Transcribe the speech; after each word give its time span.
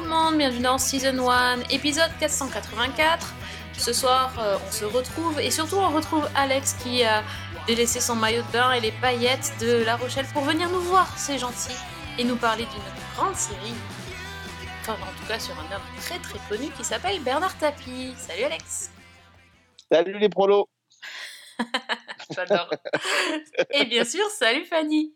tout 0.00 0.06
le 0.06 0.12
monde, 0.12 0.38
bienvenue 0.38 0.62
dans 0.62 0.78
Season 0.78 1.28
1, 1.28 1.60
épisode 1.68 2.10
484. 2.20 3.34
Ce 3.76 3.92
soir, 3.92 4.32
euh, 4.38 4.56
on 4.66 4.70
se 4.70 4.86
retrouve 4.86 5.38
et 5.38 5.50
surtout 5.50 5.76
on 5.76 5.90
retrouve 5.90 6.26
Alex 6.34 6.72
qui 6.82 7.04
a 7.04 7.22
délaissé 7.66 8.00
son 8.00 8.14
maillot 8.14 8.40
de 8.40 8.50
bain 8.50 8.72
et 8.72 8.80
les 8.80 8.92
paillettes 8.92 9.52
de 9.60 9.84
La 9.84 9.96
Rochelle 9.96 10.24
pour 10.32 10.42
venir 10.42 10.70
nous 10.70 10.80
voir, 10.80 11.06
c'est 11.18 11.36
gentil, 11.36 11.76
et 12.18 12.24
nous 12.24 12.36
parler 12.36 12.64
d'une 12.64 13.14
grande 13.14 13.34
série. 13.34 13.74
Enfin, 14.80 14.94
en 14.94 15.20
tout 15.20 15.28
cas, 15.28 15.38
sur 15.38 15.54
un 15.58 15.74
homme 15.74 15.82
très 15.98 16.18
très 16.18 16.38
connu 16.48 16.70
qui 16.70 16.82
s'appelle 16.84 17.20
Bernard 17.20 17.58
Tapie. 17.58 18.14
Salut 18.16 18.44
Alex 18.44 18.90
Salut 19.92 20.18
les 20.18 20.30
prolos 20.30 20.70
J'adore 22.34 22.70
Et 23.70 23.84
bien 23.84 24.04
sûr, 24.04 24.24
salut 24.30 24.64
Fanny 24.64 25.14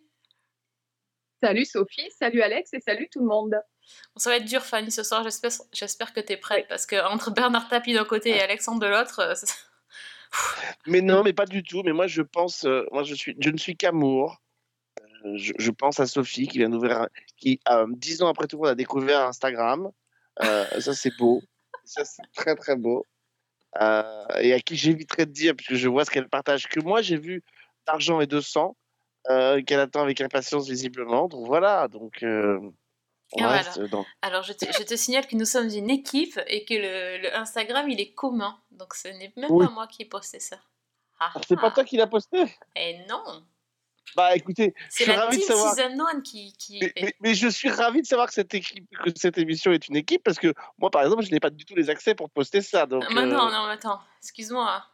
Salut 1.42 1.64
Sophie, 1.64 2.10
salut 2.10 2.42
Alex 2.42 2.74
et 2.74 2.80
salut 2.80 3.08
tout 3.10 3.20
le 3.20 3.26
monde. 3.26 3.54
Bon, 4.14 4.20
ça 4.20 4.30
va 4.30 4.36
être 4.36 4.44
dur, 4.44 4.62
Fanny, 4.62 4.90
ce 4.90 5.02
soir. 5.02 5.22
J'espère, 5.24 5.50
j'espère 5.72 6.12
que 6.12 6.20
t'es 6.20 6.36
prête 6.36 6.66
parce 6.68 6.86
que 6.86 6.96
entre 7.10 7.30
Bernard 7.30 7.68
Tapie 7.68 7.94
d'un 7.94 8.04
côté 8.04 8.30
et 8.30 8.40
Alexandre 8.40 8.80
de 8.80 8.86
l'autre, 8.86 9.20
euh, 9.20 9.34
Mais 10.86 11.00
non, 11.00 11.22
mais 11.22 11.32
pas 11.32 11.46
du 11.46 11.62
tout. 11.62 11.82
Mais 11.84 11.92
moi, 11.92 12.06
je 12.06 12.22
pense, 12.22 12.64
euh, 12.64 12.86
moi, 12.90 13.04
je 13.04 13.14
suis, 13.14 13.36
je 13.38 13.50
ne 13.50 13.56
suis 13.56 13.76
qu'amour. 13.76 14.42
Euh, 15.00 15.36
je, 15.36 15.52
je 15.58 15.70
pense 15.70 16.00
à 16.00 16.06
Sophie 16.06 16.48
qui 16.48 16.58
vient 16.58 16.68
d'ouvrir, 16.68 17.08
qui 17.36 17.60
dix 17.90 18.22
ans 18.22 18.28
après 18.28 18.46
tout 18.46 18.58
monde 18.58 18.68
a 18.68 18.74
découvert 18.74 19.20
Instagram. 19.20 19.90
Ça, 20.40 20.94
c'est 20.94 21.16
beau. 21.16 21.42
Ça, 21.84 22.04
c'est 22.04 22.22
très 22.34 22.56
très 22.56 22.76
beau. 22.76 23.06
Euh, 23.80 24.26
et 24.40 24.52
à 24.52 24.60
qui 24.60 24.76
j'éviterais 24.76 25.26
de 25.26 25.32
dire, 25.32 25.54
puisque 25.56 25.74
je 25.74 25.88
vois 25.88 26.04
ce 26.04 26.10
qu'elle 26.10 26.28
partage, 26.28 26.68
que 26.68 26.80
moi, 26.80 27.02
j'ai 27.02 27.16
vu 27.16 27.42
d'argent 27.86 28.20
et 28.20 28.26
de 28.26 28.40
sang, 28.40 28.76
euh, 29.30 29.62
qu'elle 29.62 29.80
attend 29.80 30.02
avec 30.02 30.20
impatience 30.20 30.68
visiblement. 30.68 31.28
Donc 31.28 31.46
voilà. 31.46 31.88
Donc 31.88 32.22
euh, 32.22 32.60
on 33.34 33.44
Ah, 33.44 33.48
reste 33.48 33.80
dans. 33.90 34.04
Alors, 34.22 34.42
je 34.42 34.52
te, 34.52 34.64
je 34.72 34.82
te 34.82 34.94
signale 34.96 35.26
que 35.26 35.36
nous 35.36 35.44
sommes 35.44 35.68
une 35.68 35.90
équipe 35.90 36.40
et 36.46 36.64
que 36.64 36.74
le, 36.74 37.22
le 37.22 37.36
Instagram, 37.36 37.88
il 37.88 38.00
est 38.00 38.12
commun. 38.12 38.58
Donc, 38.70 38.94
ce 38.94 39.08
n'est 39.08 39.32
même 39.36 39.50
Oui. 39.50 39.66
pas 39.66 39.72
moi 39.72 39.86
qui 39.86 40.02
ai 40.02 40.04
posté 40.06 40.40
ça. 40.40 40.56
Ah, 41.20 41.32
Ah, 41.34 41.40
C'est 41.46 41.56
pas 41.58 41.70
toi 41.70 41.84
qui 41.84 41.96
l'as 41.96 42.06
posté 42.06 42.44
Et 42.76 42.98
non 43.08 43.44
Bah 44.16 44.34
écoutez, 44.36 44.74
C'est 44.90 45.06
la 45.06 45.14
ravi 45.24 45.36
de 45.36 45.42
team 45.42 45.48
savoir. 45.48 45.74
Season 45.74 45.96
1 46.16 46.20
qui... 46.20 46.52
qui... 46.56 46.78
Mais, 46.80 46.92
mais- 47.00 47.14
mais 47.20 47.34
je 47.34 47.48
suis 47.48 47.70
ravi 47.70 48.02
de 48.02 48.06
savoir 48.06 48.26
que 48.28 48.34
cette, 48.34 48.52
équipe, 48.54 48.86
que 49.04 49.10
cette 49.16 49.38
émission 49.38 49.72
est 49.72 49.88
une 49.88 49.96
équipe 49.96 50.22
parce 50.22 50.38
que 50.38 50.52
moi, 50.78 50.90
par 50.90 51.02
exemple, 51.02 51.22
je 51.22 51.30
n'ai 51.30 51.40
pas 51.40 51.50
du 51.50 51.64
tout 51.64 51.74
les 51.74 51.88
accès 51.90 52.14
pour 52.14 52.30
poster 52.30 52.60
ça. 52.60 52.86
Donc, 52.86 53.04
Ah, 53.08 53.12
non, 53.14 53.22
euh, 53.22 53.26
non, 53.50 53.66
mais 53.66 53.72
attends. 53.74 54.00
Excuse-moi. 54.22 54.84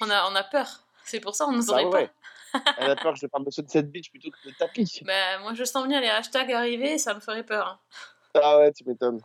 On 0.00 0.08
a, 0.10 0.28
on 0.30 0.34
a 0.34 0.42
peur. 0.44 0.86
C'est 1.04 1.20
pour 1.20 1.34
ça 1.34 1.46
on 1.48 1.52
nous 1.52 1.66
bah 1.66 1.72
aurait 1.74 1.84
ouais. 1.84 2.06
pas. 2.06 2.12
Elle 2.78 2.90
a 2.90 2.96
peur 2.96 3.14
que 3.14 3.18
je 3.18 3.26
parle 3.26 3.44
de 3.44 3.50
Sunset 3.50 3.82
Beach 3.84 4.10
plutôt 4.10 4.30
que 4.30 4.48
de 4.48 4.54
tapis. 4.54 5.00
Bah, 5.04 5.38
moi, 5.40 5.54
je 5.54 5.64
sens 5.64 5.86
bien 5.86 6.00
les 6.00 6.08
hashtags 6.08 6.52
arriver, 6.52 6.98
ça 6.98 7.14
me 7.14 7.20
ferait 7.20 7.44
peur. 7.44 7.66
hein. 7.66 7.78
Ah 8.34 8.58
ouais, 8.58 8.72
tu 8.72 8.84
m'étonnes. 8.86 9.20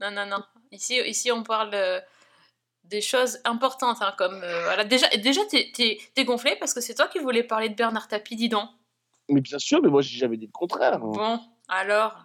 Non, 0.00 0.10
non, 0.10 0.26
non. 0.26 0.42
Ici, 0.72 0.98
ici 1.06 1.30
on 1.32 1.42
parle 1.42 1.70
euh, 1.74 2.00
des 2.84 3.00
choses 3.00 3.38
importantes, 3.44 3.98
hein, 4.00 4.14
comme... 4.16 4.40
euh, 4.42 4.64
voilà. 4.64 4.84
Déjà, 4.84 5.08
déjà 5.16 5.40
t'es, 5.46 6.24
gonflé 6.24 6.56
parce 6.56 6.74
que 6.74 6.80
c'est 6.80 6.94
toi 6.94 7.08
qui 7.08 7.18
voulais 7.18 7.42
parler 7.42 7.68
de 7.68 7.74
Bernard 7.74 8.08
Tapie, 8.08 8.36
dis 8.36 8.48
donc. 8.48 8.68
Mais 9.28 9.40
bien 9.40 9.58
sûr, 9.58 9.80
mais 9.82 9.88
moi, 9.88 10.02
j'ai 10.02 10.18
jamais 10.18 10.36
dit 10.36 10.46
le 10.46 10.52
contraire. 10.52 10.98
Bon, 10.98 11.40
alors... 11.68 12.16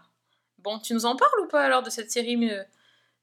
Bon, 0.60 0.80
tu 0.80 0.94
nous 0.96 1.06
en 1.06 1.16
parles 1.16 1.40
ou 1.44 1.48
pas 1.48 1.64
alors 1.64 1.84
de 1.84 1.92
cette 1.92 2.10
série 2.10 2.36
euh, 2.50 2.64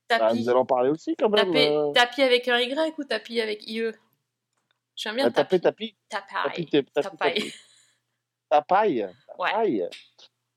Bah, 0.09 0.19
Tapie 0.21 0.41
nous 0.41 0.49
allons 0.49 0.65
parler 0.65 0.91
aussi 0.91 1.17
quand 1.17 1.29
même. 1.29 1.51
Tapé- 1.53 1.73
euh, 1.73 1.91
Tapis 1.93 2.23
avec 2.23 2.47
un 2.47 2.61
Y 2.61 2.95
ou 2.99 3.03
tapis 3.05 3.41
avec 3.41 3.67
IE 3.67 3.91
J'aime 4.97 5.17
bien 5.17 5.27
euh, 5.27 5.31
taper, 5.31 5.61
tapis. 5.61 5.97
tapis, 6.09 6.67
Tapaille. 6.67 6.85
Tapaille. 6.95 7.53
Tapaille. 8.51 9.09
Ouais. 9.39 9.51
Tapaille. 9.51 9.89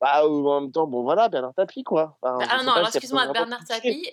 Bah, 0.02 0.24
euh, 0.24 0.28
en 0.28 0.62
même 0.62 0.72
temps, 0.72 0.88
bon 0.88 1.04
voilà, 1.04 1.30
Bernard 1.30 1.54
Tapie, 1.54 1.84
quoi. 1.84 2.18
Enfin, 2.22 2.38
je 2.42 2.48
Ah 2.52 2.60
sais 2.60 2.66
non, 2.66 2.72
alors 2.74 2.88
excuse-moi, 2.90 3.32
Bernard. 3.32 3.64
Tapie, 3.66 4.10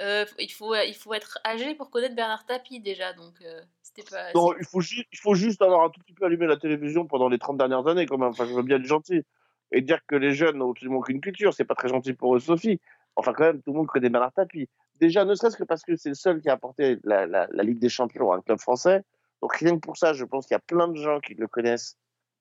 euh, 0.00 0.26
il, 0.38 0.52
faut, 0.52 0.74
il 0.74 0.94
faut 0.94 1.14
être 1.14 1.38
âgé 1.44 1.74
pour 1.74 1.90
connaître 1.90 2.14
Bernard 2.14 2.44
Tapie 2.44 2.80
déjà, 2.80 3.14
donc 3.14 3.32
euh, 3.42 3.62
c'était 3.82 4.02
pas... 4.02 4.32
Non, 4.34 4.54
il 4.58 4.66
faut, 4.66 4.80
juste, 4.82 5.06
il 5.12 5.18
faut 5.18 5.34
juste 5.34 5.62
avoir 5.62 5.82
un 5.84 5.88
tout 5.90 6.00
petit 6.00 6.12
peu 6.12 6.26
allumé 6.26 6.46
la 6.46 6.58
télévision 6.58 7.06
pendant 7.06 7.28
les 7.28 7.38
30 7.38 7.56
dernières 7.56 7.86
années, 7.86 8.04
quand 8.06 8.18
même. 8.18 8.28
Enfin, 8.28 8.44
je 8.46 8.52
veux 8.52 8.62
bien 8.62 8.76
être 8.76 8.84
gentil. 8.84 9.22
Et 9.72 9.80
dire 9.80 10.00
que 10.06 10.14
les 10.14 10.34
jeunes 10.34 10.58
n'ont 10.58 10.70
absolument 10.72 10.98
aucune 10.98 11.20
culture, 11.22 11.54
c'est 11.54 11.64
pas 11.64 11.74
très 11.74 11.88
gentil 11.88 12.12
pour 12.12 12.36
eux, 12.36 12.40
Sophie. 12.40 12.78
Enfin, 13.16 13.32
quand 13.32 13.44
même, 13.44 13.62
tout 13.62 13.72
le 13.72 13.78
monde 13.78 13.86
connaît 13.86 14.10
Bernard 14.10 14.32
Tapie. 14.32 14.68
Déjà, 15.00 15.24
ne 15.24 15.34
serait-ce 15.34 15.56
que 15.56 15.64
parce 15.64 15.82
que 15.82 15.96
c'est 15.96 16.10
le 16.10 16.14
seul 16.14 16.40
qui 16.42 16.50
a 16.50 16.52
apporté 16.52 16.98
la, 17.02 17.26
la- 17.26 17.48
la 17.50 17.62
Ligue 17.64 17.78
des 17.78 17.88
Champions 17.88 18.30
à 18.30 18.36
un 18.36 18.40
club 18.42 18.58
français. 18.60 19.02
Donc, 19.44 19.56
rien 19.56 19.74
que 19.74 19.80
pour 19.80 19.98
ça, 19.98 20.14
je 20.14 20.24
pense 20.24 20.46
qu'il 20.46 20.54
y 20.54 20.56
a 20.56 20.60
plein 20.60 20.88
de 20.88 20.96
gens 20.96 21.20
qui 21.20 21.34
le 21.34 21.46
connaissent, 21.46 21.98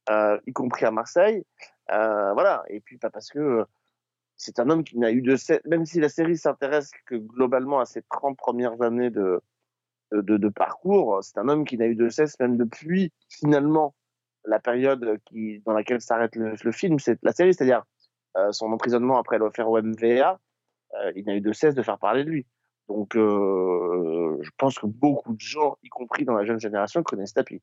euh, 0.10 0.40
y 0.48 0.54
compris 0.54 0.86
à 0.86 0.92
Marseille. 0.92 1.44
Euh, 1.92 2.32
voilà. 2.32 2.64
Et 2.70 2.80
puis, 2.80 2.98
pas 2.98 3.10
parce 3.10 3.28
que 3.30 3.40
euh, 3.40 3.66
c'est 4.38 4.58
un 4.58 4.70
homme 4.70 4.86
qui 4.86 4.98
n'a 4.98 5.12
eu 5.12 5.22
de 5.22 5.36
cesse, 5.36 5.60
même 5.66 5.86
si 5.86 6.00
la 6.00 6.08
série 6.08 6.38
s'intéresse 6.38 6.92
que 7.06 7.16
globalement 7.16 7.82
à 7.82 7.86
ses 7.86 8.04
30 8.04 8.38
premières 8.38 8.82
années 8.82 9.10
de, 9.10 9.42
parcours. 10.56 11.22
C'est 11.22 11.38
un 11.40 11.50
homme 11.50 11.66
qui 11.66 11.78
n'a 11.78 11.88
eu 11.88 11.96
de 11.96 12.08
cesse, 12.08 12.40
même 12.40 12.56
depuis 12.56 13.12
finalement 13.28 13.94
la 14.46 14.62
période 14.62 15.20
dans 15.66 15.74
laquelle 15.74 16.00
s'arrête 16.00 16.38
le, 16.38 16.72
film, 16.72 17.00
c'est 17.00 17.22
la 17.22 17.34
série, 17.34 17.54
c'est-à-dire 17.54 17.84
son 18.52 18.72
emprisonnement 18.72 19.18
après 19.18 19.40
l'affaire 19.40 19.70
OMVA. 19.70 20.40
euh, 20.94 21.12
il 21.18 21.26
n'a 21.26 21.36
eu 21.36 21.42
de 21.42 21.52
cesse 21.52 21.76
de 21.76 21.84
faire 21.84 22.00
parler 22.00 22.24
de 22.24 22.30
lui. 22.30 22.46
Donc, 22.90 23.16
euh, 23.16 24.38
je 24.42 24.50
pense 24.58 24.78
que 24.78 24.86
beaucoup 24.86 25.34
de 25.34 25.40
gens, 25.40 25.78
y 25.84 25.90
compris 25.90 26.26
dans 26.26 26.34
la 26.34 26.46
jeune 26.46 26.60
génération, 26.60 27.02
connaissent 27.04 27.34
Tapi. 27.34 27.62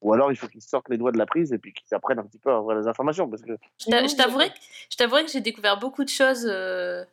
Ou 0.00 0.12
alors, 0.12 0.30
il 0.32 0.36
faut 0.36 0.48
qu'ils 0.48 0.62
sortent 0.62 0.88
les 0.88 0.98
doigts 0.98 1.12
de 1.12 1.18
la 1.18 1.26
prise 1.26 1.52
et 1.52 1.58
puis 1.58 1.72
qu'ils 1.72 1.94
apprennent 1.94 2.18
un 2.18 2.24
petit 2.24 2.38
peu 2.38 2.50
à 2.50 2.56
avoir 2.56 2.76
les 2.76 2.86
informations. 2.86 3.28
Parce 3.28 3.42
que... 3.42 3.52
Je 3.78 3.90
t'a- 3.90 4.06
je 4.06 4.16
t'avouerai 4.16 5.24
que, 5.24 5.30
j'ai 5.30 5.40
découvert 5.40 5.78
beaucoup 5.78 6.04
de 6.04 6.08
choses... 6.10 6.46
euh, 6.46 7.04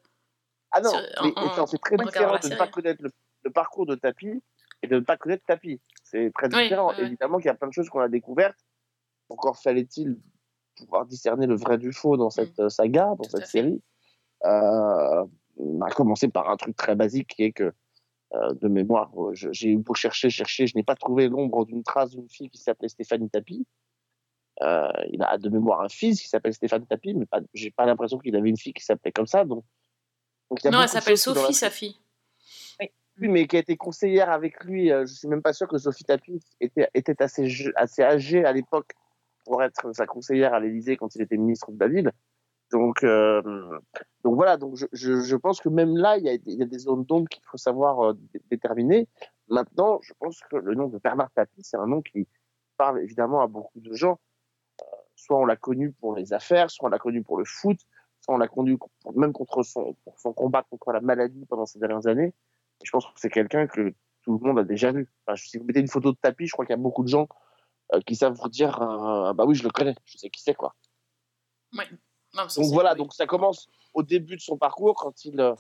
Ah 0.72 0.82
non, 0.82 0.90
Sur- 0.90 1.00
en- 1.38 1.68
c'est 1.68 1.78
très 1.78 1.96
en 1.96 2.06
différent 2.06 2.38
de 2.42 2.48
ne 2.50 2.56
pas 2.58 2.68
connaître 2.68 3.02
le, 3.04 3.10
le 3.44 3.52
parcours 3.52 3.86
de 3.86 3.96
Tapi 3.96 4.42
et 4.82 4.88
de 4.88 4.96
ne 4.96 5.00
pas 5.02 5.16
connaître 5.18 5.44
Tapi. 5.46 5.80
C'est 6.04 6.32
très 6.34 6.50
différent. 6.50 6.90
oui, 6.90 6.96
oui. 7.00 7.06
Évidemment 7.06 7.38
qu'il 7.38 7.46
y 7.48 7.50
a 7.50 7.54
plein 7.54 7.68
de 7.70 7.74
choses 7.74 7.90
qu'on 7.90 8.00
a 8.02 8.10
découvertes. 8.10 8.60
Encore 9.30 9.58
fallait-il 9.58 10.18
pouvoir 10.76 11.06
discerner 11.06 11.48
le 11.48 11.56
vrai 11.56 11.78
du 11.78 11.94
faux 11.94 12.18
dans 12.18 12.30
cette 12.30 12.60
euh, 12.60 12.68
saga, 12.70 13.06
dans. 13.06 13.16
Tout 13.18 13.30
cette 13.30 13.48
série. 13.48 13.82
Euh, 14.46 15.26
on 15.58 15.82
a 15.82 15.90
commencé 15.90 16.28
par 16.28 16.50
un 16.50 16.58
truc 16.58 16.76
très 16.76 16.96
basique 16.96 17.28
qui 17.36 17.44
est 17.44 17.52
que, 17.52 17.74
euh, 18.34 18.54
de 18.54 18.68
mémoire, 18.68 19.12
euh, 19.18 19.34
j'ai 19.34 19.70
eu 19.70 19.78
beau 19.78 19.94
chercher, 19.94 20.30
chercher, 20.30 20.68
je 20.68 20.76
n'ai 20.76 20.84
pas 20.84 20.96
trouvé 20.96 21.28
l'ombre 21.28 21.66
d'une 21.66 21.84
trace 21.84 22.12
d'une 22.12 22.30
fille 22.30 22.50
qui 22.50 22.62
s'appelait 22.62 22.88
Stéphanie 22.88 23.30
Tapi. 23.30 23.66
Euh, 24.62 24.92
il 25.12 25.22
a 25.24 25.38
de 25.38 25.50
mémoire 25.50 25.82
un 25.82 25.90
fils 25.90 26.22
qui 26.22 26.30
s'appelle 26.30 26.54
Stéphane 26.54 26.86
Tapi, 26.86 27.14
mais 27.16 27.26
pas, 27.26 27.40
j'ai 27.54 27.72
pas 27.72 27.86
l'impression 27.86 28.20
qu'il 28.20 28.36
avait 28.36 28.50
une 28.50 28.58
fille 28.58 28.74
qui 28.74 28.84
s'appelait 28.84 29.12
comme 29.12 29.28
ça. 29.28 29.44
Donc, 29.44 29.64
donc 30.50 30.60
il 30.62 30.66
y 30.66 30.68
a 30.68 30.72
Non, 30.72 30.82
elle 30.82 30.90
s'appelle 30.90 31.14
la 31.14 31.18
Sophie, 31.18 31.54
sa 31.54 31.70
fille. 31.70 31.98
oui, 32.80 33.28
mais 33.28 33.48
qui 33.48 33.58
a 33.58 33.60
été 33.60 33.76
conseillère 33.76 34.30
avec 34.30 34.64
lui. 34.64 34.90
Je 34.90 35.06
suis 35.14 35.28
même 35.28 35.42
pas 35.42 35.54
sûr 35.54 35.68
que 35.68 35.78
Sophie 35.78 36.04
Tapi 36.04 36.40
était, 36.60 36.90
était 36.94 37.22
assez, 37.22 37.72
assez 37.76 38.04
âgée 38.04 38.46
à 38.46 38.54
l'époque 38.54 38.92
pour 39.46 39.64
être 39.64 39.94
sa 39.94 40.06
conseillère 40.06 40.54
à 40.54 40.60
l'Élysée 40.60 40.96
quand 40.96 41.16
il 41.16 41.22
était 41.22 41.38
ministre 41.38 41.72
de 41.72 41.80
la 41.80 41.88
ville. 41.88 42.12
Donc, 42.72 43.04
euh, 43.04 43.42
donc 44.24 44.36
voilà. 44.36 44.58
Donc 44.58 44.76
je, 44.76 44.86
je, 44.94 45.20
je 45.22 45.36
pense 45.36 45.60
que 45.60 45.70
même 45.70 45.96
là, 45.98 46.18
il 46.18 46.24
y 46.24 46.30
a, 46.30 46.34
il 46.34 46.60
y 46.60 46.62
a 46.64 46.66
des 46.66 46.80
zones 46.80 47.04
d'ombre 47.06 47.28
qu'il 47.30 47.44
faut 47.46 47.58
savoir 47.58 48.00
euh, 48.00 48.14
dé- 48.34 48.42
déterminer. 48.50 49.08
Maintenant, 49.50 50.00
je 50.02 50.14
pense 50.20 50.40
que 50.50 50.56
le 50.56 50.74
nom 50.76 50.88
de 50.88 50.98
Bernard 51.00 51.32
Tapie, 51.32 51.62
c'est 51.64 51.78
un 51.78 51.88
nom 51.88 52.02
qui 52.02 52.28
parle 52.78 53.02
évidemment 53.02 53.42
à 53.42 53.48
beaucoup 53.48 53.80
de 53.80 53.94
gens. 53.94 54.20
Euh, 54.82 54.86
soit 55.16 55.38
on 55.38 55.46
l'a 55.46 55.58
connu 55.58 55.92
pour 55.92 56.16
les 56.16 56.34
affaires, 56.34 56.72
soit 56.72 56.88
on 56.88 56.92
l'a 56.92 57.00
connu 57.00 57.22
pour 57.24 57.38
le 57.38 57.46
foot, 57.46 57.78
soit 58.22 58.36
on 58.36 58.38
l'a 58.38 58.48
connu 58.48 58.78
pour- 58.78 58.90
même 59.16 59.34
contre 59.34 59.64
son, 59.64 59.94
pour 60.06 60.20
son 60.20 60.32
combat 60.34 60.64
contre 60.64 60.92
la 60.94 61.02
maladie 61.02 61.46
pendant 61.46 61.66
ces 61.66 61.80
dernières 61.80 62.08
années. 62.08 62.34
Je 62.84 62.90
pense 62.92 63.06
que 63.06 63.12
c'est 63.18 63.30
quelqu'un 63.30 63.68
que 63.68 63.94
tout 64.24 64.38
le 64.42 64.48
monde 64.48 64.60
a 64.60 64.64
déjà 64.64 64.92
vu. 64.92 65.12
Si 65.36 65.58
vous 65.58 65.66
mettez 65.66 65.82
une 65.82 65.88
photo 65.88 66.12
de 66.12 66.18
tapis, 66.22 66.48
je 66.48 66.54
crois 66.54 66.66
qu'il 66.66 66.74
y 66.74 66.80
a 66.80 66.82
beaucoup 66.82 67.04
de 67.04 67.10
gens 67.10 67.28
euh, 67.94 68.00
qui 68.02 68.16
savent 68.16 68.34
vous 68.34 68.50
dire 68.50 68.80
bah 69.36 69.44
oui, 69.46 69.56
je 69.56 69.64
le 69.64 69.70
connais, 69.72 69.96
je 70.06 70.18
sais 70.18 70.30
qui 70.30 70.42
c'est 70.42 70.54
quoi. 70.56 70.74
Non, 72.36 72.44
Donc 72.56 72.74
voilà, 72.74 72.94
oui. 72.94 72.98
donc 72.98 73.14
ça 73.14 73.26
commence 73.26 73.68
au 73.94 74.04
début 74.04 74.36
de 74.36 74.42
son 74.42 74.58
parcours 74.58 74.96
quand 74.96 75.26
il 75.26 75.40
euh, 75.40 75.54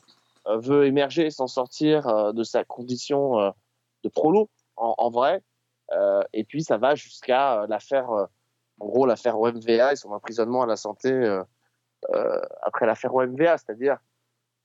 euh, 0.48 0.58
veut 0.58 0.86
émerger 0.86 1.28
et 1.28 1.30
s'en 1.30 1.48
sortir 1.48 2.08
euh, 2.08 2.34
de 2.34 2.44
sa 2.44 2.64
condition 2.64 3.40
euh, 3.40 3.52
de 4.04 4.10
prolo 4.10 4.50
en, 4.76 4.96
en 4.98 5.10
vrai. 5.10 5.42
Et 6.32 6.46
puis 6.46 6.64
ça 6.64 6.78
va 6.78 6.96
jusqu'à 6.96 7.66
l'affaire, 7.68 8.10
en 8.10 8.86
gros 8.86 9.06
l'affaire 9.06 9.38
OMVA 9.38 9.92
et 9.92 9.96
son 9.98 10.14
emprisonnement 10.14 10.64
à 10.64 10.66
la 10.66 10.78
santé 10.78 11.12
après 12.62 12.86
l'affaire 12.86 13.14
OMVA, 13.14 13.58
c'est-à-dire 13.58 13.98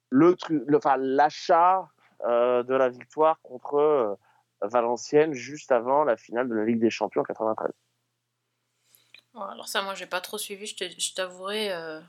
le 0.08 0.36
enfin 0.76 0.96
l'achat 0.98 1.88
de 2.22 2.74
la 2.74 2.88
victoire 2.90 3.40
contre 3.42 4.16
Valenciennes 4.60 5.32
juste 5.32 5.72
avant 5.72 6.04
la 6.04 6.16
finale 6.16 6.48
de 6.48 6.54
la 6.54 6.64
Ligue 6.64 6.78
des 6.78 6.90
Champions 6.90 7.22
en 7.22 7.24
93. 7.24 7.72
Alors 9.36 9.68
ça, 9.68 9.82
moi, 9.82 9.94
j'ai 9.94 10.06
pas 10.06 10.20
trop 10.20 10.38
suivi, 10.38 10.66
je 10.66 11.14
t'avouerai. 11.14 11.72
euh, 11.72 12.00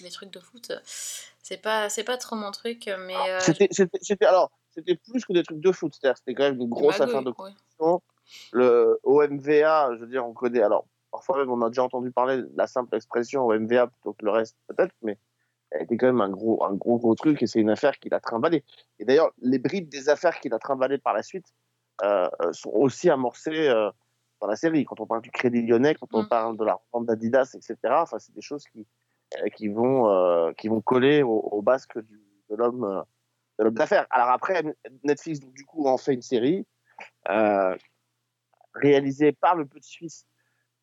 les 0.00 0.10
trucs 0.10 0.30
de 0.30 0.40
foot, 0.40 0.72
c'est 1.42 1.58
pas, 1.58 1.88
c'est 1.88 2.04
pas 2.04 2.16
trop 2.16 2.36
mon 2.36 2.50
truc, 2.50 2.90
mais. 3.06 3.14
euh, 3.14 3.38
C'était, 3.40 3.68
c'était, 3.70 4.26
alors, 4.26 4.50
c'était 4.70 4.96
plus 4.96 5.24
que 5.24 5.32
des 5.32 5.42
trucs 5.42 5.60
de 5.60 5.72
foot, 5.72 5.94
c'est-à-dire 5.94 6.16
c'était 6.16 6.34
quand 6.34 6.44
même 6.44 6.60
une 6.60 6.68
grosse 6.68 6.98
magouille, 6.98 7.16
affaire 7.16 7.22
de 7.22 7.34
ouais. 7.38 7.98
Le 8.52 8.98
OMVA, 9.02 9.94
je 9.96 10.00
veux 10.00 10.06
dire, 10.06 10.26
on 10.26 10.32
connaît. 10.32 10.62
Alors, 10.62 10.86
parfois 11.10 11.38
même, 11.38 11.50
on 11.50 11.60
a 11.62 11.68
déjà 11.68 11.82
entendu 11.84 12.10
parler 12.10 12.38
de 12.38 12.50
la 12.56 12.66
simple 12.66 12.96
expression 12.96 13.46
OMVA 13.46 13.88
plutôt 13.88 14.12
que 14.14 14.24
le 14.24 14.30
reste, 14.30 14.56
peut-être, 14.68 14.94
mais 15.02 15.18
elle 15.70 15.82
était 15.82 15.96
quand 15.96 16.06
même 16.06 16.20
un 16.20 16.30
gros, 16.30 16.64
un 16.64 16.74
gros, 16.74 16.98
gros 16.98 17.14
truc 17.14 17.42
et 17.42 17.46
c'est 17.46 17.60
une 17.60 17.70
affaire 17.70 17.98
qu'il 17.98 18.14
a 18.14 18.20
trimballée. 18.20 18.64
Et 18.98 19.04
d'ailleurs, 19.04 19.30
les 19.40 19.58
bribes 19.58 19.88
des 19.88 20.08
affaires 20.08 20.38
qu'il 20.40 20.52
a 20.54 20.58
trimballées 20.58 20.98
par 20.98 21.14
la 21.14 21.22
suite 21.22 21.46
euh, 22.02 22.28
euh, 22.42 22.52
sont 22.52 22.70
aussi 22.70 23.10
amorcées 23.10 23.68
dans 24.42 24.48
la 24.48 24.56
série. 24.56 24.84
Quand 24.84 25.00
on 25.00 25.06
parle 25.06 25.22
du 25.22 25.30
Crédit 25.30 25.62
Lyonnais, 25.62 25.94
quand 25.94 26.12
on 26.12 26.24
Mm. 26.24 26.28
parle 26.28 26.56
de 26.58 26.64
la 26.64 26.74
revente 26.74 27.06
d'Adidas, 27.06 27.54
etc., 27.54 27.76
enfin, 28.02 28.18
c'est 28.18 28.34
des 28.34 28.42
choses 28.42 28.64
qui, 28.66 28.86
euh, 29.40 29.48
qui, 29.56 29.68
vont, 29.68 30.08
euh, 30.10 30.52
qui 30.58 30.68
vont 30.68 30.80
coller 30.82 31.22
au, 31.22 31.38
au 31.38 31.62
basque 31.62 31.98
du, 31.98 32.20
de 32.50 32.56
l'homme. 32.56 32.84
euh, 32.84 33.02
de 33.58 33.64
l'homme 33.64 33.74
d'affaires. 33.74 34.06
Alors 34.10 34.30
après, 34.30 34.62
Netflix, 35.04 35.38
donc, 35.40 35.52
du 35.52 35.64
coup, 35.66 35.86
en 35.86 35.98
fait 35.98 36.14
une 36.14 36.22
série 36.22 36.66
euh, 37.28 37.76
réalisée 38.74 39.32
par 39.32 39.54
le 39.56 39.66
petit-fils, 39.66 40.24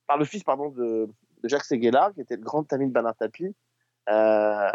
par 0.08 0.18
le 0.20 0.24
fils, 0.26 0.44
pardon, 0.44 0.70
de, 0.70 1.10
de 1.44 1.50
Jacques 1.50 1.66
Seguela, 1.66 2.12
qui 2.14 2.22
était 2.22 2.36
le 2.36 2.44
grand 2.44 2.72
ami 2.72 2.86
de 2.88 2.92
Bernard 2.94 3.16
Tapie, 3.16 3.56
euh, 4.10 4.70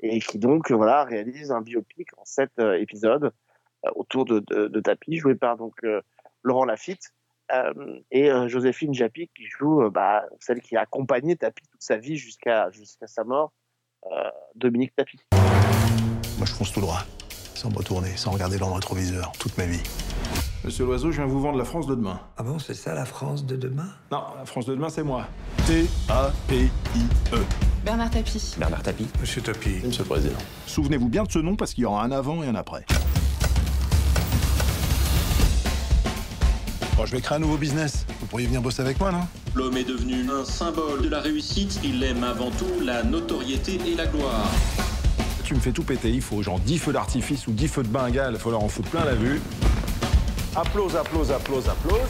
et 0.00 0.20
qui 0.20 0.38
donc, 0.38 0.70
voilà, 0.70 1.04
réalise 1.04 1.50
un 1.50 1.60
biopic 1.60 2.08
en 2.16 2.24
sept 2.24 2.52
épisodes 2.78 3.32
autour 3.96 4.24
de, 4.24 4.38
de, 4.38 4.68
de 4.68 4.80
Tapie, 4.80 5.16
joué 5.16 5.34
par 5.34 5.56
donc 5.56 5.74
Laurent 6.44 6.64
Lafitte. 6.64 7.12
Euh, 7.52 8.00
et 8.10 8.30
euh, 8.30 8.48
Joséphine 8.48 8.94
Japy 8.94 9.30
qui 9.36 9.46
joue 9.46 9.82
euh, 9.82 9.90
bah, 9.90 10.24
celle 10.40 10.60
qui 10.60 10.76
a 10.76 10.80
accompagné 10.82 11.36
Tapie 11.36 11.64
toute 11.70 11.82
sa 11.82 11.96
vie 11.96 12.16
jusqu'à 12.16 12.70
jusqu'à 12.70 13.06
sa 13.06 13.24
mort, 13.24 13.52
euh, 14.06 14.30
Dominique 14.54 14.94
Tapie. 14.96 15.20
Moi, 16.38 16.46
je 16.46 16.52
fonce 16.52 16.72
tout 16.72 16.80
droit, 16.80 17.04
sans 17.54 17.70
me 17.70 17.76
retourner, 17.76 18.16
sans 18.16 18.30
regarder 18.30 18.58
dans 18.58 18.68
le 18.68 18.74
rétroviseur, 18.74 19.32
toute 19.38 19.56
ma 19.58 19.66
vie. 19.66 19.82
Monsieur 20.64 20.86
Loiseau, 20.86 21.10
je 21.10 21.16
viens 21.18 21.26
vous 21.26 21.40
vendre 21.40 21.58
la 21.58 21.64
France 21.64 21.86
de 21.86 21.94
demain. 21.94 22.20
Ah 22.38 22.42
bon, 22.42 22.58
c'est 22.58 22.72
ça 22.74 22.94
la 22.94 23.04
France 23.04 23.44
de 23.44 23.54
demain? 23.54 23.88
Non, 24.10 24.22
la 24.38 24.46
France 24.46 24.64
de 24.64 24.74
demain, 24.74 24.88
c'est 24.88 25.02
moi. 25.02 25.26
T-A-P-I-E. 25.66 27.38
Bernard 27.84 28.10
Tapie. 28.10 28.54
Bernard 28.58 28.82
Tapie. 28.82 29.08
Monsieur 29.20 29.42
Tapi. 29.42 29.82
Monsieur 29.84 30.04
le 30.04 30.08
Président. 30.08 30.38
Souvenez-vous 30.66 31.10
bien 31.10 31.24
de 31.24 31.30
ce 31.30 31.38
nom 31.38 31.54
parce 31.54 31.74
qu'il 31.74 31.82
y 31.82 31.84
aura 31.84 32.02
un 32.02 32.10
avant 32.10 32.42
et 32.42 32.46
un 32.46 32.54
après. 32.54 32.86
Bon, 36.96 37.04
je 37.06 37.12
vais 37.12 37.20
créer 37.20 37.36
un 37.36 37.40
nouveau 37.40 37.56
business. 37.56 38.06
Vous 38.20 38.26
pourriez 38.26 38.46
venir 38.46 38.60
bosser 38.62 38.80
avec 38.82 39.00
moi, 39.00 39.10
non? 39.10 39.26
L'homme 39.54 39.76
est 39.76 39.84
devenu 39.84 40.30
un 40.30 40.44
symbole 40.44 41.02
de 41.02 41.08
la 41.08 41.20
réussite. 41.20 41.80
Il 41.82 42.02
aime 42.04 42.22
avant 42.22 42.50
tout 42.52 42.80
la 42.80 43.02
notoriété 43.02 43.80
et 43.86 43.94
la 43.94 44.06
gloire. 44.06 44.46
Tu 45.44 45.54
me 45.54 45.60
fais 45.60 45.72
tout 45.72 45.82
péter. 45.82 46.10
Il 46.10 46.22
faut 46.22 46.40
genre 46.42 46.60
10 46.60 46.78
feux 46.78 46.92
d'artifice 46.92 47.46
ou 47.48 47.52
10 47.52 47.68
feux 47.68 47.82
de 47.82 47.88
Bengale. 47.88 48.34
Il 48.34 48.38
faut 48.40 48.50
leur 48.50 48.62
en 48.62 48.68
foutre 48.68 48.90
plein 48.90 49.04
la 49.04 49.14
vue. 49.14 49.40
Applause, 50.54 50.94
applause, 50.96 51.32
applause, 51.32 51.68
applause. 51.68 52.08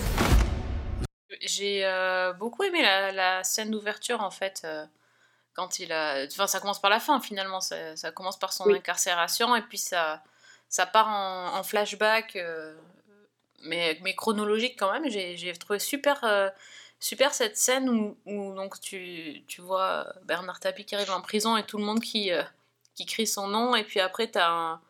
J'ai 1.40 1.84
euh, 1.84 2.32
beaucoup 2.34 2.62
aimé 2.62 2.82
la, 2.82 3.10
la 3.10 3.42
scène 3.44 3.70
d'ouverture 3.70 4.20
en 4.20 4.30
fait. 4.30 4.62
euh, 4.64 4.84
quand 5.54 5.78
il 5.78 5.92
a. 5.92 6.26
Enfin, 6.30 6.46
ça 6.46 6.60
commence 6.60 6.80
par 6.80 6.90
la 6.90 7.00
fin 7.00 7.20
finalement. 7.20 7.60
Ça, 7.62 7.96
ça 7.96 8.10
commence 8.10 8.38
par 8.38 8.52
son 8.52 8.64
Oui. 8.66 8.76
incarcération 8.76 9.56
et 9.56 9.62
puis 9.62 9.78
ça, 9.78 10.22
ça 10.68 10.84
part 10.84 11.08
en, 11.08 11.56
en 11.58 11.62
flashback, 11.62 12.36
euh, 12.36 12.74
mais, 13.64 13.98
mais 14.02 14.14
chronologique 14.14 14.78
quand 14.78 14.92
même. 14.92 15.08
J'ai 15.08 15.52
trouvé 15.54 15.78
super, 15.78 16.22
euh, 16.24 16.48
super 17.00 17.34
cette 17.34 17.56
scène 17.56 17.88
où, 17.88 18.16
où 18.26 18.54
donc 18.54 18.80
tu, 18.80 19.42
tu 19.46 19.60
vois 19.60 20.06
Bernard 20.24 20.60
Tapie 20.60 20.84
qui 20.84 20.94
arrive 20.94 21.10
en 21.10 21.20
prison 21.20 21.56
et 21.56 21.64
tout 21.64 21.78
le 21.78 21.84
monde 21.84 22.00
qui, 22.00 22.32
euh, 22.32 22.42
qui 22.94 23.06
crie 23.06 23.26
son 23.26 23.48
nom. 23.48 23.74
Et 23.74 23.84
puis 23.84 24.00
après, 24.00 24.30
as 24.36 24.50
un, 24.50 24.80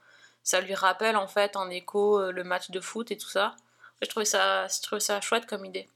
ça 0.43 0.61
lui 0.61 0.75
rappelle 0.75 1.17
en 1.17 1.27
fait 1.27 1.57
en 1.57 1.71
écho 1.71 2.21
euh, 2.21 2.31
le 2.31 2.45
match 2.45 2.71
de 2.71 2.81
foot 2.81 3.11
et 3.11 3.17
tout 3.17 3.29
ça. 3.29 3.57
Je 4.03 4.09
trouvais 4.09 4.27
ça, 4.27 4.67
je 4.69 4.83
trouvais 4.83 5.01
ça 5.01 5.21
chouette 5.21 5.47
comme 5.47 5.65
idée. 5.65 5.89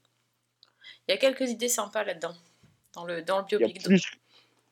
Il 1.07 1.11
y 1.11 1.13
a 1.13 1.17
quelques 1.17 1.49
idées 1.49 1.69
sympas 1.69 2.03
là-dedans, 2.03 2.35
dans 2.93 3.05
le, 3.05 3.21
dans 3.21 3.39
le 3.39 3.45
Il 3.49 3.53
y 3.53 3.55
a 3.55 3.59
biopic. 3.59 3.83
plus, 3.83 4.11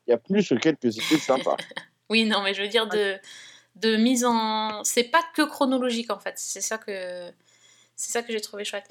il 0.07 0.11
y 0.11 0.13
a 0.13 0.17
plus 0.17 0.49
que 0.49 0.55
quelques 0.55 0.95
idées 0.97 1.19
sympas. 1.19 1.57
Oui, 2.09 2.23
non, 2.23 2.41
mais 2.41 2.53
je 2.53 2.61
veux 2.61 2.69
dire 2.69 2.87
de, 2.87 3.17
de 3.75 3.97
mise 3.97 4.23
en. 4.23 4.81
C'est 4.85 5.03
pas 5.03 5.21
que 5.35 5.41
chronologique 5.41 6.09
en 6.09 6.19
fait. 6.19 6.35
C'est 6.37 6.61
ça 6.61 6.77
que 6.77 7.29
c'est 7.97 8.11
ça 8.11 8.23
que 8.23 8.31
j'ai 8.31 8.39
trouvé 8.39 8.63
chouette. 8.63 8.87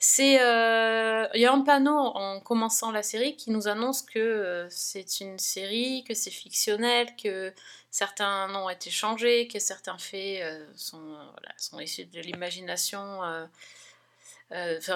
C'est 0.00 0.40
euh, 0.40 1.26
il 1.34 1.40
y 1.40 1.46
a 1.46 1.52
un 1.52 1.60
panneau 1.62 1.96
en 1.96 2.40
commençant 2.40 2.92
la 2.92 3.02
série 3.02 3.36
qui 3.36 3.50
nous 3.50 3.66
annonce 3.66 4.02
que 4.02 4.18
euh, 4.18 4.68
c'est 4.70 5.20
une 5.20 5.38
série, 5.38 6.04
que 6.04 6.14
c'est 6.14 6.30
fictionnel, 6.30 7.08
que 7.16 7.52
certains 7.90 8.48
noms 8.48 8.66
ont 8.66 8.70
été 8.70 8.90
changés, 8.90 9.48
que 9.48 9.58
certains 9.58 9.98
faits 9.98 10.42
euh, 10.42 10.66
sont 10.76 11.80
issus 11.80 12.04
de 12.04 12.20
l'imagination. 12.20 13.20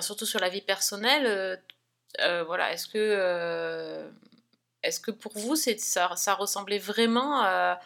surtout 0.01 0.27
sur 0.27 0.41
la 0.41 0.49
vie 0.49 0.63
personnelle. 0.63 1.61
voilà, 2.19 2.73
est-ce 2.73 2.87
que 2.89 4.11
est-ce 4.83 5.01
que 5.01 5.13
pour 5.13 5.33
vous 5.39 5.57
ça, 5.57 6.35
ressemblait 6.35 6.79
vraiment 6.79 7.43
à, 7.43 7.81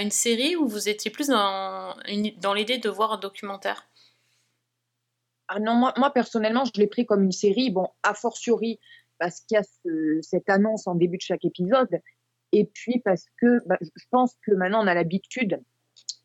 une 0.00 0.10
série 0.10 0.56
ou 0.56 0.66
vous 0.68 0.88
étiez 0.88 1.10
plus 1.10 1.28
dans, 1.28 1.96
dans 2.38 2.54
l'idée 2.54 2.78
de 2.78 2.88
voir 2.88 3.12
un 3.12 3.18
documentaire? 3.18 3.86
Ah 5.48 5.60
non, 5.60 5.74
moi, 5.74 6.10
personnellement, 6.12 6.64
je 6.64 6.72
l'ai 6.80 6.86
pris 6.88 7.06
comme 7.06 7.22
une 7.22 7.32
série, 7.32 7.70
bon, 7.70 7.88
a 8.02 8.14
fortiori, 8.14 8.80
parce 9.18 9.40
qu'il 9.40 9.54
y 9.56 9.58
a 9.58 9.62
ce- 9.62 10.20
cette 10.22 10.48
annonce 10.50 10.86
en 10.86 10.94
début 10.94 11.16
de 11.18 11.22
chaque 11.22 11.44
épisode, 11.44 12.00
et 12.52 12.64
puis 12.64 13.00
parce 13.00 13.26
que 13.40 13.62
bah, 13.66 13.76
je 13.80 13.88
je 13.96 14.04
pense 14.10 14.34
que 14.42 14.52
maintenant 14.52 14.82
on 14.84 14.86
a 14.86 14.94
l'habitude 14.94 15.60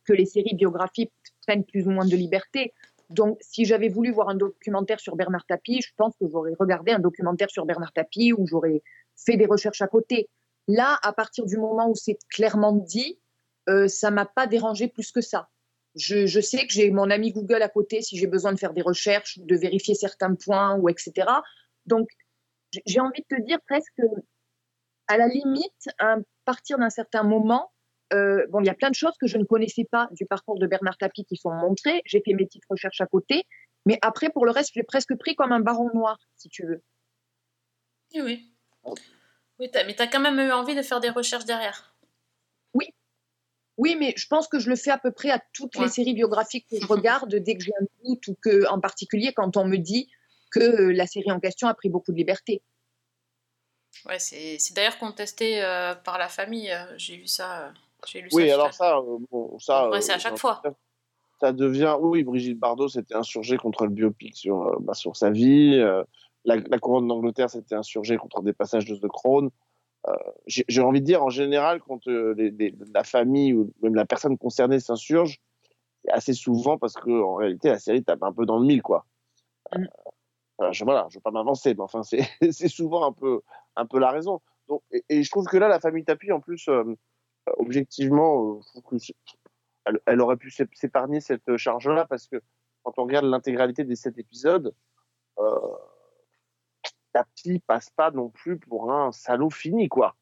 que 0.05 0.13
les 0.13 0.25
séries 0.25 0.55
biographiques 0.55 1.13
prennent 1.45 1.65
plus 1.65 1.87
ou 1.87 1.91
moins 1.91 2.05
de 2.05 2.15
liberté. 2.15 2.73
Donc, 3.09 3.37
si 3.41 3.65
j'avais 3.65 3.89
voulu 3.89 4.11
voir 4.11 4.29
un 4.29 4.35
documentaire 4.35 4.99
sur 4.99 5.15
Bernard 5.15 5.45
Tapie, 5.45 5.81
je 5.81 5.91
pense 5.97 6.15
que 6.19 6.27
j'aurais 6.27 6.53
regardé 6.59 6.91
un 6.91 6.99
documentaire 6.99 7.49
sur 7.49 7.65
Bernard 7.65 7.91
Tapie 7.93 8.33
ou 8.33 8.47
j'aurais 8.47 8.81
fait 9.15 9.37
des 9.37 9.45
recherches 9.45 9.81
à 9.81 9.87
côté. 9.87 10.29
Là, 10.67 10.97
à 11.03 11.11
partir 11.13 11.45
du 11.45 11.57
moment 11.57 11.89
où 11.89 11.95
c'est 11.95 12.17
clairement 12.29 12.71
dit, 12.73 13.19
euh, 13.69 13.87
ça 13.87 14.11
m'a 14.11 14.25
pas 14.25 14.47
dérangé 14.47 14.87
plus 14.87 15.11
que 15.11 15.21
ça. 15.21 15.49
Je, 15.95 16.25
je 16.25 16.39
sais 16.39 16.65
que 16.65 16.71
j'ai 16.73 16.89
mon 16.91 17.09
ami 17.09 17.31
Google 17.31 17.61
à 17.61 17.69
côté 17.69 18.01
si 18.01 18.17
j'ai 18.17 18.27
besoin 18.27 18.53
de 18.53 18.59
faire 18.59 18.73
des 18.73 18.81
recherches, 18.81 19.39
de 19.39 19.55
vérifier 19.57 19.93
certains 19.95 20.35
points 20.35 20.75
ou 20.75 20.87
etc. 20.89 21.27
Donc, 21.85 22.07
j'ai- 22.71 22.81
j'ai 22.85 22.99
envie 22.99 23.21
de 23.29 23.35
te 23.35 23.41
dire 23.41 23.59
presque, 23.67 24.01
à 25.07 25.17
la 25.17 25.27
limite, 25.27 25.89
à 25.99 26.15
partir 26.45 26.77
d'un 26.77 26.89
certain 26.89 27.23
moment, 27.23 27.71
euh, 28.13 28.45
bon, 28.49 28.61
il 28.61 28.67
y 28.67 28.69
a 28.69 28.73
plein 28.73 28.89
de 28.89 28.95
choses 28.95 29.15
que 29.19 29.27
je 29.27 29.37
ne 29.37 29.43
connaissais 29.43 29.85
pas 29.89 30.07
du 30.11 30.25
parcours 30.25 30.57
de 30.59 30.67
Bernard 30.67 30.97
Tapie 30.97 31.25
qui 31.25 31.35
sont 31.35 31.51
montrées. 31.51 32.01
J'ai 32.05 32.21
fait 32.23 32.33
mes 32.33 32.45
petites 32.45 32.65
recherches 32.69 33.01
à 33.01 33.07
côté, 33.07 33.43
mais 33.85 33.97
après, 34.01 34.29
pour 34.29 34.45
le 34.45 34.51
reste, 34.51 34.71
je 34.73 34.79
l'ai 34.79 34.83
presque 34.85 35.15
pris 35.17 35.35
comme 35.35 35.51
un 35.51 35.59
baron 35.59 35.89
noir, 35.93 36.17
si 36.37 36.47
tu 36.49 36.65
veux. 36.65 36.81
Oui, 38.13 38.21
oui. 38.21 38.47
Oui, 39.59 39.69
mais 39.85 39.95
tu 39.95 40.01
as 40.01 40.07
quand 40.07 40.19
même 40.19 40.39
eu 40.39 40.51
envie 40.51 40.75
de 40.75 40.81
faire 40.81 40.99
des 40.99 41.09
recherches 41.09 41.45
derrière. 41.45 41.95
Oui, 42.73 42.87
mais 43.99 44.13
je 44.17 44.27
pense 44.27 44.47
que 44.47 44.59
je 44.59 44.69
le 44.69 44.75
fais 44.75 44.91
à 44.91 44.97
peu 44.97 45.11
près 45.11 45.29
à 45.31 45.41
toutes 45.53 45.75
Ouais. 45.77 45.83
les 45.85 45.89
séries 45.89 46.13
biographiques 46.13 46.67
que 46.69 46.79
je 46.79 46.85
regarde 47.27 47.33
dès 47.35 47.55
que 47.55 47.63
j'ai 47.63 47.71
un 47.79 47.85
doute 48.05 48.27
ou 48.27 48.35
que, 48.41 48.67
en 48.69 48.79
particulier, 48.79 49.33
quand 49.33 49.57
on 49.57 49.65
me 49.65 49.77
dit 49.77 50.09
que 50.51 50.59
euh, 50.59 50.91
la 50.93 51.07
série 51.07 51.31
en 51.31 51.39
question 51.39 51.67
a 51.67 51.73
pris 51.73 51.89
beaucoup 51.89 52.11
de 52.11 52.17
liberté. 52.17 52.61
Ouais, 54.05 54.19
c'est 54.19 54.57
c'est 54.59 54.73
d'ailleurs 54.75 54.97
contesté 54.97 55.63
euh, 55.63 55.95
par 55.95 56.17
la 56.17 56.27
famille. 56.29 56.71
euh, 56.71 56.85
J'ai 56.97 57.17
vu 57.17 57.27
ça. 57.27 57.67
euh, 57.67 57.71
J'ai 58.07 58.21
lu 58.21 58.29
Oui, 58.33 58.47
ça. 58.47 58.53
alors 58.55 58.73
ça, 58.73 58.97
euh, 58.97 59.17
bon, 59.31 59.59
ça. 59.59 59.89
C'est 60.01 60.13
à 60.13 60.19
chaque 60.19 60.37
fois. 60.37 60.61
Ça 61.39 61.51
devient. 61.51 61.95
Oui, 61.99 62.23
Brigitte 62.23 62.59
Bardot 62.59 62.87
s'était 62.87 63.15
insurgée 63.15 63.57
contre 63.57 63.85
le 63.85 63.91
biopic 63.91 64.35
sur, 64.37 64.61
euh, 64.67 64.75
bah, 64.81 64.93
sur 64.93 65.15
sa 65.15 65.29
vie. 65.31 65.75
euh, 65.79 66.03
la, 66.45 66.55
la 66.57 66.79
couronne 66.79 67.07
d'Angleterre 67.07 67.49
s'était 67.49 67.75
insurgée 67.75 68.17
contre 68.17 68.41
des 68.41 68.53
passages 68.53 68.85
de 68.85 68.95
The 68.95 69.07
Crown. 69.07 69.49
Euh, 70.07 70.13
J'ai 70.47 70.81
envie 70.81 70.99
de 71.01 71.05
dire, 71.05 71.23
en 71.23 71.29
général, 71.29 71.79
quand 71.81 72.07
euh, 72.07 72.33
les- 72.35 72.49
les- 72.51 72.75
la 72.93 73.03
famille 73.03 73.53
ou 73.53 73.71
même 73.83 73.93
la 73.95 74.05
personne 74.05 74.37
concernée 74.37 74.79
s'insurge, 74.79 75.39
assez 76.09 76.33
souvent 76.33 76.77
parce 76.79 76.93
que 76.95 77.11
en 77.21 77.35
réalité, 77.35 77.69
la 77.69 77.77
série 77.79 78.03
tape 78.03 78.23
un 78.23 78.33
peu 78.33 78.45
dans 78.47 78.57
le 78.57 78.65
mille, 78.65 78.81
quoi. 78.81 79.05
Mm. 79.75 79.85
Euh, 80.61 80.71
je, 80.71 80.83
voilà, 80.83 81.07
je 81.11 81.17
veux 81.17 81.21
pas 81.21 81.31
m'avancer, 81.31 81.73
mais 81.75 81.81
enfin, 81.83 82.03
c'est 82.03 82.19
c'est 82.51 82.67
souvent 82.67 83.05
un 83.05 83.11
peu, 83.13 83.41
un 83.75 83.85
peu 83.85 83.99
la 83.99 84.11
raison. 84.11 84.41
Donc, 84.67 84.81
et, 84.91 85.03
et 85.09 85.23
je 85.23 85.29
trouve 85.31 85.45
que 85.47 85.57
là, 85.57 85.67
la 85.67 85.79
famille 85.79 86.03
Tapi, 86.05 86.31
en 86.31 86.39
plus, 86.39 86.67
euh, 86.69 86.83
objectivement, 87.57 88.55
euh, 88.55 88.59
je 88.61 88.69
trouve 88.79 88.83
que 88.83 88.97
c'est- 88.97 89.15
elle, 89.85 89.99
elle 90.07 90.21
aurait 90.21 90.37
pu 90.37 90.49
s'ép- 90.49 90.73
s'épargner 90.75 91.21
cette 91.21 91.57
charge-là 91.57 92.05
parce 92.05 92.27
que 92.27 92.41
quand 92.83 92.93
on 92.97 93.03
regarde 93.03 93.25
l'intégralité 93.25 93.83
des 93.83 93.95
sept 93.95 94.17
épisodes, 94.17 94.73
euh, 95.39 95.59
Tapi 97.13 97.59
passe 97.59 97.89
pas 97.89 98.11
non 98.11 98.29
plus 98.29 98.57
pour 98.57 98.91
un 98.91 99.11
salaud 99.11 99.49
fini, 99.49 99.89
quoi. 99.89 100.15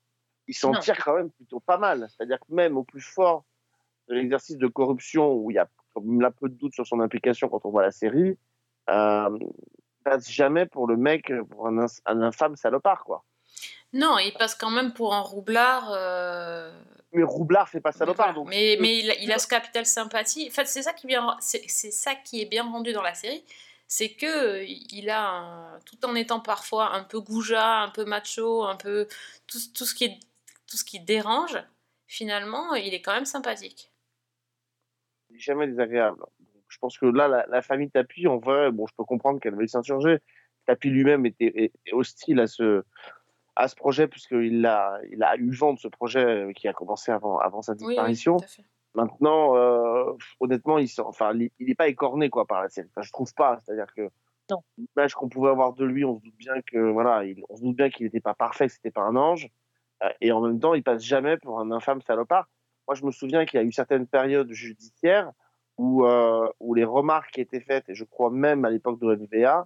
Il 0.48 0.56
s'en 0.56 0.72
tire 0.74 0.98
quand 1.04 1.16
même 1.16 1.30
plutôt 1.32 1.60
pas 1.60 1.78
mal. 1.78 2.08
C'est-à-dire 2.10 2.40
que 2.40 2.54
même 2.54 2.78
au 2.78 2.84
plus 2.84 3.02
fort 3.02 3.44
de 4.08 4.16
l'exercice 4.16 4.58
de 4.58 4.68
corruption, 4.68 5.34
où 5.34 5.52
il 5.52 5.56
y 5.56 5.60
a 5.60 5.68
là 6.20 6.32
peu 6.32 6.50
de 6.50 6.56
doute 6.56 6.74
sur 6.74 6.88
son 6.88 7.00
implication 7.00 7.50
quand 7.50 7.66
on 7.66 7.70
voit 7.70 7.84
la 7.84 7.92
série, 7.92 8.38
euh, 8.90 9.40
passe 10.04 10.32
jamais 10.32 10.66
pour 10.66 10.88
le 10.88 10.98
mec, 10.98 11.32
pour 11.52 11.68
un, 11.68 11.86
un 12.06 12.22
infâme 12.22 12.56
salopard, 12.56 13.04
quoi. 13.04 13.24
Non, 13.94 14.18
il 14.20 14.34
passe 14.34 14.56
quand 14.56 14.70
même 14.72 14.94
pour 14.94 15.14
un 15.14 15.22
roublard. 15.22 15.92
euh, 15.92 16.72
Mais 17.12 17.24
Roublard 17.24 17.68
fait 17.70 17.82
pas 17.82 17.92
salopard, 17.92 18.34
donc. 18.34 18.48
mais, 18.48 18.78
mais 18.80 19.00
il, 19.00 19.12
a, 19.12 19.16
il 19.16 19.32
a 19.32 19.40
ce 19.40 19.48
capital 19.48 19.86
sympathie. 19.86 20.48
En 20.50 20.54
fait, 20.54 20.66
c'est 20.66 20.84
ça 20.84 20.94
qui 20.94 21.08
est 21.08 21.10
bien, 21.10 21.36
c'est 21.40 21.64
c'est 21.68 21.92
ça 21.92 22.16
qui 22.16 22.42
est 22.42 22.46
bien 22.46 22.64
rendu 22.64 22.94
dans 22.94 23.02
la 23.02 23.14
série, 23.16 23.44
c'est 23.90 24.14
que 24.14 24.26
euh, 24.28 24.64
il 24.66 25.10
a, 25.10 25.28
un- 25.30 25.80
tout 25.82 26.06
en 26.06 26.16
étant 26.16 26.40
parfois 26.40 26.94
un 26.94 27.04
peu 27.04 27.20
goujat, 27.20 27.80
un 27.82 27.90
peu 27.90 28.06
macho, 28.06 28.64
un 28.64 28.78
peu 28.78 29.08
tout, 29.48 29.60
tout 29.76 29.86
ce 29.86 29.94
qui 29.96 30.06
est, 30.06 30.20
tout 30.70 30.78
ce 30.78 30.86
qui 30.86 31.00
dérange. 31.02 31.58
Finalement, 32.08 32.76
il 32.76 32.94
est 32.94 33.02
quand 33.02 33.14
même 33.14 33.26
sympathique. 33.26 33.92
il 35.30 35.38
est 35.38 35.40
jamais 35.40 35.68
désagréable. 35.68 36.24
Je 36.68 36.78
pense 36.78 36.98
que 37.00 37.08
là, 37.08 37.28
la, 37.28 37.46
la 37.48 37.62
famille 37.62 37.90
Tapi, 37.90 38.28
en 38.28 38.38
vrai, 38.38 38.72
bon, 38.72 38.86
je 38.88 38.94
peux 38.96 39.04
comprendre 39.04 39.40
qu'elle 39.40 39.56
veuille 39.56 39.70
s'insurger. 39.70 40.20
Tapi 40.66 40.90
lui-même 40.90 41.26
était, 41.26 41.52
était 41.66 41.94
hostile 41.94 42.40
à 42.40 42.48
ce, 42.48 42.84
à 43.56 43.68
ce 43.68 43.76
projet, 43.76 44.08
puisqu'il 44.08 44.66
a, 44.68 45.00
il 45.12 45.24
a 45.24 45.36
eu 45.38 45.52
vent 45.52 45.74
de 45.74 45.80
ce 45.80 45.88
projet 45.88 46.24
euh, 46.24 46.54
qui 46.54 46.68
a 46.68 46.74
commencé 46.74 47.12
avant, 47.12 47.40
avant 47.40 47.64
sa 47.64 47.74
Oui, 47.74 47.96
oui, 47.98 48.16
Maintenant, 48.96 49.56
euh, 49.56 50.14
honnêtement, 50.40 50.78
il 50.80 50.88
sort- 50.90 51.08
enfin, 51.08 51.34
il 51.36 51.52
il 51.60 51.70
est 51.70 51.76
pas 51.76 51.88
écorné 51.88 52.30
quoi 52.30 52.46
par 52.46 52.62
la 52.62 52.70
série. 52.70 52.88
Enfin, 52.92 53.02
je 53.04 53.12
trouve 53.12 53.34
pas. 53.34 53.60
C'est-à-dire 53.64 53.94
que 53.96 54.10
l'image 54.78 55.14
qu'on 55.14 55.30
pouvait 55.30 55.52
avoir 55.52 55.74
de 55.74 55.86
lui, 55.86 56.04
on 56.06 56.18
se 56.18 56.24
doute 56.24 56.36
bien 56.38 56.56
que 56.62 56.78
voilà, 56.92 57.24
il- 57.24 57.44
on 57.50 57.56
se 57.56 57.62
doute 57.62 57.76
bien 57.76 57.90
qu'il 57.90 58.06
n'était 58.06 58.20
pas 58.20 58.34
parfait, 58.34 58.68
que 58.68 58.74
c'était 58.74 58.92
pas 58.92 59.04
un 59.04 59.16
ange. 59.16 59.48
Euh, 60.04 60.10
et 60.22 60.32
en 60.32 60.42
même 60.42 60.60
temps, 60.60 60.74
il 60.74 60.84
passe 60.84 61.04
jamais 61.04 61.38
pour 61.38 61.60
un 61.60 61.72
infâme 61.72 62.02
salopard. 62.02 62.50
Moi, 62.88 62.96
je 62.96 63.06
me 63.06 63.12
souviens 63.12 63.46
qu'il 63.46 63.60
y 63.60 63.64
a 63.64 63.66
eu 63.66 63.72
certaines 63.72 64.08
périodes 64.08 64.52
judiciaires 64.52 65.32
où 65.78 66.06
euh, 66.06 66.50
où 66.60 66.74
les 66.74 66.84
remarques 66.86 67.32
qui 67.32 67.42
étaient 67.42 67.62
faites, 67.62 67.88
et 67.90 67.96
je 67.96 68.04
crois 68.06 68.32
même 68.32 68.66
à 68.66 68.70
l'époque 68.72 69.00
de 69.00 69.08
l'NVA, 69.08 69.66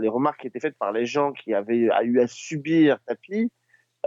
les 0.00 0.08
remarques 0.08 0.40
qui 0.40 0.46
étaient 0.46 0.60
faites 0.60 0.78
par 0.78 0.92
les 0.92 1.04
gens 1.06 1.32
qui 1.32 1.52
avaient 1.54 1.90
a 1.90 2.02
eu 2.02 2.20
à 2.20 2.26
subir 2.26 2.98
Tapi, 3.06 3.50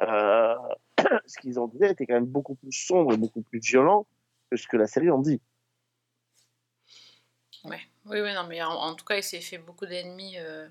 euh, 0.01 0.55
ce 1.27 1.37
qu'ils 1.39 1.59
en 1.59 1.67
disaient 1.67 1.91
était 1.91 2.05
quand 2.07 2.15
même 2.15 2.25
beaucoup 2.25 2.55
plus 2.55 2.71
sombre 2.71 3.13
et 3.13 3.17
beaucoup 3.17 3.41
plus 3.43 3.59
violent 3.59 4.07
ce 4.57 4.67
que 4.67 4.77
la 4.77 4.87
série 4.87 5.09
en 5.09 5.19
dit. 5.19 5.41
Ouais. 7.63 7.79
Oui, 8.05 8.19
oui, 8.21 8.33
non, 8.33 8.45
mais 8.47 8.61
en, 8.63 8.71
en 8.71 8.95
tout 8.95 9.05
cas, 9.05 9.17
il 9.17 9.23
s'est 9.23 9.41
fait 9.41 9.59
beaucoup 9.59 9.85
d'ennemis 9.85 10.37
euh, 10.39 10.67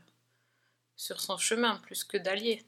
sur 0.96 1.20
son 1.20 1.36
chemin, 1.36 1.76
plus 1.76 2.02
que 2.04 2.16
d'alliés. 2.16 2.64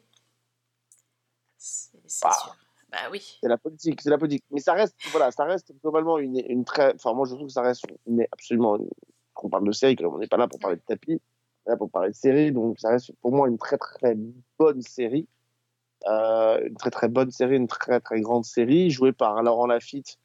C'est 1.56 1.90
c'est 2.06 2.24
Bah. 2.26 2.32
sûr. 2.42 2.56
Bah 2.90 2.98
oui. 3.10 3.38
C'est 3.42 3.48
la 3.48 3.56
politique, 3.58 4.00
c'est 4.02 4.10
la 4.10 4.18
politique. 4.18 4.44
Mais 4.50 4.60
ça 4.60 4.74
reste, 4.74 4.94
voilà, 5.10 5.30
ça 5.32 5.44
reste 5.44 5.72
globalement 5.82 6.18
une, 6.18 6.38
une 6.46 6.64
très, 6.64 6.94
enfin 6.94 7.14
moi 7.14 7.26
je 7.26 7.34
trouve 7.34 7.46
que 7.46 7.52
ça 7.52 7.62
reste 7.62 7.86
une, 8.06 8.26
absolument, 8.30 8.76
une- 8.76 8.90
on 9.42 9.48
parle 9.48 9.66
de 9.66 9.72
série, 9.72 9.96
on 10.04 10.18
n'est 10.18 10.26
pas 10.26 10.36
là 10.36 10.46
pour 10.46 10.58
parler 10.60 10.76
de 10.76 10.82
tapis, 10.82 11.18
on 11.64 11.70
est 11.70 11.72
là 11.72 11.76
pour 11.78 11.90
parler 11.90 12.10
de 12.10 12.14
série, 12.14 12.52
donc 12.52 12.78
ça 12.78 12.90
reste 12.90 13.10
pour 13.22 13.32
moi 13.32 13.48
une 13.48 13.56
très 13.56 13.78
très 13.78 14.14
bonne 14.58 14.82
série, 14.82 15.26
euh, 16.06 16.60
une 16.68 16.76
très 16.76 16.90
très 16.90 17.08
bonne 17.08 17.30
série, 17.30 17.56
une 17.56 17.66
très 17.66 17.98
très 18.00 18.20
grande 18.20 18.44
série, 18.44 18.90
jouée 18.90 19.12
par 19.12 19.42
Laurent 19.42 19.66
Lafitte, 19.66 20.18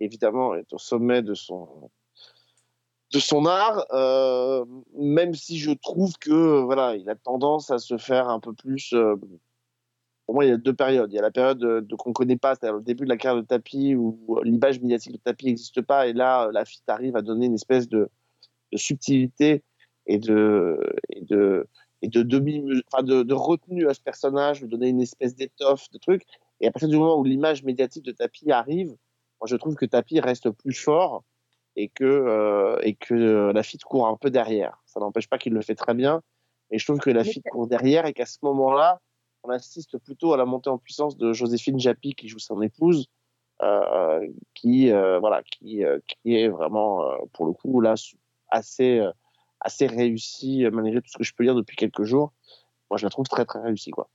évidemment 0.00 0.54
est 0.54 0.72
au 0.72 0.78
sommet 0.78 1.22
de 1.22 1.34
son 1.34 1.90
de 3.12 3.18
son 3.20 3.46
art, 3.46 3.86
euh, 3.92 4.64
même 4.98 5.34
si 5.34 5.58
je 5.58 5.70
trouve 5.70 6.14
que 6.18 6.62
voilà, 6.62 6.96
il 6.96 7.08
a 7.08 7.14
tendance 7.14 7.70
à 7.70 7.78
se 7.78 7.96
faire 7.96 8.28
un 8.28 8.40
peu 8.40 8.52
plus 8.52 8.92
euh, 8.92 9.14
pour 10.26 10.34
moi, 10.34 10.44
il 10.44 10.48
y 10.48 10.52
a 10.52 10.56
deux 10.56 10.74
périodes. 10.74 11.12
Il 11.12 11.16
y 11.16 11.18
a 11.18 11.22
la 11.22 11.30
période 11.30 11.58
de, 11.58 11.94
qu'on 11.96 12.12
connaît 12.12 12.36
pas, 12.36 12.54
c'est-à-dire 12.54 12.76
le 12.76 12.82
début 12.82 13.04
de 13.04 13.10
la 13.10 13.16
carrière 13.16 13.42
de 13.42 13.46
Tapi, 13.46 13.94
où 13.94 14.40
l'image 14.42 14.80
médiatique 14.80 15.12
de 15.12 15.18
Tapi 15.18 15.46
n'existe 15.46 15.82
pas, 15.82 16.06
et 16.08 16.12
là, 16.12 16.50
la 16.52 16.64
FIT 16.64 16.82
arrive 16.88 17.16
à 17.16 17.22
donner 17.22 17.46
une 17.46 17.54
espèce 17.54 17.88
de, 17.88 18.08
subtilité 18.74 19.62
et 20.06 20.18
de, 20.18 20.80
de, 21.20 21.68
de 22.02 22.22
demi, 22.22 22.64
enfin 22.90 23.04
de 23.04 23.32
retenue 23.32 23.88
à 23.88 23.94
ce 23.94 24.00
personnage, 24.00 24.60
lui 24.62 24.68
donner 24.68 24.88
une 24.88 25.00
espèce 25.00 25.36
d'étoffe, 25.36 25.88
de 25.90 25.98
truc. 25.98 26.24
Et 26.60 26.66
à 26.66 26.72
partir 26.72 26.88
du 26.88 26.96
moment 26.96 27.18
où 27.18 27.24
l'image 27.24 27.62
médiatique 27.62 28.04
de 28.04 28.12
Tapi 28.12 28.50
arrive, 28.50 28.96
moi, 29.40 29.46
je 29.46 29.56
trouve 29.56 29.74
que 29.74 29.86
Tapi 29.86 30.20
reste 30.20 30.50
plus 30.50 30.74
fort 30.74 31.24
et 31.76 31.88
que, 31.88 32.04
euh, 32.04 32.78
et 32.82 32.94
que 32.94 33.50
la 33.52 33.62
FIT 33.62 33.78
court 33.78 34.06
un 34.06 34.16
peu 34.16 34.30
derrière. 34.30 34.82
Ça 34.86 35.00
n'empêche 35.00 35.28
pas 35.28 35.38
qu'il 35.38 35.52
le 35.52 35.62
fait 35.62 35.74
très 35.74 35.94
bien, 35.94 36.22
mais 36.70 36.78
je 36.78 36.86
trouve 36.86 36.98
que 37.00 37.10
la 37.10 37.24
Mais 37.24 37.30
FIT 37.30 37.42
court 37.50 37.66
derrière 37.66 38.06
et 38.06 38.12
qu'à 38.14 38.26
ce 38.26 38.38
moment-là, 38.42 39.00
on 39.42 39.50
assiste 39.50 39.98
plutôt 39.98 40.32
à 40.32 40.36
la 40.36 40.44
montée 40.46 40.70
en 40.70 40.78
puissance 40.78 41.16
de 41.16 41.32
Joséphine 41.32 41.78
Japy 41.78 42.14
qui 42.14 42.28
joue 42.28 42.38
son 42.38 42.62
épouse, 42.62 43.08
euh, 43.62 44.26
qui 44.54 44.90
euh, 44.90 45.18
voilà, 45.18 45.42
qui, 45.42 45.84
euh, 45.84 45.98
qui 46.06 46.36
est 46.36 46.48
vraiment 46.48 47.02
euh, 47.02 47.16
pour 47.32 47.46
le 47.46 47.52
coup 47.52 47.80
là 47.80 47.94
assez 48.50 48.98
euh, 49.00 49.10
assez 49.60 49.86
réussie 49.86 50.64
malgré 50.72 51.00
tout 51.00 51.08
ce 51.08 51.18
que 51.18 51.24
je 51.24 51.34
peux 51.34 51.44
lire 51.44 51.54
depuis 51.54 51.76
quelques 51.76 52.04
jours. 52.04 52.32
Moi, 52.90 52.98
je 52.98 53.04
la 53.04 53.10
trouve 53.10 53.26
très 53.26 53.44
très 53.44 53.60
réussie 53.60 53.90
quoi. 53.90 54.08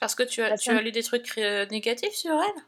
Parce 0.00 0.14
que 0.14 0.22
tu 0.24 0.42
as, 0.42 0.50
Bah, 0.50 0.56
tu 0.56 0.70
as 0.70 0.80
lu 0.82 0.92
des 0.92 1.02
trucs 1.02 1.36
négatifs 1.70 2.14
sur 2.14 2.32
elle? 2.32 2.62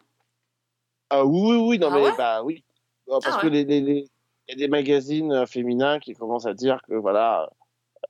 Ah 1.11 1.25
oui 1.25 1.41
oui 1.57 1.57
oui 1.69 1.79
non 1.79 1.89
Ah 1.91 1.97
mais 1.97 2.03
ouais? 2.05 2.13
bah 2.17 2.43
oui 2.43 2.65
Euh, 3.09 3.19
parce 3.23 3.37
Ah 3.39 3.43
que 3.43 3.47
les, 3.49 3.65
les- 3.65 3.81
les- 3.81 4.09
il 4.49 4.51
y 4.51 4.53
a 4.53 4.57
des 4.57 4.69
magazines 4.69 5.33
euh, 5.33 5.47
féminins 5.47 5.99
qui 6.01 6.15
commencent 6.15 6.47
à 6.47 6.55
dire 6.55 6.81
que 6.89 6.95
voilà 6.95 7.49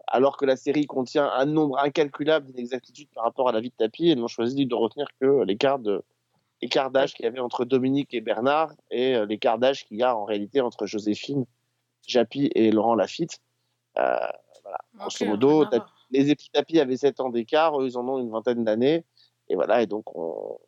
alors 0.09 0.37
que 0.37 0.45
la 0.45 0.57
série 0.57 0.87
contient 0.87 1.31
un 1.31 1.45
nombre 1.47 1.79
incalculable 1.79 2.47
d'inexactitudes 2.47 3.09
par 3.15 3.25
rapport 3.25 3.49
à 3.49 3.53
la 3.53 3.61
vie 3.61 3.71
de 3.71 3.75
Tapi, 3.77 4.11
elles 4.11 4.19
n'ont 4.19 4.27
choisi 4.29 4.67
de 4.67 4.75
retenir 4.75 5.07
que 5.21 5.43
l'écart 5.45 5.79
de 5.79 6.03
l'écart 6.63 6.91
d'âge 6.91 7.15
qu'il 7.15 7.25
y 7.25 7.29
avait 7.29 7.41
entre 7.41 7.65
Dominique 7.65 8.13
et 8.15 8.21
Bernard 8.21 8.73
et 8.91 9.15
euh, 9.15 9.27
l'écart 9.27 9.59
d'âge 9.59 9.85
qu'il 9.87 9.99
y 9.99 10.03
a 10.03 10.17
en 10.17 10.25
réalité 10.25 10.61
entre 10.61 10.87
Joséphine, 10.87 11.45
Japy 12.07 12.51
et 12.55 12.71
Laurent 12.71 12.95
Lafitte. 12.95 13.39
Euh, 13.99 14.17
voilà. 14.63 14.79
Grosso 14.97 15.25
Ok, 15.25 15.29
modo, 15.31 15.65
Tapi- 15.67 15.91
les 16.11 16.31
époux 16.31 16.45
Tapi 16.53 16.81
avaient 16.81 16.97
7 16.97 17.21
ans 17.21 17.29
d'écart, 17.29 17.81
eux 17.81 17.87
ils 17.87 17.97
en 17.99 18.09
ont 18.09 18.19
une 18.19 18.31
vingtaine 18.31 18.65
d'années. 18.65 19.05
Et 19.49 19.55
voilà, 19.57 19.83
et 19.83 19.87
donc 19.87 20.05
on... 20.17 20.59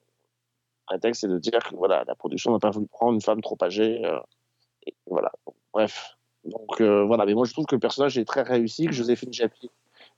prétexte 0.87 1.21
c'est 1.23 1.29
de 1.29 1.39
dire 1.39 1.59
que 1.61 1.75
voilà, 1.77 2.05
la 2.07 2.15
production 2.15 2.53
n'a 2.53 2.59
pas 2.59 2.71
voulu 2.71 2.87
prendre 2.87 3.13
une 3.15 3.21
femme 3.21 3.41
trop 3.43 3.57
âgée. 3.63 4.05
euh, 4.05 4.19
et 4.87 4.95
voilà. 5.07 5.31
Donc, 5.47 5.55
bref. 5.73 6.17
Donc 6.45 6.81
euh, 6.81 7.05
voilà, 7.05 7.27
mais 7.27 7.35
moi 7.35 7.45
je 7.45 7.53
trouve 7.53 7.67
que 7.67 7.75
le 7.75 7.81
personnage 7.81 8.17
est 8.19 8.25
très 8.25 8.43
réussi, 8.43 8.87
que 8.87 8.93
Joséphine 8.93 9.33
Japy 9.33 9.69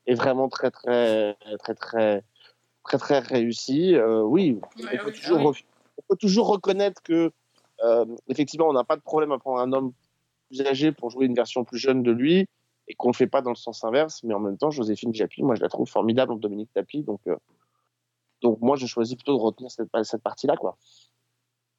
est 0.06 0.14
vraiment 0.14 0.48
très 0.48 0.70
très 0.70 1.36
très 1.58 1.74
très 1.74 2.22
très 2.84 2.98
très 2.98 3.18
réussi. 3.20 3.94
Euh, 3.94 4.20
oui, 4.22 4.58
Ouais, 4.76 4.84
on, 4.92 5.04
peut 5.04 5.10
oui, 5.10 5.12
toujours, 5.20 5.38
oui. 5.38 5.44
ref- 5.46 5.64
on 5.98 6.02
peut 6.08 6.16
toujours 6.16 6.48
reconnaître 6.48 7.02
que 7.02 7.32
effectivement 8.28 8.68
on 8.68 8.72
n'a 8.74 8.84
pas 8.84 8.96
de 8.96 9.00
problème 9.02 9.32
à 9.32 9.38
prendre 9.38 9.60
un 9.60 9.72
homme 9.72 9.92
plus 10.48 10.60
âgé 10.66 10.92
pour 10.92 11.10
jouer 11.10 11.26
une 11.26 11.34
version 11.34 11.64
plus 11.64 11.78
jeune 11.78 12.02
de 12.02 12.10
lui 12.10 12.46
et 12.88 12.94
qu'on 12.94 13.08
ne 13.08 13.14
fait 13.14 13.26
pas 13.26 13.40
dans 13.40 13.50
le 13.50 13.56
sens 13.56 13.84
inverse, 13.84 14.22
mais 14.24 14.34
en 14.34 14.40
même 14.40 14.58
temps 14.58 14.70
Joséphine 14.70 15.14
Japy, 15.14 15.42
moi 15.42 15.54
je 15.54 15.62
la 15.62 15.68
trouve 15.68 15.88
formidable 15.88 16.32
en 16.32 16.36
Dominique 16.36 16.70
Tapi, 16.74 17.02
donc 17.02 17.20
donc 18.42 18.58
moi 18.60 18.76
je 18.76 18.86
choisis 18.86 19.14
plutôt 19.16 19.36
de 19.36 19.42
retenir 19.42 19.70
cette, 19.70 19.88
cette 20.02 20.22
partie-là 20.22 20.56
quoi. 20.56 20.76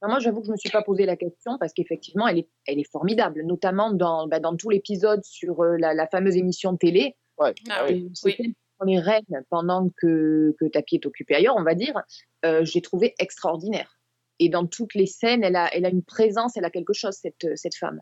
Alors 0.02 0.12
Moi, 0.14 0.20
j'avoue 0.22 0.40
que 0.40 0.46
je 0.46 0.52
ne 0.52 0.54
me 0.54 0.58
suis 0.58 0.70
pas 0.70 0.82
posé 0.82 1.06
la 1.06 1.18
question 1.18 1.58
parce 1.60 1.74
qu'effectivement, 1.74 2.26
elle 2.26 2.38
est, 2.40 2.50
elle 2.66 2.80
est 2.80 2.90
formidable, 2.90 3.44
notamment 3.46 3.92
dans, 3.92 4.28
bah, 4.30 4.40
dans 4.40 4.56
tout 4.56 4.70
l'épisode 4.70 5.22
sur 5.26 5.62
euh, 5.62 5.76
la, 5.78 5.94
la 5.94 6.08
fameuse 6.08 6.38
émission 6.38 6.72
de 6.72 6.78
télé. 6.78 7.18
Ouais, 7.38 7.54
Ah 7.70 7.80
ah 7.82 7.86
oui. 7.90 8.10
prend 8.78 8.86
les 8.86 9.00
rênes 9.00 9.26
pendant 9.50 9.90
que, 9.98 10.56
que 10.58 10.66
Tapi 10.70 10.96
est 10.96 11.06
occupé 11.06 11.36
ailleurs, 11.36 11.56
on 11.58 11.64
va 11.64 11.76
dire. 11.76 12.02
Euh, 12.46 12.64
J'ai 12.64 12.82
trouvé 12.82 13.14
extraordinaire. 13.20 14.00
Et 14.40 14.48
dans 14.48 14.66
toutes 14.66 14.94
les 14.96 15.06
scènes, 15.06 15.44
elle 15.44 15.58
a, 15.58 15.68
elle 15.76 15.86
a 15.86 15.90
une 15.90 16.04
présence, 16.04 16.56
elle 16.56 16.64
a 16.64 16.70
quelque 16.70 16.94
chose, 16.94 17.16
cette, 17.16 17.46
cette 17.58 17.76
femme. 17.76 18.00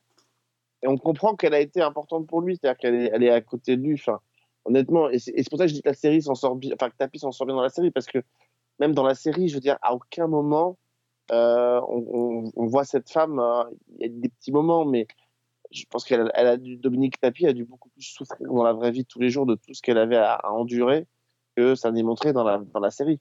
et 0.83 0.87
on 0.87 0.97
comprend 0.99 1.35
qu'elle 1.35 1.55
a 1.55 1.59
été 1.59 1.81
importante 1.81 2.27
pour 2.27 2.41
lui, 2.41 2.57
c'est-à-dire 2.57 2.77
qu'elle 2.77 2.93
est, 2.93 3.09
elle 3.11 3.23
est 3.23 3.31
à 3.31 3.41
côté 3.41 3.75
de 3.75 3.81
lui. 3.81 3.95
Enfin, 3.95 4.19
honnêtement, 4.65 5.09
et 5.09 5.17
c'est 5.17 5.31
et 5.31 5.41
c'est 5.41 5.49
pour 5.49 5.57
ça 5.57 5.65
que 5.65 5.69
je 5.69 5.73
dis 5.73 5.81
que 5.81 5.89
la 5.89 5.95
série 5.95 6.21
s'en 6.21 6.35
sort 6.35 6.55
bien, 6.55 6.75
enfin 6.75 6.91
que 6.91 6.95
Tapi 6.97 7.17
s'en 7.17 7.31
sort 7.31 7.47
bien 7.47 7.55
dans 7.55 7.63
la 7.63 7.69
série, 7.69 7.89
parce 7.89 8.05
que 8.05 8.19
même 8.79 8.93
dans 8.93 9.03
la 9.03 9.15
série, 9.15 9.47
je 9.49 9.55
veux 9.55 9.61
dire, 9.61 9.77
à 9.81 9.93
aucun 9.93 10.27
moment 10.27 10.77
euh, 11.31 11.81
on, 11.89 12.05
on- 12.47 12.51
on 12.55 12.65
voit 12.67 12.85
cette 12.85 13.09
femme. 13.11 13.39
euh, 13.39 13.63
Il 13.99 14.01
y 14.01 14.05
a 14.05 14.09
des 14.09 14.29
petits 14.29 14.51
moments, 14.53 14.85
mais 14.85 15.07
je 15.71 15.83
pense 15.89 16.05
qu'elle 16.05 16.31
elle 16.33 16.47
a 16.47 16.55
dû, 16.57 16.77
Dominique 16.77 17.19
Tapi 17.19 17.45
a 17.47 17.53
dû 17.53 17.65
beaucoup 17.65 17.89
plus 17.89 18.03
souffrir 18.03 18.49
dans 18.49 18.63
la 18.63 18.71
vraie 18.73 18.91
vie 18.91 19.03
de 19.03 19.07
tous 19.07 19.19
les 19.19 19.29
jours 19.29 19.45
de 19.45 19.55
tout 19.55 19.73
ce 19.73 19.81
qu'elle 19.81 19.97
avait 19.97 20.15
à, 20.15 20.35
à 20.35 20.51
endurer 20.51 21.05
que 21.57 21.75
ça 21.75 21.91
n'est 21.91 22.03
montré 22.03 22.31
dans 22.31 22.43
la, 22.45 22.59
dans 22.59 22.79
la 22.79 22.91
série. 22.91 23.19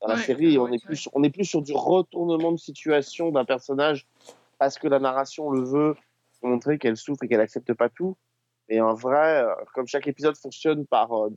Dans 0.00 0.08
la 0.08 0.14
Ouais, 0.14 0.20
série, 0.22 0.56
on 0.58 0.64
ouais, 0.66 0.76
est 0.76 0.84
plus, 0.84 1.08
on 1.12 1.22
est 1.24 1.30
plus 1.30 1.44
sur 1.44 1.62
du 1.62 1.72
retournement 1.72 2.52
de 2.52 2.58
situation 2.58 3.30
d'un 3.32 3.44
personnage 3.44 4.06
parce 4.58 4.78
que 4.78 4.86
la 4.86 4.98
narration 5.00 5.50
le 5.50 5.62
veut, 5.64 5.96
montrer 6.42 6.78
qu'elle 6.78 6.96
souffre 6.96 7.24
et 7.24 7.28
qu'elle 7.28 7.40
accepte 7.40 7.74
pas 7.74 7.88
tout. 7.88 8.16
Et 8.68 8.80
en 8.80 8.94
vrai, 8.94 9.42
euh, 9.42 9.52
comme 9.74 9.86
chaque 9.88 10.06
épisode 10.06 10.36
fonctionne 10.36 10.86
par, 10.86 11.12
euh, 11.12 11.30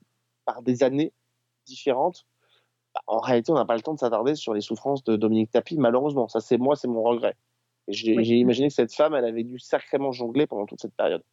par 0.46 0.62
des 0.62 0.84
années 0.84 1.12
différentes, 1.66 2.26
en 3.08 3.20
réalité, 3.20 3.52
on 3.52 3.56
n'a 3.56 3.66
pas 3.66 3.76
le 3.76 3.82
temps 3.82 3.94
de 3.94 4.00
s'attarder 4.00 4.36
sur 4.36 4.54
les 4.54 4.62
souffrances 4.62 5.04
de 5.04 5.16
Dominique 5.16 5.52
Tapi, 5.52 5.78
malheureusement. 5.78 6.28
Ça, 6.28 6.40
c'est 6.40 6.58
moi, 6.58 6.76
c'est 6.76 6.88
mon 6.88 7.04
regret. 7.04 7.36
Et 7.88 7.94
J'ai 7.94 8.16
Oui. 8.16 8.28
imaginé 8.40 8.68
que 8.70 8.74
cette 8.74 8.94
femme, 8.94 9.14
elle 9.16 9.26
avait 9.26 9.44
dû 9.44 9.60
sacrément 9.60 10.12
jongler 10.12 10.48
pendant 10.48 10.66
toute 10.66 10.80
cette 10.82 10.96
période. 10.96 11.24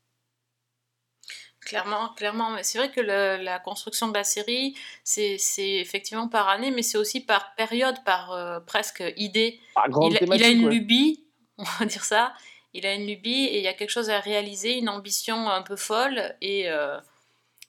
Clairement, 1.60 2.08
clairement. 2.16 2.50
Mais 2.50 2.62
c'est 2.62 2.78
vrai 2.78 2.90
que 2.90 3.00
le- 3.00 3.42
la 3.42 3.58
construction 3.58 4.08
de 4.08 4.14
la 4.14 4.24
série, 4.24 4.74
c'est 5.04 5.36
effectivement 5.58 6.26
par 6.28 6.48
année, 6.48 6.70
mais 6.70 6.82
c'est 6.82 6.96
aussi 6.98 7.20
par 7.20 7.54
période, 7.54 7.96
par 8.04 8.32
euh, 8.32 8.60
presque 8.60 9.04
idée. 9.16 9.60
Par 9.74 9.86
Il, 9.88 10.16
a- 10.16 10.36
il 10.36 10.42
a 10.44 10.48
une 10.48 10.64
ouais. 10.66 10.72
lubie, 10.72 11.26
on 11.58 11.64
va 11.78 11.84
dire 11.84 12.04
ça. 12.04 12.32
Il 12.72 12.86
a 12.86 12.94
une 12.94 13.06
lubie 13.06 13.44
et 13.44 13.58
il 13.58 13.64
y 13.64 13.68
a 13.68 13.74
quelque 13.74 13.90
chose 13.90 14.10
à 14.10 14.20
réaliser, 14.20 14.78
une 14.78 14.88
ambition 14.88 15.48
un 15.50 15.62
peu 15.62 15.76
folle. 15.76 16.34
Et, 16.40 16.70
euh, 16.70 16.98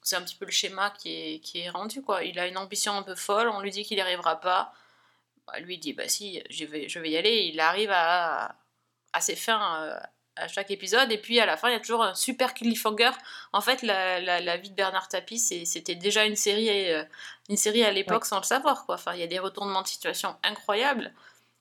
c'est 0.02 0.16
un 0.16 0.22
petit 0.22 0.34
peu 0.34 0.44
le 0.44 0.50
schéma 0.50 0.90
qui 0.98 1.10
est, 1.14 1.38
qui 1.40 1.60
est 1.60 1.70
rendu. 1.70 2.02
Quoi. 2.02 2.24
Il 2.24 2.38
a 2.38 2.46
une 2.46 2.58
ambition 2.58 2.92
un 2.96 3.02
peu 3.02 3.14
folle, 3.14 3.48
on 3.48 3.60
lui 3.60 3.70
dit 3.70 3.84
qu'il 3.84 3.96
n'y 3.96 4.02
arrivera 4.02 4.40
pas. 4.40 4.72
Bah, 5.46 5.58
lui 5.60 5.78
dit 5.78 5.92
bah 5.92 6.08
si, 6.08 6.42
je 6.50 6.64
vais, 6.64 6.88
je 6.88 6.98
vais 6.98 7.10
y 7.10 7.16
aller. 7.16 7.50
Il 7.52 7.60
arrive 7.60 7.90
à, 7.92 8.56
à 9.12 9.20
ses 9.20 9.36
fins 9.36 9.82
euh, 9.82 9.98
à 10.36 10.48
chaque 10.48 10.70
épisode. 10.70 11.10
Et 11.12 11.18
puis 11.18 11.40
à 11.40 11.46
la 11.46 11.56
fin, 11.56 11.68
il 11.68 11.72
y 11.72 11.76
a 11.76 11.80
toujours 11.80 12.02
un 12.02 12.14
super 12.14 12.54
cliffhanger. 12.54 13.10
En 13.52 13.60
fait, 13.60 13.82
la, 13.82 14.20
la, 14.20 14.40
la 14.40 14.56
vie 14.56 14.70
de 14.70 14.74
Bernard 14.74 15.08
Tapie, 15.08 15.38
c'était 15.38 15.94
déjà 15.94 16.24
une 16.24 16.36
série, 16.36 16.90
euh, 16.90 17.04
une 17.48 17.56
série 17.56 17.84
à 17.84 17.92
l'époque 17.92 18.24
sans 18.24 18.38
le 18.38 18.44
savoir. 18.44 18.86
Quoi. 18.86 18.96
Enfin, 18.96 19.14
il 19.14 19.20
y 19.20 19.24
a 19.24 19.28
des 19.28 19.38
retournements 19.38 19.82
de 19.82 19.88
situation 19.88 20.36
incroyables. 20.42 21.12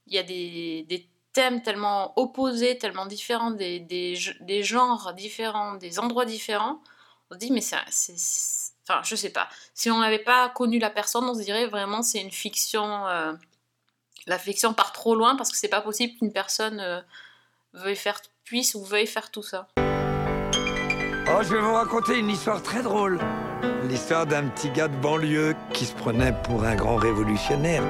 Il 0.07 0.13
y 0.13 0.17
a 0.17 0.23
des, 0.23 0.83
des 0.89 1.07
thèmes 1.33 1.61
tellement 1.61 2.13
opposés, 2.19 2.77
tellement 2.77 3.05
différents, 3.05 3.51
des, 3.51 3.79
des 3.79 4.63
genres 4.63 5.13
différents, 5.13 5.75
des 5.75 5.99
endroits 5.99 6.25
différents. 6.25 6.81
On 7.31 7.35
se 7.35 7.39
dit, 7.39 7.51
mais 7.51 7.61
c'est. 7.61 7.77
Enfin, 8.87 9.01
je 9.03 9.15
sais 9.15 9.29
pas. 9.29 9.47
Si 9.73 9.89
on 9.89 9.99
n'avait 9.99 10.19
pas 10.19 10.49
connu 10.49 10.79
la 10.79 10.89
personne, 10.89 11.23
on 11.23 11.33
se 11.33 11.41
dirait 11.41 11.67
vraiment 11.67 12.01
c'est 12.01 12.19
une 12.19 12.31
fiction. 12.31 13.07
euh, 13.07 13.33
la 14.27 14.37
fiction 14.37 14.73
part 14.73 14.91
trop 14.91 15.15
loin 15.15 15.35
parce 15.35 15.49
que 15.49 15.57
c'est 15.57 15.69
pas 15.69 15.81
possible 15.81 16.17
qu'une 16.17 16.31
personne 16.31 16.79
euh, 16.79 17.01
veuille 17.73 17.95
faire, 17.95 18.19
puisse 18.43 18.75
ou 18.75 18.83
veuille 18.83 19.07
faire 19.07 19.31
tout 19.31 19.43
ça. 19.43 19.67
Oh, 19.77 21.41
je 21.41 21.53
vais 21.53 21.61
vous 21.61 21.73
raconter 21.73 22.19
une 22.19 22.29
histoire 22.29 22.61
très 22.61 22.83
drôle. 22.83 23.19
L'histoire 23.83 24.25
d'un 24.25 24.47
petit 24.49 24.69
gars 24.69 24.89
de 24.89 24.97
banlieue 24.97 25.55
qui 25.73 25.85
se 25.85 25.93
prenait 25.93 26.33
pour 26.43 26.63
un 26.63 26.75
grand 26.75 26.97
révolutionnaire 26.97 27.83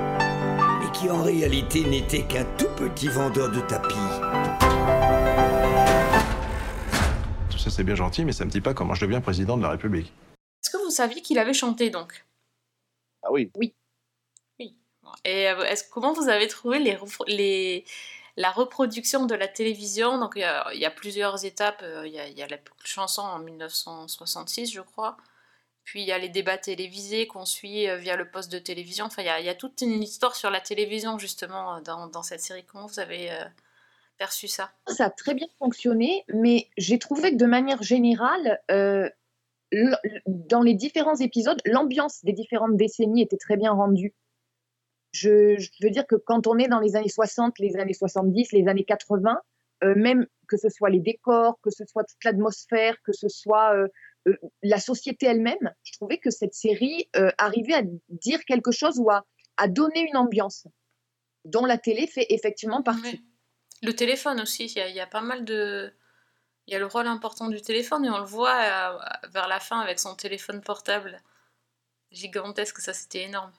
et 0.83 0.91
qui 0.91 1.09
en 1.09 1.23
réalité 1.23 1.83
n'était 1.83 2.23
qu'un 2.23 2.45
tout 2.57 2.69
petit 2.77 3.07
vendeur 3.07 3.49
de 3.49 3.61
tapis. 3.61 3.95
Ça, 7.61 7.69
c'est 7.69 7.83
bien 7.83 7.95
gentil, 7.95 8.25
mais 8.25 8.33
ça 8.33 8.43
me 8.45 8.49
dit 8.49 8.61
pas 8.61 8.73
comment 8.73 8.93
je 8.95 9.05
deviens 9.05 9.21
président 9.21 9.57
de 9.57 9.63
la 9.63 9.69
République. 9.69 10.11
Est-ce 10.63 10.71
que 10.71 10.77
vous 10.77 10.89
saviez 10.89 11.21
qu'il 11.21 11.39
avait 11.39 11.53
chanté 11.53 11.89
donc? 11.89 12.25
Ah 13.23 13.31
oui. 13.31 13.51
Et 15.25 15.49
euh, 15.49 15.63
est-ce, 15.63 15.83
comment 15.89 16.13
vous 16.13 16.29
avez 16.29 16.47
trouvé 16.47 16.79
les, 17.27 17.85
la 18.37 18.51
reproduction 18.51 19.25
de 19.25 19.35
la 19.35 19.47
télévision? 19.47 20.17
Donc 20.17 20.33
il 20.35 20.39
y 20.39 20.43
a, 20.43 20.73
il 20.73 20.79
y 20.79 20.85
a 20.85 20.91
plusieurs 20.91 21.45
étapes. 21.45 21.81
Euh, 21.83 22.07
Il 22.07 22.13
y 22.13 22.19
a, 22.19 22.27
il 22.27 22.37
y 22.37 22.41
a 22.41 22.47
la 22.47 22.57
chanson 22.83 23.21
en 23.21 23.39
1966, 23.39 24.71
je 24.71 24.81
crois. 24.81 25.17
Puis 25.83 26.01
il 26.01 26.07
y 26.07 26.11
a 26.11 26.17
les 26.17 26.29
débats 26.29 26.57
télévisés 26.57 27.27
qu'on 27.27 27.45
suit 27.45 27.87
euh, 27.89 27.97
via 27.97 28.15
le 28.15 28.29
poste 28.29 28.51
de 28.51 28.59
télévision. 28.59 29.05
Enfin, 29.05 29.21
il 29.21 29.25
y 29.25 29.29
a, 29.29 29.39
il 29.39 29.45
y 29.45 29.49
a 29.49 29.55
toute 29.55 29.81
une 29.81 30.01
histoire 30.01 30.35
sur 30.35 30.49
la 30.49 30.61
télévision 30.61 31.19
justement 31.19 31.81
dans, 31.81 32.07
dans 32.07 32.23
cette 32.23 32.41
série. 32.41 32.63
Comment 32.65 32.87
vous 32.87 32.99
avez 32.99 33.31
euh, 33.31 33.43
perçu 34.21 34.47
ça? 34.47 34.69
Ça 34.85 35.05
a 35.05 35.09
très 35.09 35.33
bien 35.33 35.47
fonctionné, 35.57 36.23
mais 36.31 36.67
j'ai 36.77 36.99
trouvé 36.99 37.31
que 37.31 37.37
de 37.37 37.47
manière 37.47 37.81
générale, 37.81 38.59
euh, 38.69 39.09
dans 40.27 40.61
les 40.61 40.75
différents 40.75 41.15
épisodes, 41.15 41.59
l'ambiance 41.65 42.23
des 42.23 42.33
différentes 42.33 42.77
décennies 42.77 43.23
était 43.23 43.37
très 43.37 43.57
bien 43.57 43.71
rendue. 43.71 44.13
Je, 45.11 45.57
je 45.57 45.69
veux 45.81 45.89
dire 45.89 46.05
que 46.05 46.15
quand 46.15 46.45
on 46.45 46.59
est 46.59 46.67
dans 46.67 46.79
les 46.79 46.95
années 46.95 47.09
60, 47.09 47.57
les 47.57 47.77
années 47.77 47.95
70, 47.95 48.51
les 48.51 48.67
années 48.67 48.83
80, 48.83 49.39
euh, 49.83 49.95
même 49.95 50.27
que 50.47 50.55
ce 50.55 50.69
soit 50.69 50.91
les 50.91 50.99
décors, 50.99 51.59
que 51.63 51.71
ce 51.71 51.83
soit 51.87 52.03
toute 52.03 52.23
l'atmosphère, 52.23 52.97
que 53.03 53.13
ce 53.13 53.27
soit 53.27 53.73
euh, 53.73 53.87
euh, 54.27 54.37
la 54.61 54.79
société 54.79 55.25
elle-même, 55.25 55.73
je 55.81 55.93
trouvais 55.93 56.19
que 56.19 56.29
cette 56.29 56.53
série 56.53 57.09
arrivait 57.39 57.73
à 57.73 57.81
dire 58.09 58.45
quelque 58.45 58.71
chose 58.71 58.99
ou 58.99 59.09
à, 59.09 59.25
à 59.57 59.67
donner 59.67 60.01
une 60.07 60.17
ambiance 60.17 60.67
dont 61.43 61.65
la 61.65 61.79
télé 61.79 62.05
fait 62.05 62.27
effectivement 62.29 62.83
partie. 62.83 63.19
Le 63.81 63.93
téléphone 63.95 64.39
aussi, 64.41 64.65
il 64.65 64.77
y, 64.77 64.81
a, 64.81 64.87
il 64.89 64.95
y 64.95 64.99
a 64.99 65.07
pas 65.07 65.21
mal 65.21 65.43
de. 65.45 65.91
Il 66.67 66.73
y 66.73 66.75
a 66.75 66.79
le 66.79 66.85
rôle 66.85 67.07
important 67.07 67.47
du 67.49 67.61
téléphone 67.61 68.05
et 68.05 68.09
on 68.09 68.19
le 68.19 68.23
voit 68.25 68.55
euh, 68.55 68.97
vers 69.33 69.47
la 69.47 69.59
fin 69.59 69.79
avec 69.79 69.99
son 69.99 70.15
téléphone 70.15 70.61
portable 70.61 71.21
gigantesque, 72.11 72.77
ça 72.79 72.93
c'était 72.93 73.23
énorme. 73.23 73.51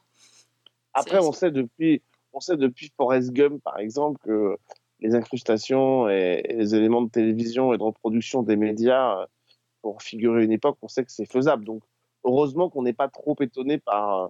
Après, 0.95 1.19
on 1.19 1.33
sait 1.33 1.51
depuis, 1.51 2.03
on 2.33 2.41
sait 2.41 2.57
depuis 2.57 2.93
Forrest 2.97 3.33
Gump, 3.33 3.63
par 3.63 3.79
exemple, 3.79 4.19
que 4.23 4.57
les 5.01 5.15
incrustations 5.15 6.09
et, 6.09 6.43
et 6.45 6.53
les 6.55 6.75
éléments 6.75 7.03
de 7.03 7.11
télévision 7.11 7.73
et 7.75 7.79
de 7.79 7.83
reproduction 7.83 8.43
des 8.43 8.57
médias 8.57 9.27
pour 9.81 10.03
figurer 10.03 10.45
une 10.45 10.53
époque, 10.53 10.79
on 10.83 10.89
sait 10.89 11.05
que 11.05 11.11
c'est 11.11 11.27
faisable. 11.31 11.65
Donc, 11.65 11.83
heureusement 12.25 12.71
qu'on 12.71 12.83
n'est 12.83 12.93
pas 12.93 13.09
trop 13.09 13.35
étonné 13.41 13.79
par, 13.79 14.29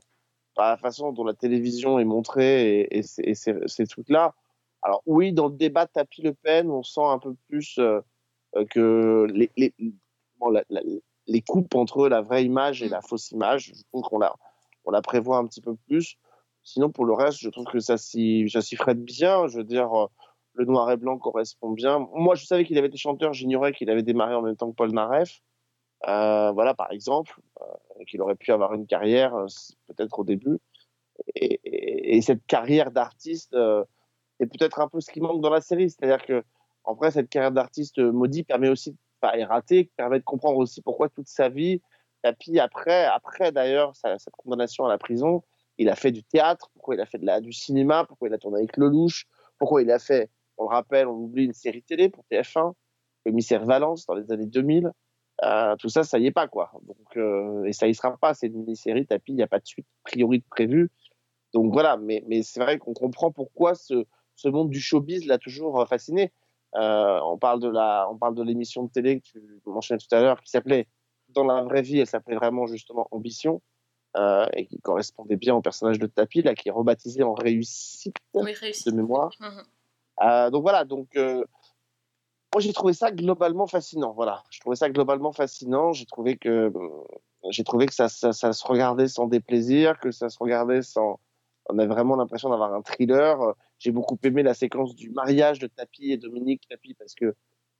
par 0.54 0.70
la 0.70 0.76
façon 0.78 1.12
dont 1.12 1.24
la 1.24 1.34
télévision 1.34 1.98
est 1.98 2.04
montrée 2.04 2.80
et, 2.80 2.98
et 2.98 3.02
ces, 3.02 3.22
et 3.22 3.34
ces- 3.34 3.66
ces 3.68 3.86
trucs-là. 3.86 4.34
Alors, 4.82 5.02
oui, 5.06 5.32
dans 5.32 5.48
le 5.48 5.54
débat 5.54 5.86
Tapie-Le 5.86 6.34
Pen, 6.34 6.70
on 6.70 6.82
sent 6.82 7.04
un 7.04 7.18
peu 7.18 7.34
plus 7.48 7.78
euh, 7.78 8.00
euh, 8.56 8.64
que 8.66 9.26
les, 9.32 9.50
les, 9.56 9.72
bon, 10.38 10.50
la- 10.50 10.64
la- 10.70 10.82
les 11.28 11.40
coupes 11.42 11.74
entre 11.76 12.08
la 12.08 12.20
vraie 12.20 12.44
image 12.44 12.82
et 12.82 12.88
la 12.88 13.00
fausse 13.00 13.30
image, 13.30 13.72
je 13.76 13.82
trouve 13.92 14.02
qu'on 14.02 14.18
la, 14.18 14.34
on 14.84 14.90
la 14.90 15.00
prévoit 15.02 15.38
un 15.38 15.46
petit 15.46 15.60
peu 15.60 15.76
plus. 15.86 16.16
Sinon, 16.64 16.90
pour 16.90 17.04
le 17.04 17.12
reste, 17.12 17.38
je 17.38 17.48
trouve 17.48 17.66
que 17.66 17.78
ça 17.80 17.96
s'y 17.96 18.48
frette 18.76 19.02
bien. 19.04 19.46
Je 19.46 19.58
veux 19.58 19.64
dire, 19.64 19.92
euh, 19.94 20.06
le 20.54 20.64
noir 20.64 20.90
et 20.90 20.96
blanc 20.96 21.16
correspond 21.18 21.70
bien. 21.70 22.06
Moi, 22.14 22.34
je 22.34 22.44
savais 22.44 22.64
qu'il 22.64 22.76
avait 22.78 22.88
été 22.88 22.98
chanteur, 22.98 23.32
j'ignorais 23.32 23.72
qu'il 23.72 23.88
avait 23.88 24.02
démarré 24.02 24.34
en 24.34 24.42
même 24.42 24.56
temps 24.56 24.70
que 24.70 24.76
Paul 24.76 24.92
Naref. 24.92 25.40
Euh, 26.08 26.50
voilà, 26.50 26.74
par 26.74 26.90
exemple, 26.90 27.40
qu'il 28.08 28.20
aurait 28.20 28.34
pu 28.34 28.50
avoir 28.52 28.74
une 28.74 28.86
carrière, 28.86 29.32
peut-être 29.86 30.18
au 30.18 30.24
début. 30.24 30.58
Et, 31.36 31.60
et- 31.64 32.16
et 32.16 32.22
cette 32.22 32.44
carrière 32.46 32.90
d'artiste 32.90 33.56
euh, 34.42 34.44
est 34.44 34.58
peut-être 34.58 34.80
un 34.80 34.88
peu 34.88 35.00
ce 35.00 35.10
qui 35.10 35.20
manque 35.20 35.40
dans 35.40 35.50
la 35.50 35.60
série. 35.60 35.90
C'est-à-dire 35.90 36.24
que, 36.24 36.44
en 36.84 36.94
vrai, 36.94 37.10
cette 37.10 37.28
carrière 37.28 37.52
d'artiste 37.52 37.98
euh, 37.98 38.12
maudit 38.12 38.42
permet 38.42 38.68
aussi, 38.68 38.96
enfin, 39.20 39.34
est 39.34 39.44
ratée, 39.44 39.90
permet 39.96 40.18
de 40.18 40.24
comprendre 40.24 40.58
aussi 40.58 40.82
pourquoi 40.82 41.08
toute 41.08 41.28
sa 41.28 41.48
vie, 41.48 41.80
Tapi, 42.22 42.58
après, 42.60 43.04
après 43.04 43.52
d'ailleurs, 43.52 43.94
cette 43.96 44.34
condamnation 44.36 44.84
à 44.86 44.88
la 44.88 44.98
prison, 44.98 45.42
il 45.78 45.88
a 45.88 45.96
fait 45.96 46.12
du 46.12 46.22
théâtre, 46.22 46.70
pourquoi 46.74 46.94
il 46.94 47.00
a 47.00 47.06
fait 47.06 47.18
du 47.40 47.52
cinéma, 47.52 48.04
pourquoi 48.06 48.28
il 48.28 48.34
a 48.34 48.38
tourné 48.38 48.58
avec 48.58 48.76
Lelouch, 48.76 49.26
pourquoi 49.58 49.82
il 49.82 49.90
a 49.90 49.98
fait, 49.98 50.30
on 50.58 50.64
le 50.64 50.68
rappelle, 50.68 51.08
on 51.08 51.14
oublie 51.14 51.44
une 51.44 51.52
série 51.52 51.82
télé 51.82 52.08
pour 52.08 52.24
TF1, 52.30 52.74
Commissaire 53.24 53.64
Valence 53.64 54.06
dans 54.06 54.14
les 54.14 54.30
années 54.32 54.46
2000. 54.46 54.92
Euh, 55.44 55.76
tout 55.76 55.88
ça, 55.88 56.04
ça 56.04 56.18
y 56.18 56.26
est 56.26 56.32
pas, 56.32 56.46
quoi. 56.46 56.70
Donc, 56.82 57.16
euh, 57.16 57.64
et 57.64 57.72
ça 57.72 57.88
y 57.88 57.94
sera 57.94 58.16
pas, 58.16 58.34
c'est 58.34 58.48
une 58.48 58.58
mini-série, 58.58 59.06
Tapi, 59.06 59.32
il 59.32 59.36
n'y 59.36 59.42
a 59.42 59.48
pas 59.48 59.58
de 59.58 59.66
suite 59.66 59.86
priori 60.04 60.38
de 60.38 60.44
prévu. 60.48 60.90
Donc 61.52 61.72
voilà, 61.72 61.96
mais 61.96 62.42
c'est 62.42 62.60
vrai 62.60 62.78
qu'on 62.78 62.94
comprend 62.94 63.30
pourquoi 63.30 63.74
ce, 63.74 64.06
ce 64.36 64.48
monde 64.48 64.70
du 64.70 64.80
showbiz 64.80 65.26
l'a 65.26 65.38
toujours 65.38 65.80
euh, 65.80 65.86
fasciné. 65.86 66.32
Euh, 66.74 67.20
on 67.24 67.38
parle 67.38 67.60
de 67.60 67.68
la, 67.68 68.08
on 68.10 68.16
parle 68.16 68.34
de 68.34 68.42
l'émission 68.42 68.84
de 68.84 68.90
télé 68.90 69.20
que 69.20 69.26
tu 69.28 69.40
mentionnais 69.66 69.98
tout 69.98 70.14
à 70.14 70.20
l'heure, 70.20 70.40
qui 70.40 70.50
s'appelait 70.50 70.88
dans 71.28 71.44
la 71.44 71.62
vraie 71.62 71.82
vie, 71.82 71.98
elle 71.98 72.06
s'appelait 72.06 72.36
vraiment 72.36 72.66
justement 72.66 73.08
Ambition, 73.10 73.60
euh, 74.16 74.46
et 74.54 74.66
qui 74.66 74.78
correspondait 74.80 75.36
bien 75.36 75.54
au 75.54 75.62
personnage 75.62 75.98
de 75.98 76.06
Tapi, 76.06 76.42
là, 76.42 76.54
qui 76.54 76.68
est 76.68 76.72
rebaptisé 76.72 77.22
en 77.22 77.34
Réussite 77.34 78.16
Oui, 78.34 78.54
de 78.86 78.90
mémoire. 78.90 79.30
Mhm. 79.40 79.62
Euh, 80.22 80.50
donc 80.50 80.62
voilà, 80.62 80.84
donc 80.84 81.08
moi 81.16 82.60
j'ai 82.60 82.72
trouvé 82.74 82.92
ça 82.92 83.10
globalement 83.10 83.66
fascinant. 83.66 84.12
Voilà, 84.12 84.42
je 84.50 84.60
trouvais 84.60 84.76
ça 84.76 84.90
globalement 84.90 85.32
fascinant. 85.32 85.92
J'ai 85.92 86.06
trouvé 86.06 86.36
que 86.36 86.72
j'ai 87.50 87.64
trouvé 87.64 87.86
que 87.86 87.94
ça, 87.94 88.08
ça, 88.08 88.32
ça 88.32 88.52
se 88.52 88.66
regardait 88.66 89.08
sans 89.08 89.26
déplaisir, 89.26 89.98
que 89.98 90.10
ça 90.10 90.28
se 90.28 90.38
regardait 90.38 90.82
sans. 90.82 91.18
On 91.68 91.78
a 91.78 91.86
vraiment 91.86 92.16
l'impression 92.16 92.50
d'avoir 92.50 92.74
un 92.74 92.82
thriller. 92.82 93.54
J'ai 93.82 93.90
beaucoup 93.90 94.16
aimé 94.22 94.44
la 94.44 94.54
séquence 94.54 94.94
du 94.94 95.10
mariage 95.10 95.58
de 95.58 95.66
Tapi 95.66 96.12
et 96.12 96.16
Dominique 96.16 96.62
Tapi 96.68 96.94
parce 96.94 97.14
que 97.14 97.34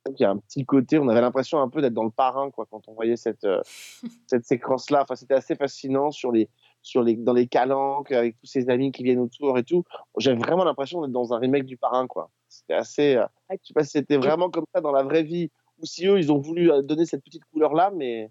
il 0.09 0.19
y 0.19 0.25
a 0.25 0.31
un 0.31 0.37
petit 0.37 0.65
côté, 0.65 0.99
on 0.99 1.07
avait 1.07 1.21
l'impression 1.21 1.59
un 1.59 1.69
peu 1.69 1.81
d'être 1.81 1.93
dans 1.93 2.03
le 2.03 2.11
parrain 2.11 2.51
quoi 2.51 2.67
quand 2.69 2.89
on 2.89 2.93
voyait 2.93 3.15
cette 3.15 3.45
euh, 3.45 3.61
cette 4.27 4.43
séquence 4.43 4.89
là. 4.89 5.03
Enfin, 5.03 5.15
c'était 5.15 5.33
assez 5.33 5.55
fascinant 5.55 6.11
sur 6.11 6.33
les 6.33 6.49
sur 6.81 7.03
les 7.03 7.15
dans 7.15 7.31
les 7.31 7.47
calanques 7.47 8.11
avec 8.11 8.37
tous 8.37 8.47
ses 8.47 8.69
amis 8.69 8.91
qui 8.91 9.03
viennent 9.03 9.21
autour 9.21 9.57
et 9.57 9.63
tout. 9.63 9.85
J'avais 10.17 10.37
vraiment 10.37 10.65
l'impression 10.65 11.01
d'être 11.01 11.13
dans 11.13 11.33
un 11.33 11.39
remake 11.39 11.65
du 11.65 11.77
parrain 11.77 12.05
quoi. 12.05 12.29
C'était 12.49 12.73
assez. 12.73 13.15
euh, 13.15 13.25
je 13.51 13.67
sais 13.67 13.73
pas 13.73 13.85
si 13.85 13.91
c'était 13.91 14.17
vraiment 14.17 14.49
comme 14.49 14.65
ça 14.75 14.81
dans 14.81 14.91
la 14.91 15.03
vraie 15.03 15.23
vie 15.23 15.51
ou 15.77 15.85
si 15.85 16.05
eux 16.05 16.17
ils 16.19 16.33
ont 16.33 16.39
voulu 16.39 16.69
euh, 16.69 16.81
donner 16.81 17.05
cette 17.05 17.23
petite 17.23 17.45
couleur 17.45 17.73
là, 17.73 17.89
mais 17.95 18.29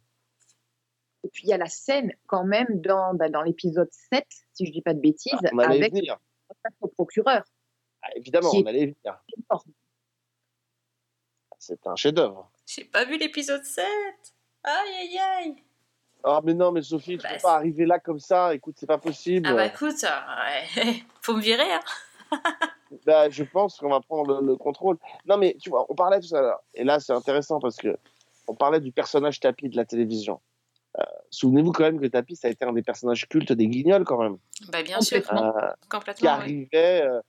Et 1.25 1.29
puis 1.33 1.45
il 1.45 1.49
y 1.49 1.55
a 1.55 1.59
la 1.59 1.71
scène 1.71 2.13
quand 2.27 2.45
même 2.45 2.83
dans, 2.83 3.15
bah, 3.15 3.31
dans 3.31 3.41
l'épisode 3.41 3.89
7, 4.13 4.27
si 4.53 4.67
je 4.67 4.73
dis 4.73 4.83
pas 4.83 4.93
de 4.93 5.01
bêtises, 5.01 5.33
y 5.43 5.47
avec 6.61 6.75
le 6.83 6.89
procureur. 6.89 7.45
Ah, 8.03 8.09
évidemment, 8.17 8.51
Qui 8.51 8.63
on 8.65 8.67
allait 8.67 8.87
venir. 9.03 9.23
C'est 11.59 11.87
un 11.87 11.95
chef-d'œuvre. 11.97 12.51
J'ai 12.67 12.85
pas 12.85 13.05
vu 13.05 13.17
l'épisode 13.19 13.65
7 13.65 13.85
Aïe 14.65 14.95
aïe 15.01 15.19
aïe 15.19 15.57
Ah 16.25 16.41
mais 16.43 16.55
non, 16.55 16.73
mais 16.73 16.83
Sophie, 16.83 17.17
tu 17.19 17.23
Bah, 17.23 17.29
peux 17.31 17.35
c'est- 17.37 17.43
pas 17.43 17.55
arriver 17.55 17.87
là 17.87 17.99
comme 17.99 18.19
ça. 18.19 18.55
Écoute, 18.55 18.77
c'est 18.79 18.87
pas 18.87 18.99
possible. 18.99 19.47
Ah 19.49 19.55
bah 19.55 19.67
écoute, 19.67 20.05
euh, 20.05 20.83
ouais. 20.85 20.95
faut 21.23 21.35
me 21.37 21.41
virer 21.43 21.73
hein 21.73 21.81
Bah, 23.07 23.31
je 23.31 23.43
pense 23.45 23.79
qu'on 23.79 23.89
va 23.91 24.01
prendre 24.01 24.41
le, 24.41 24.47
le 24.47 24.57
contrôle. 24.57 24.99
Non, 25.27 25.37
mais 25.39 25.57
tu 25.61 25.71
vois, 25.71 25.87
on 25.89 25.95
parlait 25.95 26.21
tout 26.21 26.35
à 26.37 26.41
l'heure. 26.43 26.63
Et 26.75 26.85
là, 26.85 27.01
c'est 27.01 27.13
intéressant 27.13 27.59
parce 27.59 27.77
que 27.77 27.97
on 28.49 28.55
parlait 28.55 28.81
du 28.81 28.93
personnage 28.93 29.41
Tapi 29.41 29.69
de 29.71 29.77
la 29.77 29.85
télévision. 29.85 30.41
Euh, 30.99 31.05
Souvenez-vous 31.31 31.73
quand 31.73 31.85
même 31.85 32.01
que 32.01 32.07
Tapi, 32.07 32.37
ça 32.37 32.49
a 32.49 32.51
été 32.51 32.65
un 32.67 32.73
des 32.73 32.83
personnages 32.83 33.27
cultes 33.29 33.53
des 33.53 33.67
Guignols 33.67 34.05
quand 34.05 34.19
même. 34.19 34.37
Bah 34.69 34.83
bien 34.83 35.01
sûr, 35.01 35.23
Complètement. 35.23 35.57
Euh, 35.57 35.71
qui 35.81 35.89
complètement. 35.89 36.31
oui. 36.31 36.37
arrivait, 36.73 37.03
euh, 37.07 37.21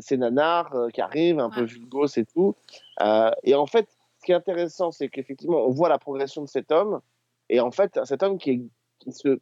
ces 0.00 0.16
nanars 0.16 0.74
euh, 0.74 0.88
qui 0.88 1.00
arrivent, 1.00 1.38
un 1.38 1.50
peu 1.50 1.64
vulgos 1.64 2.06
et 2.16 2.24
tout. 2.24 2.54
Euh, 3.02 3.30
et 3.42 3.54
en 3.54 3.66
fait, 3.66 3.88
ce 4.18 4.26
qui 4.26 4.32
est 4.32 4.34
intéressant, 4.34 4.90
c'est 4.90 5.08
qu'effectivement, 5.08 5.58
on 5.58 5.70
voit 5.70 5.88
la 5.88 5.98
progression 5.98 6.42
de 6.42 6.48
cet 6.48 6.72
homme. 6.72 7.00
Et 7.48 7.60
en 7.60 7.70
fait, 7.70 7.98
cet 8.04 8.22
homme 8.22 8.38
qui, 8.38 8.50
est, 8.50 8.62
qui 8.98 9.12
se 9.12 9.40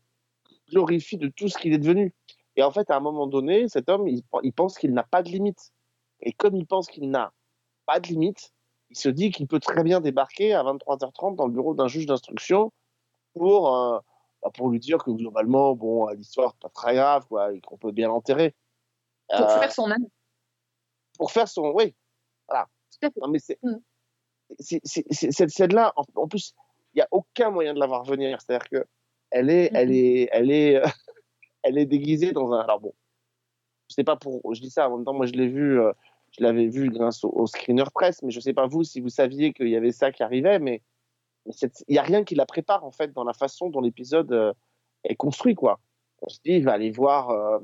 glorifie 0.71 1.17
de 1.17 1.29
tout 1.29 1.49
ce 1.49 1.59
qu'il 1.59 1.73
est 1.73 1.79
devenu. 1.79 2.15
Et 2.57 2.63
en 2.63 2.71
fait, 2.71 2.91
à 2.91 2.97
un 2.97 3.01
moment 3.01 3.27
donné, 3.27 3.69
cet 3.69 3.89
homme, 3.89 4.09
il, 4.09 4.23
il 4.43 4.53
pense 4.53 4.79
qu'il 4.79 4.93
n'a 4.93 5.03
pas 5.05 5.23
de 5.23 5.29
limite. 5.29 5.73
Et 6.21 6.33
comme 6.33 6.57
il 6.57 6.67
pense 6.67 6.89
qu'il 6.89 7.11
n'a 7.11 7.33
pas 7.85 8.01
de 8.01 8.09
limite, 8.09 8.53
il 8.91 8.97
se 8.97 9.09
dit 9.09 9.31
qu'il 9.31 9.47
peut 9.47 9.61
très 9.61 9.83
bien 9.83 10.01
débarquer 10.01 10.55
à 10.55 10.63
23h30 10.63 11.37
dans 11.37 11.47
le 11.47 11.53
bureau 11.53 11.75
d'un 11.75 11.89
juge 11.89 12.07
d'instruction 12.07 12.73
pour, 13.35 13.75
euh, 13.75 13.99
bah, 14.43 14.51
pour 14.55 14.71
lui 14.71 14.79
dire 14.79 14.99
que 14.99 15.11
globalement, 15.11 15.75
bon, 15.75 16.09
l'histoire 16.09 16.55
pas 16.55 16.69
très 16.69 16.95
grave, 16.95 17.27
quoi, 17.29 17.53
et 17.53 17.61
qu'on 17.61 17.77
peut 17.77 17.93
bien 17.93 18.09
l'enterrer. 18.09 18.55
Pour 19.29 19.41
Euh, 19.41 19.61
faire 19.61 19.73
son 19.73 19.91
âme. 19.91 20.07
Pour 21.17 21.33
faire 21.33 21.49
son. 21.49 21.73
Oui, 21.75 21.95
voilà. 22.49 22.67
Non, 23.21 23.29
mais 23.29 23.39
c'est. 23.39 23.59
Mm. 23.63 23.77
Cette 24.61 25.51
scène-là, 25.51 25.93
en, 25.97 26.05
en 26.15 26.29
plus, 26.29 26.55
il 26.95 26.99
n'y 26.99 27.03
a 27.03 27.09
aucun 27.11 27.51
moyen 27.51 27.75
de 27.75 27.81
la 27.81 27.87
voir 27.87 28.05
venir. 28.05 28.41
C'est-à-dire 28.41 28.69
que 28.69 28.85
elle 29.31 29.51
est, 29.51 29.71
elle 29.75 29.93
est, 29.93 30.29
elle 30.33 30.51
est, 30.51 30.81
elle 31.63 31.79
est 31.79 31.87
déguisée 31.87 32.33
dans 32.33 32.53
un. 32.53 32.61
Alors 32.61 32.81
bon, 32.81 32.95
je 33.91 33.95
sais 33.95 34.05
pas 34.05 34.17
pour. 34.17 34.41
Je 34.55 34.61
dis 34.61 34.71
ça 34.71 34.89
en 34.89 34.97
même 34.97 35.05
temps, 35.05 35.15
moi 35.15 35.27
je 35.27 35.33
l'ai 35.33 35.49
vu, 35.49 35.81
euh, 35.81 35.93
je 36.39 36.45
l'avais 36.45 36.69
vu 36.69 36.91
grâce 36.91 37.25
au, 37.25 37.31
au 37.31 37.47
screener 37.47 37.85
presse, 37.93 38.23
mais 38.23 38.31
je 38.31 38.41
sais 38.41 38.55
pas 38.55 38.67
vous 38.67 38.85
si 38.85 39.01
vous 39.01 39.09
saviez 39.09 39.53
qu'il 39.53 39.69
y 39.69 39.77
avait 39.77 39.93
ça 39.93 40.13
qui 40.13 40.23
arrivait, 40.23 40.59
mais 40.61 40.83
il 41.47 41.71
n'y 41.89 41.99
a 41.99 42.03
rien 42.03 42.25
qui 42.25 42.35
la 42.35 42.47
prépare 42.47 42.85
en 42.85 42.93
fait 42.93 43.13
dans 43.13 43.25
la 43.25 43.33
façon 43.33 43.69
dont 43.69 43.81
l'épisode 43.81 44.33
euh, 44.33 44.53
est 45.05 45.17
construit, 45.17 45.55
quoi. 45.55 45.81
On 46.23 46.29
se 46.29 46.39
dit, 46.45 46.53
il 46.53 46.65
va 46.65 46.73
aller 46.73 46.91
voir. 46.91 47.31
euh, 47.31 47.59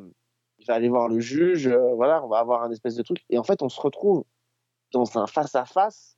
il 0.62 0.66
va 0.66 0.74
aller 0.74 0.88
voir 0.88 1.08
le 1.08 1.18
juge, 1.20 1.66
euh, 1.66 1.92
voilà, 1.94 2.24
on 2.24 2.28
va 2.28 2.38
avoir 2.38 2.62
un 2.62 2.70
espèce 2.70 2.94
de 2.94 3.02
truc. 3.02 3.24
Et 3.30 3.38
en 3.38 3.42
fait, 3.44 3.62
on 3.62 3.68
se 3.68 3.80
retrouve 3.80 4.24
dans 4.92 5.18
un 5.18 5.26
face-à-face. 5.26 6.16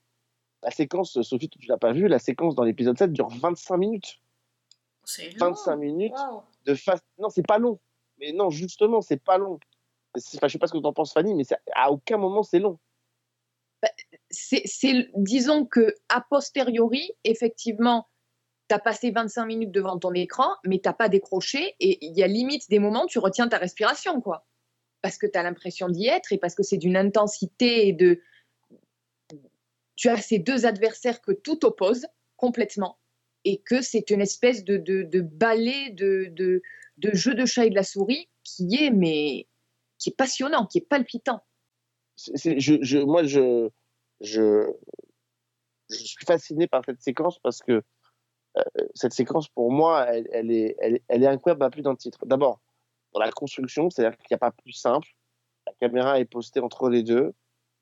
La 0.62 0.70
séquence, 0.70 1.20
Sophie, 1.22 1.48
tu 1.48 1.66
l'as 1.66 1.78
pas 1.78 1.92
vu, 1.92 2.08
la 2.08 2.18
séquence 2.18 2.54
dans 2.54 2.64
l'épisode 2.64 2.96
7 2.98 3.12
dure 3.12 3.28
25 3.28 3.76
minutes. 3.76 4.20
C'est 5.04 5.30
long. 5.38 5.48
25 5.48 5.76
minutes 5.76 6.14
de 6.64 6.74
face. 6.74 7.00
Non, 7.18 7.28
c'est 7.28 7.46
pas 7.46 7.58
long. 7.58 7.78
Mais 8.18 8.32
non, 8.32 8.50
justement, 8.50 9.00
c'est 9.00 9.22
pas 9.22 9.38
long. 9.38 9.58
C'est- 10.14 10.36
Enfin, 10.38 10.46
je 10.48 10.52
sais 10.52 10.58
pas 10.58 10.66
ce 10.66 10.72
que 10.72 10.78
tu 10.78 10.86
en 10.86 10.92
penses, 10.92 11.12
Fanny, 11.12 11.34
mais 11.34 11.44
à 11.74 11.90
aucun 11.90 12.16
moment 12.18 12.42
c'est 12.42 12.60
long. 12.60 12.78
c'est, 14.30 14.62
c'est- 14.64 15.10
disons 15.16 15.66
que 15.66 15.94
a 16.08 16.20
posteriori, 16.22 17.10
effectivement, 17.24 18.06
tu 18.68 18.74
as 18.74 18.78
passé 18.78 19.10
25 19.10 19.46
minutes 19.46 19.72
devant 19.72 19.98
ton 19.98 20.12
écran, 20.12 20.48
mais 20.64 20.78
t'as 20.78 20.92
pas 20.92 21.08
décroché 21.08 21.74
et 21.80 22.04
il 22.04 22.16
y 22.16 22.22
a 22.22 22.26
limite 22.26 22.68
des 22.70 22.78
moments 22.78 23.04
où 23.04 23.08
tu 23.08 23.18
retiens 23.18 23.48
ta 23.48 23.58
respiration, 23.58 24.20
quoi. 24.20 24.46
Parce 25.02 25.18
que 25.18 25.26
tu 25.26 25.38
as 25.38 25.42
l'impression 25.42 25.88
d'y 25.88 26.06
être 26.06 26.32
et 26.32 26.38
parce 26.38 26.54
que 26.54 26.62
c'est 26.62 26.78
d'une 26.78 26.96
intensité 26.96 27.88
et 27.88 27.92
de. 27.92 28.22
Tu 29.96 30.08
as 30.08 30.16
ces 30.16 30.38
deux 30.38 30.66
adversaires 30.66 31.20
que 31.20 31.32
tout 31.32 31.64
oppose 31.64 32.06
complètement 32.36 32.98
et 33.44 33.60
que 33.60 33.82
c'est 33.82 34.10
une 34.10 34.20
espèce 34.20 34.64
de, 34.64 34.76
de, 34.76 35.02
de 35.02 35.20
ballet 35.20 35.90
de, 35.90 36.32
de, 36.34 36.62
jeu 37.12 37.34
de 37.34 37.44
chat 37.44 37.66
et 37.66 37.70
de 37.70 37.74
la 37.74 37.82
souris 37.82 38.28
qui 38.42 38.76
est, 38.82 38.90
mais, 38.90 39.46
qui 39.98 40.10
est 40.10 40.16
passionnant, 40.16 40.66
qui 40.66 40.78
est 40.78 40.88
palpitant. 40.88 41.40
Je, 42.16 42.98
moi, 43.04 43.24
je, 43.24 43.68
je, 44.20 44.72
je 45.90 45.96
suis 45.96 46.24
fasciné 46.26 46.66
par 46.66 46.84
cette 46.84 47.02
séquence 47.02 47.38
parce 47.38 47.60
que 47.60 47.82
cette 48.94 49.12
séquence, 49.12 49.48
pour 49.48 49.72
moi, 49.72 50.06
elle, 50.06 50.50
est, 50.50 50.76
elle, 50.78 51.00
elle 51.08 51.26
incroyable 51.26 51.64
à 51.64 51.70
plus 51.70 51.82
d'un 51.82 51.96
titre. 51.96 52.24
D'abord, 52.26 52.60
dans 53.12 53.20
la 53.20 53.30
construction, 53.30 53.90
c'est-à-dire 53.90 54.18
qu'il 54.18 54.26
n'y 54.30 54.36
a 54.36 54.38
pas 54.38 54.50
plus 54.50 54.72
simple. 54.72 55.08
La 55.66 55.72
caméra 55.74 56.20
est 56.20 56.24
postée 56.24 56.60
entre 56.60 56.88
les 56.88 57.02
deux. 57.02 57.32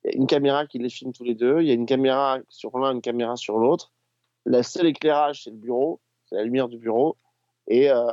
Il 0.05 0.11
y 0.11 0.15
a 0.15 0.17
une 0.17 0.27
caméra 0.27 0.67
qui 0.67 0.79
les 0.79 0.91
filme 0.91 1.13
tous 1.13 1.25
les 1.25 1.35
deux. 1.35 1.61
Il 1.61 1.69
y 1.69 1.71
a 1.71 1.75
une 1.75 1.87
caméra 1.87 2.39
sur 2.49 2.79
l'un, 2.79 2.93
une 2.93 3.01
caméra 3.01 3.37
sur 3.37 3.59
l'autre. 3.59 3.93
Le 4.45 4.63
seul 4.63 4.87
éclairage, 4.87 5.45
c'est 5.45 5.51
le 5.51 5.57
bureau, 5.57 6.01
c'est 6.27 6.35
la 6.37 6.45
lumière 6.45 6.69
du 6.69 6.79
bureau. 6.79 7.17
Et, 7.69 7.91
euh, 7.91 8.13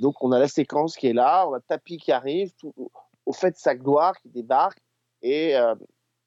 donc, 0.00 0.22
on 0.22 0.32
a 0.32 0.38
la 0.38 0.48
séquence 0.48 0.96
qui 0.96 1.08
est 1.08 1.12
là, 1.12 1.48
on 1.48 1.54
a 1.54 1.60
Tapi 1.60 1.96
qui 1.96 2.12
arrive, 2.12 2.52
au 3.24 3.32
fait 3.32 3.56
sa 3.56 3.74
gloire 3.74 4.16
qui 4.20 4.28
débarque. 4.28 4.78
Et, 5.22 5.56
euh, 5.56 5.74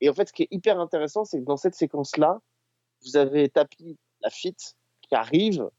et 0.01 0.09
en 0.09 0.13
fait, 0.13 0.27
ce 0.27 0.33
qui 0.33 0.43
est 0.43 0.47
hyper 0.51 0.79
intéressant, 0.79 1.23
c'est 1.23 1.39
que 1.39 1.45
dans 1.45 1.57
cette 1.57 1.75
séquence-là, 1.75 2.39
vous 3.03 3.15
avez 3.15 3.47
Tapi, 3.49 3.97
la 4.21 4.29
fit, 4.29 4.55
qui 5.09 5.15
arrive 5.15 5.69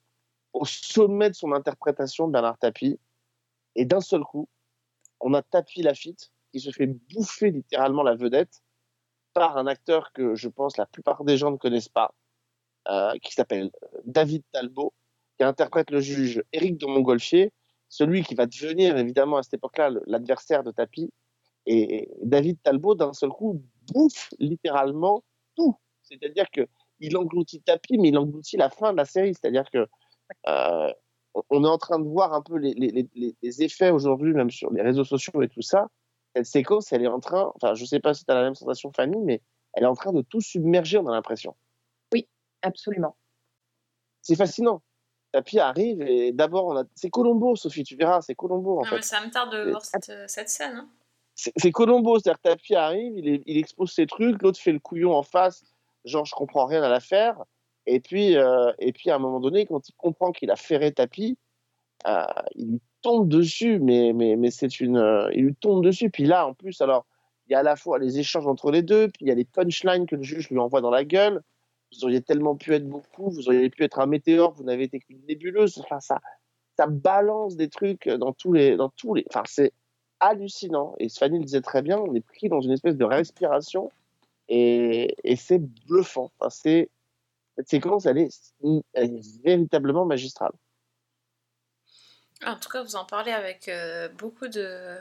au 0.53 0.65
sommet 0.65 1.31
de 1.31 1.35
son 1.35 1.53
interprétation 1.53 2.27
de 2.27 2.33
Bernard 2.33 2.59
Tapie. 2.59 2.99
Et 3.77 3.85
d'un 3.85 4.01
seul 4.01 4.23
coup, 4.23 4.49
on 5.21 5.33
a 5.35 5.43
Tapi 5.43 5.83
Lafitte 5.83 6.33
qui 6.53 6.61
se 6.61 6.71
fait 6.71 6.87
bouffer 6.87 7.51
littéralement 7.51 8.03
la 8.03 8.17
vedette 8.17 8.63
par 9.33 9.57
un 9.57 9.67
acteur 9.69 10.13
que 10.13 10.35
je 10.35 10.49
pense 10.49 10.77
la 10.77 10.87
plupart 10.87 11.23
des 11.25 11.37
gens 11.37 11.53
ne 11.53 11.57
connaissent 11.57 11.89
pas, 11.89 12.13
euh, 12.89 13.13
qui 13.23 13.33
s'appelle 13.33 13.71
David 14.05 14.43
Talbot, 14.51 14.93
qui 15.39 15.45
interprète 15.45 15.91
le 15.91 16.01
juge 16.01 16.43
Éric 16.53 16.79
de 16.79 16.87
Montgolfier, 16.87 17.53
celui 17.89 18.25
qui 18.25 18.35
va 18.35 18.47
devenir 18.47 18.97
évidemment 18.97 19.37
à 19.37 19.43
cette 19.45 19.55
époque-là 19.55 19.91
l'adversaire 20.07 20.65
de 20.65 20.73
Tapi. 20.73 21.13
Et 21.67 22.11
David 22.23 22.61
Talbot, 22.63 22.97
d'un 22.97 23.13
seul 23.13 23.31
coup, 23.31 23.63
bouffe 23.93 24.31
littéralement 24.39 25.23
tout. 25.55 25.77
C'est-à-dire 26.03 26.51
que 26.51 26.67
il 27.01 27.17
engloutit 27.17 27.61
Tapi, 27.63 27.99
mais 27.99 28.09
il 28.09 28.19
engloutit 28.19 28.57
la 28.57 28.71
fin 28.71 28.93
de 28.93 28.97
la 28.99 29.05
série. 29.05 29.35
C'est-à-dire 29.35 29.69
que 29.71 29.87
euh, 30.49 30.93
on- 31.35 31.43
on 31.51 31.65
est 31.65 31.69
en 31.69 31.79
train 31.79 31.99
de 31.99 32.09
voir 32.09 32.33
un 32.35 32.43
peu 32.43 32.57
les, 32.57 32.73
les- 32.75 33.09
les- 33.15 33.37
les 33.43 33.63
effets 33.63 33.91
aujourd'hui, 33.91 34.33
même 34.33 34.51
sur 34.51 34.71
les 34.73 34.83
réseaux 34.83 35.05
sociaux 35.05 35.43
et 35.43 35.49
tout 35.49 35.63
ça. 35.63 35.89
Cette 36.37 36.47
séquence, 36.47 36.93
elle 36.93 37.03
est 37.03 37.09
en 37.09 37.19
train, 37.21 37.51
enfin, 37.57 37.75
je 37.75 37.85
sais 37.85 37.99
pas 38.01 38.15
si 38.15 38.25
tu 38.25 38.31
as 38.31 38.35
la 38.35 38.43
même 38.43 38.55
sensation, 38.55 38.93
Fanny, 38.93 39.19
mais 39.25 39.43
elle 39.73 39.83
est 39.83 39.87
en 39.87 39.95
train 39.95 40.13
de 40.13 40.23
tout 40.23 40.41
submerger, 40.41 40.99
on 40.99 41.07
a 41.09 41.13
l'impression. 41.13 41.57
Absolument. 42.63 43.17
C'est 44.21 44.37
fascinant. 44.37 44.83
Tapi 45.33 45.59
arrive 45.61 46.03
et 46.03 46.31
d'abord, 46.33 46.67
on 46.67 46.77
a... 46.77 46.85
c'est 46.95 47.09
Colombo, 47.09 47.57
Sophie, 47.57 47.85
tu 47.85 47.97
verras, 47.97 48.21
c'est 48.21 48.35
Colombo 48.35 48.81
en 48.81 48.83
Non, 48.83 48.85
fait. 48.85 48.97
mais 48.97 49.03
ça 49.03 49.25
me 49.25 49.31
tarde 49.31 49.53
de 49.55 49.67
Et- 49.67 49.71
voir 49.71 49.83
cette, 49.85 50.13
cette 50.29 50.49
scène. 50.51 50.77
hein. 50.77 50.89
c'est 51.35 51.71
Colombo, 51.73 52.19
c'est-à-dire 52.19 52.43
que 52.43 52.49
Tapi 52.51 52.75
arrive, 52.75 53.17
il, 53.17 53.29
est- 53.29 53.43
il 53.47 53.57
expose 53.57 53.93
ses 53.93 54.07
trucs, 54.07 54.43
l'autre 54.43 54.59
fait 54.61 54.73
le 54.73 54.79
couillon 54.79 55.15
en 55.15 55.23
face, 55.23 55.65
genre 56.05 56.25
je 56.25 56.35
comprends 56.35 56.67
rien 56.67 56.83
à 56.83 56.89
l'affaire, 56.89 57.45
et 57.87 58.01
puis, 58.01 58.37
euh, 58.37 58.73
et 58.79 58.93
puis 58.93 59.11
à 59.11 59.17
un 59.17 59.19
moment 59.19 59.41
donné, 59.41 59.67
quand 59.67 59.89
il 59.89 59.95
comprend 59.95 60.33
qu'il 60.33 60.51
a 60.51 60.57
ferré 60.57 60.93
Tapi, 60.93 61.37
euh, 62.07 62.25
il 62.55 62.73
lui 62.73 62.81
tombe 63.03 63.29
dessus, 63.29 63.79
mais, 63.81 64.13
mais, 64.15 64.37
mais 64.37 64.51
c'est 64.51 64.81
une, 64.81 64.97
euh, 64.97 65.31
il 65.35 65.45
lui 65.45 65.55
tombe 65.55 65.85
dessus, 65.85 66.11
puis 66.11 66.25
là 66.25 66.47
en 66.47 66.55
plus, 66.55 66.81
alors 66.81 67.07
il 67.47 67.53
y 67.53 67.55
a 67.55 67.61
à 67.61 67.63
la 67.63 67.77
fois 67.77 67.99
les 67.99 68.19
échanges 68.19 68.47
entre 68.47 68.71
les 68.71 68.83
deux, 68.83 69.09
puis 69.09 69.25
il 69.25 69.29
y 69.29 69.33
a 69.33 69.35
les 69.35 69.45
punchlines 69.45 70.07
que 70.07 70.17
le 70.17 70.23
juge 70.23 70.51
lui 70.51 70.59
envoie 70.59 70.81
dans 70.81 70.91
la 70.91 71.05
gueule, 71.05 71.43
vous 71.93 72.05
auriez 72.05 72.23
tellement 72.23 72.55
pu 72.55 72.75
être 72.75 72.89
beaucoup, 72.89 73.31
vous 73.31 73.49
auriez 73.49 73.69
pu 73.71 73.83
être 73.83 73.99
un 73.99 74.07
météore, 74.07 74.53
vous 74.53 74.65
n'avez 74.65 74.85
été 74.85 75.01
qu'une 75.01 75.21
nébuleuse, 75.27 75.79
enfin 75.79 76.01
ça, 76.01 76.21
ça 76.77 76.87
balance 76.87 77.57
des 77.57 77.69
trucs 77.69 78.09
dans 78.09 78.33
tous 78.33 78.53
les, 78.53 78.77
dans 78.77 78.91
tous 78.91 79.15
les, 79.15 79.25
enfin 79.29 79.43
c'est 79.47 79.73
hallucinant. 80.21 80.95
Et 80.99 81.09
le 81.21 81.39
disait 81.41 81.61
très 81.61 81.83
bien, 81.83 81.99
on 81.99 82.15
est 82.15 82.21
pris 82.21 82.49
dans 82.49 82.61
une 82.61 82.73
espèce 82.73 82.97
de 82.97 83.05
respiration 83.05 83.91
et, 84.51 85.37
c'est 85.37 85.59
bluffant. 85.59 86.33
Cette 86.51 86.89
séquence, 87.67 88.07
elle 88.07 88.19
est, 88.19 88.31
véritablement 89.45 90.05
magistrale. 90.05 90.53
En 92.45 92.57
tout 92.57 92.69
cas, 92.69 92.83
vous 92.83 92.97
en 92.97 93.05
parlez 93.05 93.33
avec 93.33 93.69
euh, 93.69 94.09
beaucoup 94.09 94.49
de 94.49 94.97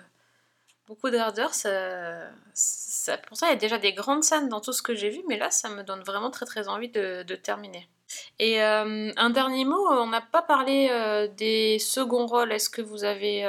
beaucoup 0.87 1.09
d'ardeur. 1.09 1.53
Ça, 1.53 2.29
ça, 2.53 3.17
il 3.43 3.49
y 3.49 3.51
a 3.51 3.55
déjà 3.55 3.77
des 3.77 3.93
grandes 3.93 4.23
scènes 4.23 4.49
dans 4.49 4.59
tout 4.59 4.73
ce 4.73 4.81
que 4.81 4.93
j'ai 4.93 5.09
vu, 5.09 5.21
mais 5.27 5.37
là, 5.37 5.49
ça 5.49 5.69
me 5.69 5.83
donne 5.83 6.01
vraiment 6.01 6.31
très 6.31 6.45
très 6.45 6.67
envie 6.67 6.89
de, 6.89 7.23
terminer. 7.35 7.87
Et 8.39 8.61
euh, 8.61 9.11
un 9.15 9.29
dernier 9.29 9.65
mot, 9.65 9.87
on 9.89 10.07
n'a 10.07 10.21
pas 10.21 10.41
parlé 10.41 10.89
euh, 10.91 11.27
des 11.27 11.79
seconds 11.79 12.25
rôles. 12.25 12.51
Est-ce 12.51 12.69
que 12.69 12.81
vous 12.81 13.03
avez 13.03 13.45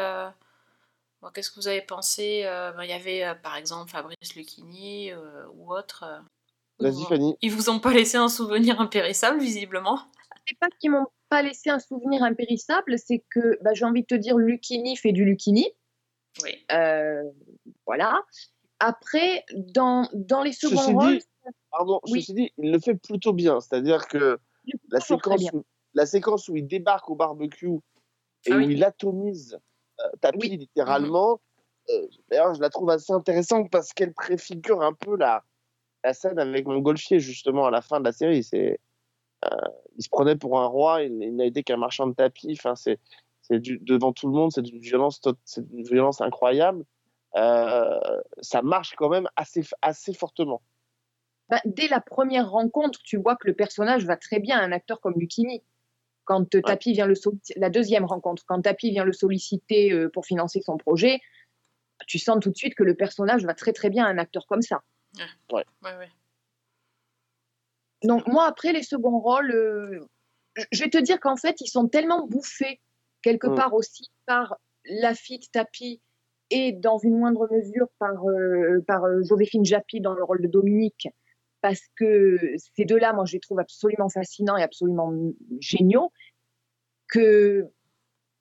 bon, 1.23 1.29
Qu'est-ce 1.33 1.51
que 1.51 1.57
vous 1.61 1.69
avez 1.69 1.83
pensé 1.83 2.43
Euh, 2.45 2.73
ben, 2.73 2.85
Il 2.85 2.91
y 2.91 2.95
avait 2.95 3.25
euh, 3.25 3.35
par 3.35 3.57
exemple 3.57 3.91
Fabrice 3.91 4.35
Lucchini 4.37 5.13
euh, 5.13 5.47
ou 5.55 5.73
autre. 5.73 6.05
euh, 6.05 6.21
Vas-y, 6.81 7.05
Fanny. 7.05 7.37
Ils 7.43 7.53
vous 7.53 7.69
ont 7.71 7.79
pas 7.79 7.93
laissé 7.93 8.17
un 8.17 8.29
souvenir 8.29 8.81
impérissable, 8.81 9.39
visiblement? 9.41 10.01
c'est 10.49 10.59
pas 10.59 10.69
qu'ils 10.81 10.91
m'ont 10.91 11.07
pas 11.29 11.43
laissé 11.43 11.71
un 11.71 11.79
souvenir 11.79 12.25
impérissable, 12.25 12.99
c'est 12.99 13.23
que 13.31 13.59
bah, 13.63 13.73
j'ai 13.75 13.85
envie 13.85 14.01
de 14.03 14.07
te 14.07 14.15
dire, 14.17 14.37
Lucchini 14.37 14.97
fait 14.97 15.13
du 15.13 15.25
Lucchini. 15.25 15.69
Oui. 16.43 16.65
Euh, 16.73 17.23
voilà. 17.87 18.23
Après, 18.81 19.45
dans, 19.55 20.09
dans 20.13 20.43
les 20.43 20.53
seconds 20.53 20.79
Ceci 20.79 20.93
rôles, 20.93 21.19
dit, 21.19 21.25
pardon, 21.71 22.01
Oui. 22.09 22.21
ceci 22.23 22.35
dit, 22.35 22.53
il 22.59 22.73
le 22.73 22.81
fait 22.81 22.95
plutôt 22.95 23.33
bien. 23.33 23.61
C'est-à-dire 23.61 24.09
que 24.09 24.41
la 24.91 25.01
séquence, 25.01 25.43
où, 25.53 25.65
la 25.95 26.07
séquence 26.07 26.49
où 26.49 26.57
il 26.57 26.67
débarque 26.67 27.11
au 27.11 27.15
barbecue 27.15 27.79
et 28.47 28.53
Ah 28.53 28.57
où 28.57 28.59
oui. 28.61 28.73
il 28.75 28.83
atomise 28.83 29.59
Tapi 30.21 30.39
Oui. 30.41 30.57
littéralement, 30.57 31.41
euh, 31.91 32.07
d'ailleurs, 32.29 32.55
je 32.55 32.61
la 32.61 32.71
trouve 32.71 32.91
assez 32.91 33.13
intéressante 33.13 33.71
parce 33.71 33.93
qu'elle 33.93 34.13
préfigure 34.13 34.83
un 34.83 34.93
peu 34.93 35.17
la, 35.17 35.45
la 36.05 36.15
scène 36.15 36.39
avec 36.39 36.67
Montgolfier, 36.67 37.21
justement, 37.21 37.67
à 37.67 37.71
la 37.71 37.83
fin 37.83 38.01
de 38.01 38.05
la 38.05 38.13
série. 38.13 38.43
C'est, 38.43 38.79
euh, 39.45 39.49
il 39.97 40.03
se 40.03 40.09
prenait 40.09 40.37
pour 40.37 40.61
un 40.61 40.67
roi, 40.67 41.03
il, 41.03 41.23
il 41.23 41.37
n'a 41.37 41.47
été 41.47 41.63
qu'un 41.63 41.77
marchand 41.77 42.07
de 42.07 42.15
tapis. 42.15 42.57
Enfin, 42.59 42.75
c'est, 42.75 42.99
devant 43.51 44.13
tout 44.13 44.29
le 44.29 44.35
monde, 44.35 44.53
c'est 44.53 44.63
d'une 44.63 44.81
violence, 44.81 45.21
c'est 45.45 45.69
d'une 45.69 45.85
violence 45.85 46.21
incroyable. 46.21 46.85
Euh, 47.37 48.21
ça 48.41 48.63
marche 48.63 48.95
quand 48.97 49.09
même 49.09 49.29
assez, 49.37 49.63
assez 49.83 50.13
fortement. 50.13 50.63
Bah, 51.49 51.61
dès 51.65 51.89
la 51.89 52.01
première 52.01 52.51
rencontre, 52.51 53.01
tu 53.03 53.17
vois 53.17 53.35
que 53.37 53.49
le 53.49 53.55
personnage 53.55 54.05
va 54.05 54.17
très 54.17 54.39
bien, 54.39 54.61
un 54.61 54.71
acteur 54.71 55.01
comme 55.01 55.15
Lucchini. 55.17 55.63
Quand 56.31 56.55
euh, 56.55 56.61
Tapi 56.63 56.93
vient 56.93 57.07
le 57.07 57.15
la 57.57 57.71
deuxième 57.71 58.05
rencontre, 58.05 58.45
quand 58.47 58.63
Tapi 58.63 58.91
vient 58.93 59.03
le 59.05 59.13
solliciter 59.13 59.91
euh, 59.93 60.09
pour 60.09 60.27
financer 60.27 60.61
son 60.61 60.77
projet, 60.77 61.19
tu 62.07 62.21
sens 62.21 62.39
tout 62.41 62.51
de 62.51 62.57
suite 62.57 62.77
que 62.77 62.85
le 62.85 62.95
personnage 62.95 63.45
va 63.45 63.53
très 63.53 63.73
très 63.73 63.91
bien 63.91 64.05
à 64.05 64.09
un 64.11 64.17
acteur 64.17 64.47
comme 64.47 64.63
ça. 64.63 64.81
Ouais, 65.53 65.65
ouais. 65.83 66.09
Donc 68.05 68.29
moi, 68.29 68.47
après 68.47 68.73
les 68.73 68.85
seconds 68.85 69.19
rôles, 69.19 69.51
euh, 69.51 70.07
je- 70.71 70.85
vais 70.85 70.89
te 70.91 70.99
dire 70.99 71.19
qu'en 71.19 71.35
fait, 71.35 71.61
ils 71.61 71.67
sont 71.69 71.89
tellement 71.89 72.25
bouffés 72.29 72.81
quelque 73.23 73.49
Mm. 73.49 73.55
part 73.57 73.75
aussi 73.75 74.13
par 74.25 74.57
Lafitte, 74.85 75.51
Tapi 75.51 76.01
et 76.51 76.71
dans 76.71 76.99
une 76.99 77.19
moindre 77.19 77.49
mesure 77.51 77.89
par, 77.99 78.25
euh, 78.29 78.85
par 78.87 79.03
euh, 79.05 79.23
Joséphine 79.25 79.65
Japy 79.65 80.01
dans 80.01 80.15
le 80.15 80.23
rôle 80.23 80.43
de 80.43 80.47
Dominique, 80.49 81.09
parce 81.61 81.83
que 81.97 82.39
ces 82.77 82.85
deux-là, 82.85 83.13
moi, 83.15 83.25
je 83.25 83.33
les 83.33 83.41
trouve 83.41 83.59
absolument 83.59 84.09
fascinants 84.09 84.57
et 84.57 84.63
absolument 84.63 85.13
géniaux, 85.59 86.13
que 87.11 87.69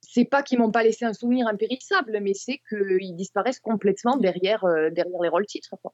c'est 0.02 0.26
pas 0.26 0.42
qu'ils 0.44 0.60
m'ont 0.60 0.72
pas 0.72 0.84
laissé 0.84 1.06
un 1.06 1.14
souvenir 1.14 1.48
impérissable, 1.48 2.20
mais 2.22 2.34
c'est 2.34 2.62
qu'ils 2.70 3.16
disparaissent 3.16 3.60
complètement 3.60 4.18
derrière, 4.18 4.64
euh, 4.66 4.90
derrière 4.90 5.22
les 5.22 5.30
rôles 5.30 5.46
titres. 5.46 5.76
quoi. 5.82 5.94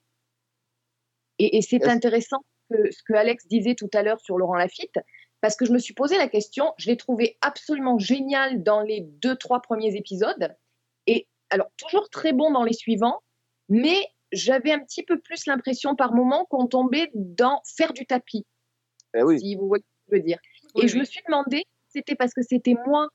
Et, 1.40 1.58
et 1.58 1.62
c'est 1.62 1.84
intéressant 1.86 2.46
que, 2.70 2.92
ce 2.92 3.04
que 3.04 3.14
Alex 3.14 3.48
disait 3.48 3.76
tout 3.76 3.90
à 3.94 4.04
l'heure 4.04 4.20
sur 4.22 4.38
Laurent 4.38 4.56
Lafitte, 4.56 5.00
parce 5.42 5.56
que 5.56 5.66
je 5.66 5.72
me 5.72 5.80
suis 5.80 5.94
posé 5.94 6.18
la 6.18 6.30
question, 6.30 6.74
je 6.78 6.88
l'ai 6.90 6.98
trouvé 6.98 7.38
absolument 7.42 8.00
génial 8.00 8.64
dans 8.64 8.82
les 8.82 9.02
deux, 9.02 9.36
trois 9.36 9.62
premiers 9.62 9.96
épisodes, 9.96 10.56
et 11.08 11.28
alors 11.50 11.68
toujours 11.78 12.10
très 12.10 12.32
bon 12.34 12.52
dans 12.52 12.64
les 12.64 12.74
suivants, 12.74 13.22
mais 13.70 13.98
j'avais 14.32 14.72
un 14.72 14.80
petit 14.80 15.04
peu 15.04 15.20
plus 15.20 15.46
l'impression 15.46 15.96
par 15.96 16.14
moment 16.14 16.46
qu'on 16.46 16.68
tombait 16.68 17.12
dans 17.14 17.62
faire 17.78 17.94
du 17.94 18.06
tapis, 18.06 18.46
Eh 19.14 19.24
oui. 19.24 19.40
si 19.40 19.56
vous 19.56 19.68
voyez 19.68 19.84
ce 19.84 19.88
que 20.12 20.16
je 20.16 20.22
veux 20.22 20.26
dire. 20.26 20.40
Oui, 20.76 20.86
et 20.86 20.88
je 20.88 20.98
me 20.98 21.04
suis 21.04 21.22
demandé, 21.28 21.64
c'était 21.96 22.16
parce 22.16 22.34
que 22.34 22.42
c'était 22.42 22.76
moi 22.86 23.08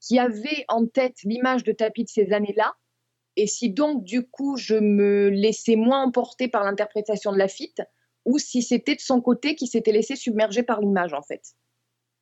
qui 0.00 0.18
avais 0.18 0.64
en 0.68 0.86
tête 0.86 1.16
l'image 1.24 1.64
de 1.64 1.72
tapis 1.72 2.04
de 2.04 2.08
ces 2.08 2.32
années-là, 2.32 2.74
et 3.36 3.46
si 3.46 3.70
donc 3.70 4.04
du 4.04 4.26
coup 4.26 4.56
je 4.56 4.76
me 4.76 5.28
laissais 5.28 5.76
moins 5.76 6.04
emporter 6.04 6.48
par 6.48 6.64
l'interprétation 6.64 7.32
de 7.32 7.38
Lafitte, 7.38 7.82
ou 8.24 8.38
si 8.38 8.62
c'était 8.62 8.94
de 8.94 9.00
son 9.00 9.20
côté 9.20 9.54
qui 9.54 9.66
s'était 9.66 9.92
laissé 9.92 10.16
submerger 10.16 10.62
par 10.62 10.80
l'image 10.80 11.12
en 11.12 11.22
fait. 11.22 11.42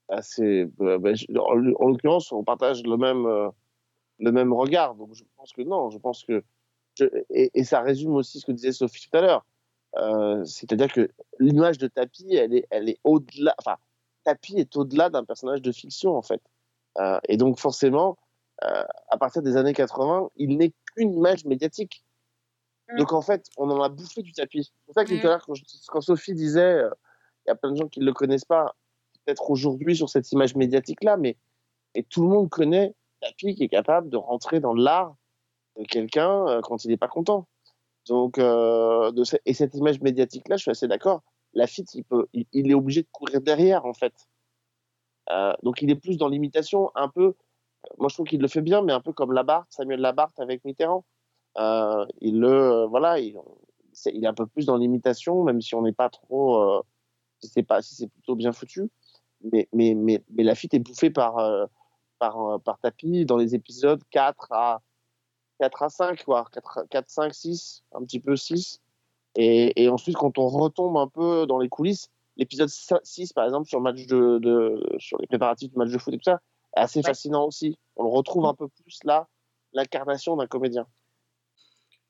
Ah, 0.08 0.20
euh, 0.40 0.68
ben, 0.98 1.14
en, 1.36 1.72
en 1.82 1.88
l'occurrence, 1.88 2.30
on 2.32 2.44
partage 2.44 2.82
le 2.82 2.96
même, 2.96 3.26
euh, 3.26 3.48
le 4.18 4.32
même 4.32 4.52
regard. 4.52 4.94
Donc, 4.94 5.14
je 5.14 5.24
pense 5.36 5.52
que 5.52 5.62
non. 5.62 5.90
Je 5.90 5.98
pense 5.98 6.24
que. 6.24 6.44
et, 7.30 7.64
ça 7.64 7.80
résume 7.80 8.14
aussi 8.14 8.40
ce 8.40 8.46
que 8.46 8.52
disait 8.52 8.72
Sophie 8.72 9.08
tout 9.08 9.16
à 9.16 9.20
l'heure. 9.22 9.46
Euh, 9.96 10.44
c'est-à-dire 10.44 10.92
que 10.92 11.08
l'image 11.38 11.78
de 11.78 11.86
Tapi, 11.88 12.34
elle 12.34 12.54
est, 12.54 12.66
elle 12.70 12.88
est 12.88 12.98
au-delà. 13.04 13.54
Enfin, 13.58 13.76
Tapi 14.24 14.58
est 14.58 14.76
au-delà 14.76 15.10
d'un 15.10 15.24
personnage 15.24 15.62
de 15.62 15.72
fiction, 15.72 16.16
en 16.16 16.22
fait. 16.22 16.42
Euh, 16.98 17.18
et 17.28 17.36
donc, 17.36 17.58
forcément, 17.58 18.16
euh, 18.64 18.84
à 19.08 19.18
partir 19.18 19.42
des 19.42 19.56
années 19.56 19.74
80, 19.74 20.30
il 20.36 20.56
n'est 20.56 20.72
qu'une 20.94 21.12
image 21.14 21.44
médiatique. 21.44 22.04
Mm. 22.88 22.98
Donc, 22.98 23.12
en 23.12 23.20
fait, 23.22 23.46
on 23.56 23.70
en 23.70 23.82
a 23.82 23.88
bouffé 23.88 24.22
du 24.22 24.32
tapis. 24.32 24.64
C'est 24.64 24.84
pour 24.86 24.94
ça 24.94 25.04
que 25.04 25.10
tout 25.20 25.26
à 25.26 25.30
l'heure, 25.30 25.46
quand, 25.88 26.00
Sophie 26.00 26.34
disait, 26.34 26.60
euh, 26.82 26.90
il 27.46 27.50
y 27.50 27.52
a 27.52 27.54
plein 27.54 27.72
de 27.72 27.76
gens 27.76 27.88
qui 27.88 28.00
ne 28.00 28.04
le 28.06 28.12
connaissent 28.12 28.44
pas, 28.44 28.74
peut-être 29.24 29.50
aujourd'hui 29.50 29.96
sur 29.96 30.08
cette 30.08 30.30
image 30.32 30.54
médiatique-là, 30.54 31.16
mais 31.16 31.36
et 31.94 32.02
tout 32.02 32.22
le 32.22 32.28
monde 32.28 32.48
connaît 32.48 32.94
Tapi 33.20 33.54
qui 33.54 33.64
est 33.64 33.68
capable 33.68 34.10
de 34.10 34.16
rentrer 34.16 34.60
dans 34.60 34.74
l'art 34.74 35.14
de 35.78 35.84
quelqu'un 35.84 36.60
quand 36.62 36.84
il 36.84 36.88
n'est 36.88 36.96
pas 36.96 37.08
content. 37.08 37.46
Donc, 38.06 38.38
de 38.38 39.24
ce- 39.24 39.36
et 39.46 39.54
cette 39.54 39.74
image 39.74 40.00
médiatique-là, 40.00 40.56
je 40.56 40.62
suis 40.62 40.70
assez 40.70 40.88
d'accord. 40.88 41.22
Lafitte, 41.54 41.94
il, 41.94 42.04
peut, 42.04 42.26
il, 42.32 42.46
il 42.52 42.70
est 42.70 42.74
obligé 42.74 43.02
de 43.02 43.08
courir 43.12 43.40
derrière, 43.40 43.86
en 43.86 43.94
fait. 43.94 44.14
Euh, 45.30 45.52
donc, 45.62 45.80
il 45.82 45.90
est 45.90 45.94
plus 45.96 46.16
dans 46.18 46.28
l'imitation, 46.28 46.90
un 46.94 47.08
peu. 47.08 47.34
Moi, 47.98 48.08
je 48.08 48.14
trouve 48.14 48.26
qu'il 48.26 48.40
le 48.40 48.48
fait 48.48 48.62
bien, 48.62 48.82
mais 48.82 48.92
un 48.92 49.00
peu 49.00 49.12
comme 49.12 49.32
Labarthe, 49.32 49.66
Samuel 49.72 50.00
Labarthe 50.00 50.38
avec 50.40 50.64
Mitterrand. 50.64 51.04
Euh, 51.58 52.06
il 52.20 52.40
le, 52.40 52.48
euh, 52.48 52.86
voilà, 52.86 53.18
il, 53.20 53.36
c'est- 53.92 54.12
il 54.14 54.24
est 54.24 54.28
un 54.28 54.34
peu 54.34 54.46
plus 54.46 54.66
dans 54.66 54.76
l'imitation, 54.76 55.44
même 55.44 55.60
si 55.60 55.74
on 55.74 55.82
n'est 55.82 55.92
pas 55.92 56.10
trop, 56.10 56.56
euh, 56.62 56.82
si 57.40 57.48
c'est 57.50 57.62
pas, 57.62 57.82
si 57.82 57.94
c'est 57.94 58.08
plutôt 58.08 58.36
bien 58.36 58.52
foutu. 58.52 58.90
Mais, 59.52 59.68
mais, 59.72 59.94
mais, 59.94 60.24
mais 60.30 60.42
Lafitte 60.44 60.74
est 60.74 60.78
bouffé 60.80 61.10
par, 61.10 61.38
euh, 61.38 61.66
par, 62.18 62.40
euh, 62.42 62.58
par 62.58 62.78
Tapi 62.80 63.26
dans 63.26 63.36
les 63.36 63.54
épisodes 63.54 64.02
4 64.10 64.52
à, 64.52 64.82
4 65.60 65.82
à 65.84 65.88
5, 65.90 66.24
quoi. 66.24 66.46
4, 66.52 66.86
4, 66.90 67.10
5, 67.10 67.34
6, 67.34 67.84
un 67.92 68.02
petit 68.04 68.20
peu 68.20 68.36
6. 68.36 68.82
Et, 69.36 69.82
et 69.82 69.88
ensuite, 69.88 70.16
quand 70.16 70.38
on 70.38 70.48
retombe 70.48 70.96
un 70.96 71.08
peu 71.08 71.46
dans 71.46 71.58
les 71.58 71.68
coulisses, 71.68 72.10
l'épisode 72.36 72.68
6, 72.68 73.32
par 73.32 73.44
exemple, 73.44 73.68
sur, 73.68 73.80
match 73.80 74.06
de, 74.06 74.38
de, 74.38 74.82
sur 74.98 75.18
les 75.18 75.26
préparatifs 75.26 75.70
du 75.70 75.78
match 75.78 75.90
de 75.90 75.98
foot 75.98 76.14
et 76.14 76.18
tout 76.18 76.24
ça, 76.24 76.40
est 76.76 76.80
assez 76.80 77.02
fascinant 77.02 77.44
aussi. 77.44 77.78
On 77.96 78.04
le 78.04 78.10
retrouve 78.10 78.46
un 78.46 78.54
peu 78.54 78.68
plus 78.68 78.98
là, 79.04 79.28
l'incarnation 79.72 80.36
d'un 80.36 80.46
comédien. 80.46 80.86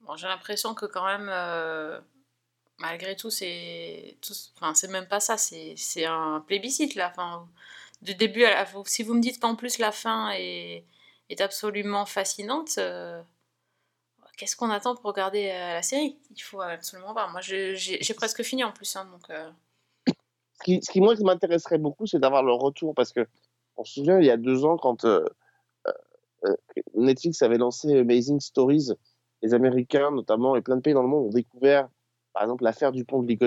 Bon, 0.01 0.17
j'ai 0.17 0.27
l'impression 0.27 0.75
que 0.75 0.87
quand 0.87 1.07
même, 1.07 1.29
euh, 1.31 1.99
malgré 2.79 3.17
tout, 3.17 3.31
c'est, 3.31 4.17
enfin, 4.61 4.73
même 4.89 5.09
pas 5.09 5.21
ça, 5.21 5.37
c'est, 5.39 6.05
un 6.05 6.43
plébiscite 6.47 6.95
là. 6.95 7.11
Enfin, 7.11 7.49
du 8.03 8.15
début 8.15 8.45
à 8.45 8.55
la 8.55 8.67
fin. 8.67 8.83
Si 8.85 9.03
vous 9.03 9.15
me 9.15 9.21
dites 9.21 9.41
qu'en 9.41 9.57
plus 9.57 9.79
la 9.79 9.93
fin 9.93 10.31
est, 10.33 10.85
est 11.31 11.41
absolument 11.41 12.05
fascinante, 12.05 12.75
euh, 12.79 13.23
qu'est-ce 14.37 14.57
qu'on 14.57 14.71
attend 14.71 14.95
pour 14.95 15.07
regarder 15.07 15.51
euh, 15.51 15.75
la 15.75 15.83
série? 15.83 16.19
Il 16.31 16.41
faut 16.41 16.61
absolument 16.61 17.13
voir. 17.13 17.31
Moi, 17.31 17.41
j'ai, 17.41 18.15
presque 18.17 18.43
fini 18.43 18.65
en 18.65 18.73
plus, 18.73 18.97
hein, 18.97 19.09
donc. 19.13 19.31
euh, 19.31 19.51
Ce 20.07 20.65
qui, 20.65 20.81
ce 20.83 20.91
qui 20.91 21.01
moi, 21.01 21.17
qui 21.17 21.25
m'intéresserait 21.25 21.79
beaucoup, 21.79 22.07
c'est 22.07 22.19
d'avoir 22.19 22.43
le 22.43 22.53
retour 22.53 22.95
parce 22.95 23.13
que 23.13 23.27
on 23.77 23.85
se 23.85 23.95
souvient, 23.95 24.19
il 24.21 24.27
y 24.27 24.31
a 24.31 24.37
deux 24.37 24.65
ans, 24.65 24.77
quand 24.77 25.05
euh, 25.05 25.25
Netflix 26.95 27.43
avait 27.43 27.59
lancé 27.59 27.99
Amazing 27.99 28.41
Stories, 28.41 28.91
les 29.43 29.55
Américains, 29.55 30.11
notamment, 30.11 30.57
et 30.57 30.63
plein 30.63 30.77
de 30.77 30.81
pays 30.81 30.95
dans 30.95 31.03
le 31.03 31.09
monde 31.09 31.27
ont 31.27 31.31
découvert, 31.31 31.89
par 32.33 32.43
exemple, 32.43 32.65
l'affaire 32.65 32.93
du 32.93 33.05
pont 33.05 33.23
de 33.23 33.33
mhm. 33.33 33.41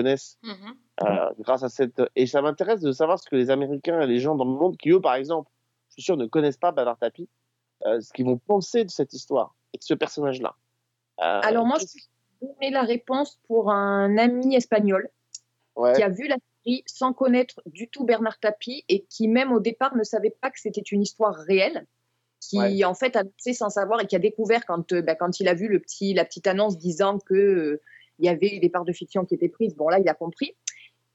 euh, 1.04 1.30
grâce 1.40 1.62
à 1.62 1.68
cette. 1.68 2.02
Et 2.16 2.26
ça 2.26 2.40
m'intéresse 2.40 2.80
de 2.80 2.92
savoir 2.92 3.18
ce 3.18 3.28
que 3.28 3.36
les 3.36 3.50
Américains 3.50 4.00
et 4.00 4.06
les 4.06 4.18
gens 4.18 4.34
dans 4.34 4.44
le 4.44 4.52
monde 4.52 4.76
qui, 4.76 4.90
eux, 4.90 5.00
par 5.00 5.14
exemple, 5.14 5.50
je 5.88 5.94
suis 5.94 6.02
sûr, 6.02 6.16
ne 6.16 6.26
connaissent 6.26 6.56
pas 6.56 6.72
Bernard 6.72 6.98
Tapie, 6.98 7.28
euh, 7.86 8.00
ce 8.00 8.12
qu'ils 8.12 8.26
vont 8.26 8.38
penser 8.38 8.84
de 8.84 8.90
cette 8.90 9.12
histoire 9.12 9.54
et 9.74 9.78
de 9.78 9.82
ce 9.84 9.94
personnage-là. 9.94 10.54
Euh, 11.20 11.40
Alors 11.42 11.66
moi, 11.66 11.78
je 11.78 11.84
vais 11.84 12.54
donner 12.54 12.70
la 12.70 12.82
réponse 12.82 13.40
pour 13.46 13.70
un 13.70 14.16
ami 14.18 14.54
espagnol 14.54 15.10
ouais. 15.76 15.94
qui 15.94 16.02
a 16.02 16.08
vu 16.08 16.28
la 16.28 16.36
série 16.64 16.84
sans 16.86 17.12
connaître 17.12 17.60
du 17.66 17.88
tout 17.88 18.04
Bernard 18.04 18.38
Tapie 18.38 18.84
et 18.88 19.04
qui 19.04 19.28
même 19.28 19.52
au 19.52 19.60
départ 19.60 19.96
ne 19.96 20.04
savait 20.04 20.34
pas 20.40 20.50
que 20.50 20.60
c'était 20.60 20.80
une 20.80 21.02
histoire 21.02 21.34
réelle, 21.34 21.86
qui 22.40 22.58
Ouais. 22.58 22.84
en 22.84 22.94
fait 22.94 23.16
a 23.16 23.24
fait 23.42 23.52
sans 23.52 23.68
savoir 23.70 24.00
et 24.00 24.06
qui 24.06 24.14
a 24.14 24.20
découvert 24.20 24.64
quand, 24.64 24.92
euh, 24.92 25.02
bah, 25.02 25.16
quand 25.16 25.40
il 25.40 25.48
a 25.48 25.54
vu 25.54 25.68
le 25.68 25.80
petit, 25.80 26.14
la 26.14 26.24
petite 26.24 26.46
annonce 26.46 26.78
disant 26.78 27.18
que 27.18 27.34
euh, 27.34 27.82
il 28.20 28.26
y 28.26 28.28
avait 28.28 28.56
eu 28.56 28.60
des 28.60 28.68
parts 28.68 28.84
de 28.84 28.92
fiction 28.92 29.24
qui 29.24 29.34
étaient 29.34 29.48
prises. 29.48 29.74
Bon 29.74 29.88
là, 29.88 29.98
il 29.98 30.08
a 30.08 30.14
compris. 30.14 30.56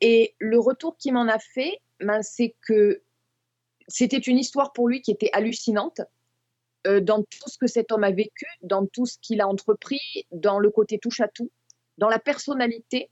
Et 0.02 0.36
le 0.40 0.60
retour 0.60 0.98
qu'il 0.98 1.14
m'en 1.14 1.28
a 1.28 1.40
fait, 1.40 1.80
ben, 2.00 2.22
c'est 2.22 2.56
que 2.62 3.02
c'était 3.88 4.18
une 4.18 4.38
histoire 4.38 4.74
pour 4.74 4.88
lui 4.88 5.02
qui 5.02 5.12
était 5.12 5.30
hallucinante 5.34 6.02
euh, 6.88 7.00
dans 7.00 7.24
tout 7.24 7.50
ce 7.50 7.58
que 7.58 7.68
cet 7.68 7.92
homme 7.92 8.04
a 8.04 8.12
vécu, 8.12 8.46
dans 8.62 8.86
tout 8.86 9.06
ce 9.06 9.18
qu'il 9.22 9.42
a 9.42 9.48
entrepris, 9.48 10.02
dans 10.32 10.60
le 10.60 10.70
côté 10.70 11.00
touche 11.00 11.22
à 11.22 11.28
tout, 11.28 11.50
dans 11.98 12.10
la 12.10 12.20
personnalité. 12.20 13.10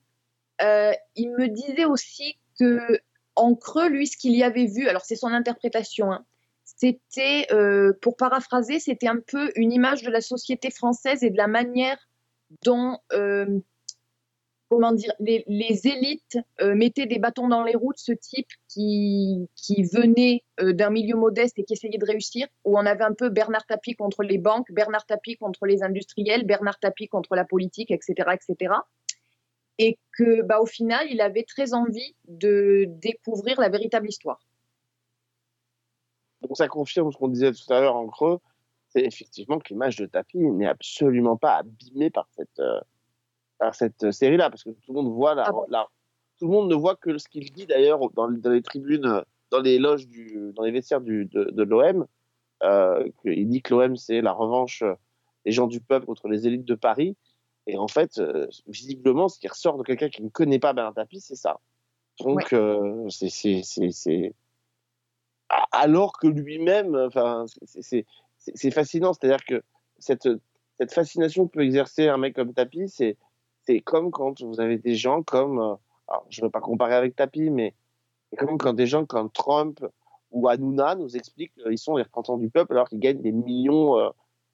Euh, 0.62 0.92
il 1.16 1.32
me 1.32 1.48
disait 1.48 1.86
aussi 1.86 2.38
que 2.60 3.00
en 3.36 3.56
creux, 3.56 3.90
lui, 3.90 4.08
ce 4.08 4.18
qu'il 4.18 4.36
y 4.36 4.44
avait 4.44 4.66
vu, 4.66 4.88
alors 4.88 5.04
c'est 5.06 5.16
son 5.16 5.30
interprétation, 5.30 6.12
hein, 6.12 6.26
c'était, 6.66 7.48
euh, 7.52 7.94
pour 8.02 8.18
paraphraser, 8.18 8.80
c'était 8.80 9.08
un 9.08 9.20
peu 9.20 9.52
une 9.56 9.72
image 9.72 10.04
de 10.04 10.12
la 10.12 10.22
société 10.22 10.70
française 10.70 11.24
et 11.24 11.30
de 11.30 11.38
la 11.38 11.48
manière 11.48 11.98
dont, 12.64 12.98
comment 14.72 14.94
dire, 14.94 15.14
les, 15.20 15.44
élites 15.86 16.38
euh, 16.62 16.76
mettaient 16.76 17.06
des 17.06 17.20
bâtons 17.20 17.50
dans 17.50 17.66
les 17.66 17.76
roues 17.76 17.92
de 17.92 17.98
ce 17.98 18.14
type 18.14 18.48
qui, 18.70 19.50
venait 19.68 20.44
euh, 20.62 20.72
d'un 20.72 20.90
milieu 20.90 21.18
modeste 21.18 21.60
et 21.60 21.66
qui 21.66 21.74
essayait 21.74 21.98
de 21.98 22.06
réussir, 22.06 22.48
où 22.64 22.78
on 22.80 22.86
avait 22.86 23.04
un 23.04 23.14
peu 23.14 23.28
Bernard 23.28 23.66
Tapie 23.66 23.96
contre 23.96 24.24
les 24.24 24.38
banques, 24.38 24.72
Bernard 24.72 25.06
Tapie 25.06 25.36
contre 25.36 25.66
les 25.66 25.84
industriels, 25.84 26.46
Bernard 26.46 26.80
Tapie 26.80 27.10
contre 27.10 27.36
la 27.36 27.44
politique, 27.44 27.92
etc., 27.92 28.30
etc. 28.34 28.74
Et 29.78 29.98
que, 30.18 30.42
bah, 30.42 30.62
au 30.62 30.66
final, 30.66 31.06
il 31.12 31.20
avait 31.20 31.44
très 31.44 31.74
envie 31.74 32.16
de 32.30 32.86
découvrir 32.88 33.60
la 33.60 33.68
véritable 33.68 34.08
histoire. 34.08 34.40
Donc 36.44 36.56
ça 36.56 36.70
confirme 36.70 37.12
ce 37.12 37.18
qu'on 37.18 37.28
disait 37.28 37.52
tout 37.52 37.74
à 37.74 37.82
l'heure 37.82 37.98
en 37.98 38.08
creux, 38.08 38.40
c'est 38.88 39.04
effectivement 39.04 39.60
que 39.60 39.68
l'image 39.68 39.98
de 39.98 40.06
Tapi 40.06 40.38
n'est 40.38 40.68
absolument 40.68 41.36
pas 41.36 41.58
abîmée 41.58 42.10
par 42.10 42.30
cette, 42.38 42.60
euh, 42.60 42.80
par 43.62 43.76
cette 43.76 44.12
série-là, 44.12 44.50
parce 44.50 44.64
que 44.64 44.72
tout 44.72 44.92
le 44.92 44.96
monde 44.96 45.14
voit 45.14 45.36
la, 45.36 45.44
Ah 45.46 45.52
bon 45.52 45.66
la- 45.70 45.88
tout 46.40 46.48
le 46.48 46.52
monde 46.52 46.68
ne 46.68 46.74
voit 46.74 46.96
que 46.96 47.16
ce 47.20 47.30
qu'il 47.30 47.52
dit 47.52 47.68
d'ailleurs 47.68 48.00
dans, 48.16 48.28
dans 48.28 48.50
les 48.50 48.64
tribunes, 48.64 49.06
euh, 49.06 49.22
dans 49.52 49.60
les 49.62 49.78
loges 49.78 50.08
du, 50.08 50.52
dans 50.56 50.64
les 50.64 50.72
vestiaires 50.72 51.00
du, 51.00 51.26
de, 51.26 51.44
de 51.44 51.64
l'OM. 51.64 52.08
Euh, 52.64 53.08
il 53.24 53.48
dit 53.50 53.62
que 53.62 53.76
l'OM 53.76 53.96
c'est 53.98 54.22
la 54.22 54.32
revanche 54.34 54.82
euh, 54.82 54.96
des 55.46 55.52
gens 55.52 55.68
du 55.68 55.80
peuple 55.80 56.08
contre 56.08 56.28
les 56.28 56.48
élites 56.48 56.66
de 56.66 56.74
Paris. 56.74 57.16
Et 57.68 57.78
en 57.78 57.88
fait, 57.88 58.18
euh, 58.18 58.48
visiblement, 58.66 59.30
ce 59.30 59.38
qui 59.38 59.48
ressort 59.48 59.78
de 59.78 59.84
quelqu'un 59.84 60.10
qui 60.10 60.24
ne 60.24 60.30
connaît 60.30 60.58
pas 60.58 60.74
Bernard 60.74 60.96
Tapie, 60.96 61.22
c'est 61.22 61.36
ça. 61.36 61.60
Donc, 62.20 62.54
euh, 62.54 63.08
c'est, 63.10 64.34
alors 65.72 66.18
que 66.18 66.26
lui-même, 66.26 66.96
enfin, 66.96 67.46
c'est- 67.66 68.72
fascinant. 68.72 69.14
C'est-à-dire 69.14 69.46
que 69.46 69.62
cette, 70.00 70.28
cette 70.80 70.92
fascination 70.92 71.48
que 71.48 71.52
peut 71.52 71.64
exercer 71.64 72.08
un 72.08 72.18
mec 72.18 72.36
comme 72.36 72.54
Tapi, 72.54 72.90
c'est 72.90 73.18
c'est 73.72 73.80
comme 73.82 74.12
quand 74.12 74.42
vous 74.42 74.60
avez 74.60 74.78
des 74.78 74.96
gens 74.96 75.24
comme, 75.24 75.60
euh, 75.60 75.76
alors, 76.08 76.26
je 76.30 76.42
ne 76.42 76.48
veux 76.48 76.52
pas 76.52 76.60
comparer 76.62 76.96
avec 76.96 77.16
Tapi, 77.16 77.50
mais 77.50 77.74
c'est 78.30 78.38
comme 78.38 78.58
quand 78.58 78.74
des 78.74 78.88
gens 78.88 79.06
comme 79.06 79.30
Trump 79.30 79.86
ou 80.32 80.48
Hanouna 80.48 80.96
nous 80.96 81.16
expliquent 81.16 81.54
qu'ils 81.56 81.78
sont 81.78 81.96
les 81.98 82.04
représentants 82.04 82.38
du 82.38 82.50
peuple 82.50 82.74
alors 82.74 82.90
qu'ils 82.90 83.00
gagnent 83.00 83.22
des 83.22 83.32
millions, 83.32 83.98
euh, 83.98 84.10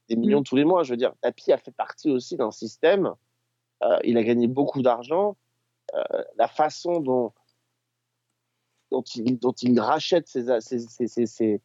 des 0.10 0.16
millions 0.16 0.44
tous 0.44 0.56
les 0.56 0.66
mois. 0.66 0.84
Je 0.84 0.92
veux 0.92 0.98
dire, 0.98 1.14
Tapi 1.22 1.52
a 1.52 1.58
fait 1.58 1.72
partie 1.72 2.12
aussi 2.12 2.36
d'un 2.38 2.52
système. 2.52 3.14
euh, 3.84 4.00
il 4.04 4.18
a 4.18 4.24
gagné 4.24 4.48
beaucoup 4.48 4.82
d'argent. 4.82 5.36
Euh, 5.96 6.24
la 6.36 6.48
façon 6.48 7.00
dont 7.00 7.32
dont 8.92 9.04
il, 9.16 9.38
dont 9.38 9.52
il 9.62 9.80
rachète 9.80 10.28
ses, 10.28 10.46
ses, 10.62 10.80
ses, 10.80 11.08
ses, 11.08 11.26
ses- 11.26 11.62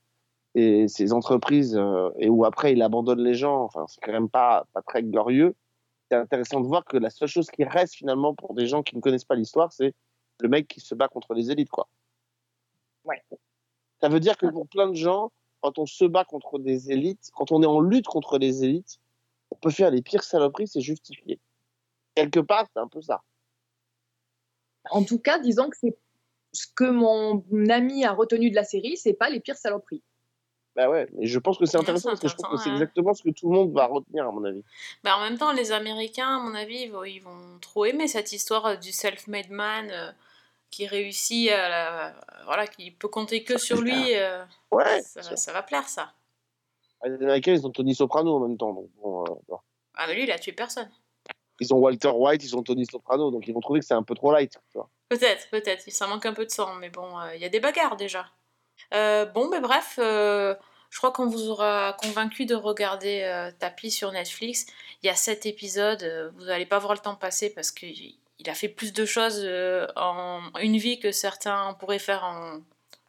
ses- 0.55 0.88
ses 0.88 1.12
entreprises 1.12 1.77
euh, 1.77 2.11
et 2.19 2.29
où 2.29 2.45
après 2.45 2.73
il 2.73 2.83
abandonne 2.83 3.21
les 3.23 3.35
gens, 3.35 3.62
enfin, 3.62 3.87
c'est 3.88 4.01
quand 4.03 4.12
même 4.12 4.29
pas, 4.29 4.67
pas 4.73 4.83
très 4.83 5.03
glorieux. 5.03 5.55
C'est 6.12 6.18
intéressant 6.18 6.61
de 6.61 6.66
voir 6.66 6.85
que 6.85 6.98
la 6.98 7.09
seule 7.09 7.27
chose 7.27 7.51
qui 7.51 7.64
reste 7.64 7.94
finalement 7.94 8.35
pour 8.35 8.53
des 8.53 8.66
gens 8.66 8.83
qui 8.83 8.94
ne 8.94 9.01
connaissent 9.01 9.25
pas 9.25 9.35
l'histoire, 9.35 9.72
c'est 9.72 9.94
le 10.40 10.48
mec 10.51 10.68
qui 10.68 10.79
se 10.79 10.94
bat 10.94 11.09
contre 11.09 11.33
les 11.33 11.51
élites. 11.51 11.70
Quoi. 11.70 11.88
Ouais. 13.07 13.22
Ça 13.98 14.11
veut 14.11 14.20
dire 14.20 14.37
que 14.37 14.44
pour 14.44 14.68
plein 14.68 14.88
de 14.88 14.94
gens, 14.94 15.33
quand 15.62 15.79
on 15.79 15.87
se 15.87 16.05
bat 16.05 16.27
contre 16.27 16.59
des 16.59 16.92
élites, 16.92 17.31
quand 17.33 17.51
on 17.51 17.62
est 17.62 17.66
en 17.66 17.81
lutte 17.81 18.05
contre 18.05 18.37
les 18.37 18.62
élites, 18.62 19.01
on 19.51 19.55
peut 19.55 19.70
faire 19.70 19.90
les 19.90 20.03
pires 20.03 20.22
saloperies, 20.22 20.68
c'est 20.68 20.83
justifié. 20.83 21.40
Quelque 22.14 22.40
part, 22.40 22.66
c'est 22.70 22.81
un 22.81 22.88
peu 22.88 23.01
ça. 23.01 23.22
En 24.90 25.05
tout 25.05 25.18
cas, 25.18 25.38
disons 25.38 25.70
que 25.70 25.79
c'est 25.79 25.96
ce 26.53 26.66
que 26.77 26.90
mon 26.90 27.42
ami 27.70 28.05
a 28.05 28.12
retenu 28.12 28.51
de 28.51 28.55
la 28.55 28.64
série, 28.64 28.98
c'est 28.98 29.14
pas 29.14 29.31
les 29.31 29.40
pires 29.40 29.57
saloperies. 29.57 30.03
Bah 30.75 30.89
ouais, 30.89 31.07
mais 31.13 31.27
je 31.27 31.39
pense 31.39 31.59
que 31.59 31.67
c'est 31.67 31.77
intéressant 31.77 32.11
parce 32.11 32.21
que 32.21 32.29
je 32.29 32.35
pense 32.35 32.49
que 32.49 32.57
c'est 32.57 32.71
ouais. 32.71 32.75
exactement 32.77 33.13
ce 33.13 33.23
que 33.23 33.31
tout 33.31 33.51
le 33.51 33.55
monde 33.55 33.73
va 33.73 33.87
retenir, 33.87 34.27
à 34.27 34.33
mon 34.33 34.43
avis. 34.45 34.63
Bah, 35.05 35.19
en 35.19 35.21
même 35.21 35.37
temps, 35.37 35.53
les 35.53 35.71
Américains, 35.71 36.37
à 36.37 36.39
mon 36.39 36.55
avis, 36.55 36.83
ils 36.83 36.91
vont, 36.91 37.05
ils 37.05 37.21
vont 37.21 37.59
trop 37.61 37.85
aimer 37.85 38.09
cette 38.09 38.33
histoire 38.33 38.65
euh, 38.67 38.77
du 38.77 38.91
self-made 38.91 39.51
man 39.51 39.91
euh, 39.91 40.11
qui 40.71 40.87
réussit 40.87 41.51
à 41.51 41.69
la- 41.69 42.15
voilà, 42.47 42.67
qui 42.67 42.91
peut 42.91 43.09
compter 43.09 43.45
que 43.45 43.59
sur 43.59 43.83
lui. 43.83 44.15
euh, 44.15 44.43
Ouais, 44.71 45.03
ça, 45.03 45.53
va 45.53 45.63
plaire, 45.63 45.87
ça. 45.89 46.15
les 47.05 47.15
Américains, 47.17 47.53
ils 47.53 47.67
ont 47.67 47.71
Tony 47.71 47.95
Soprano 47.95 48.37
en 48.37 48.49
même 48.49 48.57
temps. 48.57 48.73
Donc 48.73 48.89
bon, 49.03 49.25
euh. 49.25 49.57
Ah, 49.95 50.07
mais 50.07 50.15
lui, 50.15 50.23
il 50.23 50.31
a 50.33 50.39
tué 50.39 50.53
personne. 50.53 50.91
Ils 51.61 51.75
ont 51.75 51.79
Walter 51.79 52.13
White, 52.15 52.43
ils 52.45 52.57
ont 52.57 52.63
Tony 52.63 52.87
Soprano, 52.87 53.31
donc 53.31 53.47
ils 53.47 53.53
vont 53.53 53.61
trouver 53.61 53.81
que 53.81 53.87
c'est 53.87 53.93
un 53.93 54.03
peu 54.03 54.15
trop 54.15 54.33
light. 54.33 54.59
Peut-être, 55.11 55.51
peut-être. 55.51 55.91
Ça 55.91 56.07
manque 56.07 56.25
un 56.25 56.33
peu 56.33 56.47
de 56.47 56.51
sang, 56.51 56.75
mais 56.77 56.89
bon, 56.89 57.11
il 57.35 57.41
y 57.43 57.45
a 57.45 57.51
des 57.51 57.61
bagarres 57.61 57.97
déjà. 57.97 58.27
Euh, 58.93 59.25
bon, 59.27 59.49
mais 59.49 59.61
bref, 59.61 59.97
euh, 59.99 60.55
je 60.91 60.99
crois 60.99 61.13
qu'on 61.13 61.27
vous 61.27 61.49
aura 61.49 61.97
convaincu 62.01 62.45
de 62.47 62.55
regarder 62.55 63.23
euh, 63.23 63.51
Tapi 63.59 63.91
sur 63.91 64.13
Netflix. 64.13 64.67
Il 65.03 65.07
y 65.07 65.11
a 65.11 65.15
sept 65.15 65.47
épisodes, 65.47 66.33
vous 66.37 66.45
n'allez 66.45 66.67
pas 66.67 66.79
voir 66.79 66.93
le 66.93 66.99
temps 66.99 67.15
passer 67.15 67.51
parce 67.51 67.71
qu'il 67.71 68.15
il 68.39 68.51
a 68.51 68.55
fait 68.55 68.69
plus 68.69 68.93
de 68.93 69.05
choses 69.07 69.47
en 69.97 70.41
une 70.61 70.77
vie 70.77 70.99
que 70.99 71.13
certains 71.13 71.75
pourraient 71.75 71.99
faire 72.01 72.25
en 72.25 72.59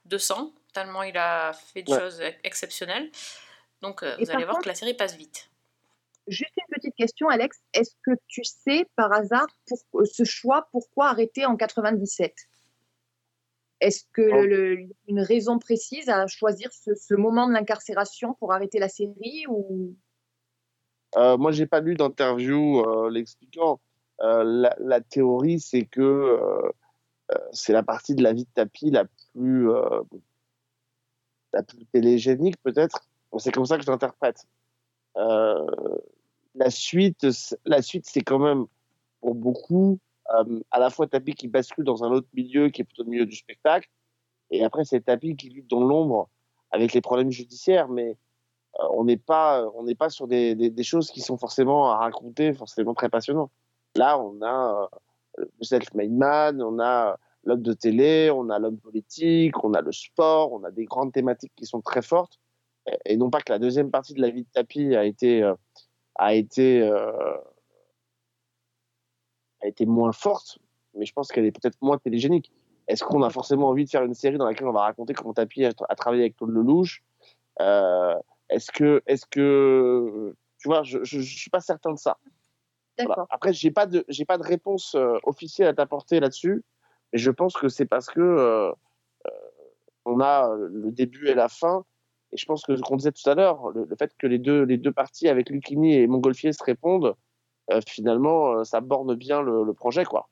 200, 0.06 0.52
tellement 0.74 1.02
il 1.04 1.18
a 1.18 1.54
fait 1.54 1.82
de 1.82 1.92
Ouais. 1.92 2.00
choses 2.00 2.22
ex- 2.22 2.38
exceptionnelles. 2.44 3.10
Donc 3.82 4.04
Et 4.04 4.24
vous 4.24 4.30
allez 4.32 4.44
voir 4.44 4.56
contre- 4.58 4.64
que 4.66 4.70
la 4.70 4.76
série 4.76 4.94
passe 4.94 5.16
vite. 5.16 5.50
Juste 6.28 6.52
une 6.56 6.76
petite 6.76 6.96
question, 6.96 7.28
Alex. 7.30 7.58
Est-ce 7.74 7.96
que 8.06 8.12
tu 8.28 8.44
sais 8.46 8.86
par 8.96 9.12
hasard 9.12 9.48
pour, 9.68 10.04
ce 10.06 10.24
choix, 10.24 10.68
pourquoi 10.72 11.08
arrêter 11.10 11.46
en 11.46 11.58
97 11.58 12.34
Est-ce 13.84 14.06
que 14.14 14.22
Oh. 14.22 14.46
le- 14.46 14.76
le- 14.76 14.90
une 15.08 15.20
raison 15.20 15.60
précise 15.60 16.08
à 16.10 16.26
choisir 16.28 16.72
ce, 16.72 16.96
ce 16.96 17.14
moment 17.16 17.48
de 17.48 17.54
l'incarcération 17.54 18.34
pour 18.34 18.54
arrêter 18.54 18.80
la 18.80 18.88
série 18.88 19.44
ou? 19.50 19.94
Euh, 21.18 21.38
moi, 21.38 21.52
j'ai 21.52 21.68
pas 21.68 21.82
lu 21.82 21.96
d'interview 21.96 22.80
euh, 22.80 23.10
l'expliquant. 23.10 23.80
Euh, 24.22 24.44
la, 24.46 24.74
la 24.80 25.02
théorie, 25.02 25.60
c'est 25.60 25.86
que 25.86 26.02
euh, 26.02 26.72
c'est 27.52 27.74
la 27.74 27.84
partie 27.84 28.16
de 28.16 28.24
la 28.24 28.32
vie 28.32 28.46
de 28.46 28.50
Tapi 28.54 28.90
la 28.90 29.06
plus, 29.34 29.68
la 31.52 31.64
plus 31.64 31.86
télégénique, 31.92 32.56
peut-être. 32.64 33.06
C'est 33.38 33.52
comme 33.52 33.66
ça 33.66 33.78
que 33.78 33.84
je 33.84 33.92
l'interprète. 33.92 34.46
La 35.16 36.70
suite, 36.70 37.28
la 37.66 37.82
suite, 37.82 38.06
c'est 38.08 38.22
quand 38.22 38.40
même 38.40 38.66
pour 39.22 39.36
beaucoup 39.36 40.00
euh, 40.34 40.60
à 40.72 40.80
la 40.80 40.90
fois 40.90 41.08
Tapi 41.08 41.34
qui 41.34 41.48
bascule 41.48 41.86
dans 41.86 42.04
un 42.04 42.12
autre 42.12 42.28
milieu 42.34 42.70
qui 42.70 42.82
est 42.82 42.86
plutôt 42.86 43.04
le 43.04 43.10
milieu 43.10 43.26
du 43.26 43.36
spectacle, 43.36 43.90
et 44.52 44.64
après 44.64 44.86
c'est 44.86 45.02
Tapi 45.02 45.36
qui 45.36 45.50
lutte 45.50 45.70
dans 45.70 45.84
l'ombre 45.84 46.30
avec 46.72 46.94
les 46.94 47.02
problèmes 47.02 47.32
judiciaires, 47.32 47.88
mais 47.88 48.18
euh, 48.80 48.86
on 48.92 49.06
n'est 49.06 49.18
pas, 49.18 49.68
on 49.76 49.84
n'est 49.84 49.96
pas 49.96 50.10
sur 50.10 50.28
des, 50.28 50.74
choses 50.84 51.12
qui 51.12 51.22
sont 51.22 51.38
forcément 51.38 51.92
à 51.92 51.98
raconter, 51.98 52.54
forcément 52.54 52.94
très 52.94 53.10
passionnantes. 53.10 53.52
Là, 53.96 54.20
on 54.20 54.42
a 54.42 54.90
euh, 55.40 55.46
le 55.60 55.66
self-made 55.66 56.12
man, 56.12 56.62
on 56.62 56.80
a 56.80 57.18
l'homme 57.44 57.62
de 57.62 57.74
télé, 57.74 58.32
on 58.32 58.50
a 58.50 58.58
l'homme 58.58 58.80
politique, 58.80 59.64
on 59.64 59.74
a 59.74 59.82
le 59.82 59.92
sport, 59.92 60.54
on 60.54 60.64
a 60.64 60.72
des 60.72 60.86
grandes 60.86 61.14
thématiques 61.14 61.54
qui 61.56 61.66
sont 61.66 61.82
très 61.82 62.02
fortes. 62.02 62.40
Et, 62.88 63.14
et 63.14 63.18
non 63.18 63.30
pas 63.30 63.42
que 63.42 63.52
la 63.52 63.60
deuxième 63.60 63.92
partie 63.92 64.14
de 64.14 64.22
la 64.22 64.30
vie 64.30 64.44
de 64.44 64.50
Tapi 64.52 64.96
a 64.96 65.06
été, 65.06 65.44
euh, 65.44 65.54
a 66.16 66.34
été, 66.34 66.82
euh, 66.82 67.12
a 69.64 69.68
été 69.68 69.86
moins 69.86 70.12
forte, 70.12 70.60
mais 70.96 71.06
je 71.06 71.14
pense 71.14 71.32
qu'elle 71.32 71.46
est 71.46 71.52
peut-être 71.52 71.78
moins 71.82 71.98
télégénique. 71.98 72.52
Est-ce 72.88 73.04
qu'on 73.04 73.24
a 73.24 73.30
forcément 73.30 73.70
envie 73.70 73.86
de 73.86 73.90
faire 73.90 74.04
une 74.04 74.14
série 74.14 74.38
dans 74.38 74.46
laquelle 74.46 74.68
on 74.68 74.74
va 74.74 74.82
raconter 74.82 75.14
comment 75.14 75.34
Tapi 75.34 75.66
a, 75.66 75.72
a 75.90 75.96
travaillé 75.96 76.24
avec 76.24 76.36
Claude 76.36 76.52
Lelouch? 76.52 77.04
Euh, 77.62 78.16
Est-ce 78.50 78.72
que, 78.72 79.02
est-ce 79.08 79.26
que, 79.26 80.36
tu 80.60 80.68
vois, 80.68 80.84
je, 80.84 81.04
je, 81.04 81.20
je 81.22 81.38
suis 81.38 81.50
pas 81.50 81.62
certain 81.62 81.94
de 81.94 81.98
ça. 81.98 82.18
D'accord. 82.98 83.16
Voilà. 83.16 83.28
Après, 83.32 83.54
j'ai 83.54 83.72
pas 83.72 83.88
de, 83.88 84.04
j'ai 84.10 84.26
pas 84.26 84.38
de 84.38 84.44
réponse 84.44 84.96
euh, 84.96 85.18
officielle 85.24 85.68
à 85.68 85.74
t'apporter 85.74 86.20
là-dessus, 86.20 86.64
mais 87.12 87.20
je 87.20 87.32
pense 87.32 87.54
que 87.54 87.70
c'est 87.70 87.86
parce 87.86 88.08
que 88.08 88.20
euh, 88.20 88.72
on 90.06 90.20
a 90.20 90.54
le 90.56 90.92
début 90.92 91.30
et 91.30 91.34
la 91.34 91.48
fin, 91.48 91.86
et 92.32 92.38
je 92.38 92.46
pense 92.46 92.64
que 92.66 92.76
ce 92.76 92.82
qu'on 92.82 92.98
disait 92.98 93.14
tout 93.14 93.28
à 93.30 93.34
l'heure, 93.34 93.70
le, 93.70 93.86
le 93.86 93.96
fait 93.96 94.12
que 94.18 94.28
les 94.28 94.40
deux, 94.40 94.64
les 94.64 94.78
deux 94.78 94.92
parties 94.92 95.30
avec 95.30 95.50
Lucchini 95.50 95.96
et 95.96 96.06
Montgolfier 96.08 96.52
se 96.52 96.64
répondent, 96.64 97.16
euh, 97.72 97.80
finalement, 97.88 98.54
euh, 98.60 98.64
ça 98.64 98.82
borne 98.82 99.16
bien 99.16 99.42
le, 99.42 99.64
le 99.64 99.74
projet, 99.74 100.04
quoi. 100.06 100.28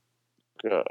Donc, 0.64 0.74
euh, 0.74 0.84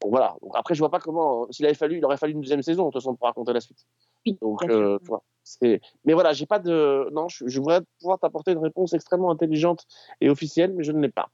bon, 0.00 0.10
voilà. 0.10 0.36
Donc, 0.42 0.52
après, 0.54 0.74
je 0.74 0.80
vois 0.80 0.90
pas 0.90 1.00
comment. 1.00 1.46
S'il 1.50 1.66
avait 1.66 1.74
fallu, 1.74 1.98
il 1.98 2.04
aurait 2.04 2.16
fallu 2.16 2.32
une 2.32 2.40
deuxième 2.40 2.62
saison, 2.62 2.86
de 2.86 2.90
toute 2.90 3.02
façon, 3.02 3.14
pour 3.14 3.26
raconter 3.26 3.52
la 3.52 3.60
suite. 3.60 3.86
Oui, 4.26 4.38
Donc, 4.40 4.62
euh, 4.64 4.98
c'est. 5.44 5.80
Mais 6.04 6.14
voilà, 6.14 6.32
j'ai 6.32 6.46
pas 6.46 6.58
de. 6.58 7.08
Non, 7.12 7.28
je, 7.28 7.46
je 7.46 7.58
voudrais 7.60 7.80
pouvoir 8.00 8.18
t'apporter 8.18 8.52
une 8.52 8.58
réponse 8.58 8.92
extrêmement 8.92 9.30
intelligente 9.30 9.86
et 10.20 10.28
officielle, 10.28 10.72
mais 10.74 10.84
je 10.84 10.92
ne 10.92 11.00
l'ai 11.00 11.10
pas. 11.10 11.28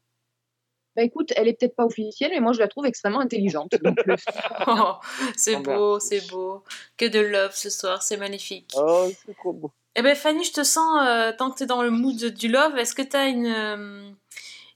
Bah 0.97 1.05
écoute, 1.05 1.33
elle 1.37 1.47
est 1.47 1.53
peut-être 1.53 1.77
pas 1.77 1.85
officielle, 1.85 2.33
mais 2.33 2.41
moi 2.41 2.53
je 2.53 2.59
la 2.59 2.67
trouve 2.67 2.85
extrêmement 2.85 3.21
intelligente. 3.21 3.73
Euh, 3.75 4.17
c'est 5.37 5.55
Oh, 5.55 5.63
beau, 5.63 6.01
c'est 6.01 6.29
beau. 6.29 6.65
Que 6.97 7.07
de 7.07 7.21
love 7.21 7.53
ce 7.55 7.71
soir, 7.71 8.03
c'est 8.03 8.17
magnifique. 8.17 8.73
Oh, 8.77 9.07
c'est 9.25 9.37
trop 9.37 9.53
beau. 9.53 9.71
Eh 9.99 10.03
ben 10.03 10.15
Fanny, 10.15 10.45
je 10.45 10.53
te 10.53 10.63
sens, 10.63 11.01
euh, 11.03 11.33
tant 11.37 11.51
que 11.51 11.57
tu 11.57 11.65
es 11.65 11.67
dans 11.67 11.83
le 11.83 11.91
mood 11.91 12.15
du 12.15 12.47
love, 12.47 12.79
est-ce 12.79 12.95
que 12.95 13.03
tu 13.03 13.17
as 13.17 13.27
une, 13.27 13.47
euh, 13.47 14.11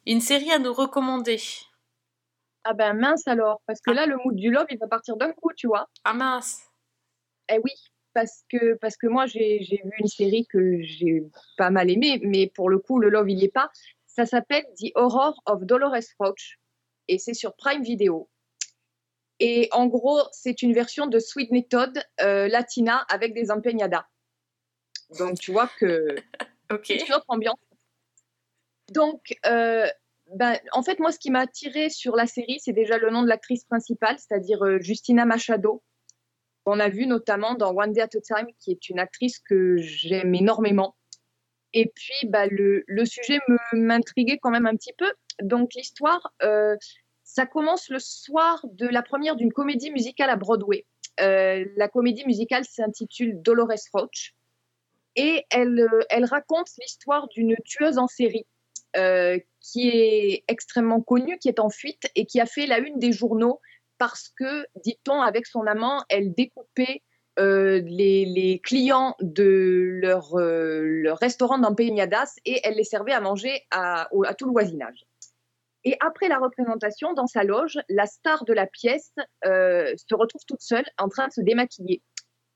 une 0.04 0.20
série 0.20 0.50
à 0.50 0.58
nous 0.58 0.72
recommander? 0.72 1.40
Ah 2.64 2.74
ben 2.74 2.92
mince 2.94 3.28
alors, 3.28 3.62
parce 3.68 3.80
que 3.80 3.92
là 3.92 4.06
le 4.06 4.16
mood 4.16 4.34
du 4.34 4.50
love 4.50 4.66
il 4.70 4.78
va 4.78 4.88
partir 4.88 5.16
d'un 5.16 5.30
coup, 5.30 5.52
tu 5.54 5.68
vois. 5.68 5.88
Ah 6.02 6.12
mince 6.12 6.62
Eh 7.48 7.60
oui, 7.62 7.70
parce 8.14 8.42
que, 8.50 8.74
parce 8.80 8.96
que 8.96 9.06
moi 9.06 9.26
j'ai 9.26 9.60
vu 9.60 9.92
une 10.00 10.08
série 10.08 10.44
que 10.46 10.82
j'ai 10.82 11.22
pas 11.56 11.70
mal 11.70 11.88
aimée, 11.88 12.20
mais 12.24 12.48
pour 12.52 12.68
le 12.68 12.80
coup 12.80 12.98
le 12.98 13.08
love 13.08 13.30
il 13.30 13.38
y 13.38 13.44
est 13.44 13.54
pas. 13.54 13.70
Ça 14.08 14.26
s'appelle 14.26 14.64
The 14.80 14.90
Horror 14.96 15.40
of 15.46 15.62
Dolores 15.62 16.02
Roach 16.18 16.58
et 17.06 17.18
c'est 17.18 17.34
sur 17.34 17.54
Prime 17.54 17.84
Video. 17.84 18.28
Et 19.38 19.68
en 19.70 19.86
gros, 19.86 20.18
c'est 20.32 20.62
une 20.62 20.72
version 20.72 21.06
de 21.06 21.20
Sweet 21.20 21.68
Todd 21.68 21.96
euh, 22.20 22.48
latina 22.48 23.06
avec 23.08 23.34
des 23.34 23.52
empeñadas. 23.52 24.04
Donc 25.18 25.38
tu 25.38 25.52
vois 25.52 25.68
que 25.78 26.16
c'est 26.84 27.06
une 27.06 27.14
autre 27.14 27.26
ambiance. 27.28 27.58
Donc, 28.90 29.34
euh, 29.46 29.86
ben, 30.34 30.58
en 30.72 30.82
fait, 30.82 30.98
moi, 30.98 31.12
ce 31.12 31.18
qui 31.18 31.30
m'a 31.30 31.40
attiré 31.40 31.88
sur 31.88 32.16
la 32.16 32.26
série, 32.26 32.58
c'est 32.60 32.72
déjà 32.72 32.98
le 32.98 33.10
nom 33.10 33.22
de 33.22 33.28
l'actrice 33.28 33.64
principale, 33.64 34.16
c'est-à-dire 34.18 34.62
euh, 34.64 34.78
Justina 34.80 35.24
Machado, 35.24 35.82
qu'on 36.64 36.78
a 36.78 36.88
vu 36.88 37.06
notamment 37.06 37.54
dans 37.54 37.74
One 37.74 37.92
Day 37.92 38.02
at 38.02 38.04
a 38.14 38.20
Time, 38.20 38.48
qui 38.58 38.70
est 38.70 38.88
une 38.88 38.98
actrice 38.98 39.38
que 39.38 39.76
j'aime 39.78 40.34
énormément. 40.34 40.94
Et 41.72 41.86
puis, 41.94 42.28
bah, 42.28 42.46
le, 42.46 42.84
le 42.86 43.04
sujet 43.06 43.38
me- 43.48 43.78
m'intriguait 43.78 44.38
quand 44.38 44.50
même 44.50 44.66
un 44.66 44.76
petit 44.76 44.92
peu. 44.92 45.10
Donc, 45.40 45.72
l'histoire, 45.74 46.32
euh, 46.42 46.76
ça 47.24 47.46
commence 47.46 47.88
le 47.88 47.98
soir 47.98 48.64
de 48.72 48.86
la 48.86 49.02
première 49.02 49.36
d'une 49.36 49.52
comédie 49.52 49.90
musicale 49.90 50.28
à 50.28 50.36
Broadway. 50.36 50.84
La 51.18 51.88
comédie 51.88 52.26
musicale 52.26 52.64
s'intitule 52.64 53.40
Dolores 53.42 53.70
Roach 53.92 54.34
et 55.16 55.44
elle, 55.50 55.80
euh, 55.80 56.04
elle 56.10 56.24
raconte 56.24 56.68
l'histoire 56.80 57.28
d'une 57.28 57.56
tueuse 57.64 57.98
en 57.98 58.06
série 58.06 58.46
euh, 58.96 59.38
qui 59.60 59.88
est 59.88 60.44
extrêmement 60.48 61.00
connue, 61.00 61.38
qui 61.38 61.48
est 61.48 61.60
en 61.60 61.70
fuite 61.70 62.10
et 62.14 62.26
qui 62.26 62.40
a 62.40 62.46
fait 62.46 62.66
la 62.66 62.78
une 62.78 62.98
des 62.98 63.12
journaux 63.12 63.60
parce 63.96 64.28
que, 64.36 64.66
dit-on, 64.84 65.22
avec 65.22 65.46
son 65.46 65.66
amant, 65.66 66.04
elle 66.10 66.34
découpait 66.34 67.00
euh, 67.38 67.80
les, 67.86 68.60
clients 68.62 69.14
de 69.20 69.98
leur, 70.02 70.34
euh, 70.38 70.82
leur 70.82 71.16
restaurant 71.18 71.58
et 72.44 72.60
elle 72.64 72.74
les 72.74 72.84
servait 72.84 73.12
à 73.12 73.20
manger 73.20 73.62
à, 73.70 74.08
tout 74.36 74.46
le 74.46 74.52
voisinage. 74.52 75.06
Et 75.84 75.96
après 76.00 76.28
la 76.28 76.38
représentation, 76.38 77.14
dans 77.14 77.26
sa 77.26 77.44
loge, 77.44 77.78
la 77.88 78.04
star 78.04 78.44
de 78.44 78.52
la 78.52 78.66
pièce 78.66 79.14
se 79.44 80.14
retrouve 80.14 80.42
toute 80.46 80.60
seule 80.60 80.84
en 80.98 81.08
train 81.08 81.28
de 81.28 81.32
se 81.32 81.40
démaquiller. 81.40 82.02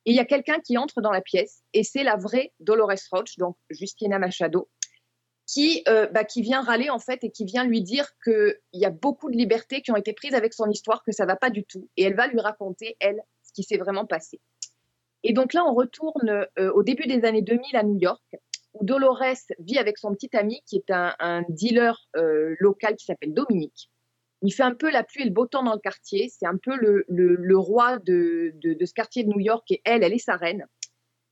Et 0.06 0.12
il 0.12 0.16
y 0.16 0.20
a 0.20 0.24
quelqu'un 0.24 0.60
qui 0.60 0.78
entre 0.78 1.00
dans 1.00 1.10
la 1.10 1.20
pièce 1.20 1.62
et 1.72 1.82
c'est 1.82 2.04
la 2.04 2.16
vraie 2.16 2.52
Dolores 2.60 2.92
Roach, 3.10 3.36
donc 3.38 3.56
Justina 3.70 4.20
Machado, 4.20 4.68
qui, 5.46 5.82
euh, 5.88 6.06
bah, 6.06 6.24
qui 6.24 6.42
vient 6.42 6.62
râler 6.62 6.90
en 6.90 7.00
fait 7.00 7.24
et 7.24 7.30
qui 7.30 7.44
vient 7.44 7.64
lui 7.64 7.82
dire 7.82 8.08
qu'il 8.22 8.54
y 8.72 8.84
a 8.84 8.90
beaucoup 8.90 9.30
de 9.30 9.36
libertés 9.36 9.82
qui 9.82 9.90
ont 9.90 9.96
été 9.96 10.12
prises 10.12 10.34
avec 10.34 10.54
son 10.54 10.70
histoire, 10.70 11.02
que 11.02 11.12
ça 11.12 11.26
va 11.26 11.34
pas 11.34 11.50
du 11.50 11.64
tout. 11.64 11.88
Et 11.96 12.04
elle 12.04 12.14
va 12.14 12.28
lui 12.28 12.40
raconter, 12.40 12.96
elle, 13.00 13.20
ce 13.42 13.52
qui 13.52 13.64
s'est 13.64 13.78
vraiment 13.78 14.06
passé. 14.06 14.40
Et 15.24 15.32
donc 15.32 15.54
là, 15.54 15.64
on 15.66 15.74
retourne 15.74 16.46
euh, 16.58 16.72
au 16.72 16.84
début 16.84 17.06
des 17.06 17.24
années 17.24 17.42
2000 17.42 17.74
à 17.74 17.82
New 17.82 17.98
York, 17.98 18.22
où 18.74 18.84
Dolores 18.84 19.22
vit 19.58 19.78
avec 19.78 19.98
son 19.98 20.14
petit 20.14 20.36
ami 20.36 20.62
qui 20.66 20.76
est 20.76 20.90
un, 20.90 21.42
dealer 21.48 21.98
euh, 22.16 22.54
local 22.60 22.94
qui 22.94 23.06
s'appelle 23.06 23.34
Dominique. 23.34 23.90
Il 24.42 24.52
fait 24.52 24.62
un 24.62 24.74
peu 24.74 24.90
la 24.90 25.02
pluie 25.02 25.22
et 25.22 25.24
le 25.24 25.30
beau 25.30 25.46
temps 25.46 25.62
dans 25.62 25.72
le 25.74 25.80
quartier. 25.80 26.28
C'est 26.28 26.46
un 26.46 26.56
peu 26.56 26.76
le, 26.76 27.04
le- 27.08 27.58
roi 27.58 27.98
de, 27.98 28.52
de- 28.56 28.74
de 28.74 28.84
ce 28.84 28.92
quartier 28.92 29.24
de 29.24 29.28
New 29.30 29.40
York 29.40 29.70
et 29.70 29.80
elle, 29.84 30.02
elle 30.02 30.12
est 30.12 30.18
sa 30.18 30.36
reine. 30.36 30.66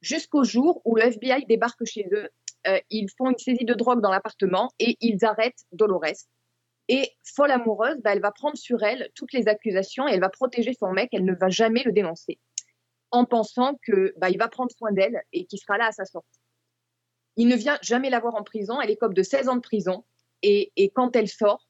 Jusqu'au 0.01 0.45
jour 0.45 0.81
où 0.85 0.97
le 0.97 1.03
FBI 1.05 1.45
débarque 1.47 1.85
chez 1.85 2.07
eux. 2.13 2.29
Euh, 2.67 2.79
ils 2.89 3.09
font 3.19 3.29
une 3.31 3.37
saisie 3.37 3.67
de 3.67 3.75
drogue 3.75 4.01
dans 4.01 4.11
l'appartement 4.11 4.71
et 4.79 4.97
ils 5.01 5.23
arrêtent 5.25 5.65
Dolores. 5.73 6.25
Et 6.89 7.11
folle 7.37 7.51
amoureuse, 7.51 7.99
bah, 8.03 8.13
elle 8.15 8.21
va 8.23 8.33
prendre 8.33 8.57
sur 8.57 8.83
elle 8.83 9.11
toutes 9.15 9.33
les 9.35 9.49
accusations 9.49 10.09
et 10.09 10.13
elle 10.13 10.21
va 10.21 10.31
protéger 10.31 10.73
son 10.73 10.91
mec. 10.93 11.11
Elle 11.13 11.27
ne 11.27 11.35
va 11.35 11.49
jamais 11.51 11.83
le 11.85 11.93
dénoncer 11.93 12.39
en 13.11 13.27
pensant 13.27 13.79
que 13.87 14.15
bah, 14.17 14.31
il 14.31 14.39
va 14.39 14.49
prendre 14.49 14.71
soin 14.77 14.93
d'elle 14.93 15.23
et 15.33 15.45
qu'il 15.47 15.59
sera 15.59 15.77
là 15.79 15.87
à 15.89 15.93
sa 15.93 16.05
sortie. 16.07 16.41
Il 17.37 17.49
ne 17.49 17.57
vient 17.57 17.79
jamais 17.83 18.11
la 18.11 18.21
voir 18.21 18.35
en 18.35 18.43
prison. 18.43 18.81
Elle 18.81 18.91
écope 18.91 19.15
de 19.15 19.23
16 19.23 19.49
ans 19.49 19.57
de 19.57 19.61
prison. 19.61 20.05
Et, 20.43 20.73
et 20.77 20.91
quand 20.91 21.17
elle 21.17 21.29
sort, 21.29 21.64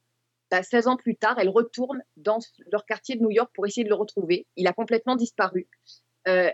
bah, 0.54 0.62
16 0.62 0.86
ans 0.86 0.96
plus 0.96 1.16
tard, 1.16 1.36
elle 1.40 1.48
retourne 1.48 2.00
dans 2.16 2.38
leur 2.70 2.86
quartier 2.86 3.16
de 3.16 3.22
New 3.22 3.32
York 3.32 3.50
pour 3.54 3.66
essayer 3.66 3.82
de 3.82 3.88
le 3.88 3.96
retrouver. 3.96 4.46
Il 4.54 4.68
a 4.68 4.72
complètement 4.72 5.16
disparu. 5.16 5.66
Euh, 6.28 6.48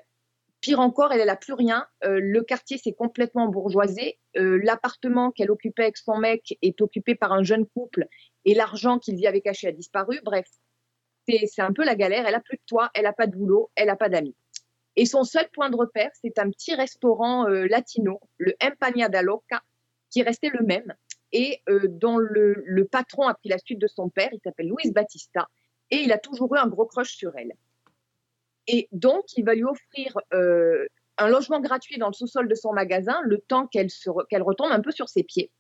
pire 0.62 0.80
encore, 0.80 1.12
elle 1.12 1.26
n'a 1.26 1.36
plus 1.36 1.53
rien. 1.53 1.86
Euh, 2.05 2.18
le 2.18 2.42
quartier 2.42 2.78
s'est 2.78 2.94
complètement 2.94 3.48
bourgeoisé. 3.48 4.18
Euh, 4.38 4.59
L'appartement 4.64 5.32
qu'elle 5.32 5.51
occupait 5.51 5.82
avec 5.82 5.98
son 5.98 6.16
mec 6.16 6.57
est 6.62 6.80
occupé 6.80 7.14
par 7.14 7.32
un 7.32 7.42
jeune 7.42 7.66
couple 7.66 8.07
et 8.46 8.55
l'argent 8.55 8.98
qu'ils 8.98 9.20
y 9.20 9.26
avaient 9.26 9.42
caché 9.42 9.68
a 9.68 9.72
disparu. 9.72 10.18
Bref, 10.24 10.46
c'est 11.28 11.61
un 11.61 11.74
peu 11.74 11.84
la 11.84 11.94
galère. 11.94 12.26
Elle 12.26 12.34
a 12.34 12.40
plus 12.40 12.57
de 12.57 12.62
toit, 12.66 12.90
elle 12.94 13.03
n'a 13.03 13.12
pas 13.12 13.26
de 13.26 13.36
boulot, 13.36 13.70
elle 13.74 13.88
n'a 13.88 13.96
pas 13.96 14.09
d'amis. 14.09 14.34
Et 14.96 15.05
son 15.05 15.24
seul 15.24 15.46
point 15.53 15.68
de 15.68 15.76
repère, 15.76 16.11
c'est 16.22 16.38
un 16.38 16.48
petit 16.48 16.74
restaurant 16.74 17.46
latino, 17.46 18.18
le 18.38 18.55
Empanada 18.62 19.20
Loca, 19.20 19.62
qui 20.09 20.22
restait 20.22 20.48
le 20.48 20.64
même 20.64 20.94
et 21.33 21.62
euh, 21.68 21.83
dont 21.87 22.18
le, 22.18 22.62
le 22.64 22.85
patron 22.85 23.28
a 23.28 23.35
pris 23.35 23.49
la 23.49 23.59
suite 23.59 23.78
de 23.78 23.87
son 23.87 24.09
père. 24.09 24.31
Il 24.33 24.41
s'appelle 24.43 24.68
Luis 24.68 24.91
Batista 24.91 25.49
et 25.91 25.99
il 25.99 26.12
a 26.12 26.18
toujours 26.18 26.55
eu 26.55 26.59
un 26.59 26.66
gros 26.66 26.87
crush 26.87 27.14
sur 27.16 27.37
elle. 27.37 27.53
Et 28.66 28.89
donc, 28.93 29.24
il 29.37 29.45
va 29.45 29.55
lui 29.55 29.64
offrir 29.64 30.18
euh, 30.33 30.87
un 31.18 31.28
logement 31.28 31.61
gratuit 31.61 31.99
dans 31.99 32.09
le 32.09 32.12
sous-sol 32.12 32.49
de 32.49 32.55
son 32.55 32.72
magasin 32.72 33.20
le 33.24 33.39
temps 33.39 33.66
qu'elle 33.66 33.89
re- 33.89 34.26
qu'elle 34.28 34.43
retombe 34.43 34.70
un 34.72 34.81
peu 34.81 34.93
sur 34.93 35.09
ses 35.09 35.22
pieds. 35.22 35.51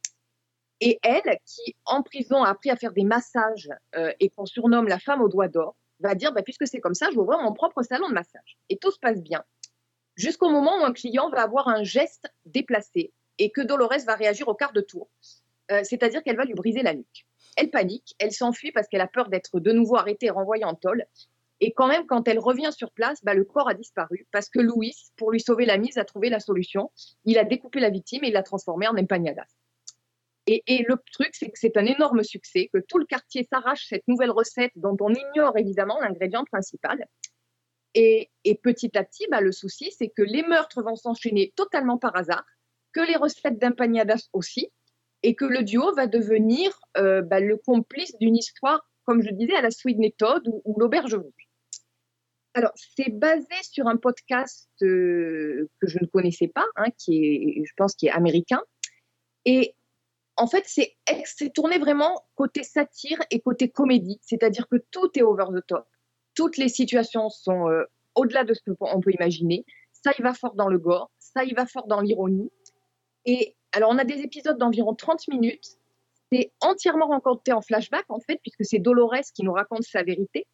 Et 0.80 0.98
elle, 1.02 1.38
qui 1.44 1.74
en 1.84 2.02
prison 2.02 2.42
a 2.42 2.50
appris 2.50 2.70
à 2.70 2.76
faire 2.76 2.92
des 2.92 3.04
massages 3.04 3.68
euh, 3.96 4.12
et 4.20 4.30
qu'on 4.30 4.46
surnomme 4.46 4.88
la 4.88 4.98
femme 4.98 5.20
aux 5.20 5.28
doigts 5.28 5.48
d'or, 5.48 5.76
va 5.98 6.14
dire 6.14 6.32
bah, 6.32 6.42
puisque 6.42 6.66
c'est 6.66 6.80
comme 6.80 6.94
ça, 6.94 7.06
je 7.10 7.16
vais 7.16 7.20
ouvrir 7.20 7.40
mon 7.40 7.52
propre 7.52 7.82
salon 7.82 8.08
de 8.08 8.14
massage. 8.14 8.56
Et 8.68 8.78
tout 8.78 8.90
se 8.90 8.98
passe 8.98 9.20
bien. 9.20 9.44
Jusqu'au 10.16 10.50
moment 10.50 10.80
où 10.80 10.84
un 10.84 10.92
client 10.92 11.28
va 11.30 11.42
avoir 11.42 11.68
un 11.68 11.82
geste 11.82 12.32
déplacé 12.46 13.12
et 13.38 13.50
que 13.50 13.60
Dolores 13.60 14.04
va 14.06 14.14
réagir 14.14 14.48
au 14.48 14.54
quart 14.54 14.72
de 14.72 14.80
tour. 14.80 15.08
Euh, 15.70 15.80
C'est-à-dire 15.84 16.22
qu'elle 16.22 16.36
va 16.36 16.44
lui 16.44 16.54
briser 16.54 16.82
la 16.82 16.94
nuque. 16.94 17.26
Elle 17.56 17.70
panique, 17.70 18.14
elle 18.18 18.32
s'enfuit 18.32 18.72
parce 18.72 18.88
qu'elle 18.88 19.00
a 19.00 19.08
peur 19.08 19.28
d'être 19.28 19.60
de 19.60 19.72
nouveau 19.72 19.96
arrêtée 19.96 20.26
et 20.26 20.30
renvoyée 20.30 20.64
en 20.64 20.74
tôle. 20.74 21.04
Et 21.60 21.72
quand 21.72 21.88
même, 21.88 22.06
quand 22.06 22.26
elle 22.26 22.38
revient 22.38 22.70
sur 22.72 22.90
place, 22.90 23.22
bah, 23.22 23.34
le 23.34 23.44
corps 23.44 23.68
a 23.68 23.74
disparu 23.74 24.26
parce 24.32 24.48
que 24.48 24.60
Louis, 24.60 24.94
pour 25.16 25.30
lui 25.30 25.40
sauver 25.40 25.66
la 25.66 25.76
mise, 25.76 25.98
a 25.98 26.04
trouvé 26.04 26.30
la 26.30 26.40
solution. 26.40 26.90
Il 27.24 27.38
a 27.38 27.44
découpé 27.44 27.80
la 27.80 27.90
victime 27.90 28.24
et 28.24 28.30
l'a 28.30 28.42
transformée 28.42 28.88
en 28.88 28.96
empanadas. 28.96 29.44
Et, 30.46 30.84
le 30.88 30.96
truc, 31.12 31.30
c'est 31.32 31.46
que 31.46 31.58
c'est 31.58 31.76
un 31.76 31.84
énorme 31.84 32.24
succès, 32.24 32.70
que 32.72 32.78
tout 32.78 32.98
le 32.98 33.04
quartier 33.04 33.46
s'arrache 33.52 33.86
cette 33.86 34.08
nouvelle 34.08 34.32
recette 34.32 34.72
dont 34.74 34.96
on 35.00 35.12
ignore 35.14 35.56
évidemment 35.56 36.00
l'ingrédient 36.00 36.44
principal. 36.44 37.06
Et, 37.94 38.30
et 38.42 38.56
petit 38.56 38.96
à 38.98 39.04
petit, 39.04 39.26
bah, 39.30 39.40
le 39.40 39.52
souci, 39.52 39.92
c'est 39.96 40.08
que 40.08 40.22
les 40.22 40.42
meurtres 40.42 40.82
vont 40.82 40.96
s'enchaîner 40.96 41.52
totalement 41.54 41.98
par 41.98 42.16
hasard, 42.16 42.44
que 42.92 43.00
les 43.00 43.16
recettes 43.16 43.60
d'empanadas 43.60 44.28
aussi, 44.32 44.72
et 45.22 45.34
que 45.34 45.44
le 45.44 45.62
duo 45.62 45.94
va 45.94 46.06
devenir 46.06 46.80
euh, 46.96 47.22
bah, 47.22 47.40
le 47.40 47.56
complice 47.56 48.16
d'une 48.18 48.36
histoire, 48.36 48.88
comme 49.04 49.22
je 49.22 49.30
disais, 49.30 49.54
à 49.54 49.62
la 49.62 49.70
Sweeney 49.70 50.14
Todd 50.16 50.48
ou, 50.64 50.78
l'Auberge 50.78 51.14
Rouge. 51.14 51.48
Alors, 52.54 52.72
c'est 52.74 53.10
basé 53.10 53.46
sur 53.62 53.86
un 53.86 53.96
podcast 53.96 54.68
euh, 54.82 55.68
que 55.80 55.86
je 55.86 55.98
ne 56.00 56.06
connaissais 56.06 56.48
pas, 56.48 56.64
hein, 56.76 56.90
qui 56.98 57.24
est, 57.24 57.64
je 57.64 57.72
pense, 57.76 57.94
qui 57.94 58.06
est 58.06 58.10
américain. 58.10 58.60
Et 59.44 59.74
en 60.36 60.46
fait, 60.46 60.64
c'est 60.66 61.52
tourné 61.52 61.78
vraiment 61.78 62.24
côté 62.34 62.62
satire 62.62 63.20
et 63.30 63.40
côté 63.40 63.68
comédie, 63.68 64.18
c'est-à-dire 64.22 64.66
que 64.68 64.76
tout 64.90 65.10
est 65.14 65.22
over 65.22 65.44
the 65.54 65.64
top. 65.66 65.86
Toutes 66.34 66.56
les 66.56 66.68
situations 66.68 67.28
sont 67.28 67.68
euh, 67.68 67.84
au-delà 68.14 68.44
de 68.44 68.54
ce 68.54 68.70
qu'on 68.70 69.00
peut 69.00 69.12
imaginer. 69.12 69.64
Ça, 69.92 70.12
il 70.18 70.22
va 70.22 70.32
fort 70.32 70.54
dans 70.54 70.68
le 70.68 70.78
gore, 70.78 71.10
ça, 71.18 71.44
il 71.44 71.54
va 71.54 71.66
fort 71.66 71.86
dans 71.86 72.00
l'ironie. 72.00 72.50
Et 73.24 73.56
alors, 73.72 73.90
on 73.90 73.98
a 73.98 74.04
des 74.04 74.20
épisodes 74.20 74.58
d'environ 74.58 74.94
30 74.94 75.28
minutes. 75.28 75.78
C'est 76.32 76.52
entièrement 76.60 77.08
raconté 77.08 77.52
en 77.52 77.60
flashback, 77.60 78.04
en 78.08 78.20
fait, 78.20 78.40
puisque 78.42 78.64
c'est 78.64 78.78
Dolores 78.78 79.32
qui 79.34 79.42
nous 79.42 79.52
raconte 79.52 79.82
sa 79.82 80.02
vérité. 80.02 80.46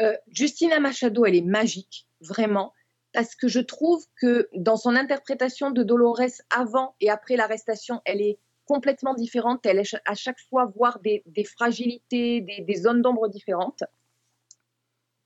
Euh, 0.00 0.16
Justina 0.28 0.80
Machado, 0.80 1.24
elle 1.24 1.36
est 1.36 1.42
magique, 1.42 2.06
vraiment, 2.20 2.72
parce 3.12 3.34
que 3.34 3.48
je 3.48 3.60
trouve 3.60 4.04
que 4.20 4.48
dans 4.54 4.76
son 4.76 4.94
interprétation 4.94 5.70
de 5.70 5.82
Dolores 5.82 6.42
avant 6.50 6.94
et 7.00 7.10
après 7.10 7.36
l'arrestation, 7.36 8.02
elle 8.04 8.20
est 8.20 8.38
complètement 8.66 9.14
différente. 9.14 9.64
Elle 9.64 9.78
est 9.78 9.96
à 10.04 10.14
chaque 10.14 10.40
fois 10.50 10.66
voir 10.76 10.98
des, 11.00 11.22
fragilités, 11.44 12.40
des, 12.40 12.74
zones 12.74 13.00
d'ombre 13.00 13.28
différentes. 13.28 13.84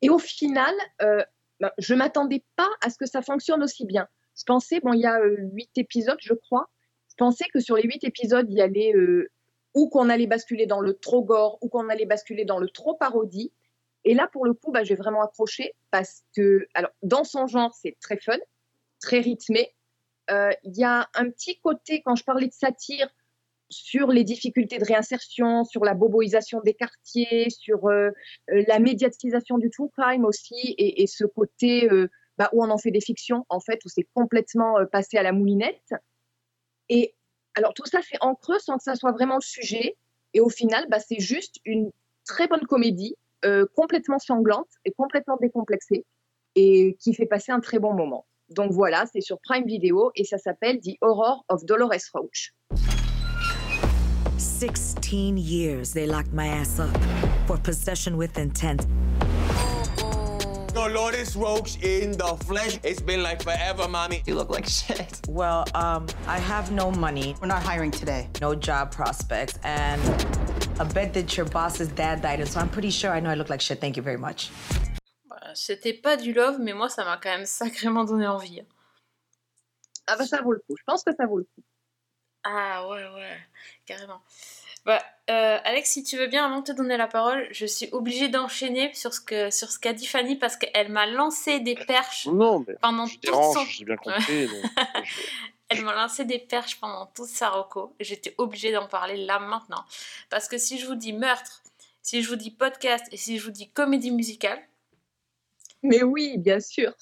Et 0.02 0.10
au 0.10 0.18
final, 0.18 0.74
euh, 1.02 1.24
ben, 1.58 1.70
je 1.78 1.94
m'attendais 1.94 2.44
pas 2.56 2.68
à 2.80 2.90
ce 2.90 2.98
que 2.98 3.06
ça 3.06 3.22
fonctionne 3.22 3.62
aussi 3.62 3.84
bien. 3.84 4.08
Je 4.40 4.44
pensais, 4.46 4.80
bon, 4.80 4.94
il 4.94 5.00
y 5.00 5.06
a 5.06 5.20
euh, 5.20 5.36
huit 5.52 5.70
épisodes, 5.76 6.18
je 6.20 6.32
crois. 6.32 6.70
Je 7.10 7.14
pensais 7.16 7.44
que 7.52 7.60
sur 7.60 7.76
les 7.76 7.82
huit 7.82 8.02
épisodes, 8.04 8.46
il 8.48 8.56
y 8.56 8.62
allait 8.62 8.94
euh, 8.94 9.30
ou 9.74 9.90
qu'on 9.90 10.08
allait 10.08 10.26
basculer 10.26 10.64
dans 10.64 10.80
le 10.80 10.94
trop 10.94 11.22
gore, 11.22 11.58
ou 11.60 11.68
qu'on 11.68 11.90
allait 11.90 12.06
basculer 12.06 12.46
dans 12.46 12.58
le 12.58 12.68
trop 12.70 12.94
parodie. 12.94 13.52
Et 14.04 14.14
là, 14.14 14.28
pour 14.32 14.46
le 14.46 14.54
coup, 14.54 14.72
bah, 14.72 14.82
j'ai 14.82 14.94
vraiment 14.94 15.20
accroché 15.20 15.74
parce 15.90 16.24
que, 16.34 16.66
alors, 16.72 16.90
dans 17.02 17.22
son 17.22 17.46
genre, 17.46 17.74
c'est 17.74 17.98
très 18.00 18.16
fun, 18.16 18.38
très 18.98 19.20
rythmé. 19.20 19.74
Euh, 20.30 20.52
Il 20.64 20.78
y 20.78 20.84
a 20.84 21.10
un 21.14 21.28
petit 21.28 21.60
côté, 21.60 22.00
quand 22.00 22.16
je 22.16 22.24
parlais 22.24 22.46
de 22.46 22.54
satire, 22.54 23.10
sur 23.68 24.08
les 24.08 24.24
difficultés 24.24 24.78
de 24.78 24.84
réinsertion, 24.84 25.64
sur 25.64 25.84
la 25.84 25.92
boboisation 25.92 26.60
des 26.62 26.74
quartiers, 26.74 27.50
sur 27.50 27.88
la 28.48 28.78
médiatisation 28.80 29.58
du 29.58 29.70
true 29.70 29.90
crime 29.96 30.24
aussi, 30.24 30.74
et, 30.76 31.06
ce 31.06 31.24
côté 31.24 31.88
bah, 32.40 32.48
où 32.54 32.64
on 32.64 32.70
en 32.70 32.78
fait 32.78 32.90
des 32.90 33.02
fictions, 33.02 33.44
en 33.50 33.60
fait, 33.60 33.84
où 33.84 33.90
c'est 33.90 34.08
complètement 34.14 34.78
euh, 34.78 34.86
passé 34.86 35.18
à 35.18 35.22
la 35.22 35.30
moulinette. 35.30 35.92
Et 36.88 37.14
alors, 37.54 37.74
tout 37.74 37.84
ça 37.84 38.00
fait 38.00 38.16
en 38.22 38.34
creux 38.34 38.58
sans 38.58 38.78
que 38.78 38.82
ça 38.82 38.94
soit 38.94 39.12
vraiment 39.12 39.34
le 39.34 39.42
sujet. 39.42 39.98
Et 40.32 40.40
au 40.40 40.48
final, 40.48 40.86
bah, 40.88 41.00
c'est 41.00 41.20
juste 41.20 41.56
une 41.66 41.90
très 42.24 42.48
bonne 42.48 42.64
comédie, 42.66 43.14
euh, 43.44 43.66
complètement 43.76 44.18
sanglante 44.18 44.70
et 44.86 44.92
complètement 44.92 45.36
décomplexée, 45.38 46.06
et 46.54 46.96
qui 46.98 47.12
fait 47.12 47.26
passer 47.26 47.52
un 47.52 47.60
très 47.60 47.78
bon 47.78 47.92
moment. 47.92 48.24
Donc 48.48 48.72
voilà, 48.72 49.04
c'est 49.12 49.20
sur 49.20 49.38
Prime 49.42 49.66
Video 49.66 50.10
et 50.14 50.24
ça 50.24 50.38
s'appelle 50.38 50.80
The 50.80 50.96
Horror 51.02 51.44
of 51.50 51.66
Dolores 51.66 52.08
Roach. 52.14 52.54
16 54.38 55.36
years 55.36 55.92
they 55.92 56.06
locked 56.06 56.32
my 56.32 56.46
ass 56.46 56.80
up 56.80 56.96
for 57.46 57.58
possession 57.58 58.16
with 58.16 58.38
intent. 58.38 58.86
Dolores 60.72 61.36
Roach 61.36 61.76
in 61.82 62.12
the 62.12 62.36
flesh. 62.46 62.78
It's 62.82 63.00
been 63.00 63.22
like 63.22 63.42
forever, 63.42 63.88
mommy. 63.88 64.22
You 64.26 64.34
look 64.34 64.50
like 64.50 64.66
shit. 64.66 65.20
Well, 65.28 65.64
um, 65.74 66.06
I 66.26 66.38
have 66.38 66.70
no 66.72 66.90
money, 66.90 67.34
We're 67.40 67.48
not 67.48 67.62
hiring 67.62 67.90
today. 67.90 68.28
no 68.40 68.54
job 68.54 68.92
prospects, 68.92 69.58
and 69.64 70.00
I 70.80 70.84
bet 70.84 71.12
that 71.14 71.36
your 71.36 71.46
boss's 71.46 71.88
dad 71.88 72.22
died, 72.22 72.40
and 72.40 72.48
so 72.48 72.60
I'm 72.60 72.68
pretty 72.68 72.90
sure 72.90 73.10
I 73.10 73.20
know 73.20 73.30
I 73.30 73.34
look 73.34 73.50
like 73.50 73.60
shit. 73.60 73.80
Thank 73.80 73.96
you 73.96 74.02
very 74.02 74.18
much. 74.18 74.50
C'était 75.54 76.00
pas 76.00 76.16
du 76.16 76.32
love, 76.32 76.58
mais 76.60 76.72
moi, 76.72 76.88
ça 76.88 77.04
m'a 77.04 77.16
quand 77.16 77.30
même 77.30 77.44
sacrément 77.60 78.04
donné 78.04 78.26
envie. 78.26 78.62
Ah 80.06 80.16
bah 80.16 80.26
ça 80.26 80.40
vaut 80.42 80.52
le 80.52 80.58
coup, 80.60 80.76
je 80.78 80.82
pense 80.86 81.02
que 81.04 81.10
ça 81.14 81.26
vaut 81.26 81.38
le 81.38 81.44
coup. 81.44 81.62
Ah 82.44 82.88
ouais, 82.88 83.04
ouais, 83.14 83.36
carrément. 83.84 84.20
Bah, 84.86 85.02
euh, 85.28 85.58
Alex, 85.64 85.90
si 85.90 86.02
tu 86.04 86.16
veux 86.16 86.26
bien, 86.26 86.44
avant 86.44 86.60
de 86.60 86.64
te 86.64 86.72
donner 86.72 86.96
la 86.96 87.06
parole, 87.06 87.46
je 87.50 87.66
suis 87.66 87.88
obligée 87.92 88.28
d'enchaîner 88.28 88.92
sur 88.94 89.12
ce 89.14 89.20
que 89.20 89.50
sur 89.50 89.70
ce 89.70 89.78
qu'a 89.78 89.92
dit 89.92 90.06
Fanny 90.06 90.36
parce 90.36 90.56
qu'elle 90.56 90.88
m'a 90.90 91.06
lancé 91.06 91.60
des 91.60 91.74
perches 91.74 92.26
Non, 92.26 92.64
mais 92.66 92.74
pendant 92.80 93.06
je 93.06 93.18
dérange, 93.18 93.54
son... 93.56 93.64
j'ai 93.66 93.84
bien 93.84 93.96
compris. 93.96 94.46
donc, 94.46 94.64
je- 95.04 95.20
Elle 95.68 95.84
m'a 95.84 95.94
lancé 95.94 96.24
des 96.24 96.38
perches 96.38 96.80
pendant 96.80 97.06
toute 97.06 97.28
sa 97.28 97.50
reco. 97.50 97.94
J'étais 98.00 98.34
obligée 98.38 98.72
d'en 98.72 98.88
parler 98.88 99.24
là 99.24 99.38
maintenant. 99.38 99.84
Parce 100.30 100.48
que 100.48 100.58
si 100.58 100.78
je 100.78 100.86
vous 100.86 100.96
dis 100.96 101.12
meurtre, 101.12 101.62
si 102.02 102.22
je 102.22 102.28
vous 102.28 102.36
dis 102.36 102.50
podcast 102.50 103.04
et 103.12 103.16
si 103.16 103.38
je 103.38 103.44
vous 103.44 103.50
dis 103.52 103.70
comédie 103.70 104.10
musicale, 104.10 104.60
Mais 105.82 106.02
oui, 106.02 106.38
bien 106.38 106.58
sûr. 106.58 106.92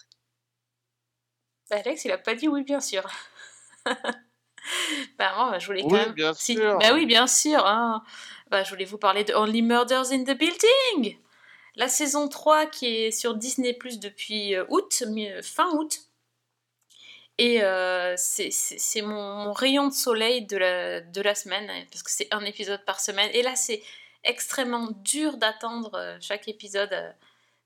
bah, 1.70 1.76
Alex, 1.76 2.04
il 2.04 2.10
a 2.12 2.18
pas 2.18 2.34
dit 2.34 2.48
oui, 2.48 2.62
bien 2.62 2.80
sûr. 2.80 3.08
bah, 5.18 5.32
moi, 5.36 5.50
bah, 5.52 5.58
je 5.58 5.66
voulais 5.66 5.82
quand 5.82 5.88
Oui, 5.92 5.98
même. 5.98 6.12
bien 6.12 6.34
si- 6.34 6.54
sûr. 6.54 6.78
Bah 6.78 6.92
oui, 6.94 7.06
bien 7.06 7.26
sûr. 7.26 7.64
hein. 7.66 8.02
Bah, 8.50 8.62
je 8.64 8.70
voulais 8.70 8.84
vous 8.84 8.98
parler 8.98 9.24
de 9.24 9.34
Only 9.34 9.62
Murders 9.62 10.10
in 10.12 10.24
the 10.24 10.36
Building. 10.36 11.18
La 11.76 11.88
saison 11.88 12.28
3 12.28 12.66
qui 12.66 12.86
est 12.86 13.10
sur 13.10 13.34
Disney 13.34 13.72
Plus 13.72 14.00
depuis 14.00 14.54
euh, 14.54 14.64
août, 14.68 15.02
fin 15.42 15.68
août. 15.76 16.00
Et 17.40 17.62
euh, 17.62 18.14
c'est 18.16 19.02
mon, 19.02 19.34
mon 19.44 19.52
rayon 19.52 19.86
de 19.88 19.92
soleil 19.94 20.44
de 20.44 20.56
la, 20.56 21.00
de 21.00 21.20
la 21.20 21.36
semaine, 21.36 21.70
hein, 21.70 21.84
parce 21.90 22.02
que 22.02 22.10
c'est 22.10 22.26
un 22.34 22.44
épisode 22.44 22.84
par 22.84 22.98
semaine. 23.00 23.30
Et 23.32 23.42
là, 23.42 23.54
c'est 23.54 23.80
extrêmement 24.24 24.88
dur 25.04 25.36
d'attendre 25.36 25.94
euh, 25.94 26.16
chaque 26.20 26.48
épisode. 26.48 26.90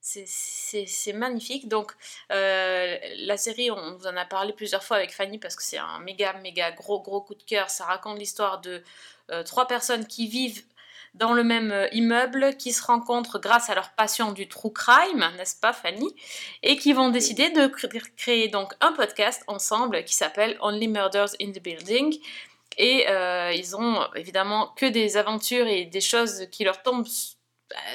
C'est- 0.03 1.13
magnifique. 1.13 1.69
Donc, 1.69 1.93
euh, 2.33 2.99
la 3.19 3.37
série, 3.37 3.71
on 3.71 3.97
vous 3.97 4.07
en 4.07 4.17
a 4.17 4.25
parlé 4.25 4.53
plusieurs 4.53 4.83
fois 4.83 4.97
avec 4.97 5.13
Fanny 5.13 5.39
parce 5.39 5.55
que 5.55 5.63
c'est 5.63 5.79
un 5.79 6.01
méga, 6.01 6.33
méga 6.43 6.73
gros, 6.73 7.01
gros 7.01 7.21
coup 7.21 7.35
de 7.35 7.43
cœur. 7.43 7.71
Ça 7.71 7.85
raconte 7.85 8.19
l'histoire 8.19 8.61
de 8.61 8.83
euh, 9.31 9.43
trois 9.45 9.67
personnes 9.69 10.07
qui 10.07 10.27
vivent 10.27 10.65
dans 11.15 11.33
le 11.35 11.45
même 11.45 11.71
euh, 11.71 11.89
immeuble, 11.93 12.57
qui 12.57 12.73
se 12.73 12.83
rencontrent 12.83 13.39
grâce 13.39 13.71
à 13.71 13.75
leur 13.75 13.91
passion 13.91 14.33
du 14.33 14.49
true 14.49 14.73
crime, 14.73 15.31
n'est-ce 15.37 15.57
pas 15.61 15.73
Fanny? 15.73 16.15
Et 16.63 16.77
qui 16.77 16.93
vont 16.95 17.11
décider 17.11 17.51
de 17.51 17.69
cr- 17.69 18.03
créer 18.17 18.49
donc 18.49 18.73
un 18.81 18.93
podcast 18.93 19.45
ensemble 19.47 20.05
qui 20.05 20.15
s'appelle 20.15 20.57
Only 20.61 20.89
Murders 20.89 21.35
in 21.41 21.53
the 21.53 21.63
Building. 21.63 22.19
Et 22.79 23.05
ils 23.55 23.77
ont 23.77 24.01
évidemment 24.15 24.69
que 24.77 24.87
des 24.87 25.19
aventures 25.19 25.67
et 25.67 25.85
des 25.85 26.01
choses 26.01 26.47
qui 26.51 26.65
leur 26.65 26.83
tombent 26.83 27.07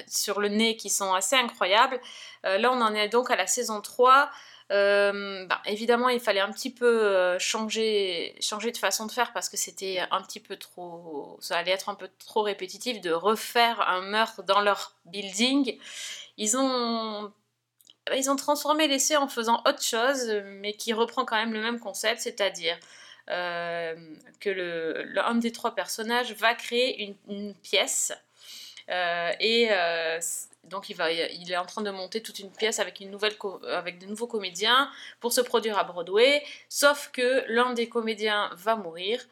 sur 0.07 0.39
le 0.39 0.49
nez 0.49 0.75
qui 0.78 0.89
sont 0.89 1.13
assez 1.13 1.36
incroyables. 1.36 1.99
Euh, 2.45 2.57
là, 2.57 2.71
on 2.71 2.82
en 2.82 2.93
est 2.93 3.09
donc 3.09 3.32
à 3.32 3.36
la 3.36 3.47
saison 3.47 3.82
3. 3.82 4.30
Euh, 4.71 5.45
bah, 5.45 5.61
évidemment, 5.65 6.09
il 6.09 6.19
fallait 6.19 6.41
un 6.41 6.51
petit 6.51 6.73
peu 6.73 6.86
euh, 6.86 7.39
changer, 7.39 8.36
changer 8.41 8.71
de 8.71 8.78
façon 8.78 9.05
de 9.05 9.11
faire 9.11 9.32
parce 9.32 9.47
que 9.49 9.57
c'était 9.57 9.99
un 10.11 10.21
petit 10.21 10.39
peu 10.39 10.57
trop. 10.57 11.38
Ça 11.41 11.57
allait 11.57 11.71
être 11.71 11.89
un 11.89 11.95
peu 11.95 12.09
trop 12.19 12.41
répétitif 12.41 13.01
de 13.01 13.11
refaire 13.11 13.82
un 13.88 14.01
meurtre 14.01 14.43
dans 14.43 14.61
leur 14.61 14.95
building. 15.05 15.78
Ils 16.38 16.57
ont. 16.57 17.32
Ils 18.15 18.30
ont 18.30 18.38
transformé 18.38 18.88
l'essai 18.88 19.17
en 19.17 19.28
faisant 19.28 19.61
autre 19.65 19.84
chose, 19.84 20.32
mais 20.45 20.71
qui 20.71 20.93
reprend 20.93 21.25
quand 21.25 21.36
même 21.36 21.51
le 21.51 21.59
même 21.59 21.78
concept, 21.78 22.21
c'est-à-dire 22.21 22.78
euh, 23.30 23.93
que 24.39 24.49
le, 24.49 25.39
des 25.41 25.51
trois 25.51 25.75
personnages 25.75 26.32
va 26.36 26.55
créer 26.55 27.13
une, 27.28 27.53
pièce 27.55 28.13
euh, 28.13 28.15
et 28.90 29.68
euh, 29.72 30.20
donc 30.64 30.90
il, 30.90 31.00
est 31.52 31.58
en 31.58 31.66
train 31.66 31.82
de 31.82 31.92
monter 31.92 32.22
toute 32.22 32.40
une 32.40 32.52
pièce 32.52 32.80
avec, 32.80 33.00
une 33.00 33.12
nouvelle 33.12 33.36
avec 33.70 34.00
de 34.00 34.06
nouveaux 34.06 34.28
comédiens 34.28 34.90
pour 35.20 35.32
se 35.34 35.42
produire 35.42 35.78
à 35.78 35.84
Broadway, 35.84 36.44
sauf 36.70 37.10
que 37.12 37.44
l'un 37.48 37.74
des 37.74 37.90
comédiens 37.90 38.50
va 38.56 38.76
mourir 38.76 39.26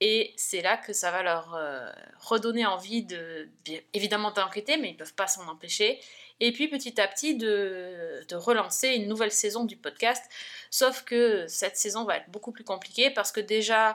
et 0.00 0.32
c'est 0.36 0.62
là 0.62 0.78
que 0.78 0.92
ça 0.92 1.10
va 1.10 1.22
leur 1.22 1.54
euh, 1.54 1.90
redonner 2.18 2.64
envie 2.64 3.02
de, 3.02 3.48
bien 3.64 3.80
évidemment 3.92 4.30
d'enquêter, 4.30 4.78
mais 4.78 4.88
ils 4.88 4.92
ne 4.94 4.98
peuvent 4.98 5.14
pas 5.14 5.26
s'en 5.26 5.46
empêcher. 5.46 6.00
Et 6.40 6.52
puis 6.52 6.68
petit 6.68 6.98
à 6.98 7.06
petit 7.06 7.36
de, 7.36 8.24
relancer 8.32 8.88
une 8.88 9.08
nouvelle 9.08 9.30
saison 9.30 9.64
du 9.64 9.76
podcast. 9.76 10.24
Sauf 10.70 11.02
que 11.02 11.46
cette 11.48 11.76
saison 11.76 12.04
va 12.04 12.16
être 12.16 12.30
beaucoup 12.30 12.50
plus 12.50 12.64
compliquée 12.64 13.10
parce 13.10 13.30
que 13.30 13.40
déjà, 13.40 13.94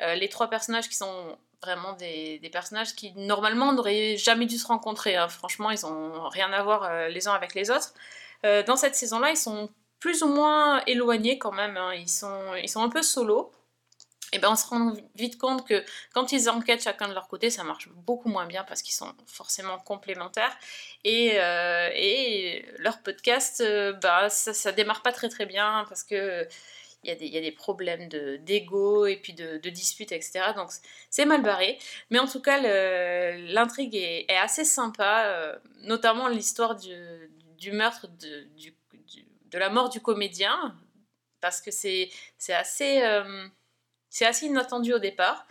euh, 0.00 0.16
les 0.16 0.28
trois 0.28 0.50
personnages 0.50 0.88
qui 0.88 0.96
sont 0.96 1.38
vraiment 1.64 1.92
des, 1.94 2.38
des 2.40 2.50
personnages 2.50 2.94
qui 2.94 3.12
normalement 3.16 3.72
n'auraient 3.72 4.16
jamais 4.16 4.46
dû 4.46 4.58
se 4.58 4.66
rencontrer. 4.66 5.16
hein. 5.16 5.28
Franchement, 5.28 5.70
ils 5.70 5.80
n'ont 5.82 6.28
rien 6.28 6.52
à 6.52 6.62
voir 6.62 6.84
euh, 6.84 7.08
les 7.08 7.26
uns 7.28 7.32
avec 7.34 7.54
les 7.54 7.70
autres. 7.70 7.94
Euh, 8.44 8.62
dans 8.62 8.76
cette 8.76 8.94
saison-là, 8.94 9.30
ils 9.30 9.36
sont 9.36 9.70
plus 10.00 10.22
ou 10.22 10.28
moins 10.28 10.82
éloignés 10.86 11.38
quand 11.38 11.52
même. 11.52 11.76
hein. 11.76 11.92
Ils, 11.94 12.08
sont, 12.08 12.54
ils 12.62 12.68
sont 12.68 12.82
un 12.82 12.90
peu 12.90 13.02
solos. 13.02 13.50
Et 14.32 14.38
ben 14.40 14.50
on 14.50 14.56
se 14.56 14.66
rend 14.66 14.94
vite 15.14 15.38
compte 15.38 15.64
que 15.68 15.84
quand 16.12 16.32
ils 16.32 16.48
enquêtent 16.50 16.82
chacun 16.82 17.08
de 17.08 17.14
leur 17.14 17.28
côté, 17.28 17.50
ça 17.50 17.62
marche 17.62 17.88
beaucoup 17.90 18.28
moins 18.28 18.46
bien 18.46 18.64
parce 18.64 18.82
qu'ils 18.82 18.94
sont 18.94 19.12
forcément 19.28 19.78
complémentaires. 19.78 20.56
Et, 21.04 21.34
euh, 21.40 21.88
et 21.94 22.66
leur 22.78 23.00
podcast, 23.02 23.62
bah, 24.02 24.28
ça, 24.30 24.52
ça 24.52 24.72
démarre 24.72 25.02
pas 25.02 25.12
très 25.12 25.28
très 25.28 25.46
bien 25.46 25.84
parce 25.88 26.02
que 26.02 26.48
il 27.04 27.26
y, 27.26 27.36
a 27.36 27.40
des- 27.40 27.52
problèmes 27.52 28.08
de- 28.08 28.36
d'ego 28.36 29.06
et 29.06 29.16
puis 29.16 29.32
de, 29.32 29.58
de 29.58 29.70
disputes, 29.70 30.12
etc. 30.12 30.52
Donc 30.56 30.70
c'est 31.10 31.24
mal 31.24 31.42
barré. 31.42 31.78
Mais 32.10 32.18
en 32.18 32.26
tout 32.26 32.40
cas, 32.40 32.58
l'intrigue 32.58 33.94
est, 33.94 34.26
assez 34.36 34.64
sympa, 34.64 35.24
euh, 35.26 35.56
notamment 35.82 36.28
l'histoire 36.28 36.76
du, 36.76 37.72
meurtre, 37.72 38.08
de, 38.08 39.58
la 39.58 39.70
mort 39.70 39.88
du 39.88 40.00
comédien, 40.00 40.76
parce 41.40 41.60
que 41.60 41.70
c'est 41.70 42.10
euh, 42.50 43.48
assez 44.20 44.46
inattendu 44.46 44.94
au 44.94 44.98
départ. 44.98 45.46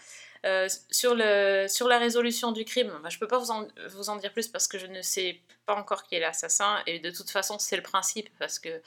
Euh, 0.46 0.68
sur, 0.92 1.16
la 1.16 1.98
résolution 1.98 2.52
du 2.52 2.66
crime, 2.66 2.92
je 3.08 3.16
ne 3.16 3.20
peux 3.20 3.28
pas 3.28 3.38
vous 3.38 3.52
en, 3.52 3.66
vous 3.90 4.10
en 4.10 4.18
dire 4.18 4.34
plus 4.34 4.50
parce 4.50 4.68
que 4.68 4.78
je 4.78 4.88
ne 4.88 5.02
sais 5.02 5.40
pas 5.66 5.76
encore 5.76 6.04
qui 6.04 6.16
est 6.16 6.20
l'assassin 6.20 6.82
et 6.86 7.00
de 7.00 7.12
toute 7.12 7.30
façon 7.30 7.60
c'est 7.60 7.78
le 7.78 7.82
principe 7.82 8.28
parce 8.40 8.60
que 8.60 8.82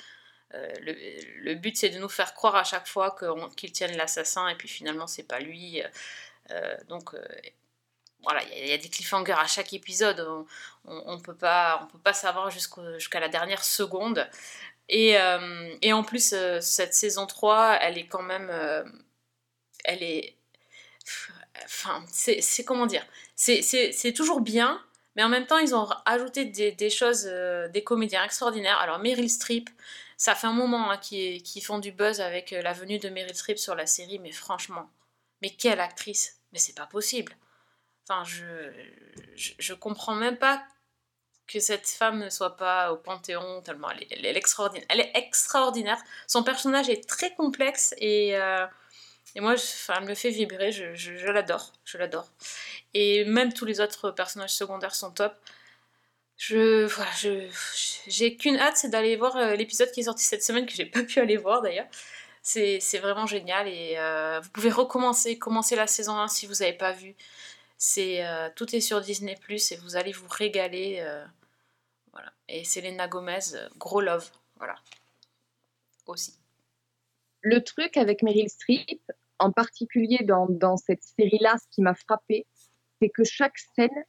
euh, 0.55 0.69
le, 0.81 1.55
but 1.55 1.77
c'est 1.77 1.89
de 1.89 1.99
nous 1.99 2.09
faire 2.09 2.35
croire 2.35 2.55
à 2.55 2.65
chaque 2.65 2.87
fois 2.87 3.17
qu'ils 3.57 3.73
tiennent 3.73 3.97
l'assassin 3.97 4.49
et 4.49 4.55
puis 4.55 4.69
finalement 4.69 5.07
c'est 5.07 5.25
pas 5.25 5.41
lui. 5.41 5.83
Euh, 6.51 6.77
donc 6.89 7.15
euh, 7.15 7.25
voilà, 8.23 8.43
il 8.45 8.69
y, 8.69 8.73
a- 8.73 8.79
des 8.79 8.89
cliffhangers 8.89 9.33
à 9.33 9.47
chaque 9.47 9.73
épisode, 9.73 10.27
on 10.85 11.17
ne 11.17 11.21
peut 11.21 11.35
pas, 11.35 11.81
on 11.83 11.87
peut 11.87 11.99
pas 11.99 12.13
savoir 12.13 12.51
jusqu'à 12.51 13.21
la 13.21 13.29
dernière 13.29 13.65
seconde. 13.65 14.29
Et, 14.89 15.17
en 15.19 16.03
plus, 16.05 16.35
cette 16.61 16.95
saison 16.95 17.27
3, 17.27 17.79
elle 17.83 17.99
est 17.99 18.07
quand 18.07 18.23
même... 18.23 18.51
elle 19.85 20.03
est... 20.03 20.37
Enfin, 21.65 22.05
c'est 22.09 22.65
comment 22.65 22.87
dire 22.87 23.07
C'est 23.37 24.13
toujours 24.15 24.41
bien, 24.41 24.83
mais 25.15 25.23
en 25.23 25.29
même 25.29 25.47
temps, 25.47 25.59
ils 25.59 25.75
ont 25.75 25.89
ajouté 26.05 26.47
des, 26.47 26.91
choses, 26.91 27.27
des 27.27 27.85
comédiens 27.85 28.25
extraordinaires. 28.25 28.79
Alors, 28.79 28.99
Meryl 28.99 29.31
Streep, 29.31 29.71
ça 30.17 30.35
fait 30.35 30.47
un 30.47 30.53
moment 30.53 30.91
hein, 30.91 30.99
qu'ils 30.99 31.63
font 31.65 31.79
du 31.79 31.93
buzz 31.93 32.21
avec 32.21 32.53
euh, 32.53 32.63
la 32.63 32.73
venue 32.73 32.99
de 32.99 33.09
Meryl 33.09 33.35
Streep 33.35 33.59
sur 33.59 33.75
la 33.75 33.87
série, 33.87 34.19
mais 34.19 34.33
franchement, 34.33 34.91
mais 35.43 35.51
quelle 35.51 35.81
actrice 35.81 36.41
Mais 36.53 36.59
c'est 36.59 36.75
pas 36.75 36.87
possible. 36.87 37.37
Enfin, 38.09 38.25
je, 38.25 38.73
je, 39.37 39.75
comprends 39.75 40.15
même 40.15 40.39
pas 40.39 40.65
que 41.47 41.59
cette 41.61 41.89
femme 41.89 42.21
ne 42.21 42.31
soit 42.31 42.57
pas 42.57 42.93
au 42.93 42.97
Panthéon, 42.97 43.63
tellement 43.63 43.91
elle 43.91 44.25
est, 44.25 44.37
extraordinaire. 44.37 44.87
Elle 44.89 45.01
est 45.01 45.13
extraordinaire. 45.15 45.99
Son 46.29 46.45
personnage 46.45 46.89
est 46.89 47.07
très 47.09 47.35
complexe 47.35 47.95
et, 47.99 48.37
euh, 48.37 48.67
et 49.35 49.41
moi, 49.41 49.57
je- 49.57 49.63
enfin, 49.63 49.95
elle 49.99 50.09
me 50.09 50.15
fait 50.15 50.31
vibrer. 50.31 50.71
Je 50.73 51.27
l'adore. 51.27 51.73
Je 51.85 51.99
l'adore. 51.99 52.31
Et 52.95 53.25
même 53.25 53.53
tous 53.53 53.65
les 53.65 53.81
autres 53.81 54.13
personnages 54.13 54.55
secondaires 54.55 54.95
sont 54.95 55.11
top. 55.11 55.35
Je, 56.37 56.85
voilà, 56.85 57.11
j'ai 58.07 58.37
qu'une 58.37 58.59
hâte, 58.59 58.77
c'est 58.77 58.91
d'aller 58.91 59.17
voir 59.17 59.37
euh, 59.37 59.55
l'épisode 59.57 59.91
qui 59.91 60.01
est 60.01 60.05
sorti 60.05 60.23
cette 60.23 60.43
semaine 60.43 60.67
que 60.67 60.73
j'ai 60.73 60.85
pas 60.85 61.03
pu 61.05 61.19
aller 61.21 61.37
voir 61.37 61.63
d'ailleurs. 61.63 61.89
C'est, 62.43 62.79
c'est 62.81 62.99
vraiment 62.99 63.27
génial 63.27 63.67
et 63.67 63.95
euh, 63.99 64.41
vous 64.41 64.51
pouvez 64.51 64.71
recommencer, 64.71 65.39
commencer 65.39 65.75
la 65.75 65.87
saison 65.87 66.17
1 66.17 66.29
si 66.29 66.47
vous 66.47 66.55
n'avez 66.61 66.75
pas 66.75 66.93
vu. 66.93 67.17
C'est, 67.79 68.25
euh, 68.25 68.49
tout 68.55 68.75
est 68.77 68.81
sur 68.81 69.01
Disney 69.01 69.37
Plus 69.41 69.73
et 69.73 69.77
vous 69.77 69.97
allez 69.97 70.13
vous 70.13 70.29
régaler. 70.29 71.05
voilà. 72.13 72.33
Et 72.49 72.65
Selena 72.65 73.09
Gomez, 73.09 73.41
gros 73.79 74.01
love. 74.01 74.31
Voilà. 74.57 74.77
Aussi. 76.07 76.35
Le 77.41 77.65
truc 77.65 77.97
avec 77.97 78.23
Meryl 78.23 78.49
Streep, 78.49 79.01
en 79.39 79.51
particulier 79.53 80.19
dans, 80.23 80.47
dans 80.49 80.77
cette 80.77 81.03
série-là, 81.03 81.57
ce 81.59 81.67
qui 81.75 81.83
m'a 81.83 81.95
frappé, 81.95 82.47
c'est 83.01 83.09
que 83.09 83.25
chaque 83.25 83.59
scène, 83.75 84.05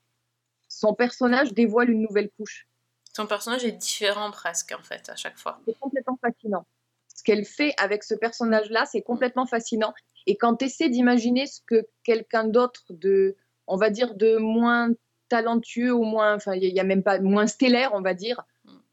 son 0.77 0.93
personnage 0.93 1.53
dévoile 1.53 1.89
une 1.89 2.01
nouvelle 2.01 2.29
couche. 2.37 2.67
Son 3.11 3.25
personnage 3.25 3.65
est 3.65 3.71
différent 3.71 4.29
presque 4.29 4.71
en 4.77 4.83
fait 4.83 5.09
à 5.09 5.15
chaque 5.15 5.37
fois. 5.37 5.59
C'est 5.65 5.79
complètement 5.79 6.19
fascinant. 6.21 6.67
Ce 7.15 7.23
qu'elle 7.23 7.45
fait 7.45 7.73
avec 7.79 8.03
ce 8.03 8.13
personnage-là, 8.13 8.85
c'est 8.85 9.01
complètement 9.01 9.47
fascinant. 9.47 9.95
Et 10.27 10.37
quand 10.37 10.57
tu 10.57 10.65
essaies 10.65 10.89
d'imaginer 10.89 11.47
ce 11.47 11.61
que 11.65 11.87
quelqu'un 12.03 12.43
d'autre 12.43 12.83
de, 12.91 13.35
on 13.65 13.75
va 13.75 13.89
dire, 13.89 14.13
de 14.13 14.37
moins 14.37 14.91
talentueux 15.29 15.91
ou 15.91 16.03
moins, 16.03 16.35
enfin, 16.35 16.53
il 16.53 16.71
n'y 16.71 16.79
a 16.79 16.83
même 16.83 17.01
pas 17.01 17.17
moins 17.19 17.47
stellaire, 17.47 17.91
on 17.95 18.01
va 18.01 18.13
dire, 18.13 18.45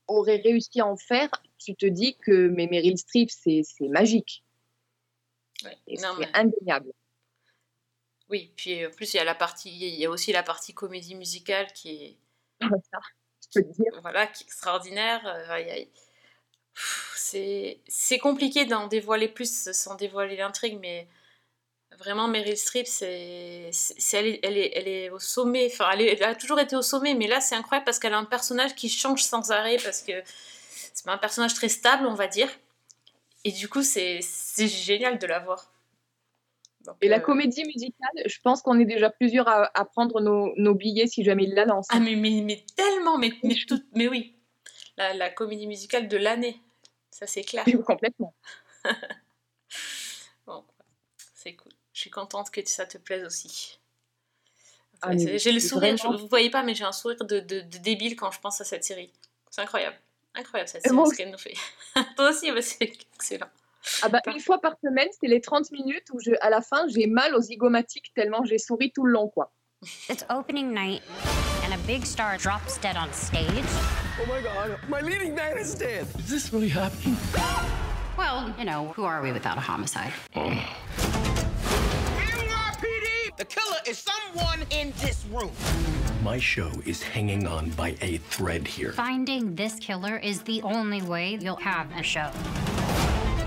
aurait 0.08 0.40
réussi 0.42 0.80
à 0.80 0.86
en 0.86 0.96
faire, 0.96 1.28
tu 1.58 1.74
te 1.74 1.84
dis 1.84 2.16
que 2.16 2.48
mais 2.48 2.66
Meryl 2.66 2.96
Streep, 2.96 3.30
c'est 3.30 3.60
c'est 3.62 3.88
magique. 3.88 4.42
Ouais. 5.62 5.76
C'est 5.86 6.06
mais- 6.18 6.30
indéniable. 6.32 6.92
Oui, 8.34 8.50
puis 8.56 8.84
en 8.84 8.90
plus, 8.90 9.14
il 9.14 9.18
y 9.18 9.20
a 9.20 9.24
la 9.24 9.36
partie, 9.36 9.70
il 9.70 9.94
y 9.94 10.04
a 10.04 10.10
aussi 10.10 10.32
la 10.32 10.42
partie 10.42 10.74
comédie 10.74 11.14
musicale 11.14 11.72
qui 11.72 11.90
est, 11.90 12.18
Ouais, 12.60 12.68
ça, 12.90 12.98
je 13.54 13.60
peux 13.60 13.68
te 13.68 13.72
dire. 13.80 13.92
voilà, 14.02 14.26
qui 14.26 14.42
est 14.42 14.46
extraordinaire. 14.46 15.20
Euh, 15.24 15.84
C'est, 17.14 18.18
compliqué 18.18 18.64
d'en 18.64 18.86
dévoiler 18.88 19.28
plus 19.28 19.70
sans 19.72 19.94
dévoiler 19.94 20.36
l'intrigue, 20.36 20.78
mais 20.80 21.06
vraiment, 21.98 22.28
Meryl 22.28 22.56
Streep, 22.58 22.86
c'est, 22.86 23.70
elle, 24.14 24.26
est, 24.26 24.40
elle, 24.42 24.58
est, 24.58 24.72
elle 24.74 24.88
est 24.88 25.10
au 25.10 25.20
sommet. 25.20 25.70
Enfin, 25.72 25.90
elle, 25.92 26.02
est- 26.02 26.12
elle 26.14 26.24
a 26.24 26.34
toujours 26.34 26.60
été 26.60 26.76
au 26.76 26.82
sommet, 26.82 27.14
mais 27.14 27.28
là, 27.28 27.40
c'est 27.40 27.54
incroyable 27.54 27.84
parce 27.86 27.98
qu'elle 28.00 28.14
a 28.14 28.18
un 28.18 28.24
personnage 28.24 28.74
qui 28.74 28.88
change 28.88 29.22
sans 29.22 29.52
arrêt 29.52 29.78
parce 29.84 30.02
que 30.02 30.12
c'est 30.94 31.04
pas 31.06 31.12
un 31.14 31.18
personnage 31.18 31.54
très 31.54 31.68
stable, 31.68 32.06
on 32.06 32.14
va 32.14 32.26
dire. 32.28 32.50
Et 33.44 33.52
du 33.52 33.68
coup, 33.68 33.82
c'est, 33.84 34.20
c'est 34.22 34.68
génial 34.68 35.18
de 35.18 35.26
la 35.28 35.40
voir. 35.40 35.70
Donc, 36.84 36.96
Et 37.00 37.08
la 37.08 37.16
euh, 37.16 37.20
comédie 37.20 37.64
musicale, 37.64 38.22
je 38.26 38.38
pense 38.42 38.60
qu'on 38.62 38.78
est 38.78 38.84
déjà 38.84 39.08
plusieurs 39.10 39.48
à, 39.48 39.70
à 39.78 39.84
prendre 39.84 40.20
nos, 40.20 40.52
nos 40.56 40.74
billets 40.74 41.06
si 41.06 41.24
jamais 41.24 41.44
il 41.44 41.54
la 41.54 41.64
lance. 41.64 41.86
Ah, 41.90 41.98
mais, 41.98 42.14
mais, 42.14 42.42
mais 42.42 42.64
tellement, 42.76 43.16
mais, 43.18 43.32
mais, 43.42 43.56
tout- 43.66 43.82
mais 43.94 44.06
oui. 44.08 44.36
La, 44.96 45.14
la 45.14 45.30
comédie 45.30 45.66
musicale 45.66 46.08
de 46.08 46.16
l'année, 46.16 46.60
ça 47.10 47.26
c'est 47.26 47.42
clair. 47.42 47.64
Complètement. 47.86 48.34
Bon, 50.46 50.62
c'est 51.34 51.54
cool. 51.54 51.72
Je 51.92 52.00
suis 52.00 52.10
contente 52.10 52.50
que 52.50 52.60
ça 52.68 52.86
te 52.86 52.98
plaise 52.98 53.24
aussi. 53.24 53.78
Ah, 55.02 55.16
j'ai 55.16 55.52
le 55.52 55.60
sourire, 55.60 55.96
vraiment- 55.96 56.16
je- 56.16 56.22
vous 56.22 56.28
voyez 56.28 56.50
pas, 56.50 56.62
mais 56.62 56.74
j'ai 56.74 56.84
un 56.84 56.92
sourire 56.92 57.24
de, 57.24 57.40
de- 57.40 57.60
de 57.60 57.78
débile 57.78 58.16
quand 58.16 58.30
je 58.30 58.40
pense 58.40 58.60
à 58.60 58.64
cette 58.64 58.84
série. 58.84 59.10
C'est 59.50 59.60
incroyable. 59.62 59.96
Incroyable 60.34 60.68
cette 60.68 60.84
Et 60.84 60.88
série, 60.88 60.96
moi 60.96 61.06
ce 61.06 61.14
qu'elle 61.14 61.30
nous 61.30 61.38
fait. 61.38 61.54
Toi 62.16 62.30
aussi, 62.30 62.50
bah, 62.52 62.62
c'est 62.62 62.82
excellent. 63.14 63.48
Ah 64.02 64.08
bah, 64.08 64.20
une 64.26 64.40
fois 64.40 64.60
par 64.60 64.74
semaine, 64.82 65.08
c'est 65.20 65.28
les 65.28 65.40
30 65.40 65.70
minutes 65.72 66.04
où 66.12 66.18
je, 66.20 66.32
à 66.40 66.50
la 66.50 66.60
fin, 66.60 66.86
j'ai 66.88 67.06
mal 67.06 67.34
aux 67.34 67.40
zygomatiques 67.40 68.12
tellement 68.14 68.44
j'ai 68.44 68.58
souri 68.58 68.92
tout 68.92 69.04
le 69.04 69.12
long. 69.12 69.28
quoi. 69.28 69.52
It's 70.08 70.24
opening 70.30 70.72
night, 70.72 71.02
and 71.64 71.74
a 71.74 71.78
big 71.86 72.06
star 72.06 72.38
drops 72.38 72.78
dead 72.78 72.96
on 72.96 73.12
stage. 73.12 73.64
Oh 74.20 74.26
my 74.26 74.40
god, 74.40 74.78
my 74.88 75.02
leading 75.02 75.34
man 75.34 75.58
is 75.58 75.74
dead. 75.74 76.06
Is 76.18 76.28
this 76.30 76.52
really 76.52 76.70
happening? 76.70 77.16
Well, 78.16 78.54
you 78.58 78.64
know, 78.64 78.92
who 78.96 79.04
are 79.04 79.20
we 79.20 79.32
without 79.32 79.58
a 79.58 79.60
homicide? 79.60 80.12
NYPD! 80.34 80.56
The 83.36 83.44
killer 83.44 83.78
is 83.86 83.98
someone 83.98 84.60
in 84.70 84.92
this 85.02 85.26
room. 85.30 85.50
My 86.22 86.38
show 86.38 86.70
is 86.86 87.02
hanging 87.02 87.46
on 87.46 87.68
by 87.70 87.96
a 88.00 88.16
thread 88.30 88.66
here. 88.66 88.92
Finding 88.92 89.54
this 89.54 89.74
killer 89.74 90.16
is 90.16 90.40
the 90.42 90.62
only 90.62 91.02
way 91.02 91.36
you'll 91.40 91.56
have 91.56 91.88
a 91.98 92.02
show. 92.02 92.30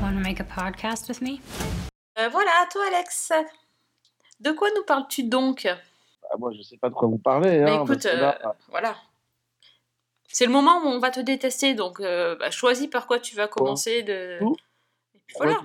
Want 0.02 0.14
to 0.14 0.20
make 0.24 0.40
a 0.40 0.44
podcast 0.44 1.08
with 1.10 1.22
me? 1.22 1.40
Euh, 2.20 2.30
voilà, 2.30 2.52
à 2.64 2.68
toi 2.72 2.82
Alex. 2.88 3.32
De 4.40 4.52
quoi 4.52 4.70
nous 4.76 4.84
parles-tu 4.84 5.24
donc? 5.24 5.64
Bah, 5.66 6.36
moi, 6.38 6.52
je 6.56 6.62
sais 6.62 6.78
pas 6.78 6.90
de 6.90 6.94
quoi 6.94 7.08
vous 7.08 7.18
parlez. 7.18 7.60
Bah, 7.62 7.74
Hein, 7.80 7.84
écoute, 7.84 8.04
que 8.04 8.08
là, 8.08 8.40
euh, 8.46 8.50
voilà. 8.70 8.96
C'est 10.28 10.46
le 10.46 10.52
moment 10.52 10.78
où 10.84 10.88
on 10.88 11.00
va 11.00 11.10
te 11.10 11.20
détester, 11.20 11.74
donc 11.74 12.00
euh, 12.00 12.36
bah, 12.36 12.52
choisis 12.52 12.88
par 12.88 13.08
quoi 13.08 13.20
tu 13.20 13.36
vas 13.36 13.48
commencer 13.48 14.04
de. 14.04 14.36
Et 15.16 15.20
puis 15.26 15.36
ouais, 15.40 15.48
voilà. 15.48 15.62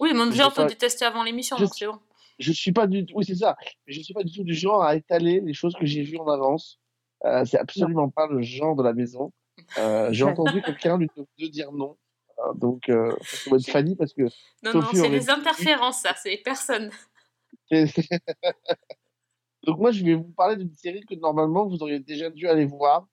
Oui, 0.00 0.10
mais 0.12 0.26
déjà 0.30 0.46
on 0.48 0.50
te 0.50 0.56
pas. 0.56 0.64
détestait 0.64 1.04
avant 1.04 1.22
l'émission, 1.22 1.56
Je- 1.56 1.64
donc 1.64 1.72
c'est 1.76 1.86
bon. 1.86 2.00
je 2.40 2.52
suis 2.52 2.72
pas 2.72 2.88
du 2.88 3.06
tout, 3.06 3.14
oui 3.16 3.24
c'est 3.24 3.36
ça, 3.36 3.56
je 3.86 4.00
suis 4.00 4.12
pas 4.12 4.24
du 4.24 4.32
tout 4.32 4.42
du 4.42 4.54
genre 4.54 4.82
à 4.82 4.96
étaler 4.96 5.40
les 5.40 5.54
choses 5.54 5.74
que 5.78 5.86
j'ai 5.86 6.02
vues 6.02 6.18
en 6.18 6.26
avance. 6.26 6.80
Euh, 7.24 7.44
c'est 7.44 7.58
absolument 7.58 8.08
pas 8.10 8.26
le 8.26 8.42
genre 8.42 8.74
de 8.74 8.82
la 8.82 8.92
maison. 8.92 9.32
Euh, 9.78 10.08
j'ai 10.10 10.24
entendu 10.24 10.60
quelqu'un 10.62 10.98
2 10.98 11.48
dire 11.48 11.70
non. 11.70 11.96
Euh, 12.38 12.52
donc 12.54 12.88
euh, 12.88 13.14
ça 13.22 13.50
doit 13.50 13.58
être 13.58 13.70
Fanny 13.70 13.96
parce 13.96 14.12
que 14.12 14.22
Non, 14.62 14.72
Sophie 14.72 14.96
non, 14.96 15.02
c'est 15.02 15.08
les 15.08 15.30
interférences, 15.30 16.00
ça, 16.00 16.14
c'est 16.14 16.36
personne. 16.38 16.90
donc 19.62 19.78
moi 19.78 19.90
je 19.90 20.04
vais 20.04 20.14
vous 20.14 20.32
parler 20.36 20.56
d'une 20.56 20.74
série 20.74 21.04
que 21.04 21.14
normalement 21.14 21.66
vous 21.66 21.82
auriez 21.82 22.00
déjà 22.00 22.28
dû 22.30 22.48
aller 22.48 22.66
voir 22.66 23.06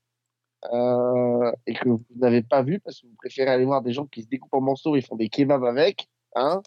euh, 0.72 1.52
et 1.66 1.74
que 1.74 1.90
vous 1.90 2.04
n'avez 2.16 2.42
pas 2.44 2.62
vue 2.62 2.80
parce 2.80 3.02
que 3.02 3.08
vous 3.08 3.16
préférez 3.16 3.50
aller 3.50 3.66
voir 3.66 3.82
des 3.82 3.94
gens 3.94 4.06
qui 4.08 4.24
se 4.24 4.28
découpent 4.28 4.54
en 4.54 4.62
morceaux 4.62 4.96
et 4.96 5.02
font 5.02 5.16
des 5.16 5.30
kebabs 5.30 5.64
avec, 5.64 6.10
hein 6.36 6.62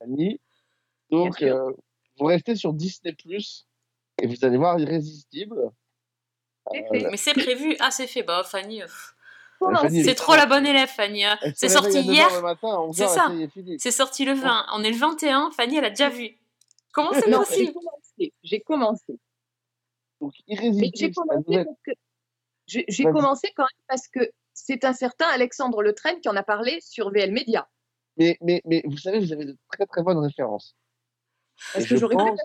Fanny. 0.00 0.40
Donc 1.10 1.42
euh, 1.42 1.72
vous 2.18 2.26
restez 2.26 2.56
sur 2.56 2.72
Disney 2.72 3.14
Plus 3.14 3.66
et 4.22 4.26
vous 4.26 4.44
allez 4.44 4.56
voir 4.56 4.78
Irrésistible. 4.78 5.70
Mais 6.92 7.16
c'est 7.16 7.34
prévu. 7.34 7.76
Ah, 7.80 7.90
c'est 7.90 8.06
fait. 8.06 8.22
Bah, 8.22 8.42
Fanny, 8.42 8.80
pff, 8.80 9.13
c'est 10.04 10.10
est 10.10 10.14
trop 10.14 10.34
la 10.34 10.46
bonne 10.46 10.66
élève, 10.66 10.88
Fanny. 10.88 11.24
hein. 11.24 11.38
C'est 11.54 11.68
sorti 11.68 11.98
réveille 11.98 12.20
à 12.20 12.24
9 12.24 12.24
heures 12.24 12.30
hier. 12.30 12.36
le 12.36 12.42
matin, 12.42 12.68
à 12.68 12.78
11 12.80 12.96
C'est 12.96 13.08
ça. 13.08 13.32
C'est 13.78 13.90
sorti 13.90 14.24
le 14.24 14.34
20. 14.34 14.66
On 14.74 14.82
est 14.84 14.90
le 14.90 14.96
21. 14.96 15.50
Fanny, 15.50 15.76
elle 15.78 15.84
a 15.84 15.90
déjà 15.90 16.08
vu. 16.08 16.30
Comment 16.92 17.12
c'est 17.12 17.30
possible 17.30 17.72
commencé. 17.72 18.32
J'ai 18.42 18.60
commencé. 18.60 19.18
Donc, 20.20 20.32
j'ai 20.48 20.94
c'est 20.94 21.10
commencé 21.12 21.64
que 21.84 21.90
j'ai 22.88 23.04
commencé 23.04 23.52
quand 23.56 23.64
même 23.64 23.84
parce 23.88 24.08
que 24.08 24.20
c'est 24.54 24.84
un 24.84 24.92
certain 24.92 25.26
Alexandre 25.26 25.82
Le 25.82 25.92
Train 25.92 26.14
qui 26.20 26.28
en 26.28 26.36
a 26.36 26.42
parlé 26.42 26.78
sur 26.80 27.10
VL 27.10 27.32
Media. 27.32 27.68
Mais, 28.16 28.38
mais, 28.40 28.62
mais 28.64 28.82
vous 28.86 28.96
savez, 28.96 29.18
vous 29.18 29.32
avez 29.32 29.44
de 29.44 29.56
très 29.72 29.84
très 29.86 30.02
bonnes 30.02 30.18
références. 30.18 30.76
Et 31.76 31.84
que 31.84 31.96
j'aurais 31.96 32.14
pense- 32.16 32.38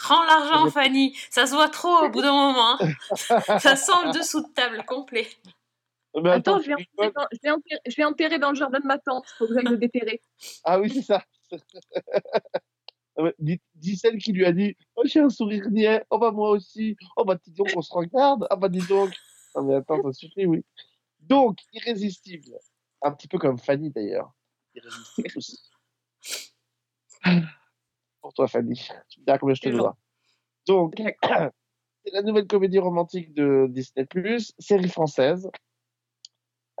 Rends 0.00 0.24
l'argent, 0.24 0.70
Fanny. 0.70 1.16
Ça 1.30 1.46
se 1.46 1.54
voit 1.54 1.68
trop 1.68 2.04
au 2.04 2.08
bout 2.10 2.22
d'un 2.22 2.32
moment. 2.32 2.76
hein. 2.80 2.88
Ça 3.60 3.76
sent 3.76 3.92
le 4.06 4.12
dessous 4.18 4.40
de 4.40 4.52
table 4.52 4.84
complet. 4.84 5.26
Mais 6.22 6.30
Attends, 6.30 6.54
attends, 6.56 6.62
je 6.62 6.72
enterré, 6.72 6.88
rigoles. 6.96 7.12
dans- 7.14 7.26
je 7.90 7.96
l'ai 7.96 8.04
enterré 8.04 8.38
dans 8.38 8.50
le 8.50 8.54
jardin 8.56 8.78
de 8.80 8.86
ma 8.86 8.98
tante. 8.98 9.24
Il 9.28 9.36
faut 9.36 9.46
que 9.48 9.54
j'aille 9.54 9.64
le 9.64 9.76
déterrer. 9.78 10.22
Ah 10.64 10.78
oui, 10.80 10.90
c'est 10.90 11.02
ça. 11.02 11.24
Ah 13.16 13.30
Dis, 13.38 13.60
dis 13.76 13.96
celle 13.96 14.18
qui 14.18 14.32
lui 14.32 14.44
a 14.44 14.50
dit 14.52 14.76
Oh, 14.96 15.02
j'ai 15.04 15.20
un 15.20 15.28
sourire 15.28 15.70
niais. 15.70 16.04
Oh, 16.10 16.18
bah, 16.18 16.32
moi 16.32 16.50
aussi. 16.50 16.96
Oh, 17.16 17.24
bah, 17.24 17.36
dis 17.44 17.52
donc, 17.52 17.68
on 17.76 17.80
se 17.80 17.94
regarde. 17.94 18.44
Ah, 18.50 18.56
bah, 18.56 18.68
dis 18.68 18.84
donc. 18.88 19.12
Ah, 19.54 19.62
mais 19.62 19.76
attends, 19.76 20.02
ça 20.02 20.12
suffit, 20.12 20.46
oui. 20.46 20.64
Donc, 21.20 21.58
irrésistible. 21.72 22.58
Un 23.02 23.12
petit 23.12 23.28
peu 23.28 23.38
comme 23.38 23.56
Fanny, 23.56 23.90
d'ailleurs. 23.90 24.32
Irrésistible 24.74 25.28
aussi. 25.36 25.60
Pour 28.20 28.32
toi, 28.34 28.48
Fanny. 28.48 28.88
Tu 29.08 29.20
me 29.20 29.24
diras 29.26 29.38
combien 29.38 29.54
je 29.54 29.60
te 29.60 29.68
dois. 29.68 29.96
Donc, 30.66 30.94
c'est 31.22 32.12
la 32.12 32.22
nouvelle 32.22 32.46
comédie 32.48 32.80
romantique 32.80 33.32
de 33.32 33.66
Disney+, 33.70 34.06
série 34.58 34.88
française. 34.88 35.48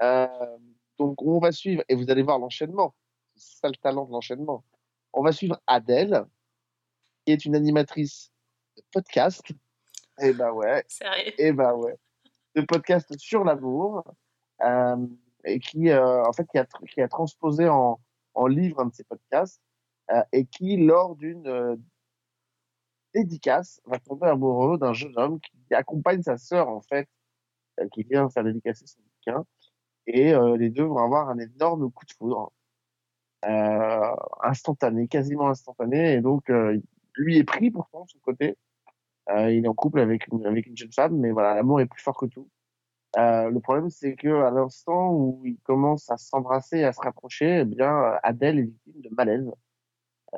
Euh, 0.02 0.56
donc, 0.98 1.22
on 1.22 1.38
va 1.38 1.52
suivre, 1.52 1.82
et 1.88 1.94
vous 1.94 2.10
allez 2.10 2.22
voir 2.22 2.38
l'enchaînement. 2.38 2.94
C'est 3.36 3.60
ça 3.60 3.68
le 3.68 3.76
talent 3.76 4.04
de 4.06 4.12
l'enchaînement. 4.12 4.64
On 5.12 5.22
va 5.22 5.32
suivre 5.32 5.60
Adèle, 5.66 6.24
qui 7.24 7.32
est 7.32 7.44
une 7.44 7.56
animatrice 7.56 8.32
de 8.76 8.82
podcast. 8.92 9.42
Eh 10.20 10.32
ben 10.32 10.52
ouais, 10.52 10.84
Sérieux. 10.88 11.32
eh 11.38 11.52
ben 11.52 11.72
ouais. 11.74 11.96
De 12.54 12.62
podcast 12.62 13.16
sur 13.18 13.44
l'amour. 13.44 14.04
euh, 14.62 14.96
et 15.44 15.58
qui, 15.60 15.90
euh, 15.90 16.24
en 16.24 16.32
fait, 16.32 16.46
qui 16.46 16.58
a, 16.58 16.64
qui 16.92 17.00
a 17.02 17.08
transposé 17.08 17.68
en, 17.68 18.00
en 18.34 18.46
livre 18.46 18.80
un 18.80 18.86
de 18.86 18.94
ses 18.94 19.04
podcasts. 19.04 19.60
euh, 20.10 20.22
et 20.32 20.46
qui, 20.46 20.76
lors 20.76 21.16
d'une 21.16 21.76
dédicace, 23.14 23.80
va 23.84 23.98
tomber 23.98 24.26
amoureux 24.28 24.78
d'un 24.78 24.92
jeune 24.92 25.16
homme 25.18 25.40
qui 25.40 25.74
accompagne 25.74 26.22
sa 26.22 26.36
sœur, 26.36 26.68
en 26.68 26.80
fait, 26.80 27.08
qui 27.92 28.02
vient 28.04 28.28
faire 28.30 28.44
dédicacer 28.44 28.86
son 28.86 29.00
bouquin. 29.02 29.44
Et 30.06 30.34
euh, 30.34 30.56
les 30.56 30.70
deux 30.70 30.84
vont 30.84 30.98
avoir 30.98 31.28
un 31.28 31.38
énorme 31.38 31.90
coup 31.90 32.04
de 32.04 32.12
foudre, 32.12 32.52
euh, 33.46 34.14
instantané, 34.42 35.08
quasiment 35.08 35.48
instantané. 35.48 36.14
Et 36.14 36.20
donc, 36.20 36.50
euh, 36.50 36.80
lui 37.16 37.38
est 37.38 37.44
pris 37.44 37.70
pourtant 37.70 38.04
de 38.04 38.10
son 38.10 38.18
côté. 38.20 38.56
Euh, 39.30 39.50
il 39.52 39.64
est 39.64 39.68
en 39.68 39.74
couple 39.74 40.00
avec 40.00 40.26
une, 40.28 40.76
jeune 40.76 40.92
femme, 40.92 41.16
mais 41.18 41.30
voilà, 41.30 41.54
l'amour 41.54 41.80
est 41.80 41.86
plus 41.86 42.02
fort 42.02 42.16
que 42.16 42.26
tout. 42.26 42.48
Euh, 43.16 43.50
le 43.50 43.60
problème, 43.60 43.90
c'est 43.90 44.16
que 44.16 44.42
à 44.42 44.50
l'instant 44.50 45.12
où 45.12 45.42
ils 45.44 45.58
commencent 45.60 46.10
à 46.10 46.16
s'embrasser, 46.16 46.84
à 46.84 46.92
se 46.92 47.00
rapprocher, 47.00 47.60
eh 47.60 47.64
bien, 47.64 48.18
Adèle 48.22 48.58
est 48.58 48.62
victime 48.62 49.00
de 49.02 49.10
malaise. 49.14 49.50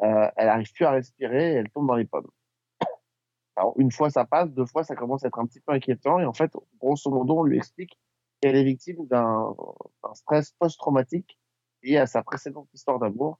Euh, 0.03 0.31
elle 0.37 0.49
arrive 0.49 0.73
plus 0.73 0.85
à 0.85 0.91
respirer, 0.93 1.53
et 1.53 1.55
elle 1.57 1.71
tombe 1.71 1.89
dans 1.89 1.95
les 1.97 2.05
pommes. 2.05 2.29
Alors, 3.57 3.75
une 3.79 3.91
fois 3.91 4.11
ça 4.11 4.25
passe, 4.25 4.51
deux 4.51 4.67
fois 4.67 4.85
ça 4.85 4.95
commence 4.95 5.25
à 5.25 5.29
être 5.29 5.39
un 5.39 5.47
petit 5.47 5.61
peu 5.61 5.73
inquiétant, 5.73 6.19
et 6.19 6.27
en 6.27 6.33
fait, 6.35 6.53
grosso 6.79 7.11
modo, 7.11 7.41
on 7.41 7.45
lui 7.45 7.57
explique 7.57 7.99
qu'elle 8.41 8.57
est 8.57 8.65
victime 8.65 9.07
d'un 9.07 9.55
stress 10.15 10.53
post-traumatique 10.59 11.39
lié 11.83 11.99
à 11.99 12.07
sa 12.07 12.23
précédente 12.23 12.69
histoire 12.75 12.99
d'amour, 12.99 13.39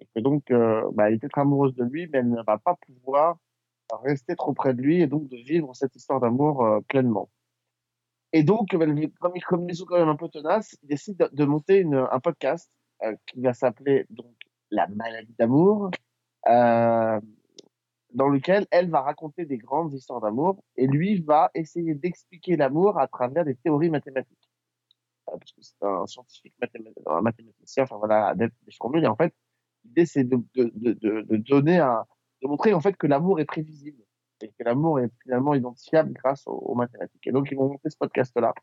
et 0.00 0.06
que 0.14 0.20
donc, 0.20 0.50
euh, 0.50 0.88
bah, 0.92 1.08
elle 1.08 1.14
est 1.14 1.18
peut-être 1.18 1.38
amoureuse 1.38 1.74
de 1.74 1.84
lui, 1.84 2.08
mais 2.08 2.18
elle 2.18 2.30
ne 2.30 2.42
va 2.42 2.58
pas 2.58 2.76
pouvoir 2.86 3.38
rester 4.02 4.36
trop 4.36 4.52
près 4.52 4.74
de 4.74 4.82
lui, 4.82 5.00
et 5.00 5.06
donc 5.06 5.28
de 5.28 5.36
vivre 5.36 5.74
cette 5.74 5.94
histoire 5.96 6.20
d'amour 6.20 6.64
euh, 6.64 6.80
pleinement. 6.88 7.30
Et 8.32 8.42
donc, 8.42 8.70
comme, 8.70 9.34
comme 9.48 9.68
ils 9.68 9.76
sont 9.76 9.86
quand 9.86 9.98
même 9.98 10.08
un 10.08 10.16
peu 10.16 10.28
tenaces, 10.28 10.76
ils 10.82 10.88
décident 10.88 11.26
de, 11.26 11.34
de 11.34 11.44
monter 11.44 11.78
une, 11.78 11.94
un 11.94 12.20
podcast 12.20 12.70
euh, 13.02 13.14
qui 13.26 13.40
va 13.40 13.54
s'appeler 13.54 14.06
donc 14.10 14.34
La 14.70 14.88
maladie 14.88 15.34
d'amour, 15.38 15.90
euh, 16.48 17.20
dans 18.16 18.28
lequel 18.28 18.66
elle 18.70 18.88
va 18.88 19.02
raconter 19.02 19.44
des 19.44 19.58
grandes 19.58 19.92
histoires 19.92 20.22
d'amour 20.22 20.58
et 20.76 20.86
lui 20.86 21.20
va 21.20 21.50
essayer 21.54 21.94
d'expliquer 21.94 22.56
l'amour 22.56 22.98
à 22.98 23.06
travers 23.06 23.44
des 23.44 23.54
théories 23.54 23.90
mathématiques. 23.90 24.50
Euh, 25.28 25.36
parce 25.38 25.52
que 25.52 25.60
c'est 25.60 25.82
un 25.82 26.06
scientifique 26.06 26.54
un 27.06 27.20
mathématicien, 27.20 27.84
enfin 27.84 27.98
voilà, 27.98 28.28
adepte 28.28 28.56
des 28.64 28.72
formules. 28.72 29.04
Et 29.04 29.06
en 29.06 29.16
fait, 29.16 29.34
l'idée 29.84 30.06
c'est 30.06 30.24
de, 30.24 30.38
de, 30.54 30.72
de, 30.74 31.22
de, 31.22 31.36
donner 31.36 31.78
un, 31.78 32.06
de 32.42 32.48
montrer 32.48 32.72
en 32.72 32.80
fait 32.80 32.96
que 32.96 33.06
l'amour 33.06 33.38
est 33.38 33.44
prévisible 33.44 34.02
et 34.40 34.48
que 34.48 34.64
l'amour 34.64 34.98
est 35.00 35.10
finalement 35.22 35.54
identifiable 35.54 36.14
grâce 36.14 36.42
aux, 36.46 36.74
mathématiques. 36.74 37.26
Et 37.26 37.32
donc, 37.32 37.48
ils 37.50 37.56
vont 37.56 37.68
monter 37.68 37.90
ce 37.90 37.96
podcast-là. 37.98 38.54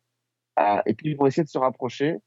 Euh, 0.59 0.81
et 0.87 0.95
puis, 0.95 1.11
ils 1.11 1.17
vont 1.17 1.27
essayer 1.27 1.43
de 1.43 1.49
se 1.49 1.57
rapprocher 1.59 2.17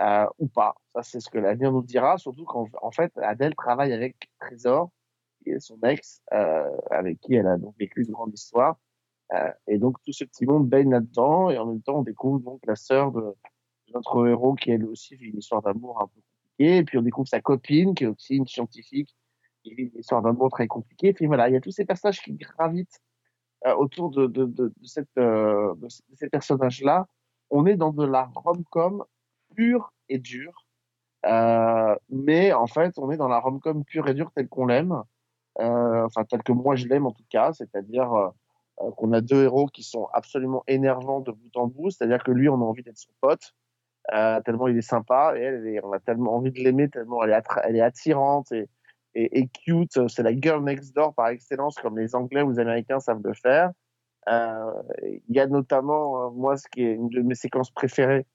euh, 0.00 0.26
ou 0.38 0.48
pas. 0.48 0.74
Ça, 0.94 1.02
c'est 1.02 1.20
ce 1.20 1.30
que 1.30 1.38
l'avenir 1.38 1.72
nous 1.72 1.82
dira, 1.82 2.18
surtout 2.18 2.44
qu'en 2.44 2.66
en 2.82 2.90
fait, 2.90 3.12
Adèle 3.18 3.54
travaille 3.54 3.92
avec 3.92 4.16
Trésor, 4.40 4.90
son 5.58 5.78
ex, 5.82 6.22
euh, 6.32 6.70
avec 6.90 7.20
qui 7.20 7.34
elle 7.34 7.46
a 7.46 7.56
donc 7.56 7.74
vécu 7.78 8.02
une 8.02 8.12
grande 8.12 8.32
histoire. 8.32 8.76
Euh, 9.32 9.50
et 9.66 9.78
donc, 9.78 9.96
tout 10.04 10.12
ce 10.12 10.24
petit 10.24 10.46
monde 10.46 10.68
baigne 10.68 10.90
là-dedans, 10.90 11.50
et 11.50 11.58
en 11.58 11.66
même 11.66 11.82
temps, 11.82 11.98
on 11.98 12.02
découvre 12.02 12.40
donc 12.40 12.60
la 12.66 12.76
sœur 12.76 13.12
de, 13.12 13.34
notre 13.94 14.26
héros, 14.26 14.54
qui 14.54 14.70
elle 14.70 14.84
aussi 14.86 15.14
vit 15.16 15.26
une 15.26 15.38
histoire 15.38 15.62
d'amour 15.62 16.00
un 16.00 16.06
peu 16.06 16.20
compliquée, 16.20 16.76
et 16.78 16.84
puis 16.84 16.98
on 16.98 17.02
découvre 17.02 17.28
sa 17.28 17.40
copine, 17.40 17.94
qui 17.94 18.04
est 18.04 18.08
aussi 18.08 18.36
une 18.36 18.46
scientifique, 18.46 19.14
qui 19.62 19.74
vit 19.74 19.84
une 19.94 20.00
histoire 20.00 20.22
d'amour 20.22 20.50
très 20.50 20.66
compliquée. 20.66 21.08
Et 21.08 21.12
puis 21.12 21.26
voilà, 21.26 21.48
il 21.48 21.54
y 21.54 21.56
a 21.56 21.60
tous 21.60 21.70
ces 21.70 21.84
personnages 21.84 22.20
qui 22.20 22.32
gravitent 22.32 23.00
euh, 23.66 23.74
autour 23.74 24.10
de, 24.10 24.26
de, 24.26 24.46
de, 24.46 24.72
cette, 24.82 25.08
de, 25.16 25.88
ces 26.14 26.28
personnages-là. 26.28 27.06
On 27.50 27.66
est 27.66 27.76
dans 27.76 27.92
de 27.92 28.04
la 28.04 28.30
rom-com 28.34 29.04
pure 29.54 29.92
et 30.08 30.18
dure. 30.18 30.66
Mais 32.10 32.52
en 32.52 32.66
fait, 32.66 32.98
on 32.98 33.10
est 33.10 33.16
dans 33.16 33.28
la 33.28 33.38
rom-com 33.38 33.84
pure 33.84 34.08
et 34.08 34.14
dure 34.14 34.30
telle 34.32 34.48
qu'on 34.48 34.66
l'aime, 34.66 35.02
enfin 35.56 36.24
telle 36.24 36.42
que 36.42 36.52
moi 36.52 36.76
je 36.76 36.86
l'aime 36.88 37.06
en 37.06 37.12
tout 37.12 37.24
cas, 37.30 37.52
c'est-à-dire 37.52 38.12
euh, 38.12 38.28
euh, 38.80 38.90
qu'on 38.92 39.12
a 39.12 39.20
deux 39.20 39.44
héros 39.44 39.66
qui 39.66 39.84
sont 39.84 40.08
absolument 40.12 40.64
énervants 40.66 41.20
de 41.20 41.30
bout 41.30 41.56
en 41.56 41.68
bout, 41.68 41.90
c'est-à-dire 41.90 42.22
que 42.24 42.32
lui, 42.32 42.48
on 42.48 42.54
a 42.54 42.64
envie 42.64 42.82
d'être 42.82 42.98
son 42.98 43.12
pote, 43.20 43.54
euh, 44.12 44.40
tellement 44.42 44.66
il 44.68 44.76
est 44.76 44.82
sympa, 44.82 45.34
et 45.36 45.42
elle, 45.42 45.80
on 45.84 45.92
a 45.92 46.00
tellement 46.00 46.34
envie 46.34 46.50
de 46.50 46.58
l'aimer, 46.60 46.88
tellement 46.90 47.22
elle 47.22 47.30
est, 47.30 47.80
attirante 47.80 48.52
et, 49.14 49.48
cute. 49.64 50.08
C'est 50.08 50.24
la 50.24 50.36
girl 50.36 50.64
next 50.64 50.94
door 50.94 51.14
par 51.14 51.28
excellence, 51.28 51.76
comme 51.76 51.98
les 51.98 52.16
Anglais 52.16 52.42
ou 52.42 52.50
les 52.50 52.58
Américains 52.58 52.98
savent 52.98 53.22
le 53.22 53.34
faire. 53.34 53.70
Euh, 54.28 54.72
Il 55.28 55.36
y 55.36 55.40
a 55.40 55.46
notamment, 55.46 56.26
euh, 56.26 56.30
moi, 56.30 56.56
ce 56.56 56.66
qui 56.68 56.82
est 56.82 56.94
une 56.94 57.08
de 57.10 57.22
mes 57.22 57.34
séquences 57.36 57.70
préférées, 57.70 58.26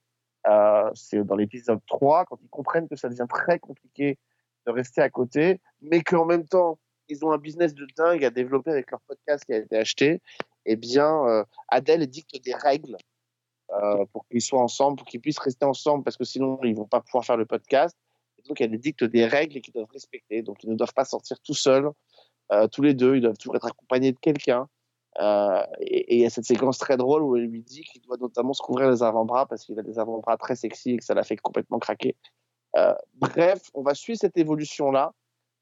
euh, 0.47 0.89
c'est 0.93 1.24
dans 1.26 1.36
l'épisode 1.36 1.82
3, 1.88 2.26
quand 2.26 2.38
ils 2.41 2.49
comprennent 2.49 2.88
que 2.88 2.95
ça 2.95 3.09
devient 3.09 3.28
très 3.30 3.59
compliqué 3.59 4.17
de 4.65 4.72
rester 4.72 5.01
à 5.01 5.09
côté, 5.09 5.59
mais 5.82 6.01
qu'en 6.01 6.26
même 6.26 6.47
temps, 6.47 6.80
ils 7.10 7.26
ont 7.26 7.32
un 7.32 7.38
business 7.38 7.74
de 7.74 7.86
dingue 7.97 8.24
à 8.24 8.30
développer 8.30 8.72
avec 8.72 8.91
leur 8.91 9.01
podcast 9.01 9.43
qui 9.45 9.53
a 9.53 9.57
été 9.57 9.78
acheté, 9.78 10.22
eh 10.66 10.76
bien, 10.76 11.26
euh, 11.28 11.43
Adèle 11.68 12.05
dicte 12.07 12.41
des 12.43 12.53
règles 12.53 12.97
euh, 13.72 14.05
pour 14.14 14.28
qu'ils 14.28 14.41
soient 14.41 14.62
ensemble, 14.62 14.97
pour 14.97 15.07
qu'ils 15.07 15.20
puissent 15.20 15.39
rester 15.39 15.66
ensemble, 15.66 16.03
parce 16.03 16.18
que 16.18 16.24
sinon, 16.24 16.60
ils 16.64 16.76
vont 16.76 16.88
pas 16.88 17.01
pouvoir 17.01 17.26
faire 17.26 17.38
le 17.38 17.45
podcast. 17.45 17.97
Donc, 18.47 18.62
elle 18.62 18.78
dicte 18.78 19.03
des 19.03 19.26
règles 19.26 19.62
qu'ils 19.62 19.74
doivent 19.74 19.91
respecter. 19.91 20.41
Donc, 20.41 20.64
ils 20.64 20.70
ne 20.70 20.76
doivent 20.76 20.93
pas 20.93 21.05
sortir 21.05 21.39
tout 21.41 21.53
seuls, 21.53 21.89
euh, 22.51 22.68
tous 22.68 22.82
les 22.82 22.93
deux. 22.93 23.16
Ils 23.16 23.22
doivent 23.22 23.38
toujours 23.38 23.55
être 23.55 23.68
accompagnés 23.68 24.12
de 24.12 24.20
quelqu'un. 24.20 24.68
Et 25.82 26.16
il 26.16 26.22
y 26.22 26.26
a 26.26 26.30
cette 26.30 26.45
séquence 26.45 26.78
très 26.78 26.95
drôle 26.95 27.24
où 27.24 27.36
elle 27.36 27.45
lui 27.45 27.62
dit 27.62 27.82
qu'il 27.82 28.01
doit 28.01 28.16
notamment 28.18 28.53
se 28.53 28.62
couvrir 28.62 28.89
les 28.89 29.03
avant-bras 29.03 29.47
parce 29.47 29.66
qu'il 29.66 29.78
a 29.78 29.84
des 29.84 29.99
avant-bras 29.99 30.38
très 30.38 30.55
sexy 30.55 30.91
et 30.91 30.97
que 30.97 31.03
ça 31.03 31.14
l'a 31.14 31.24
fait 31.24 31.36
complètement 31.36 31.78
craquer. 31.78 32.16
Bref, 33.16 33.64
on 33.74 33.82
va 33.82 33.95
suivre 33.95 34.18
cette 34.18 34.38
évolution-là 34.38 35.12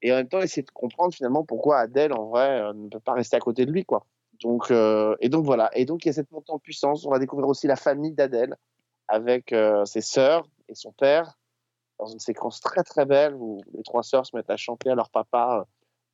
et 0.02 0.12
en 0.12 0.16
même 0.16 0.28
temps 0.28 0.40
essayer 0.40 0.62
de 0.62 0.70
comprendre 0.70 1.14
finalement 1.14 1.44
pourquoi 1.44 1.78
Adèle, 1.78 2.12
en 2.12 2.26
vrai, 2.26 2.60
euh, 2.60 2.72
ne 2.72 2.88
peut 2.88 3.00
pas 3.00 3.14
rester 3.14 3.36
à 3.36 3.40
côté 3.40 3.66
de 3.66 3.72
lui. 3.72 3.84
quoi. 3.84 4.04
Donc, 4.42 4.70
euh, 4.70 5.16
et 5.20 5.28
donc 5.28 5.44
voilà. 5.44 5.70
Et 5.76 5.84
donc 5.84 6.04
il 6.04 6.08
y 6.08 6.10
a 6.10 6.12
cette 6.12 6.30
montée 6.30 6.52
en 6.52 6.58
puissance. 6.58 7.04
On 7.04 7.10
va 7.10 7.18
découvrir 7.18 7.48
aussi 7.48 7.66
la 7.66 7.76
famille 7.76 8.12
d'Adèle 8.12 8.56
avec 9.08 9.52
euh, 9.52 9.84
ses 9.84 10.00
sœurs 10.00 10.48
et 10.68 10.74
son 10.74 10.92
père 10.92 11.38
dans 11.98 12.06
une 12.06 12.20
séquence 12.20 12.60
très 12.60 12.84
très 12.84 13.06
belle 13.06 13.34
où 13.34 13.60
les 13.74 13.82
trois 13.82 14.02
sœurs 14.02 14.26
se 14.26 14.36
mettent 14.36 14.50
à 14.50 14.56
chanter 14.56 14.90
à 14.90 14.94
leur 14.94 15.10
papa 15.10 15.60
euh, 15.60 15.64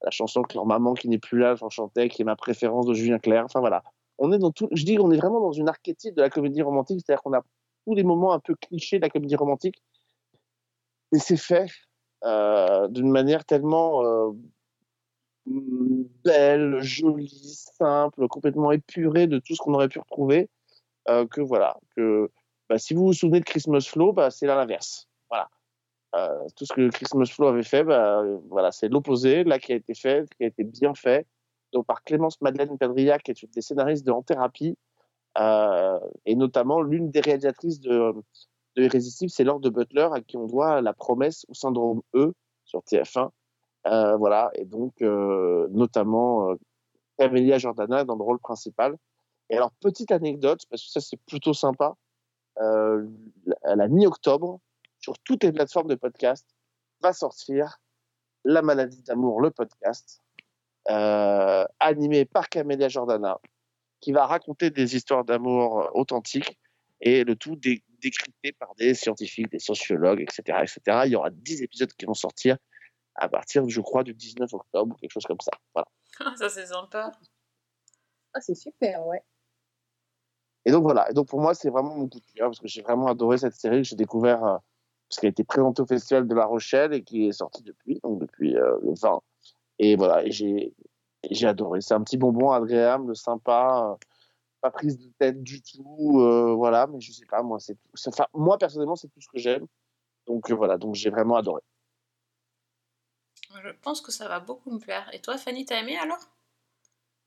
la 0.03 0.11
chanson 0.11 0.43
que 0.43 0.55
leur 0.55 0.67
maman 0.67 0.95
qui 0.95 1.09
n'est 1.09 1.19
plus 1.19 1.39
là 1.39 1.55
chantait, 1.71 2.09
qui 2.09 2.23
est 2.23 2.25
ma 2.25 2.37
préférence 2.37 2.87
de 2.87 2.95
Julien 2.95 3.19
Clerc. 3.19 3.45
Enfin 3.45 3.61
voilà. 3.61 3.83
On 4.19 4.33
est 4.33 4.39
dans 4.39 4.53
tout, 4.53 4.69
je 4.73 4.85
dis, 4.85 4.99
on 5.01 5.11
est 5.11 5.17
vraiment 5.17 5.41
dans 5.41 5.53
une 5.53 5.69
archétype 5.69 6.15
de 6.15 6.23
la 6.23 6.31
comédie 6.31 6.63
romantique, 6.63 7.01
c'est-à-dire 7.05 7.23
qu'on 7.23 7.33
a 7.33 7.43
tous 7.85 7.95
les 7.95 8.05
moments 8.05 8.33
un 8.33 8.39
peu 8.39 8.55
clichés 8.55 8.99
de 8.99 9.03
la 9.03 9.11
comédie 9.11 9.35
romantique, 9.35 9.83
et 11.13 11.19
c'est 11.19 11.37
fait 11.37 11.69
euh, 12.25 12.89
d'une 12.89 13.11
manière 13.11 13.45
tellement 13.45 14.03
euh, 14.03 14.31
belle, 15.45 16.81
jolie, 16.81 17.53
simple, 17.77 18.29
complètement 18.29 18.73
épurée 18.73 19.27
de 19.27 19.39
tout 19.39 19.55
ce 19.55 19.61
qu'on 19.61 19.75
aurait 19.75 19.89
pu 19.89 19.99
retrouver, 19.99 20.49
euh, 21.09 21.27
que 21.27 21.43
voilà, 21.43 21.77
que 21.95 22.31
bah, 22.71 22.79
si 22.79 22.95
vous 22.95 23.05
vous 23.05 23.13
souvenez 23.13 23.41
de 23.41 23.45
Christmas 23.45 23.87
Flow, 23.91 24.15
bah, 24.15 24.31
c'est 24.31 24.47
l'inverse. 24.47 25.07
Voilà. 25.29 25.49
Tout 26.57 26.65
ce 26.65 26.73
que 26.73 26.89
Christmas 26.91 27.27
Flow 27.27 27.49
avait 27.49 27.65
fait, 27.65 27.83
bah, 27.83 28.23
voilà, 28.49 28.71
c'est 28.71 28.89
l'opposé, 28.89 29.45
là, 29.45 29.59
qui 29.59 29.73
a 29.73 29.77
été 29.77 29.95
fait, 29.95 30.33
qui 30.37 30.45
a 30.45 30.47
été 30.47 30.63
bien 30.63 30.95
fait, 30.95 31.27
donc 31.73 31.87
par 31.87 32.05
Clémence 32.05 32.41
Madeleine 32.41 32.79
Pedriac, 32.79 33.25
qui 33.25 33.33
est 33.33 33.43
une 33.43 33.51
des 33.51 33.61
scénaristes 33.61 34.07
de 34.07 34.13
En 34.13 34.23
Thérapie, 34.23 34.79
et 35.37 36.37
notamment 36.37 36.83
l'une 36.83 37.11
des 37.11 37.21
réalisatrices 37.21 37.81
de, 37.81 38.15
de 38.77 38.83
Irrésistible, 38.83 39.31
c'est 39.31 39.45
de 39.45 39.71
Butler, 39.71 40.09
à 40.13 40.21
qui 40.21 40.37
on 40.37 40.47
doit 40.47 40.81
La 40.81 40.93
Promesse 40.93 41.45
ou 41.49 41.55
Syndrome 41.55 42.03
E 42.15 42.33
sur 42.65 42.81
TF1. 42.81 43.31
Euh, 43.87 44.17
voilà, 44.17 44.51
et 44.55 44.65
donc 44.65 45.03
euh, 45.03 45.69
notamment 45.71 46.51
euh, 46.51 46.55
Camélia 47.19 47.59
Jordana 47.59 48.05
dans 48.05 48.17
le 48.17 48.23
rôle 48.23 48.39
principal. 48.39 48.97
Et 49.51 49.57
alors, 49.57 49.73
petite 49.81 50.11
anecdote, 50.11 50.63
parce 50.71 50.83
que 50.83 50.89
ça 50.91 51.01
c'est 51.01 51.21
plutôt 51.27 51.53
sympa, 51.53 51.95
euh, 52.61 53.07
à 53.63 53.77
la 53.77 53.89
mi-octobre, 53.89 54.61
sur 54.99 55.19
toutes 55.19 55.45
les 55.45 55.53
plateformes 55.53 55.89
de 55.89 55.97
podcast, 55.97 56.47
va 57.03 57.13
sortir 57.13 57.79
La 58.45 58.63
maladie 58.63 59.03
d'amour, 59.03 59.41
le 59.41 59.51
podcast, 59.51 60.23
animé 60.87 62.25
par 62.25 62.49
Camélia 62.49 62.89
Jordana, 62.89 63.39
qui 64.01 64.13
va 64.13 64.27
raconter 64.27 64.71
des 64.71 64.97
histoires 64.97 65.25
d'amour 65.25 65.91
authentiques 65.95 66.59
et 67.01 67.25
le 67.25 67.37
tout 67.37 67.57
dé- 67.57 67.83
décrypté 68.05 68.53
par 68.53 68.75
des 68.77 68.95
scientifiques, 68.95 69.51
des 69.51 69.59
sociologues, 69.59 70.21
etc., 70.21 70.59
etc. 70.63 71.03
Il 71.07 71.13
y 71.13 71.17
aura 71.17 71.31
10 71.31 71.63
épisodes 71.63 71.93
qui 71.95 72.05
vont 72.05 72.15
sortir 72.15 72.57
à 73.15 73.29
partir, 73.29 73.67
je 73.69 73.81
crois, 73.81 74.03
du 74.03 74.15
19 74.15 74.53
octobre, 74.53 74.97
quelque 75.01 75.13
chose 75.13 75.25
comme 75.25 75.41
ça. 75.41 75.53
Voilà. 75.75 76.37
ça 76.37 76.49
c'est 76.49 76.67
sympa. 76.67 77.13
Ah, 78.35 78.41
c'est 78.41 78.55
super, 78.55 79.07
ouais. 79.07 79.23
Et 80.67 80.73
donc 80.73 80.83
voilà. 80.83 81.11
Et 81.11 81.15
donc 81.15 81.29
pour 81.29 81.41
moi, 81.41 81.55
c'est 81.55 81.71
vraiment 81.71 81.95
mon 81.95 82.09
coup 82.09 82.21
de 82.21 82.27
cœur 82.35 82.49
parce 82.49 82.61
que 82.61 82.69
j'ai 82.69 82.83
vraiment 82.83 83.07
adoré 83.07 83.39
cette 83.39 83.55
série 83.55 83.83
que 83.83 83.89
j'ai 83.89 83.97
découvert 83.97 84.45
euh, 84.45 84.57
parce 85.09 85.21
qu'elle 85.21 85.29
a 85.29 85.31
été 85.31 85.45
présentée 85.45 85.83
au 85.83 85.87
Festival 85.87 86.27
de 86.27 86.35
La 86.35 86.47
Rochelle 86.47 86.95
et 86.95 87.03
qui 87.03 87.27
est 87.27 87.33
sortie 87.33 87.63
depuis, 87.63 88.01
donc 88.03 88.21
depuis 88.21 88.57
euh, 88.57 88.79
le 88.83 88.95
20. 89.01 89.21
Et 89.79 89.97
voilà, 89.97 90.25
et 90.25 90.31
j'ai 90.31 90.75
et 91.31 91.35
j'ai 91.35 91.47
adoré. 91.47 91.81
C'est 91.81 91.95
un 91.95 92.03
petit 92.03 92.17
bonbon 92.17 92.51
agréable, 92.51 93.17
sympa, 93.17 93.93
euh, 93.93 94.07
pas 94.65 94.71
prise 94.71 94.99
de 94.99 95.11
tête 95.19 95.43
du 95.43 95.61
tout, 95.63 96.21
euh, 96.21 96.55
voilà. 96.55 96.87
Mais 96.87 97.01
je 97.01 97.13
sais 97.13 97.27
pas, 97.27 97.43
moi, 97.43 97.59
c'est, 97.61 97.77
c'est- 97.95 98.09
enfin, 98.09 98.27
moi 98.33 98.57
personnellement, 98.57 98.97
c'est 98.97 99.09
tout 99.09 99.21
ce 99.21 99.29
que 99.29 99.39
j'aime. 99.39 99.67
Donc 100.27 100.51
euh, 100.51 100.55
voilà, 100.55 100.79
donc 100.79 100.95
j'ai 100.95 101.11
vraiment 101.11 101.37
adoré. 101.37 101.61
Je 103.63 103.71
pense 103.83 104.01
que 104.01 104.11
ça 104.11 104.27
va 104.27 104.41
beaucoup 104.41 104.71
me 104.71 104.79
plaire. 104.79 105.09
Et 105.13 105.21
toi, 105.21 105.37
Fanny, 105.37 105.65
t'as 105.65 105.81
aimé 105.81 105.97
alors? 105.99 106.19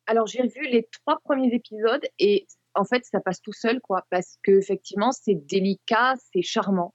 Alors, 0.08 0.26
j'ai 0.26 0.48
vu 0.48 0.68
les 0.68 0.88
trois 0.92 1.20
premiers 1.24 1.54
épisodes 1.54 2.06
et 2.18 2.48
en 2.74 2.86
fait, 2.86 3.06
ça 3.06 3.20
passe 3.20 3.42
tout 3.42 3.54
seul, 3.54 3.80
quoi, 3.82 4.06
parce 4.10 4.38
que 4.44 4.52
effectivement, 4.52 5.12
c'est 5.12 5.36
délicat, 5.36 6.16
c'est 6.34 6.42
charmant. 6.42 6.94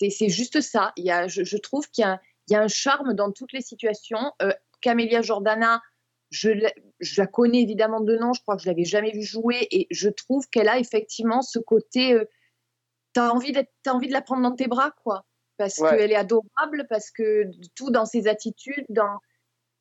C'est 0.00 0.10
c'est 0.10 0.28
juste 0.28 0.60
ça. 0.60 0.92
Il 0.96 1.04
y 1.04 1.10
a, 1.10 1.28
je, 1.28 1.44
je 1.44 1.56
trouve 1.56 1.88
qu'il 1.90 2.02
y 2.02 2.04
a, 2.06 2.20
il 2.48 2.52
y 2.52 2.56
a 2.56 2.62
un 2.62 2.68
charme 2.68 3.14
dans 3.14 3.30
toutes 3.32 3.52
les 3.52 3.60
situations. 3.62 4.32
Euh, 4.42 4.52
Camélia 4.80 5.22
Jordana, 5.22 5.82
je, 6.30 6.50
la- 6.50 6.72
je 7.00 7.20
la 7.20 7.26
connais 7.26 7.62
évidemment 7.62 8.00
de 8.00 8.16
nom, 8.16 8.32
je 8.32 8.42
crois 8.42 8.56
que 8.56 8.62
je 8.62 8.68
l'avais 8.68 8.84
jamais 8.84 9.12
vue 9.12 9.22
jouer 9.22 9.66
et 9.70 9.86
je 9.90 10.08
trouve 10.08 10.46
qu'elle 10.48 10.68
a 10.68 10.78
effectivement 10.78 11.42
ce 11.42 11.58
côté. 11.58 12.12
Euh, 12.14 12.24
T'as 13.14 13.30
envie, 13.30 13.52
d'être- 13.52 13.72
t'as 13.82 13.92
envie 13.94 14.06
de 14.06 14.12
la 14.12 14.20
prendre 14.20 14.42
dans 14.42 14.54
tes 14.54 14.68
bras, 14.68 14.92
quoi. 15.02 15.24
Parce 15.56 15.78
Ouais. 15.78 15.96
qu'elle 15.96 16.12
est 16.12 16.16
adorable, 16.16 16.86
parce 16.90 17.10
que 17.10 17.44
tout 17.74 17.90
dans 17.90 18.04
ses 18.04 18.28
attitudes, 18.28 18.84
dans. 18.90 19.18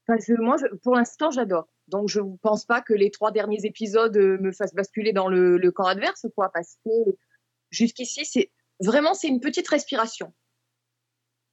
Enfin, 0.08 0.18
je- 0.26 0.42
moi, 0.42 0.56
je- 0.58 0.74
pour 0.78 0.96
l'instant, 0.96 1.30
j'adore. 1.30 1.68
Donc, 1.90 2.08
je 2.08 2.22
ne 2.22 2.36
pense 2.38 2.66
pas 2.66 2.82
que 2.82 2.94
les 2.94 3.12
trois 3.12 3.32
derniers 3.32 3.64
épisodes 3.66 4.16
euh, 4.18 4.38
me 4.40 4.52
fassent 4.54 4.74
basculer 4.74 5.12
dans 5.12 5.28
le, 5.28 5.58
le 5.58 5.72
camp 5.72 5.84
adverse, 5.86 6.26
quoi, 6.36 6.50
parce 6.54 6.78
que 6.86 6.90
jusqu'ici, 7.70 8.26
c'est 8.26 8.50
vraiment 8.80 9.14
c'est 9.14 9.28
une 9.28 9.42
petite 9.42 9.68
respiration. 9.68 10.34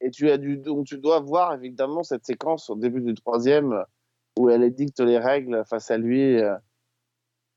Et 0.01 0.09
tu 0.09 0.29
as 0.31 0.37
dû, 0.37 0.57
donc 0.57 0.87
tu 0.87 0.97
dois 0.97 1.19
voir 1.19 1.53
évidemment 1.55 2.03
cette 2.03 2.25
séquence 2.25 2.69
au 2.69 2.75
début 2.75 3.01
du 3.01 3.13
troisième 3.13 3.83
où 4.37 4.49
elle 4.49 4.69
dicte 4.73 4.99
les 4.99 5.17
règles 5.19 5.63
face 5.65 5.91
à 5.91 5.97
lui. 5.97 6.39
euh, 6.41 6.55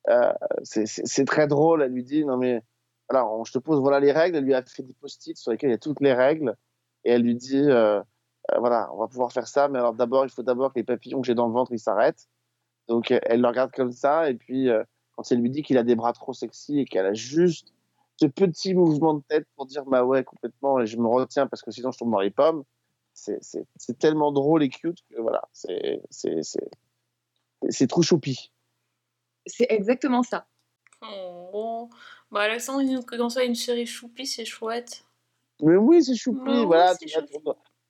euh, 0.08 0.32
c'est- 0.62 1.24
très 1.24 1.46
drôle. 1.46 1.82
Elle 1.82 1.92
lui 1.92 2.04
dit 2.04 2.24
non 2.24 2.36
mais 2.36 2.62
alors 3.08 3.44
je 3.46 3.52
te 3.52 3.58
pose 3.58 3.80
voilà 3.80 4.00
les 4.00 4.12
règles. 4.12 4.36
Elle 4.38 4.44
lui 4.44 4.54
a 4.54 4.62
fait 4.62 4.82
des 4.82 4.94
post-it 4.94 5.36
sur 5.36 5.50
lesquels 5.52 5.70
il 5.70 5.72
y 5.72 5.76
a 5.76 5.78
toutes 5.78 6.00
les 6.00 6.12
règles 6.14 6.56
et 7.04 7.12
elle 7.12 7.22
lui 7.22 7.34
dit 7.34 7.58
euh, 7.70 8.00
voilà 8.58 8.90
on 8.94 8.98
va 8.98 9.08
pouvoir 9.08 9.32
faire 9.32 9.46
ça 9.48 9.68
mais 9.68 9.78
alors 9.78 9.94
d'abord 9.94 10.24
il 10.24 10.30
faut 10.30 10.42
d'abord 10.42 10.72
que 10.72 10.78
les 10.78 10.84
papillons 10.84 11.20
que 11.20 11.26
j'ai 11.26 11.34
dans 11.34 11.46
le 11.46 11.52
ventre 11.52 11.72
ils 11.72 11.78
s'arrêtent. 11.78 12.28
Donc 12.88 13.10
elle 13.12 13.40
le 13.42 13.48
regarde 13.48 13.72
comme 13.72 13.92
ça 13.92 14.30
et 14.30 14.34
puis 14.34 14.68
quand 15.16 15.30
elle 15.32 15.40
lui 15.40 15.50
dit 15.50 15.62
qu'il 15.62 15.78
a 15.78 15.82
des 15.84 15.96
bras 15.96 16.12
trop 16.12 16.32
sexy 16.32 16.80
et 16.80 16.84
qu'elle 16.86 17.06
a 17.06 17.14
juste 17.14 17.74
ce 18.20 18.26
petit 18.26 18.74
mouvement 18.74 19.14
de 19.14 19.22
tête 19.28 19.46
pour 19.56 19.66
dire 19.66 19.84
bah 19.86 20.04
ouais 20.04 20.24
complètement 20.24 20.80
et 20.80 20.86
je 20.86 20.98
me 20.98 21.08
retiens 21.08 21.46
parce 21.46 21.62
que 21.62 21.70
sinon 21.70 21.92
je 21.92 21.98
tombe 21.98 22.10
dans 22.12 22.20
les 22.20 22.30
pommes 22.30 22.64
c'est 23.18 23.42
c'est- 23.42 23.66
c'est 23.76 23.98
tellement 23.98 24.32
drôle 24.32 24.62
et 24.62 24.68
cute 24.68 24.98
que 25.10 25.20
voilà 25.20 25.42
c'est 25.52 26.00
c'est 26.10 26.42
c'est 26.42 26.68
C'est 27.70 27.88
trop 27.88 28.02
choupi. 28.02 28.52
C'est 29.44 29.66
exactement 29.68 30.22
ça. 30.22 30.46
Oh. 31.02 31.88
Bah, 32.30 32.42
Alexandre, 32.42 32.82
il 32.82 32.92
nous 32.94 33.02
conseille 33.02 33.48
une 33.48 33.54
série 33.56 33.86
choupi, 33.86 34.26
c'est 34.26 34.44
chouette. 34.44 35.04
Mais 35.60 35.74
oui, 35.76 36.02
c'est 36.04 36.14
choupi. 36.14 36.40
Mais 36.44 36.64
voilà, 36.64 36.94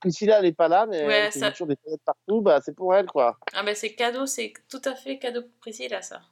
Priscilla, 0.01 0.39
elle 0.39 0.47
est 0.47 0.53
pas 0.53 0.69
là, 0.69 0.87
mais 0.87 1.05
Ouais, 1.07 1.15
elle 1.27 1.33
ça- 1.33 1.51
toujours 1.51 1.67
des 1.67 1.77
fenêtres 1.85 2.03
partout. 2.05 2.41
Bah, 2.41 2.61
c'est 2.65 2.75
pour 2.75 2.95
elle, 2.95 3.07
quoi. 3.07 3.37
Ah, 3.53 3.63
bah, 3.63 3.75
c'est 3.75 3.95
cadeau, 3.95 4.25
c'est 4.27 4.53
tout 4.71 4.81
à 4.85 4.95
fait 4.95 5.19
cadeau 5.19 5.43
pour 5.43 5.59
Priscilla, 5.61 6.01
ça. 6.03 6.23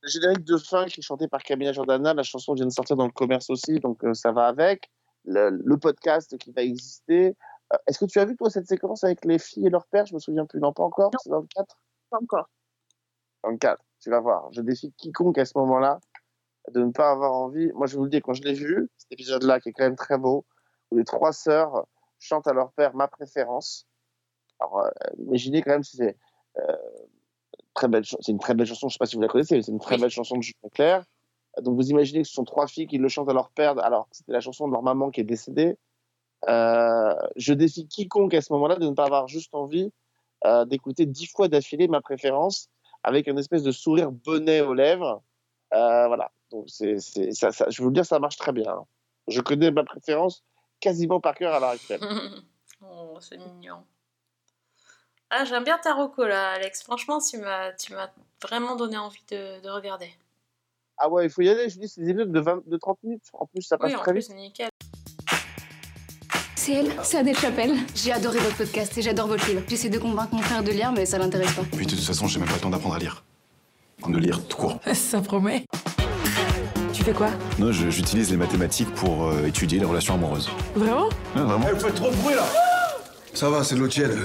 Le 0.00 0.08
générique 0.08 0.44
de 0.44 0.56
fin 0.56 0.86
qui 0.86 1.00
est 1.00 1.02
chanté 1.02 1.26
par 1.28 1.42
Camilla 1.42 1.72
Jordana, 1.72 2.14
la 2.14 2.22
chanson 2.22 2.54
vient 2.54 2.66
de 2.66 2.70
sortir 2.70 2.96
dans 2.96 3.06
le 3.06 3.12
commerce 3.12 3.50
aussi, 3.50 3.78
donc 3.80 4.04
euh, 4.04 4.14
ça 4.14 4.30
va 4.32 4.46
avec. 4.46 4.90
Le, 5.24 5.50
le 5.50 5.76
podcast 5.76 6.38
qui 6.38 6.52
va 6.52 6.62
exister. 6.62 7.36
Euh, 7.72 7.76
Est-ce 7.86 7.98
que 7.98 8.04
tu 8.06 8.18
as 8.18 8.24
vu, 8.24 8.36
toi, 8.36 8.50
cette 8.50 8.66
séquence 8.66 9.04
avec 9.04 9.24
les 9.24 9.38
filles 9.38 9.66
et 9.66 9.70
leur 9.70 9.86
père? 9.86 10.06
Je 10.06 10.14
me 10.14 10.18
souviens 10.18 10.46
plus, 10.46 10.60
non, 10.60 10.72
pas 10.72 10.84
encore? 10.84 11.10
C'est 11.22 11.30
dans 11.30 11.40
le 11.40 11.46
4 11.54 11.78
Pas 12.10 12.18
encore. 12.22 12.48
Dans 13.44 13.50
le 13.50 13.56
4, 13.58 13.82
tu 14.00 14.10
vas 14.10 14.20
voir. 14.20 14.48
Je 14.52 14.60
défie 14.62 14.92
quiconque 14.96 15.38
à 15.38 15.44
ce 15.44 15.56
moment-là 15.58 16.00
de 16.72 16.82
ne 16.82 16.90
pas 16.90 17.10
avoir 17.10 17.32
envie. 17.32 17.70
Moi, 17.72 17.86
je 17.86 17.96
vous 17.96 18.04
le 18.04 18.10
dis, 18.10 18.20
quand 18.20 18.34
je 18.34 18.42
l'ai 18.42 18.52
vu, 18.54 18.88
cet 18.96 19.12
épisode-là, 19.12 19.60
qui 19.60 19.70
est 19.70 19.72
quand 19.72 19.84
même 19.84 19.96
très 19.96 20.18
beau, 20.18 20.44
où 20.90 20.96
les 20.96 21.04
trois 21.04 21.32
sœurs 21.32 21.86
chantent 22.18 22.46
à 22.46 22.52
leur 22.52 22.72
père 22.72 22.94
ma 22.94 23.08
préférence. 23.08 23.86
Alors, 24.60 24.80
euh, 24.80 24.90
imaginez 25.18 25.62
quand 25.62 25.70
même 25.70 25.84
si 25.84 25.96
c'est 25.98 26.16
euh, 26.58 26.76
très 27.74 27.88
belle, 27.88 28.04
ch- 28.04 28.16
c'est 28.20 28.32
une 28.32 28.38
très 28.38 28.54
belle 28.54 28.66
chanson. 28.66 28.88
Je 28.88 28.94
sais 28.94 28.98
pas 28.98 29.06
si 29.06 29.16
vous 29.16 29.22
la 29.22 29.28
connaissez, 29.28 29.54
mais 29.56 29.62
c'est 29.62 29.72
une 29.72 29.78
très 29.78 29.96
belle 29.98 30.10
chanson 30.10 30.36
de 30.36 30.42
Julien 30.42 30.68
Clerc. 30.72 31.04
Donc, 31.62 31.76
vous 31.76 31.88
imaginez 31.90 32.22
que 32.22 32.28
ce 32.28 32.34
sont 32.34 32.44
trois 32.44 32.66
filles 32.66 32.86
qui 32.86 32.98
le 32.98 33.08
chantent 33.08 33.28
à 33.28 33.32
leur 33.32 33.50
père, 33.50 33.78
alors 33.78 34.08
c'était 34.10 34.32
la 34.32 34.40
chanson 34.40 34.66
de 34.68 34.72
leur 34.72 34.82
maman 34.82 35.10
qui 35.10 35.20
est 35.20 35.24
décédée. 35.24 35.76
Euh, 36.48 37.14
je 37.36 37.52
défie 37.52 37.88
quiconque 37.88 38.34
à 38.34 38.40
ce 38.40 38.52
moment-là 38.52 38.76
de 38.76 38.86
ne 38.88 38.94
pas 38.94 39.04
avoir 39.06 39.26
juste 39.26 39.54
envie 39.54 39.90
euh, 40.44 40.64
d'écouter 40.64 41.04
dix 41.06 41.26
fois 41.26 41.48
d'affilée 41.48 41.88
ma 41.88 42.00
préférence 42.00 42.68
avec 43.02 43.26
un 43.28 43.36
espèce 43.36 43.62
de 43.64 43.72
sourire 43.72 44.12
bonnet 44.12 44.60
aux 44.60 44.74
lèvres. 44.74 45.22
Euh, 45.74 46.06
voilà. 46.06 46.30
Donc, 46.50 46.64
c'est, 46.68 46.98
c'est, 47.00 47.32
ça, 47.32 47.50
ça- 47.52 47.68
je 47.70 47.82
vous 47.82 47.88
le 47.88 47.94
dire, 47.94 48.06
ça 48.06 48.18
marche 48.20 48.36
très 48.36 48.52
bien. 48.52 48.70
hein. 48.72 48.84
Je 49.26 49.40
connais 49.40 49.70
ma 49.70 49.84
préférence 49.84 50.44
quasiment 50.80 51.20
par 51.20 51.34
cœur 51.34 51.52
à 51.54 51.60
l'heure 51.60 51.70
actuelle. 51.70 52.00
oh, 52.82 53.18
c'est 53.20 53.36
mignon. 53.38 53.82
Ah, 55.30 55.44
j'aime 55.44 55.64
bien 55.64 55.76
ta 55.78 55.94
reco, 55.94 56.24
là, 56.24 56.52
Alex. 56.52 56.82
Franchement, 56.84 57.18
tu 57.20 57.36
m'as, 57.38 57.72
tu 57.72 57.92
m'as 57.92 58.10
vraiment 58.42 58.76
donné 58.76 58.96
envie 58.96 59.22
de, 59.30 59.60
de 59.60 59.68
regarder. 59.68 60.10
Ah 60.96 61.08
ouais, 61.10 61.26
il 61.26 61.30
faut 61.30 61.42
y 61.42 61.48
aller. 61.50 61.68
Je 61.68 61.78
dis, 61.78 61.88
c'est 61.88 62.00
des 62.00 62.08
épisodes 62.10 62.32
de, 62.32 62.40
20, 62.40 62.66
de 62.66 62.76
30 62.78 63.02
minutes. 63.02 63.24
En 63.34 63.46
plus, 63.46 63.62
ça 63.62 63.76
passe 63.76 63.90
Oui, 63.92 63.96
en 63.96 64.00
très 64.00 64.12
plus, 64.12 64.28
vite. 64.28 64.36
nickel. 64.36 64.70
C'est 66.68 66.74
elle, 66.74 66.92
c'est 67.02 67.16
Adèle 67.16 67.38
Chapelle. 67.38 67.72
J'ai 67.94 68.12
adoré 68.12 68.38
votre 68.40 68.58
podcast 68.58 68.98
et 68.98 69.00
j'adore 69.00 69.26
votre 69.26 69.48
livre. 69.48 69.62
J'essaie 69.68 69.88
de 69.88 69.98
convaincre 69.98 70.34
mon 70.34 70.42
frère 70.42 70.62
de 70.62 70.70
lire, 70.70 70.92
mais 70.92 71.06
ça 71.06 71.16
l'intéresse 71.16 71.54
pas. 71.54 71.62
Puis 71.74 71.86
de 71.86 71.92
toute 71.92 72.04
façon, 72.04 72.26
j'ai 72.26 72.38
même 72.38 72.46
pas 72.46 72.56
le 72.56 72.60
temps 72.60 72.68
d'apprendre 72.68 72.96
à 72.96 72.98
lire. 72.98 73.24
De 74.06 74.18
lire, 74.18 74.46
tout 74.46 74.58
court. 74.58 74.78
Ça 74.92 75.22
promet. 75.22 75.64
Tu 76.92 77.02
fais 77.04 77.14
quoi? 77.14 77.28
Non, 77.58 77.72
j'utilise 77.72 78.30
les 78.30 78.36
mathématiques 78.36 78.94
pour 78.96 79.28
euh, 79.28 79.46
étudier 79.46 79.78
les 79.78 79.86
relations 79.86 80.12
amoureuses. 80.12 80.50
Vraiment? 80.74 81.06
Ouais, 81.34 81.40
vraiment. 81.42 81.66
vous 81.72 81.80
faites 81.80 81.94
trop 81.94 82.10
de 82.10 82.16
bruit 82.16 82.34
là 82.34 82.44
Ça 83.32 83.48
va, 83.48 83.64
c'est 83.64 83.74
de 83.74 83.80
l'eau 83.80 83.88
tiède. 83.88 84.18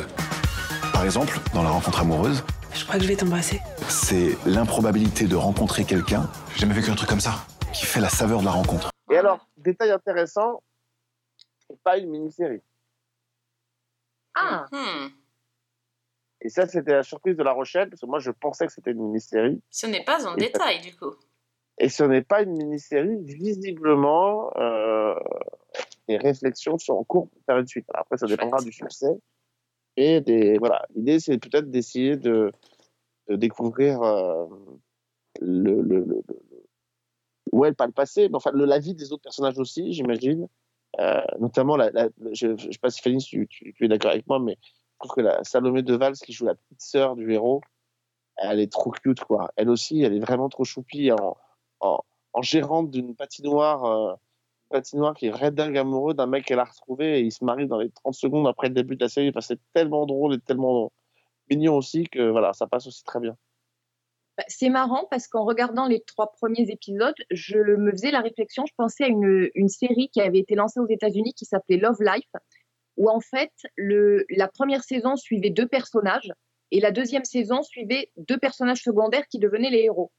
Par 0.92 1.06
exemple, 1.06 1.40
dans 1.54 1.64
la 1.64 1.70
rencontre 1.70 2.02
amoureuse, 2.02 2.44
Je 2.74 2.84
crois 2.84 2.98
que 2.98 3.04
je 3.04 3.08
vais 3.08 3.16
t'embrasser. 3.16 3.62
c'est 3.88 4.38
l'improbabilité 4.46 5.28
de 5.28 5.38
rencontrer 5.38 5.86
quelqu'un. 5.86 6.30
J'ai 6.56 6.64
jamais 6.64 6.74
vécu 6.74 6.92
un 6.92 6.96
truc 6.96 7.08
comme 7.08 7.22
ça. 7.22 7.46
Qui 7.74 7.86
fait 7.86 8.02
la 8.02 8.10
saveur 8.10 8.42
de 8.42 8.46
la 8.46 8.52
rencontre. 8.52 8.90
Et 9.10 9.16
alors, 9.16 9.48
détail 9.58 9.92
intéressant, 9.92 10.60
c'est 11.74 11.82
pas 11.84 11.98
une 11.98 12.10
mini-série. 12.10 12.62
Ah, 14.36 14.66
Hmm. 14.72 15.10
Et 16.42 16.50
ça, 16.50 16.68
c'était 16.68 16.92
la 16.94 17.04
surprise 17.04 17.36
de 17.38 17.44
La 17.44 17.54
Rochelle, 17.54 17.90
parce 17.90 18.02
que 18.02 18.06
moi, 18.06 18.20
je 18.20 18.32
pensais 18.32 18.68
que 18.68 18.74
c'était 18.74 18.92
une 18.92 19.02
mini-série. 19.04 19.62
Ce 19.70 19.88
n'est 19.88 20.04
pas 20.04 20.26
en 20.28 20.36
Et- 20.36 20.40
détail, 20.42 20.82
du 20.82 20.96
coup. 20.96 21.14
Et 21.78 21.90
ce 21.90 22.04
n'est 22.04 22.22
pas 22.22 22.44
une 22.44 22.52
mini-série. 22.58 23.18
Visiblement, 23.24 24.52
euh, 24.58 25.16
les 26.08 26.18
réflexions 26.18 26.78
sont 26.78 26.94
en 26.94 27.04
cours 27.04 27.30
pour 27.30 27.42
faire 27.46 27.58
une 27.58 27.68
suite. 27.68 27.86
Alors 27.94 28.02
après, 28.02 28.18
ça 28.18 28.28
dépendra 28.28 28.62
du 28.62 28.72
succès. 28.72 29.12
Et 29.96 30.22
des, 30.22 30.58
voilà, 30.58 30.86
l'idée, 30.96 31.20
c'est 31.20 31.38
peut-être 31.38 31.70
d'essayer 31.72 32.18
de, 32.18 32.52
de 33.30 33.36
découvrir 33.36 34.02
euh, 34.04 34.46
le, 35.40 35.82
le, 35.82 36.00
le, 36.00 36.24
le- 36.28 36.54
ouais, 37.52 37.74
pas 37.74 37.86
le 37.86 37.92
passé, 37.92 38.28
mais 38.30 38.36
enfin 38.36 38.52
le, 38.54 38.66
la 38.66 38.80
vie 38.80 38.96
des 38.96 39.12
autres 39.14 39.24
personnages 39.24 39.60
aussi, 39.60 39.94
j'imagine. 39.94 40.48
Euh, 41.00 41.22
notamment, 41.40 41.76
la, 41.76 41.90
la- 41.92 42.10
je 42.34 42.48
ne 42.48 42.58
sais 42.58 42.80
pas 42.82 42.90
si 42.90 43.02
Fanny, 43.02 43.18
tu, 43.18 43.48
es 43.80 43.88
d'accord 43.88 44.12
avec 44.12 44.28
moi, 44.28 44.40
mais 44.40 44.58
je 44.62 45.00
trouve 45.00 45.16
que 45.16 45.22
la 45.22 45.44
Salomé 45.44 45.82
de 45.82 45.96
Valls, 45.96 46.16
qui 46.16 46.34
joue 46.34 46.46
la 46.46 46.56
petite 46.56 46.82
sœur 46.82 47.16
du 47.16 47.32
héros, 47.34 47.62
elle 48.38 48.60
est 48.60 48.72
trop 48.72 48.92
cute, 48.92 49.24
quoi. 49.24 49.52
Elle 49.56 49.70
aussi, 49.70 50.02
elle 50.02 50.14
est 50.16 50.20
vraiment 50.20 50.50
trop 50.50 50.64
choupie 50.64 51.12
en, 51.12 51.38
en, 51.80 52.42
gérante 52.42 52.92
d'une 52.92 53.16
patinoire, 53.16 53.86
euh, 53.86 54.14
patinoire 54.70 55.14
qui 55.16 55.28
est 55.28 55.32
vrai 55.32 55.52
dingue 55.52 55.78
amoureux 55.78 56.14
d'un 56.14 56.26
mec 56.26 56.46
qu'elle 56.46 56.60
a 56.60 56.64
retrouvé 56.66 57.20
et 57.20 57.22
il 57.22 57.32
se 57.32 57.44
marie 57.46 57.68
dans 57.68 57.80
les 57.80 57.90
30 57.90 58.16
secondes 58.16 58.48
après 58.48 58.70
le 58.70 58.74
début 58.74 58.96
de 58.96 59.04
la 59.04 59.10
série. 59.10 59.32
C'est 59.42 59.60
tellement 59.74 60.06
drôle 60.06 60.36
et 60.36 60.40
tellement 60.40 60.92
mignon 61.50 61.78
aussi 61.78 62.06
que 62.06 62.30
voilà, 62.30 62.54
ça 62.54 62.68
passe 62.68 62.88
aussi 62.88 63.04
très 63.04 63.20
bien. 63.20 63.38
Bah, 64.38 64.44
C'est 64.48 64.70
marrant 64.70 65.06
parce 65.12 65.28
qu'en 65.28 65.46
regardant 65.46 65.88
les 65.88 66.02
trois 66.02 66.32
premiers 66.32 66.70
épisodes, 66.70 67.16
je 67.30 67.58
me 67.58 67.92
faisais 67.92 68.12
la 68.12 68.22
réflexion, 68.22 68.66
je 68.66 68.74
pensais 68.78 69.04
à 69.04 69.08
une, 69.08 69.50
une 69.54 69.70
série 69.70 70.10
qui 70.10 70.22
avait 70.22 70.40
été 70.40 70.56
lancée 70.56 70.80
aux 70.80 70.88
États-Unis 70.88 71.34
qui 71.34 71.46
s'appelait 71.46 71.78
Love 71.78 72.02
Life, 72.02 72.32
où 72.98 73.10
en 73.10 73.20
fait 73.20 73.52
le, 73.76 74.26
la 74.30 74.48
première 74.48 74.84
saison 74.84 75.16
suivait 75.16 75.50
deux 75.52 75.68
personnages 75.68 76.34
et 76.72 76.80
la 76.80 76.92
deuxième 76.92 77.26
saison 77.26 77.62
suivait 77.62 78.12
deux 78.18 78.38
personnages 78.38 78.82
secondaires 78.82 79.28
qui 79.28 79.38
devenaient 79.38 79.70
les 79.70 79.84
héros. 79.84 80.12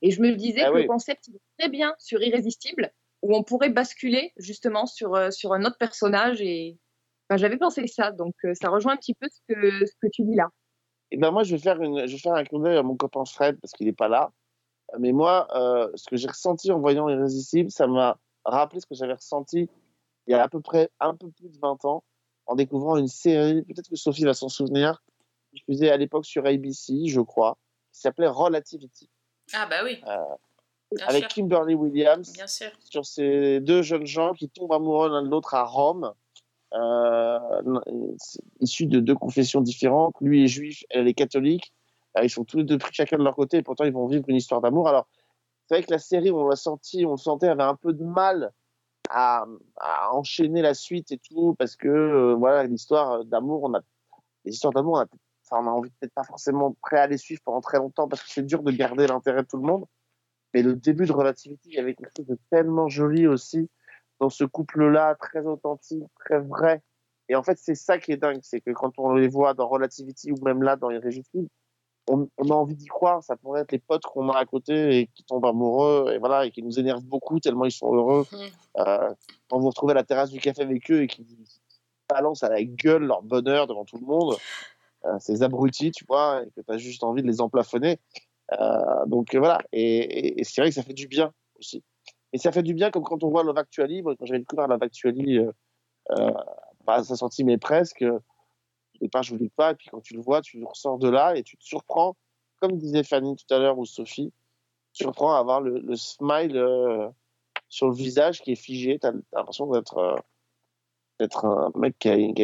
Et 0.00 0.10
je 0.10 0.22
me 0.22 0.34
disais 0.34 0.62
Ah 0.62 0.70
que 0.70 0.76
oui. 0.76 0.82
le 0.82 0.88
concept 0.88 1.28
est 1.28 1.40
très 1.58 1.68
bien 1.68 1.94
sur 1.98 2.22
Irrésistible, 2.22 2.90
où 3.22 3.36
on 3.36 3.42
pourrait 3.42 3.70
basculer 3.70 4.32
justement 4.38 4.86
sur, 4.86 5.14
euh, 5.14 5.30
sur 5.30 5.52
un 5.52 5.64
autre 5.64 5.76
personnage 5.78 6.40
et 6.40 6.78
enfin, 7.28 7.36
j'avais 7.36 7.58
pensé 7.58 7.86
ça, 7.86 8.12
donc 8.12 8.34
euh, 8.44 8.54
ça 8.54 8.70
rejoint 8.70 8.94
un 8.94 8.96
petit 8.96 9.14
peu 9.14 9.26
ce 9.28 9.40
que, 9.48 9.86
ce 9.86 9.92
que 10.00 10.08
tu 10.10 10.22
dis 10.22 10.36
là. 10.36 10.48
Et 11.10 11.16
ben 11.16 11.30
moi, 11.30 11.42
je 11.42 11.54
vais 11.56 11.62
faire, 11.62 11.80
une, 11.80 12.06
je 12.06 12.12
vais 12.12 12.18
faire 12.18 12.34
un 12.34 12.44
clin 12.44 12.60
d'œil 12.60 12.76
à 12.76 12.82
mon 12.82 12.96
copain 12.96 13.24
Fred 13.24 13.58
parce 13.60 13.72
qu'il 13.72 13.86
n'est 13.86 13.92
pas 13.92 14.08
là. 14.08 14.30
Mais 14.98 15.12
moi, 15.12 15.48
euh, 15.54 15.90
ce 15.94 16.08
que 16.08 16.16
j'ai 16.16 16.28
ressenti 16.28 16.70
en 16.72 16.78
voyant 16.78 17.08
Irrésistible, 17.08 17.70
ça 17.70 17.86
m'a 17.86 18.18
rappelé 18.44 18.80
ce 18.80 18.86
que 18.86 18.94
j'avais 18.94 19.14
ressenti 19.14 19.68
il 20.28 20.32
y 20.32 20.34
a 20.34 20.42
à 20.42 20.48
peu 20.48 20.60
près 20.60 20.90
un 21.00 21.14
peu 21.14 21.30
plus 21.30 21.48
de 21.48 21.58
20 21.58 21.84
ans 21.86 22.04
en 22.46 22.54
découvrant 22.54 22.96
une 22.96 23.08
série, 23.08 23.62
peut-être 23.62 23.88
que 23.88 23.96
Sophie 23.96 24.24
va 24.24 24.34
s'en 24.34 24.48
souvenir, 24.48 25.02
diffusée 25.52 25.90
à 25.90 25.96
l'époque 25.96 26.26
sur 26.26 26.46
ABC, 26.46 27.06
je 27.06 27.20
crois, 27.20 27.58
qui 27.92 28.00
s'appelait 28.00 28.28
Relativity, 28.28 29.10
Ah, 29.54 29.66
bah 29.66 29.76
oui, 29.84 30.02
euh, 30.06 31.00
avec 31.06 31.24
sûr. 31.24 31.28
Kimberly 31.28 31.74
Williams, 31.74 32.32
Bien 32.32 32.46
sûr. 32.46 32.70
sur 32.80 33.04
ces 33.04 33.60
deux 33.60 33.82
jeunes 33.82 34.06
gens 34.06 34.32
qui 34.32 34.48
tombent 34.48 34.72
amoureux 34.72 35.10
l'un 35.10 35.22
de 35.22 35.28
l'autre 35.28 35.54
à 35.54 35.64
Rome, 35.64 36.12
issus 38.60 38.86
de 38.86 39.00
deux 39.00 39.14
confessions 39.14 39.60
différentes. 39.60 40.14
Lui 40.20 40.44
est 40.44 40.48
juif, 40.48 40.84
elle 40.90 41.08
est 41.08 41.14
catholique. 41.14 41.72
Euh, 42.16 42.24
Ils 42.24 42.30
sont 42.30 42.44
tous 42.44 42.58
les 42.58 42.64
deux 42.64 42.78
pris 42.78 42.92
chacun 42.92 43.18
de 43.18 43.24
leur 43.24 43.34
côté 43.34 43.58
et 43.58 43.62
pourtant 43.62 43.84
ils 43.84 43.92
vont 43.92 44.06
vivre 44.06 44.24
une 44.28 44.36
histoire 44.36 44.60
d'amour. 44.60 44.88
Alors, 44.88 45.06
c'est 45.66 45.74
vrai 45.74 45.82
que 45.82 45.90
la 45.90 45.98
série, 45.98 46.30
on 46.30 46.48
l'a 46.48 46.56
senti, 46.56 47.04
on 47.04 47.12
le 47.12 47.16
sentait, 47.18 47.48
avait 47.48 47.62
un 47.62 47.74
peu 47.74 47.92
de 47.92 48.04
mal 48.04 48.52
à, 49.10 49.44
à 49.76 50.14
enchaîner 50.14 50.62
la 50.62 50.74
suite 50.74 51.12
et 51.12 51.18
tout 51.18 51.54
parce 51.58 51.76
que 51.76 51.88
euh, 51.88 52.34
voilà, 52.34 52.64
l'histoire 52.64 53.24
d'amour, 53.24 53.64
on 53.64 53.74
a 53.74 53.80
les 54.44 54.52
histoires 54.52 54.72
d'amour, 54.72 54.94
on 54.94 55.00
a, 55.00 55.06
enfin, 55.50 55.62
on 55.62 55.68
a 55.68 55.70
envie 55.70 55.90
peut-être 55.90 56.14
pas 56.14 56.24
forcément 56.24 56.74
prêt 56.82 56.98
à 56.98 57.06
les 57.06 57.18
suivre 57.18 57.40
pendant 57.44 57.60
très 57.60 57.78
longtemps 57.78 58.08
parce 58.08 58.22
que 58.22 58.30
c'est 58.30 58.46
dur 58.46 58.62
de 58.62 58.70
garder 58.70 59.06
l'intérêt 59.06 59.42
de 59.42 59.46
tout 59.46 59.58
le 59.58 59.66
monde. 59.66 59.84
Mais 60.54 60.62
le 60.62 60.74
début 60.74 61.04
de 61.04 61.12
Relativity, 61.12 61.68
il 61.70 61.74
y 61.74 61.78
avait 61.78 61.94
quelque 61.94 62.12
chose 62.16 62.26
de 62.26 62.38
tellement 62.50 62.88
joli 62.88 63.26
aussi 63.26 63.68
dans 64.20 64.30
ce 64.30 64.44
couple-là, 64.44 65.14
très 65.16 65.46
authentique, 65.46 66.04
très 66.24 66.38
vrai. 66.40 66.82
Et 67.28 67.36
en 67.36 67.42
fait, 67.42 67.58
c'est 67.58 67.74
ça 67.74 67.98
qui 67.98 68.12
est 68.12 68.16
dingue, 68.16 68.40
c'est 68.42 68.60
que 68.60 68.70
quand 68.70 68.92
on 68.98 69.12
les 69.14 69.28
voit 69.28 69.54
dans 69.54 69.68
Relativity 69.68 70.32
ou 70.32 70.36
même 70.44 70.62
là 70.62 70.76
dans 70.76 70.90
Irrésistible, 70.90 71.48
on, 72.10 72.26
on 72.38 72.50
a 72.50 72.54
envie 72.54 72.74
d'y 72.74 72.86
croire. 72.86 73.22
Ça 73.22 73.36
pourrait 73.36 73.60
être 73.60 73.72
les 73.72 73.78
potes 73.78 74.02
qu'on 74.04 74.30
a 74.30 74.38
à 74.38 74.46
côté 74.46 74.98
et 74.98 75.06
qui 75.08 75.24
tombent 75.24 75.44
amoureux 75.44 76.10
et 76.14 76.18
voilà 76.18 76.46
et 76.46 76.50
qui 76.50 76.62
nous 76.62 76.78
énervent 76.78 77.04
beaucoup 77.04 77.38
tellement 77.38 77.66
ils 77.66 77.70
sont 77.70 77.94
heureux. 77.94 78.24
Euh, 78.78 79.12
quand 79.50 79.58
vous 79.58 79.68
retrouvez 79.68 79.90
à 79.92 79.94
la 79.94 80.04
terrasse 80.04 80.30
du 80.30 80.40
café 80.40 80.62
avec 80.62 80.90
eux 80.90 81.02
et 81.02 81.06
qu'ils 81.06 81.26
vous 81.26 81.36
balancent 82.08 82.42
à 82.42 82.48
la 82.48 82.62
gueule 82.64 83.04
leur 83.04 83.22
bonheur 83.22 83.66
devant 83.66 83.84
tout 83.84 83.98
le 83.98 84.06
monde, 84.06 84.36
euh, 85.04 85.18
ces 85.20 85.42
abrutis, 85.42 85.90
tu 85.90 86.04
vois, 86.08 86.42
et 86.44 86.50
que 86.50 86.62
tu 86.62 86.72
as 86.72 86.78
juste 86.78 87.04
envie 87.04 87.22
de 87.22 87.26
les 87.28 87.40
emplafonner. 87.42 87.98
Euh, 88.58 89.04
donc 89.06 89.34
voilà, 89.34 89.60
et, 89.72 89.82
et- 89.98 90.40
et 90.40 90.44
c'est 90.44 90.62
vrai 90.62 90.70
que 90.70 90.74
ça 90.74 90.82
fait 90.82 90.94
du 90.94 91.06
bien 91.08 91.32
aussi. 91.58 91.82
Et 92.32 92.38
ça 92.38 92.52
fait 92.52 92.62
du 92.62 92.74
bien 92.74 92.90
comme 92.90 93.04
quand 93.04 93.22
on 93.24 93.30
voit 93.30 93.42
Love 93.42 93.58
Actually. 93.58 94.02
Moi, 94.02 94.14
quand 94.16 94.26
j'avais 94.26 94.40
découvert 94.40 94.68
Love 94.68 94.82
Actually, 94.82 95.38
euh, 95.38 95.52
euh, 96.10 96.30
pas 96.84 96.96
à 96.96 97.04
sa 97.04 97.16
sortie, 97.16 97.44
mais 97.44 97.58
presque, 97.58 98.02
euh, 98.02 98.18
au 98.96 98.98
départ, 99.00 99.22
je 99.22 99.34
voulais 99.34 99.50
pas. 99.54 99.72
Et 99.72 99.74
puis 99.74 99.88
quand 99.90 100.00
tu 100.00 100.14
le 100.14 100.20
vois, 100.20 100.40
tu 100.40 100.62
ressors 100.64 100.98
de 100.98 101.08
là 101.08 101.36
et 101.36 101.42
tu 101.42 101.56
te 101.56 101.64
surprends, 101.64 102.16
comme 102.60 102.78
disait 102.78 103.04
Fanny 103.04 103.36
tout 103.36 103.54
à 103.54 103.58
l'heure 103.58 103.78
ou 103.78 103.84
Sophie, 103.84 104.32
tu 104.92 104.98
te 104.98 105.04
surprends 105.04 105.34
à 105.34 105.38
avoir 105.38 105.60
le, 105.60 105.78
le 105.78 105.96
smile 105.96 106.56
euh, 106.56 107.08
sur 107.68 107.88
le 107.88 107.94
visage 107.94 108.40
qui 108.40 108.52
est 108.52 108.56
figé. 108.56 108.98
Tu 108.98 109.06
as, 109.06 109.12
l'impression 109.32 109.66
d'être 109.70 109.98
euh, 109.98 110.16
d'être 111.20 111.44
un 111.44 111.72
mec 111.74 111.98
qui, 111.98 112.34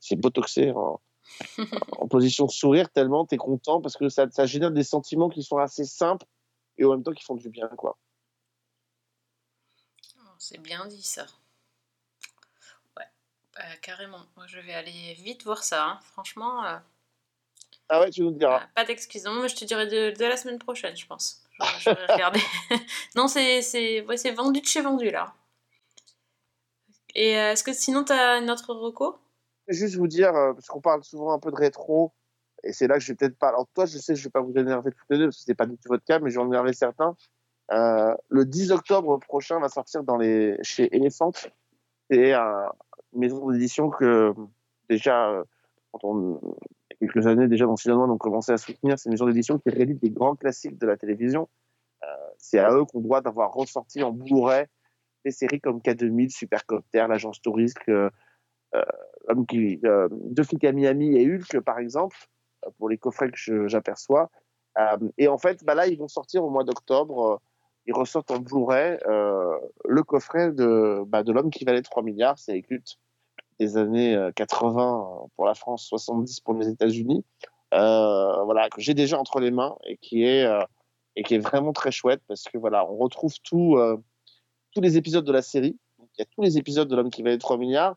s'est 0.00 0.16
botoxé 0.16 0.72
en, 0.72 1.00
en 1.98 2.08
position 2.08 2.48
sourire 2.48 2.90
tellement 2.90 3.24
t'es 3.24 3.36
content 3.36 3.80
parce 3.80 3.96
que 3.96 4.08
ça, 4.08 4.28
ça 4.30 4.44
génère 4.44 4.72
des 4.72 4.82
sentiments 4.82 5.28
qui 5.28 5.42
sont 5.42 5.58
assez 5.58 5.84
simples 5.84 6.26
et 6.78 6.84
en 6.84 6.90
même 6.90 7.02
temps 7.02 7.12
qui 7.12 7.24
font 7.24 7.36
du 7.36 7.48
bien, 7.48 7.68
quoi. 7.68 7.96
C'est 10.38 10.58
bien 10.58 10.86
dit 10.86 11.02
ça. 11.02 11.26
Ouais, 12.96 13.04
bah, 13.54 13.62
carrément. 13.82 14.20
Moi, 14.36 14.46
je 14.46 14.58
vais 14.60 14.74
aller 14.74 15.14
vite 15.14 15.44
voir 15.44 15.64
ça. 15.64 15.84
hein. 15.86 16.00
Franchement, 16.12 16.64
euh, 16.64 16.76
Ah 17.88 18.00
ouais, 18.00 18.10
tu 18.10 18.22
nous 18.22 18.30
diras. 18.30 18.66
pas 18.74 18.84
d'excuses. 18.84 19.24
Non, 19.24 19.42
mais 19.42 19.48
je 19.48 19.56
te 19.56 19.64
dirai 19.64 19.86
de, 19.86 20.16
de 20.16 20.24
la 20.24 20.36
semaine 20.36 20.58
prochaine, 20.58 20.96
je 20.96 21.06
pense. 21.06 21.42
Je, 21.60 21.64
je 21.80 21.90
vais 21.90 22.06
regarder. 22.12 22.40
non, 23.16 23.26
c'est 23.28 23.62
c'est 23.62 24.02
ouais, 24.02 24.16
c'est 24.16 24.30
vendu 24.32 24.60
de 24.60 24.66
chez 24.66 24.80
vendu 24.80 25.10
là. 25.10 25.34
Et 27.14 27.36
euh, 27.36 27.52
est-ce 27.52 27.64
que 27.64 27.72
sinon 27.72 28.04
t'as 28.04 28.40
une 28.40 28.50
autre 28.50 28.72
reco? 28.74 29.18
Je 29.66 29.72
vais 29.74 29.78
Juste 29.80 29.96
vous 29.96 30.06
dire, 30.06 30.34
euh, 30.34 30.52
parce 30.54 30.66
qu'on 30.68 30.80
parle 30.80 31.02
souvent 31.04 31.32
un 31.32 31.38
peu 31.40 31.50
de 31.50 31.56
rétro, 31.56 32.12
et 32.62 32.72
c'est 32.72 32.86
là 32.86 32.94
que 32.94 33.00
je 33.00 33.08
vais 33.12 33.16
peut-être 33.16 33.38
pas. 33.38 33.48
Alors, 33.48 33.66
toi, 33.74 33.86
je 33.86 33.98
sais, 33.98 34.14
je 34.14 34.22
vais 34.24 34.30
pas 34.30 34.40
vous 34.40 34.52
énerver 34.56 34.92
toutes 34.92 35.10
les 35.10 35.18
deux, 35.18 35.24
parce 35.26 35.36
que 35.38 35.42
c'est 35.44 35.54
pas 35.54 35.66
du 35.66 35.76
tout 35.76 35.88
votre 35.88 36.04
cas, 36.04 36.18
mais 36.20 36.30
je 36.30 36.36
vais 36.36 36.42
en 36.42 36.46
énerver 36.46 36.72
certains. 36.72 37.16
Euh, 37.72 38.14
le 38.28 38.44
10 38.44 38.72
octobre 38.72 39.18
prochain 39.18 39.60
va 39.60 39.68
sortir 39.68 40.02
chez 40.62 40.94
Elephant. 40.94 41.32
C'est 42.10 42.32
un- 42.32 42.72
une 43.12 43.20
maison 43.20 43.50
d'édition 43.50 43.90
que, 43.90 44.34
déjà, 44.88 45.30
euh, 45.30 45.44
il 46.02 46.38
y 47.00 47.04
a 47.04 47.06
quelques 47.12 47.26
années, 47.26 47.48
déjà 47.48 47.66
dans 47.66 47.76
Cinéma, 47.76 48.00
on 48.04 48.16
commençait 48.18 48.52
à 48.52 48.58
soutenir. 48.58 48.98
C'est 48.98 49.08
une 49.08 49.12
maison 49.12 49.26
d'édition 49.26 49.58
qui 49.58 49.70
réédite 49.70 50.00
des 50.00 50.10
grands 50.10 50.36
classiques 50.36 50.78
de 50.78 50.86
la 50.86 50.96
télévision. 50.96 51.48
Euh, 52.04 52.06
c'est 52.38 52.58
à 52.58 52.72
eux 52.72 52.84
qu'on 52.84 53.00
doit 53.00 53.20
d'avoir 53.20 53.52
ressorti 53.52 54.02
en 54.02 54.12
Blu-ray 54.12 54.66
des 55.24 55.30
séries 55.32 55.60
comme 55.60 55.80
K2000, 55.80 56.30
Supercopter, 56.30 57.06
l'Agence 57.08 57.42
Touriste, 57.42 57.78
euh, 57.88 58.08
euh, 58.74 59.44
qui, 59.48 59.80
euh, 59.84 60.08
Miami 60.72 61.16
et 61.16 61.26
Hulk, 61.26 61.60
par 61.60 61.78
exemple, 61.80 62.16
euh, 62.64 62.70
pour 62.78 62.88
les 62.88 62.98
coffrets 62.98 63.30
que 63.30 63.68
j'aperçois. 63.68 64.30
Euh, 64.78 64.96
et 65.18 65.28
en 65.28 65.38
fait, 65.38 65.64
bah 65.64 65.74
là, 65.74 65.86
ils 65.86 65.98
vont 65.98 66.08
sortir 66.08 66.44
au 66.44 66.50
mois 66.50 66.64
d'octobre. 66.64 67.40
Euh, 67.88 67.92
ils 67.92 67.94
ressortent 67.94 68.30
en 68.30 68.38
Blu-ray 68.38 68.98
euh, 69.06 69.58
le 69.84 70.02
coffret 70.02 70.52
de, 70.52 71.02
bah, 71.06 71.22
de 71.22 71.32
l'homme 71.32 71.50
qui 71.50 71.64
valait 71.64 71.82
3 71.82 72.02
milliards. 72.02 72.38
C'est 72.38 72.60
cultes 72.62 72.98
des 73.58 73.76
années 73.76 74.14
euh, 74.14 74.30
80 74.32 75.28
pour 75.34 75.44
la 75.44 75.54
France, 75.54 75.84
70 75.86 76.40
pour 76.40 76.54
les 76.54 76.68
États-Unis. 76.68 77.24
Euh, 77.74 78.44
voilà, 78.44 78.70
que 78.70 78.80
j'ai 78.80 78.94
déjà 78.94 79.18
entre 79.18 79.40
les 79.40 79.50
mains 79.50 79.76
et 79.86 79.98
qui 79.98 80.24
est, 80.24 80.44
euh, 80.44 80.64
vraiment 81.40 81.72
très 81.72 81.90
chouette 81.90 82.22
parce 82.28 82.44
que 82.44 82.56
voilà, 82.56 82.88
on 82.90 82.96
retrouve 82.96 83.34
euh, 83.52 83.96
tous 84.72 84.80
les 84.80 84.96
épisodes 84.96 85.24
de 85.24 85.32
la 85.32 85.42
série. 85.42 85.76
Il 85.98 86.20
y 86.20 86.22
a 86.22 86.26
tous 86.26 86.42
les 86.42 86.58
épisodes 86.58 86.88
de 86.88 86.96
l'homme 86.96 87.10
qui 87.10 87.22
valait 87.22 87.38
3 87.38 87.58
milliards. 87.58 87.96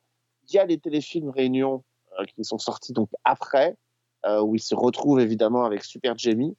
Il 0.50 0.56
y 0.56 0.60
a 0.60 0.66
les 0.66 0.80
téléfilms 0.80 1.30
Réunion 1.30 1.84
euh, 2.20 2.26
qui 2.26 2.44
sont 2.44 2.58
sortis 2.58 2.94
donc 2.94 3.10
après, 3.24 3.78
euh, 4.26 4.42
où 4.42 4.56
il 4.56 4.62
se 4.62 4.76
retrouve 4.76 5.20
évidemment 5.20 5.64
avec 5.64 5.84
Super 5.84 6.18
Jamie. 6.18 6.56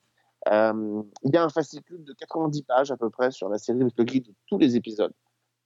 Euh, 0.48 1.02
il 1.22 1.32
y 1.32 1.36
a 1.36 1.44
un 1.44 1.48
fascicule 1.48 2.04
de 2.04 2.12
90 2.14 2.62
pages 2.64 2.90
à 2.90 2.96
peu 2.96 3.10
près 3.10 3.30
sur 3.30 3.48
la 3.48 3.58
série 3.58 3.80
avec 3.80 3.96
le 3.96 4.04
guide 4.04 4.26
de 4.26 4.34
tous 4.46 4.58
les 4.58 4.76
épisodes. 4.76 5.12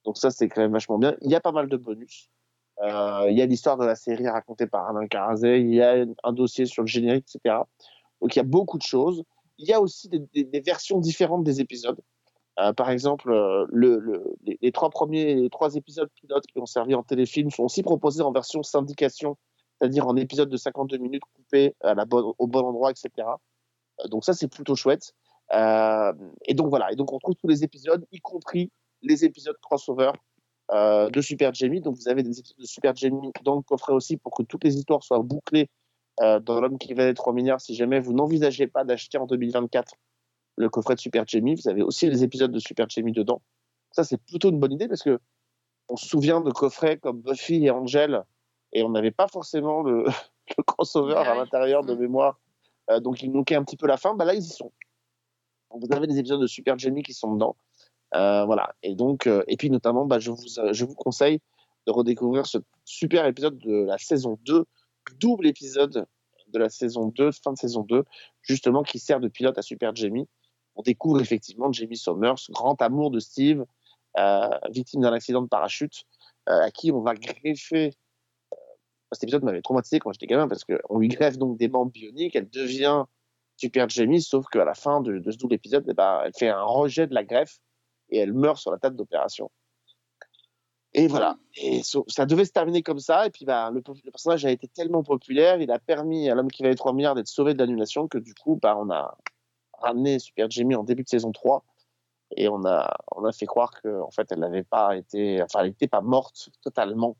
Donc 0.05 0.17
ça, 0.17 0.29
c'est 0.29 0.47
quand 0.47 0.61
même 0.61 0.71
vachement 0.71 0.97
bien. 0.97 1.15
Il 1.21 1.31
y 1.31 1.35
a 1.35 1.41
pas 1.41 1.51
mal 1.51 1.67
de 1.67 1.77
bonus. 1.77 2.29
Euh, 2.81 3.25
il 3.29 3.37
y 3.37 3.41
a 3.41 3.45
l'histoire 3.45 3.77
de 3.77 3.85
la 3.85 3.95
série 3.95 4.27
racontée 4.27 4.67
par 4.67 4.87
Alain 4.87 5.07
Carazé. 5.07 5.59
Il 5.59 5.73
y 5.73 5.81
a 5.81 6.05
un 6.23 6.33
dossier 6.33 6.65
sur 6.65 6.83
le 6.83 6.87
générique, 6.87 7.25
etc. 7.35 7.55
Donc 8.21 8.35
il 8.35 8.39
y 8.39 8.39
a 8.39 8.43
beaucoup 8.43 8.77
de 8.77 8.83
choses. 8.83 9.23
Il 9.57 9.67
y 9.67 9.73
a 9.73 9.81
aussi 9.81 10.09
des, 10.09 10.61
versions 10.61 10.99
différentes 10.99 11.43
des 11.43 11.59
épisodes. 11.59 11.99
Euh, 12.59 12.73
par 12.73 12.91
exemple, 12.91 13.29
le, 13.71 13.97
le- 13.97 14.35
les, 14.61 14.71
trois 14.71 14.89
premiers, 14.89 15.35
les 15.35 15.49
trois 15.49 15.75
épisodes 15.75 16.09
pilotes 16.15 16.45
qui 16.45 16.59
ont 16.59 16.65
servi 16.67 16.93
en 16.93 17.03
téléfilm 17.03 17.49
sont 17.49 17.63
aussi 17.63 17.81
proposés 17.81 18.21
en 18.21 18.31
version 18.31 18.61
syndication, 18.61 19.37
c'est-à-dire 19.79 20.07
en 20.07 20.15
épisodes 20.15 20.49
de 20.49 20.57
52 20.57 20.97
minutes 20.97 21.23
bonne, 21.51 22.33
au 22.37 22.47
bon 22.47 22.61
endroit, 22.61 22.91
etc. 22.91 23.27
Donc 24.05 24.25
ça, 24.25 24.33
c'est 24.33 24.47
plutôt 24.47 24.75
chouette. 24.75 25.13
Euh, 25.53 26.13
et 26.45 26.53
donc 26.53 26.67
voilà, 26.69 26.91
et 26.91 26.95
donc 26.95 27.13
on 27.13 27.19
trouve 27.19 27.35
tous 27.35 27.47
les 27.47 27.63
épisodes, 27.63 28.05
y 28.11 28.19
compris 28.19 28.69
les 29.01 29.23
épisodes 29.23 29.55
crossover 29.61 30.11
euh, 30.71 31.09
de 31.09 31.21
Super 31.21 31.53
Jamie. 31.53 31.81
Donc 31.81 31.95
vous 31.95 32.09
avez 32.09 32.23
des 32.23 32.39
épisodes 32.39 32.57
de 32.57 32.65
Super 32.65 32.95
Jamie 32.95 33.31
dans 33.43 33.55
le 33.55 33.61
coffret 33.61 33.93
aussi 33.93 34.17
pour 34.17 34.33
que 34.33 34.43
toutes 34.43 34.63
les 34.63 34.75
histoires 34.75 35.03
soient 35.03 35.19
bouclées 35.19 35.69
euh, 36.21 36.39
dans 36.39 36.59
l'homme 36.59 36.77
qui 36.77 36.93
valait 36.93 37.13
3 37.13 37.33
milliards. 37.33 37.61
Si 37.61 37.75
jamais 37.75 37.99
vous 37.99 38.13
n'envisagez 38.13 38.67
pas 38.67 38.83
d'acheter 38.83 39.17
en 39.17 39.25
2024 39.25 39.93
le 40.57 40.69
coffret 40.69 40.95
de 40.95 40.99
Super 40.99 41.23
Jamie, 41.27 41.55
vous 41.55 41.69
avez 41.69 41.83
aussi 41.83 42.09
les 42.09 42.23
épisodes 42.23 42.51
de 42.51 42.59
Super 42.59 42.89
Jamie 42.89 43.11
dedans. 43.11 43.41
Ça, 43.91 44.03
c'est 44.03 44.17
plutôt 44.17 44.49
une 44.49 44.59
bonne 44.59 44.73
idée 44.73 44.87
parce 44.87 45.03
que 45.03 45.19
on 45.89 45.95
se 45.95 46.07
souvient 46.07 46.41
de 46.41 46.51
coffrets 46.51 46.97
comme 46.97 47.21
Buffy 47.21 47.65
et 47.65 47.71
Angel 47.71 48.23
et 48.73 48.83
on 48.83 48.89
n'avait 48.89 49.11
pas 49.11 49.27
forcément 49.27 49.81
le, 49.83 50.03
le 50.57 50.63
crossover 50.63 51.15
à 51.15 51.35
l'intérieur 51.35 51.85
de 51.85 51.95
mémoire. 51.95 52.39
Euh, 52.89 52.99
donc 52.99 53.21
il 53.21 53.31
manquait 53.31 53.55
un 53.55 53.63
petit 53.63 53.77
peu 53.77 53.87
la 53.87 53.97
fin. 53.97 54.15
Bah 54.15 54.25
là, 54.25 54.33
ils 54.33 54.43
y 54.43 54.49
sont. 54.49 54.71
Vous 55.71 55.87
avez 55.91 56.07
des 56.07 56.17
épisodes 56.17 56.41
de 56.41 56.47
Super 56.47 56.77
Jamie 56.77 57.03
qui 57.03 57.13
sont 57.13 57.33
dedans. 57.33 57.55
Euh, 58.15 58.45
voilà. 58.45 58.73
Et 58.83 58.95
donc, 58.95 59.27
euh, 59.27 59.43
et 59.47 59.57
puis 59.57 59.69
notamment, 59.69 60.05
bah, 60.05 60.19
je, 60.19 60.31
vous, 60.31 60.45
je 60.71 60.85
vous 60.85 60.95
conseille 60.95 61.39
de 61.85 61.91
redécouvrir 61.91 62.45
ce 62.45 62.57
super 62.85 63.25
épisode 63.25 63.57
de 63.59 63.83
la 63.83 63.97
saison 63.97 64.37
2, 64.43 64.65
double 65.19 65.47
épisode 65.47 66.05
de 66.47 66.59
la 66.59 66.69
saison 66.69 67.07
2, 67.07 67.31
fin 67.31 67.51
de 67.51 67.57
saison 67.57 67.81
2, 67.81 68.03
justement, 68.41 68.83
qui 68.83 68.99
sert 68.99 69.19
de 69.19 69.27
pilote 69.27 69.57
à 69.57 69.61
Super 69.61 69.93
Jamie. 69.95 70.27
On 70.75 70.81
découvre 70.81 71.19
effectivement 71.19 71.71
Jamie 71.71 71.97
Summers, 71.97 72.35
grand 72.51 72.81
amour 72.81 73.11
de 73.11 73.19
Steve, 73.19 73.65
victime 74.69 75.01
d'un 75.01 75.13
accident 75.13 75.41
de 75.41 75.47
parachute, 75.47 76.03
à 76.45 76.71
qui 76.71 76.91
on 76.91 77.01
va 77.01 77.15
greffer. 77.15 77.91
Cet 79.11 79.23
épisode 79.23 79.43
m'avait 79.43 79.61
traumatisé 79.61 79.99
quand 79.99 80.11
j'étais 80.11 80.27
gamin 80.27 80.47
parce 80.47 80.63
qu'on 80.63 80.99
lui 80.99 81.07
greffe 81.07 81.37
donc 81.37 81.57
des 81.57 81.67
membres 81.67 81.91
bioniques, 81.91 82.35
elle 82.35 82.49
devient 82.49 83.05
Super 83.57 83.89
Jamie, 83.89 84.21
sauf 84.21 84.45
qu'à 84.47 84.65
la 84.65 84.75
fin 84.75 85.01
de, 85.01 85.21
ce 85.31 85.37
double 85.37 85.55
épisode, 85.55 85.85
eh 85.89 85.93
ben, 85.93 86.21
elle 86.25 86.33
fait 86.37 86.49
un 86.49 86.63
rejet 86.63 87.07
de 87.07 87.13
la 87.13 87.23
greffe 87.23 87.57
et 88.09 88.19
elle 88.19 88.33
meurt 88.33 88.57
sur 88.57 88.71
la 88.71 88.77
table 88.77 88.95
d'opération. 88.95 89.49
Et 90.93 91.07
voilà. 91.07 91.37
Et 91.55 91.81
ça 92.07 92.25
devait 92.25 92.45
se 92.45 92.51
terminer 92.51 92.81
comme 92.81 92.99
ça. 92.99 93.27
Et 93.27 93.29
puis, 93.29 93.45
bah, 93.45 93.71
le, 93.71 93.81
personnage 94.11 94.45
a 94.45 94.51
été 94.51 94.67
tellement 94.67 95.03
populaire, 95.03 95.59
il 95.59 95.71
a 95.71 95.79
permis 95.79 96.29
à 96.29 96.35
l'homme 96.35 96.49
qui 96.49 96.63
valait 96.63 96.75
3 96.75 96.93
milliards 96.93 97.15
d'être 97.15 97.27
sauvé 97.27 97.53
de 97.53 97.59
l'annulation 97.59 98.07
que 98.07 98.17
du 98.17 98.33
coup, 98.33 98.57
bah, 98.61 98.77
on 98.79 98.89
a 98.89 99.17
ramené 99.73 100.19
Super 100.19 100.49
Jamie 100.49 100.75
en 100.75 100.83
début 100.83 101.03
de 101.03 101.09
saison 101.09 101.31
3. 101.31 101.63
Et 102.35 102.49
on 102.49 102.65
a, 102.65 102.89
fait 103.31 103.45
croire 103.45 103.71
qu'en 103.81 104.07
en 104.07 104.11
fait, 104.11 104.31
elle 104.31 104.39
n'avait 104.39 104.63
pas 104.63 104.97
été, 104.97 105.41
enfin, 105.41 105.59
elle 105.61 105.69
n'était 105.69 105.87
pas 105.87 106.01
morte 106.01 106.49
totalement. 106.61 107.15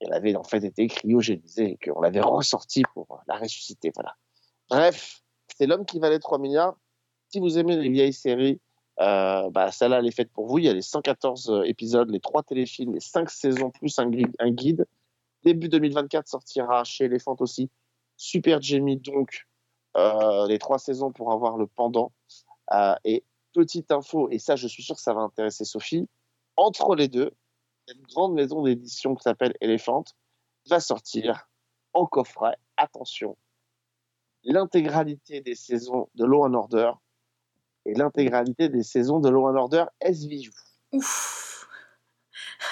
Elle 0.00 0.12
avait 0.12 0.36
en 0.36 0.44
fait 0.44 0.62
été 0.64 0.86
cryogénisée 0.88 1.72
et 1.72 1.78
qu'on 1.90 2.00
l'avait 2.00 2.20
ressortie 2.20 2.82
pour 2.94 3.22
la 3.26 3.36
ressusciter. 3.36 3.90
Voilà. 3.94 4.14
Bref, 4.68 5.22
c'est 5.56 5.66
l'homme 5.66 5.86
qui 5.86 5.98
valait 6.00 6.18
3 6.18 6.38
milliards. 6.38 6.76
Si 7.28 7.40
vous 7.40 7.58
aimez 7.58 7.76
les 7.76 7.88
vieilles 7.88 8.12
séries, 8.12 8.60
euh, 9.00 9.50
bah, 9.50 9.70
celle-là, 9.72 9.98
elle 9.98 10.06
est 10.06 10.10
faite 10.14 10.30
pour 10.32 10.46
vous. 10.46 10.58
Il 10.58 10.64
y 10.64 10.68
a 10.68 10.72
les 10.74 10.82
114 10.82 11.62
épisodes, 11.64 12.10
les 12.10 12.20
3 12.20 12.42
téléfilms, 12.42 12.94
les 12.94 13.00
5 13.00 13.30
saisons, 13.30 13.70
plus 13.70 13.98
un, 13.98 14.08
gui- 14.08 14.26
un 14.38 14.50
guide. 14.50 14.86
Début 15.44 15.68
2024 15.68 16.28
sortira 16.28 16.84
chez 16.84 17.04
Elephant 17.04 17.36
aussi. 17.40 17.70
Super 18.16 18.60
Jamie, 18.62 18.96
donc, 18.98 19.46
euh, 19.96 20.46
les 20.48 20.58
3 20.58 20.78
saisons 20.78 21.12
pour 21.12 21.32
avoir 21.32 21.56
le 21.56 21.66
pendant. 21.66 22.12
Euh, 22.72 22.94
et 23.04 23.24
petite 23.52 23.90
info, 23.92 24.28
et 24.30 24.38
ça, 24.38 24.56
je 24.56 24.66
suis 24.66 24.82
sûr 24.82 24.96
que 24.96 25.00
ça 25.02 25.14
va 25.14 25.20
intéresser 25.22 25.64
Sophie, 25.64 26.08
entre 26.56 26.94
les 26.94 27.08
deux, 27.08 27.32
une 27.94 28.02
grande 28.02 28.34
maison 28.34 28.62
d'édition 28.62 29.14
qui 29.14 29.22
s'appelle 29.22 29.54
Elephant 29.60 30.04
va 30.68 30.80
sortir 30.80 31.48
en 31.92 32.06
coffret, 32.06 32.56
attention, 32.76 33.36
l'intégralité 34.42 35.40
des 35.40 35.54
saisons 35.54 36.08
de 36.14 36.24
Law 36.24 36.46
and 36.46 36.54
Order 36.54 36.92
et 37.84 37.94
l'intégralité 37.94 38.68
des 38.68 38.82
saisons 38.82 39.20
de 39.20 39.28
Law 39.28 39.48
and 39.48 39.56
Order 39.56 39.84
SVU. 40.02 40.50
Ouf 40.92 41.68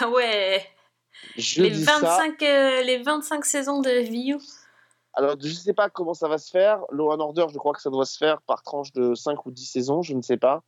Ah 0.00 0.10
ouais 0.10 0.64
Je 1.36 1.62
les, 1.62 1.70
dis 1.70 1.84
ça. 1.84 1.98
25, 1.98 2.42
euh, 2.42 2.82
les 2.82 3.02
25 3.02 3.44
saisons 3.44 3.80
de 3.80 3.90
VU. 3.90 4.38
Alors, 5.14 5.36
je 5.40 5.46
ne 5.46 5.52
sais 5.52 5.72
pas 5.72 5.88
comment 5.88 6.14
ça 6.14 6.26
va 6.26 6.38
se 6.38 6.50
faire. 6.50 6.80
Law 6.90 7.12
and 7.12 7.20
Order, 7.20 7.46
je 7.52 7.58
crois 7.58 7.72
que 7.72 7.80
ça 7.80 7.90
doit 7.90 8.06
se 8.06 8.18
faire 8.18 8.42
par 8.42 8.62
tranche 8.62 8.92
de 8.92 9.14
5 9.14 9.46
ou 9.46 9.52
10 9.52 9.64
saisons, 9.64 10.02
je 10.02 10.14
ne 10.14 10.22
sais 10.22 10.36
pas. 10.36 10.64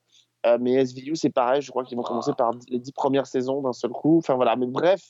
Euh, 0.46 0.58
mais 0.60 0.84
SVU, 0.84 1.16
c'est 1.16 1.30
pareil, 1.30 1.60
je 1.62 1.70
crois 1.70 1.82
qu'ils 1.84 1.96
vont 1.96 2.02
commencer 2.04 2.32
par 2.36 2.52
les 2.68 2.78
10 2.78 2.92
premières 2.92 3.26
saisons 3.26 3.62
d'un 3.62 3.72
seul 3.72 3.90
coup. 3.90 4.18
Enfin 4.18 4.34
voilà, 4.34 4.54
mais 4.56 4.66
bref, 4.66 5.00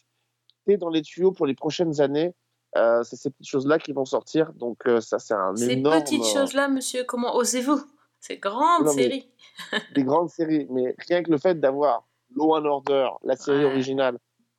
c'est 0.66 0.76
dans 0.78 0.89
les 0.89 1.03
tuyaux 1.03 1.32
pour 1.32 1.47
les 1.47 1.55
prochaines 1.55 2.01
années. 2.01 2.34
Euh, 2.76 3.03
c'est 3.05 3.16
ces 3.16 3.30
petites 3.30 3.49
choses-là 3.49 3.78
qui 3.78 3.93
vont 3.93 4.05
sortir. 4.05 4.53
Donc, 4.55 4.87
euh, 4.87 5.01
ça, 5.01 5.18
c'est 5.18 5.34
un 5.34 5.55
Ces 5.57 5.70
énorme. 5.72 6.03
petites 6.03 6.26
choses-là, 6.26 6.68
monsieur, 6.68 7.05
comment 7.05 7.34
osez-vous? 7.37 7.80
Ces 8.20 8.39
grandes 8.39 8.87
Non, 8.87 8.93
séries. 8.93 9.30
des 9.95 10.05
grandes 10.05 10.30
séries. 10.30 10.66
Mais 10.70 10.95
rien 11.09 11.22
que 11.22 11.30
le 11.30 11.39
fait 11.39 11.59
d'avoir 11.61 12.07
Law 12.34 12.57
and 12.57 12.64
Order, 12.64 13.09
la 13.22 13.37
série 13.37 13.59
Ouais. 13.64 13.70
originale, 13.70 14.18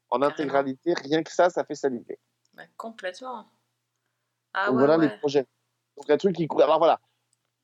en 0.09 0.21
intégralité, 0.21 0.93
rien 0.93 1.21
que 1.23 1.31
ça, 1.31 1.49
ça 1.49 1.63
fait 1.63 1.75
saliver. 1.75 2.17
Bah, 2.53 2.63
complètement. 2.77 3.45
Ah 4.53 4.67
Donc 4.67 4.75
ouais, 4.75 4.85
voilà 4.85 4.97
ouais. 4.97 5.09
les 5.09 5.17
projets. 5.17 5.45
Donc 5.97 6.09
un 6.09 6.17
truc 6.17 6.35
qui. 6.35 6.47
Alors 6.61 6.77
voilà, 6.79 6.99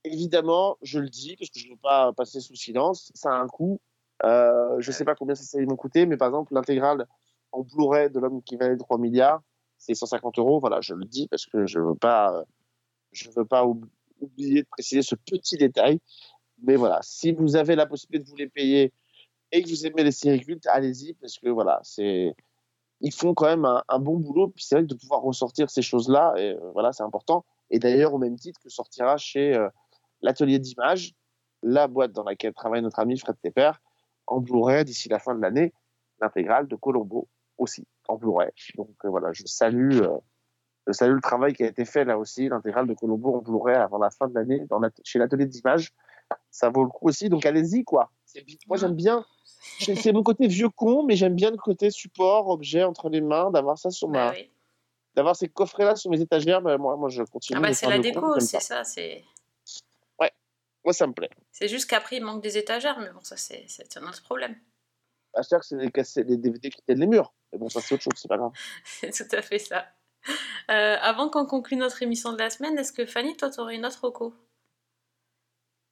évidemment, 0.03 0.77
je 0.81 0.99
le 0.99 1.09
dis 1.09 1.35
parce 1.37 1.49
que 1.49 1.59
je 1.59 1.67
ne 1.67 1.71
veux 1.73 1.79
pas 1.79 2.13
passer 2.13 2.39
sous 2.39 2.55
silence, 2.55 3.11
ça 3.15 3.31
a 3.31 3.35
un 3.35 3.47
coût. 3.47 3.79
Euh, 4.23 4.79
je 4.79 4.89
ne 4.89 4.93
sais 4.93 5.05
pas 5.05 5.15
combien 5.15 5.35
ces 5.35 5.45
séries 5.45 5.65
m'ont 5.65 5.75
coûté, 5.75 6.05
mais 6.05 6.17
par 6.17 6.27
exemple, 6.29 6.53
l'intégrale 6.53 7.07
en 7.51 7.61
Blu-ray 7.61 8.09
de 8.09 8.19
l'homme 8.19 8.41
qui 8.43 8.55
valait 8.57 8.77
3 8.77 8.97
milliards, 8.97 9.41
c'est 9.77 9.95
150 9.95 10.39
euros. 10.39 10.59
Voilà, 10.59 10.81
je 10.81 10.93
le 10.93 11.05
dis 11.05 11.27
parce 11.27 11.45
que 11.45 11.65
je 11.65 11.79
veux 11.79 11.95
pas, 11.95 12.43
je 13.11 13.29
veux 13.35 13.45
pas 13.45 13.65
oub- 13.65 13.85
oublier 14.21 14.63
de 14.63 14.67
préciser 14.67 15.01
ce 15.01 15.15
petit 15.15 15.57
détail. 15.57 15.99
Mais 16.63 16.75
voilà, 16.75 16.99
si 17.01 17.31
vous 17.33 17.55
avez 17.55 17.75
la 17.75 17.85
possibilité 17.85 18.23
de 18.25 18.29
vous 18.29 18.37
les 18.37 18.49
payer 18.49 18.93
et 19.51 19.63
que 19.63 19.69
vous 19.69 19.85
aimez 19.85 20.03
les 20.03 20.11
séries 20.11 20.41
cultes, 20.41 20.67
allez-y 20.67 21.13
parce 21.15 21.37
que 21.39 21.49
voilà, 21.49 21.79
c'est 21.83 22.35
ils 23.01 23.13
font 23.13 23.33
quand 23.33 23.47
même 23.47 23.65
un, 23.65 23.83
un 23.89 23.99
bon 23.99 24.17
boulot. 24.17 24.47
Puis 24.49 24.63
c'est 24.65 24.75
vrai 24.75 24.83
que 24.83 24.89
de 24.89 24.95
pouvoir 24.95 25.21
ressortir 25.21 25.69
ces 25.69 25.81
choses-là, 25.81 26.33
et, 26.37 26.51
euh, 26.53 26.71
voilà, 26.73 26.93
c'est 26.93 27.03
important. 27.03 27.45
Et 27.69 27.79
d'ailleurs, 27.79 28.13
au 28.13 28.17
même 28.17 28.37
titre 28.37 28.59
que 28.63 28.69
sortira 28.69 29.17
chez 29.17 29.55
euh, 29.55 29.69
l'atelier 30.23 30.57
d'images, 30.57 31.13
la 31.61 31.87
boîte 31.87 32.11
dans 32.11 32.23
laquelle 32.23 32.53
travaille 32.53 32.81
notre 32.81 32.99
ami 32.99 33.17
Fred 33.19 33.35
Tepper, 33.41 33.71
en 34.25 34.39
Blu-ray 34.39 34.83
d'ici 34.85 35.07
la 35.09 35.19
fin 35.19 35.35
de 35.35 35.41
l'année, 35.41 35.73
l'intégrale 36.19 36.67
de 36.67 36.75
Colombo 36.75 37.27
aussi 37.57 37.85
en 38.07 38.15
Blu-ray. 38.17 38.49
Donc 38.75 38.89
euh, 39.05 39.09
voilà, 39.09 39.31
je 39.33 39.43
salue, 39.45 40.01
euh, 40.01 40.17
je 40.87 40.93
salue 40.93 41.13
le 41.15 41.21
travail 41.21 41.53
qui 41.53 41.63
a 41.63 41.67
été 41.67 41.85
fait 41.85 42.05
là 42.05 42.17
aussi, 42.17 42.49
l'intégrale 42.49 42.87
de 42.87 42.93
Colombo 42.93 43.35
en 43.35 43.41
Blu-ray 43.41 43.75
avant 43.75 43.99
la 43.99 44.09
fin 44.09 44.27
de 44.27 44.33
l'année 44.33 44.65
chez 45.03 45.19
l'atelier 45.19 45.45
d'images. 45.45 45.93
Ça 46.49 46.69
vaut 46.69 46.83
le 46.83 46.89
coup 46.89 47.07
aussi, 47.09 47.29
donc 47.29 47.45
allez-y 47.45 47.83
quoi. 47.83 48.09
Moi 48.67 48.77
j'aime 48.77 48.95
bien, 48.95 49.23
c'est 49.79 50.11
mon 50.13 50.23
côté 50.23 50.47
vieux 50.47 50.69
con, 50.69 51.03
mais 51.03 51.15
j'aime 51.15 51.35
bien 51.35 51.51
le 51.51 51.57
côté 51.57 51.91
support, 51.91 52.47
objet 52.49 52.83
entre 52.83 53.09
les 53.09 53.21
mains, 53.21 53.51
d'avoir 53.51 53.77
ça 53.77 53.91
sur 53.91 54.09
ma, 54.09 54.29
Bah 54.29 54.35
oui. 54.35 54.49
d'avoir 55.15 55.35
ces 55.35 55.47
coffrets 55.49 55.85
là 55.85 55.95
sur 55.95 56.09
mes 56.09 56.21
étagères. 56.21 56.61
bah, 56.61 56.77
moi, 56.77 56.95
moi 56.95 57.09
je 57.09 57.23
continue. 57.23 57.59
Ah 57.59 57.61
bah 57.61 57.73
c'est 57.73 57.87
la 57.89 57.99
déco, 57.99 58.39
c'est 58.39 58.59
ça. 58.59 58.59
ça. 58.59 58.83
C'est 58.83 59.23
Moi 60.83 60.93
ça 60.93 61.07
me 61.07 61.13
plaît. 61.13 61.29
c'est 61.51 61.67
juste 61.67 61.89
qu'après 61.89 62.17
il 62.17 62.23
manque 62.23 62.41
des 62.43 62.57
étagères, 62.57 62.99
mais 62.99 63.09
bon 63.11 63.21
ça 63.21 63.37
c'est 63.37 63.65
c'est 63.67 63.97
un 63.97 64.07
autre 64.07 64.23
problème. 64.23 64.55
À 65.35 65.41
chaque 65.41 65.61
que 65.61 65.65
c'est 65.65 65.77
les, 65.77 65.91
cassettes- 65.91 66.27
les 66.27 66.37
DVD 66.37 66.69
qui 66.69 66.81
tiennent 66.83 66.99
les 66.99 67.07
murs. 67.07 67.33
Mais 67.51 67.59
bon, 67.59 67.69
ça 67.69 67.81
c'est 67.81 67.95
autre 67.95 68.03
chose, 68.03 68.13
c'est 68.15 68.27
pas 68.27 68.37
grave. 68.37 68.51
C'est 68.85 69.27
tout 69.27 69.35
à 69.35 69.41
fait 69.41 69.59
ça. 69.59 69.87
Euh, 70.71 70.95
avant 71.01 71.29
qu'on 71.29 71.45
conclue 71.45 71.75
notre 71.75 72.01
émission 72.01 72.33
de 72.33 72.37
la 72.37 72.49
semaine, 72.49 72.77
est-ce 72.77 72.93
que 72.93 73.05
Fanny, 73.05 73.35
toi, 73.35 73.49
t'aurais 73.49 73.75
une 73.75 73.85
autre 73.85 74.03
reco? 74.05 74.33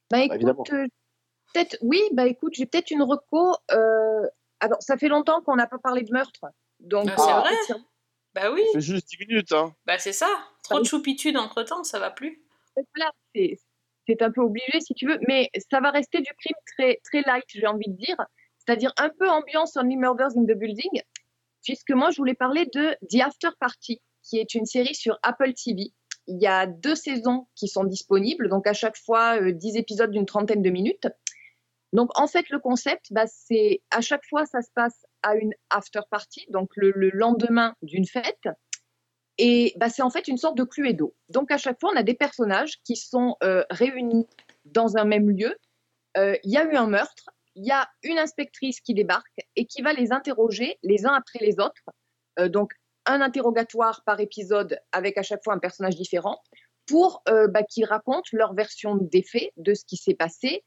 Bah 0.10 0.20
évidemment. 0.26 0.64
écoute, 0.64 0.74
euh, 0.78 0.88
peut-être, 1.54 1.78
oui, 1.82 2.02
bah 2.14 2.28
écoute, 2.28 2.54
j'ai 2.56 2.66
peut-être 2.66 2.92
une 2.92 3.04
reco. 3.04 3.56
euh, 3.72 4.28
alors, 4.60 4.82
ça 4.82 4.98
fait 4.98 5.08
longtemps 5.08 5.42
qu'on 5.42 5.56
n'a 5.56 5.68
pas 5.68 5.80
parlé 5.80 6.04
de 6.04 6.12
meurtre. 6.14 6.42
Donc, 6.80 7.10
Ah, 7.12 7.16
c'est 7.18 7.34
vrai? 7.34 7.56
c'est- 7.68 7.74
Bah 8.34 8.52
oui, 8.52 8.62
Ça 8.68 8.72
fait 8.74 8.82
juste 8.82 9.08
10 9.10 9.18
minutes, 9.28 9.52
hein. 9.52 9.76
bah 9.86 9.98
c'est 10.00 10.14
ça. 10.14 10.28
Trop 10.64 10.80
de 10.80 10.86
choupitude 10.86 11.36
entre 11.38 11.64
temps, 11.64 11.84
ça 11.84 12.00
va 12.00 12.12
plus. 12.12 12.44
voilà, 12.96 13.12
c'est 13.36 13.60
c'est 14.12 14.24
un 14.24 14.32
peu 14.32 14.42
obligé 14.42 14.80
si 14.82 14.94
tu 14.94 15.08
veux, 15.08 15.20
mais 15.28 15.50
ça 15.70 15.80
va 15.80 15.92
rester 15.92 16.20
du 16.20 16.32
crime 16.38 16.56
très, 16.78 17.00
très 17.04 17.22
light, 17.22 17.46
j'ai 17.48 17.68
envie 17.68 17.90
de 17.90 17.96
dire. 17.96 18.18
C'est-à-dire 18.58 18.92
un 18.98 19.10
peu 19.10 19.30
ambiance 19.30 19.76
Only 19.78 19.98
Murders 19.98 20.38
in 20.38 20.44
the 20.44 20.58
Building, 20.58 21.02
puisque 21.64 21.92
moi 21.92 22.10
je 22.12 22.18
voulais 22.18 22.34
parler 22.34 22.66
de 22.74 22.96
The 23.10 23.22
After 23.22 23.50
Party, 23.60 24.02
qui 24.24 24.38
est 24.38 24.54
une 24.54 24.66
série 24.66 24.96
sur 24.96 25.18
Apple 25.24 25.54
TV. 25.54 25.94
Il 26.28 26.42
y 26.42 26.48
a 26.48 26.68
deux 26.68 26.96
saisons 26.96 27.48
qui 27.56 27.68
sont 27.68 27.84
disponibles, 27.84 28.50
donc 28.50 28.68
à 28.68 28.74
chaque 28.74 28.98
fois 28.98 29.42
euh, 29.42 29.52
10 29.52 29.78
épisodes 29.78 30.12
d'une 30.12 30.26
trentaine 30.26 30.62
de 30.62 30.70
minutes. 30.70 31.08
Donc 31.94 32.10
en 32.18 32.28
fait 32.28 32.50
le 32.50 32.60
concept, 32.60 33.08
bah, 33.12 33.26
c'est 33.28 33.82
à 33.90 34.02
chaque 34.02 34.26
fois 34.30 34.46
ça 34.46 34.62
se 34.62 34.70
passe 34.74 35.06
à 35.24 35.36
une 35.36 35.54
after 35.70 36.02
party, 36.10 36.46
donc 36.50 36.70
le, 36.76 36.92
le 36.92 37.10
lendemain 37.10 37.76
d'une 37.82 38.06
fête. 38.06 38.48
Et 39.38 39.74
bah, 39.78 39.90
c'est 39.90 40.02
en 40.02 40.10
fait 40.10 40.28
une 40.28 40.38
sorte 40.38 40.58
de 40.58 40.64
cluedo. 40.64 41.16
Donc 41.30 41.52
à 41.52 41.58
chaque 41.58 41.80
fois, 41.80 41.92
on 41.94 41.98
a 41.98 42.04
des 42.04 42.14
personnages 42.14 42.82
qui 42.84 42.96
sont 42.96 43.38
euh, 43.44 43.64
réunis 43.70 44.28
dans 44.66 44.98
un 44.98 45.06
même 45.06 45.30
lieu. 45.30 45.56
Euh, 46.18 46.36
Il 46.44 46.52
y 46.52 46.58
a 46.58 46.66
eu 46.66 46.76
un 46.76 46.88
meurtre, 46.88 47.30
il 47.56 47.66
y 47.66 47.72
a 47.72 47.90
une 48.04 48.20
inspectrice 48.20 48.82
qui 48.82 48.94
débarque 48.94 49.40
et 49.56 49.66
qui 49.66 49.82
va 49.82 49.94
les 49.94 50.12
interroger 50.12 50.78
les 50.84 51.06
uns 51.06 51.14
après 51.14 51.40
les 51.40 51.60
autres. 51.60 51.82
Euh, 52.40 52.50
donc 52.50 52.74
un 53.06 53.22
interrogatoire 53.22 54.04
par 54.06 54.20
épisode 54.20 54.80
avec 54.92 55.18
à 55.18 55.24
chaque 55.24 55.44
fois 55.44 55.54
un 55.54 55.60
personnage 55.60 55.96
différent 55.96 56.40
pour 56.88 57.24
bah, 57.26 57.64
qu'ils 57.64 57.86
racontent 57.86 58.28
leur 58.34 58.54
version 58.54 58.96
des 58.96 59.24
faits, 59.24 59.52
de 59.56 59.74
ce 59.74 59.86
qui 59.86 59.96
s'est 59.96 60.14
passé, 60.14 60.62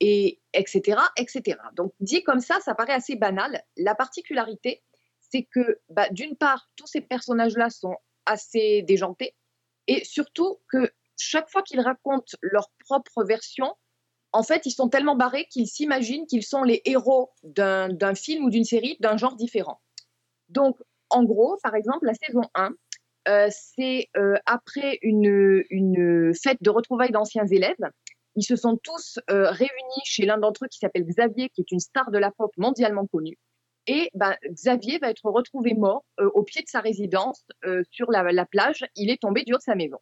et 0.00 0.40
etc., 0.52 0.98
etc. 1.16 1.58
Donc 1.74 1.92
dit 2.00 2.24
comme 2.24 2.40
ça, 2.40 2.58
ça 2.60 2.74
paraît 2.74 2.94
assez 2.94 3.14
banal. 3.14 3.62
La 3.76 3.94
particularité, 3.94 4.82
c'est 5.30 5.44
que 5.44 5.80
bah, 5.88 6.08
d'une 6.10 6.36
part, 6.36 6.68
tous 6.76 6.86
ces 6.86 7.00
personnages-là 7.00 7.70
sont 7.70 7.96
assez 8.26 8.82
déjantés, 8.82 9.34
et 9.86 10.04
surtout 10.04 10.60
que 10.70 10.90
chaque 11.16 11.50
fois 11.50 11.62
qu'ils 11.62 11.80
racontent 11.80 12.36
leur 12.42 12.70
propre 12.80 13.24
version, 13.24 13.74
en 14.32 14.42
fait, 14.42 14.64
ils 14.66 14.70
sont 14.70 14.88
tellement 14.88 15.16
barrés 15.16 15.46
qu'ils 15.50 15.66
s'imaginent 15.66 16.26
qu'ils 16.26 16.44
sont 16.44 16.62
les 16.62 16.82
héros 16.84 17.30
d'un 17.42 18.14
film 18.14 18.44
ou 18.44 18.50
d'une 18.50 18.64
série 18.64 18.96
d'un 19.00 19.16
genre 19.16 19.36
différent. 19.36 19.80
Donc, 20.48 20.78
en 21.10 21.24
gros, 21.24 21.58
par 21.62 21.74
exemple, 21.74 22.06
la 22.06 22.14
saison 22.14 22.42
1, 22.54 22.70
euh, 23.28 23.48
c'est 23.50 24.08
euh, 24.16 24.36
après 24.46 24.98
une, 25.02 25.62
une 25.70 26.32
fête 26.34 26.58
de 26.62 26.70
retrouvailles 26.70 27.10
d'anciens 27.10 27.46
élèves. 27.46 27.76
Ils 28.36 28.44
se 28.44 28.56
sont 28.56 28.78
tous 28.82 29.18
euh, 29.30 29.50
réunis 29.50 30.04
chez 30.04 30.24
l'un 30.24 30.38
d'entre 30.38 30.64
eux 30.64 30.68
qui 30.68 30.78
s'appelle 30.78 31.04
Xavier, 31.04 31.50
qui 31.50 31.60
est 31.60 31.72
une 31.72 31.80
star 31.80 32.10
de 32.10 32.18
la 32.18 32.30
pop 32.30 32.52
mondialement 32.56 33.06
connue. 33.06 33.36
Et 33.86 34.10
ben, 34.14 34.36
Xavier 34.50 34.98
va 34.98 35.10
être 35.10 35.24
retrouvé 35.24 35.74
mort 35.74 36.04
euh, 36.20 36.30
au 36.34 36.42
pied 36.42 36.62
de 36.62 36.68
sa 36.68 36.80
résidence 36.80 37.44
euh, 37.64 37.82
sur 37.90 38.10
la, 38.10 38.30
la 38.32 38.46
plage. 38.46 38.84
Il 38.94 39.10
est 39.10 39.20
tombé 39.20 39.42
du 39.44 39.54
haut 39.54 39.58
de 39.58 39.62
sa 39.62 39.74
maison. 39.74 39.98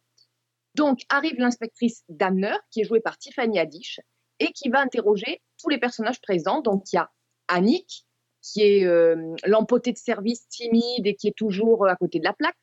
Donc 0.75 0.99
arrive 1.09 1.39
l'inspectrice 1.39 2.03
Damner, 2.09 2.55
qui 2.71 2.81
est 2.81 2.83
jouée 2.83 2.99
par 2.99 3.17
Tiffany 3.17 3.59
Haddish, 3.59 3.99
et 4.39 4.51
qui 4.53 4.69
va 4.69 4.79
interroger 4.79 5.41
tous 5.57 5.69
les 5.69 5.79
personnages 5.79 6.21
présents. 6.21 6.61
Donc 6.61 6.83
il 6.91 6.97
y 6.97 6.99
a 6.99 7.09
Annick, 7.47 8.05
qui 8.41 8.61
est 8.61 8.85
euh, 8.85 9.35
l'empotée 9.45 9.91
de 9.91 9.97
service 9.97 10.47
timide 10.47 11.07
et 11.07 11.15
qui 11.15 11.27
est 11.27 11.35
toujours 11.35 11.85
euh, 11.85 11.89
à 11.89 11.95
côté 11.95 12.19
de 12.19 12.25
la 12.25 12.33
plaque, 12.33 12.61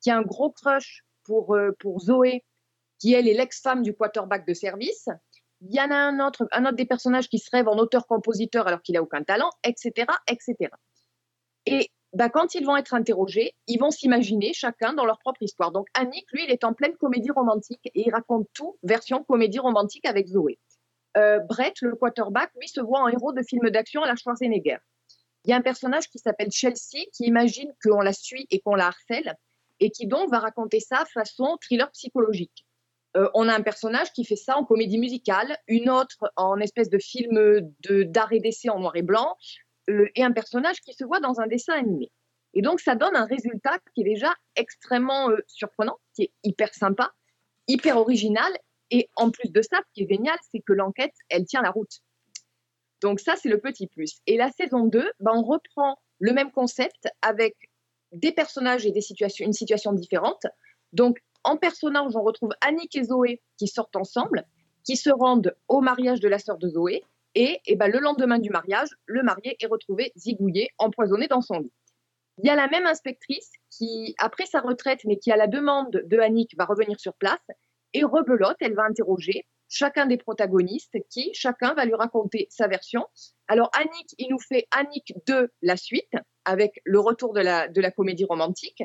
qui 0.00 0.10
a 0.10 0.16
un 0.16 0.22
gros 0.22 0.50
crush 0.50 1.04
pour, 1.24 1.56
pour 1.78 2.00
Zoé, 2.00 2.44
qui 2.98 3.14
elle 3.14 3.28
est 3.28 3.34
l'ex-femme 3.34 3.82
du 3.82 3.94
quarterback 3.94 4.46
de 4.46 4.54
service. 4.54 5.08
Il 5.64 5.74
y 5.74 5.80
en 5.80 5.90
a 5.90 5.96
un 5.96 6.18
autre, 6.26 6.48
un 6.50 6.64
autre 6.64 6.76
des 6.76 6.86
personnages 6.86 7.28
qui 7.28 7.38
se 7.38 7.48
rêve 7.50 7.68
en 7.68 7.76
auteur-compositeur 7.76 8.66
alors 8.66 8.82
qu'il 8.82 8.96
a 8.96 9.02
aucun 9.02 9.22
talent, 9.22 9.50
etc., 9.64 10.06
etc. 10.28 10.70
Et 11.66 11.90
bah, 12.12 12.28
quand 12.28 12.54
ils 12.54 12.64
vont 12.64 12.76
être 12.76 12.94
interrogés, 12.94 13.54
ils 13.68 13.78
vont 13.78 13.90
s'imaginer 13.90 14.52
chacun 14.52 14.92
dans 14.92 15.06
leur 15.06 15.18
propre 15.18 15.42
histoire. 15.42 15.70
Donc 15.70 15.86
Annick, 15.94 16.30
lui, 16.32 16.44
il 16.44 16.50
est 16.50 16.64
en 16.64 16.74
pleine 16.74 16.96
comédie 16.96 17.30
romantique 17.30 17.80
et 17.86 18.06
il 18.06 18.10
raconte 18.10 18.48
tout 18.52 18.76
version 18.82 19.22
comédie 19.24 19.60
romantique 19.60 20.04
avec 20.04 20.26
Zoé. 20.26 20.58
Euh, 21.16 21.38
Brett, 21.40 21.80
le 21.80 21.94
quarterback, 21.94 22.50
lui, 22.58 22.68
se 22.68 22.80
voit 22.80 23.00
en 23.00 23.08
héros 23.08 23.32
de 23.32 23.42
film 23.42 23.70
d'action 23.70 24.02
à 24.02 24.06
la 24.06 24.16
Schwarzenegger. 24.16 24.78
Il 25.44 25.50
y 25.50 25.54
a 25.54 25.56
un 25.56 25.62
personnage 25.62 26.08
qui 26.08 26.18
s'appelle 26.18 26.50
Chelsea 26.50 27.06
qui 27.12 27.24
imagine 27.24 27.72
qu'on 27.82 28.00
la 28.00 28.12
suit 28.12 28.46
et 28.50 28.60
qu'on 28.60 28.74
la 28.74 28.88
harcèle 28.88 29.36
et 29.80 29.90
qui 29.90 30.06
donc 30.06 30.30
va 30.30 30.38
raconter 30.38 30.80
ça 30.80 31.04
façon 31.12 31.56
thriller 31.60 31.90
psychologique. 31.92 32.66
Euh, 33.16 33.28
on 33.34 33.48
a 33.48 33.54
un 33.54 33.62
personnage 33.62 34.12
qui 34.12 34.24
fait 34.24 34.36
ça 34.36 34.56
en 34.56 34.64
comédie 34.64 34.98
musicale, 34.98 35.56
une 35.68 35.90
autre 35.90 36.32
en 36.36 36.58
espèce 36.58 36.88
de 36.88 36.98
film 36.98 37.60
d'art 38.06 38.32
et 38.32 38.40
d'essai 38.40 38.70
en 38.70 38.78
noir 38.78 38.96
et 38.96 39.02
blanc, 39.02 39.36
et 39.88 40.22
un 40.22 40.32
personnage 40.32 40.80
qui 40.80 40.94
se 40.94 41.04
voit 41.04 41.20
dans 41.20 41.40
un 41.40 41.46
dessin 41.46 41.74
animé. 41.74 42.10
Et 42.54 42.62
donc 42.62 42.80
ça 42.80 42.94
donne 42.94 43.16
un 43.16 43.24
résultat 43.24 43.78
qui 43.94 44.02
est 44.02 44.04
déjà 44.04 44.32
extrêmement 44.56 45.30
euh, 45.30 45.38
surprenant, 45.46 45.98
qui 46.14 46.24
est 46.24 46.32
hyper 46.44 46.72
sympa, 46.74 47.12
hyper 47.66 47.96
original, 47.96 48.52
et 48.90 49.08
en 49.16 49.30
plus 49.30 49.50
de 49.50 49.62
ça, 49.62 49.80
ce 49.86 49.92
qui 49.94 50.02
est 50.02 50.08
génial, 50.08 50.36
c'est 50.50 50.60
que 50.60 50.72
l'enquête, 50.72 51.14
elle 51.30 51.46
tient 51.46 51.62
la 51.62 51.70
route. 51.70 52.00
Donc 53.00 53.20
ça, 53.20 53.36
c'est 53.36 53.48
le 53.48 53.58
petit 53.58 53.86
plus. 53.86 54.20
Et 54.26 54.36
la 54.36 54.50
saison 54.50 54.84
2, 54.84 55.12
ben, 55.20 55.32
on 55.34 55.42
reprend 55.42 55.96
le 56.18 56.32
même 56.32 56.52
concept 56.52 57.08
avec 57.22 57.56
des 58.12 58.32
personnages 58.32 58.84
et 58.86 58.92
des 58.92 59.00
situations, 59.00 59.46
une 59.46 59.54
situation 59.54 59.92
différente. 59.92 60.46
Donc 60.92 61.18
en 61.44 61.56
personnage, 61.56 62.14
on 62.14 62.22
retrouve 62.22 62.52
Annick 62.60 62.96
et 62.96 63.04
Zoé 63.04 63.40
qui 63.58 63.68
sortent 63.68 63.96
ensemble, 63.96 64.46
qui 64.84 64.96
se 64.96 65.10
rendent 65.10 65.54
au 65.68 65.80
mariage 65.80 66.20
de 66.20 66.28
la 66.28 66.38
sœur 66.38 66.58
de 66.58 66.68
Zoé. 66.68 67.02
Et, 67.34 67.60
et 67.66 67.76
ben, 67.76 67.90
le 67.90 67.98
lendemain 67.98 68.38
du 68.38 68.50
mariage, 68.50 68.90
le 69.06 69.22
marié 69.22 69.56
est 69.60 69.66
retrouvé 69.66 70.12
zigouillé, 70.16 70.70
empoisonné 70.78 71.28
dans 71.28 71.40
son 71.40 71.60
lit. 71.60 71.72
Il 72.38 72.46
y 72.46 72.50
a 72.50 72.56
la 72.56 72.68
même 72.68 72.86
inspectrice 72.86 73.50
qui, 73.70 74.14
après 74.18 74.46
sa 74.46 74.60
retraite, 74.60 75.00
mais 75.04 75.16
qui, 75.16 75.30
à 75.32 75.36
la 75.36 75.46
demande 75.46 76.02
de 76.04 76.18
Annick, 76.18 76.56
va 76.56 76.64
revenir 76.64 76.98
sur 76.98 77.14
place. 77.14 77.46
Et 77.94 78.04
rebelote, 78.04 78.56
elle 78.60 78.74
va 78.74 78.84
interroger 78.84 79.46
chacun 79.68 80.06
des 80.06 80.18
protagonistes 80.18 80.96
qui, 81.08 81.30
chacun 81.34 81.74
va 81.74 81.84
lui 81.84 81.94
raconter 81.94 82.46
sa 82.50 82.68
version. 82.68 83.06
Alors 83.48 83.70
Annick, 83.74 84.14
il 84.18 84.28
nous 84.30 84.38
fait 84.38 84.66
Annick 84.70 85.14
2, 85.26 85.48
la 85.62 85.76
suite, 85.76 86.12
avec 86.44 86.80
le 86.84 87.00
retour 87.00 87.32
de 87.32 87.40
la, 87.40 87.68
de 87.68 87.80
la 87.80 87.90
comédie 87.90 88.24
romantique. 88.24 88.82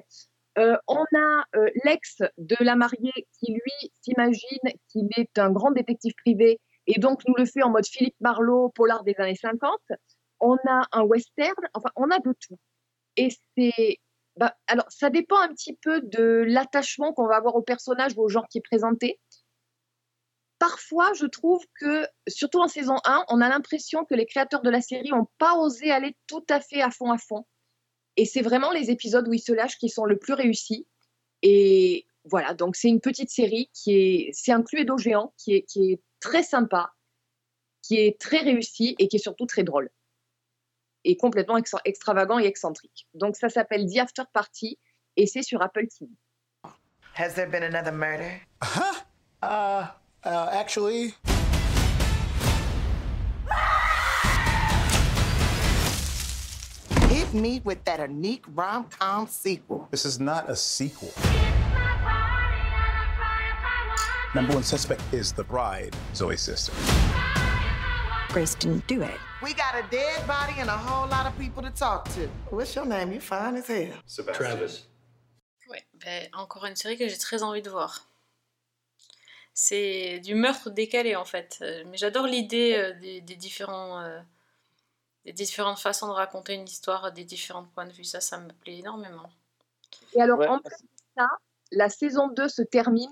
Euh, 0.57 0.75
on 0.87 1.03
a 1.15 1.43
euh, 1.55 1.69
l'ex 1.83 2.21
de 2.37 2.55
la 2.59 2.75
mariée 2.75 3.27
qui, 3.39 3.51
lui, 3.51 3.91
s'imagine 4.01 4.71
qu'il 4.87 5.07
est 5.15 5.37
un 5.37 5.51
grand 5.51 5.71
détective 5.71 6.13
privé 6.25 6.59
et 6.87 6.99
donc 6.99 7.21
nous 7.27 7.35
le 7.35 7.45
fait 7.45 7.61
en 7.61 7.69
mode 7.69 7.85
Philippe 7.85 8.15
Marlowe, 8.21 8.69
polar 8.69 9.03
des 9.03 9.13
années 9.17 9.35
50. 9.35 9.79
On 10.39 10.55
a 10.67 10.87
un 10.91 11.01
western, 11.03 11.67
enfin, 11.73 11.89
on 11.95 12.09
a 12.09 12.19
de 12.19 12.33
tout. 12.39 12.57
Et 13.17 13.29
c'est. 13.57 13.97
Bah, 14.37 14.55
alors, 14.67 14.85
ça 14.89 15.09
dépend 15.09 15.39
un 15.39 15.49
petit 15.49 15.75
peu 15.75 16.01
de 16.01 16.43
l'attachement 16.47 17.11
qu'on 17.11 17.27
va 17.27 17.37
avoir 17.37 17.55
au 17.55 17.61
personnage 17.61 18.13
ou 18.15 18.21
au 18.21 18.29
genre 18.29 18.47
qui 18.47 18.59
est 18.59 18.61
présenté. 18.61 19.19
Parfois, 20.59 21.11
je 21.13 21.25
trouve 21.25 21.63
que, 21.79 22.05
surtout 22.27 22.59
en 22.59 22.67
saison 22.67 22.97
1, 23.03 23.25
on 23.29 23.41
a 23.41 23.49
l'impression 23.49 24.05
que 24.05 24.15
les 24.15 24.25
créateurs 24.25 24.61
de 24.61 24.69
la 24.69 24.81
série 24.81 25.09
n'ont 25.09 25.27
pas 25.39 25.55
osé 25.55 25.91
aller 25.91 26.15
tout 26.27 26.45
à 26.49 26.59
fait 26.59 26.81
à 26.81 26.91
fond 26.91 27.11
à 27.11 27.17
fond. 27.17 27.45
Et 28.17 28.25
c'est 28.25 28.41
vraiment 28.41 28.71
les 28.71 28.89
épisodes 28.89 29.27
où 29.27 29.33
il 29.33 29.39
se 29.39 29.53
lâche 29.53 29.77
qui 29.77 29.89
sont 29.89 30.05
le 30.05 30.17
plus 30.17 30.33
réussis. 30.33 30.87
Et 31.43 32.07
voilà, 32.25 32.53
donc 32.55 32.75
c'est 32.75 32.89
une 32.89 32.99
petite 32.99 33.29
série 33.29 33.69
qui 33.73 33.93
est, 33.93 34.29
c'est 34.33 34.51
un 34.51 34.63
Cluedo 34.63 34.97
géant 34.97 35.33
qui 35.37 35.53
est, 35.53 35.61
qui 35.61 35.91
est 35.91 36.01
très 36.19 36.43
sympa, 36.43 36.91
qui 37.83 37.97
est 37.99 38.19
très 38.19 38.39
réussi 38.39 38.95
et 38.97 39.07
qui 39.07 39.17
est 39.17 39.19
surtout 39.19 39.45
très 39.45 39.63
drôle. 39.63 39.89
Et 41.03 41.15
complètement 41.15 41.57
extra- 41.57 41.81
extravagant 41.85 42.39
et 42.39 42.45
excentrique. 42.45 43.07
Donc 43.13 43.37
ça 43.37 43.49
s'appelle 43.49 43.85
The 43.85 43.99
After 43.99 44.23
Party 44.33 44.79
et 45.15 45.27
c'est 45.27 45.43
sur 45.43 45.61
Apple 45.61 45.87
TV. 45.87 46.11
Has 47.15 47.35
there 47.35 47.47
been 47.47 47.63
another 47.63 47.91
murder? 47.93 48.41
Huh? 48.61 49.03
Uh, 49.41 49.87
uh, 50.25 50.49
actually. 50.51 51.13
Me 57.41 57.61
with 57.63 57.83
that 57.85 57.99
unique 57.99 58.43
rom-com 58.53 59.27
sequel. 59.27 59.87
This 59.91 60.05
is 60.05 60.19
not 60.19 60.49
a 60.49 60.55
sequel. 60.55 61.11
Number 64.35 64.53
one 64.53 64.63
suspect 64.63 65.01
is 65.11 65.31
the 65.31 65.43
bride, 65.43 65.95
Zoe's 66.13 66.41
sister. 66.41 66.73
Grace 68.29 68.55
didn't 68.55 68.85
do 68.87 69.01
it. 69.01 69.17
We 69.41 69.53
got 69.53 69.75
a 69.75 69.83
dead 69.89 70.27
body 70.27 70.53
and 70.59 70.69
a 70.69 70.77
whole 70.77 71.07
lot 71.09 71.25
of 71.25 71.37
people 71.39 71.63
to 71.63 71.69
talk 71.71 72.05
to. 72.15 72.27
What's 72.49 72.75
your 72.75 72.85
name? 72.85 73.11
You 73.13 73.19
fine 73.21 73.55
as 73.55 73.67
hell. 73.67 73.93
Travis. 74.33 74.83
Ouais, 75.69 75.83
ben, 76.03 76.27
encore 76.33 76.65
une 76.65 76.75
série 76.75 76.97
que 76.97 77.07
j'ai 77.07 77.17
très 77.17 77.43
envie 77.43 77.61
de 77.61 77.69
voir. 77.69 78.07
C'est 79.53 80.19
du 80.19 80.35
meurtre 80.35 80.69
décalé 80.69 81.15
en 81.15 81.25
fait. 81.25 81.57
Euh, 81.61 81.83
Mais 81.87 81.97
j'adore 81.97 82.27
l'idée 82.27 82.75
euh, 82.77 82.93
des, 82.99 83.21
des 83.21 83.35
différents, 83.35 83.99
euh, 84.01 84.19
des 85.27 85.33
différentes 85.33 85.79
façons 85.79 86.07
de 86.07 86.13
raconter 86.13 86.53
une 86.53 86.63
histoire, 86.63 87.11
des 87.11 87.25
différents 87.25 87.65
points 87.65 87.85
de 87.85 87.91
vue. 87.91 88.05
Ça, 88.05 88.21
ça 88.21 88.37
me 88.39 88.47
plaît 88.49 88.77
énormément. 88.77 89.29
Et 90.13 90.21
alors, 90.21 90.39
Ouais. 90.39 90.47
en 90.47 90.59
plus 90.59 90.81
de 90.81 90.87
ça, 91.17 91.27
la 91.71 91.89
saison 91.89 92.29
2 92.29 92.47
se 92.49 92.61
termine. 92.61 93.11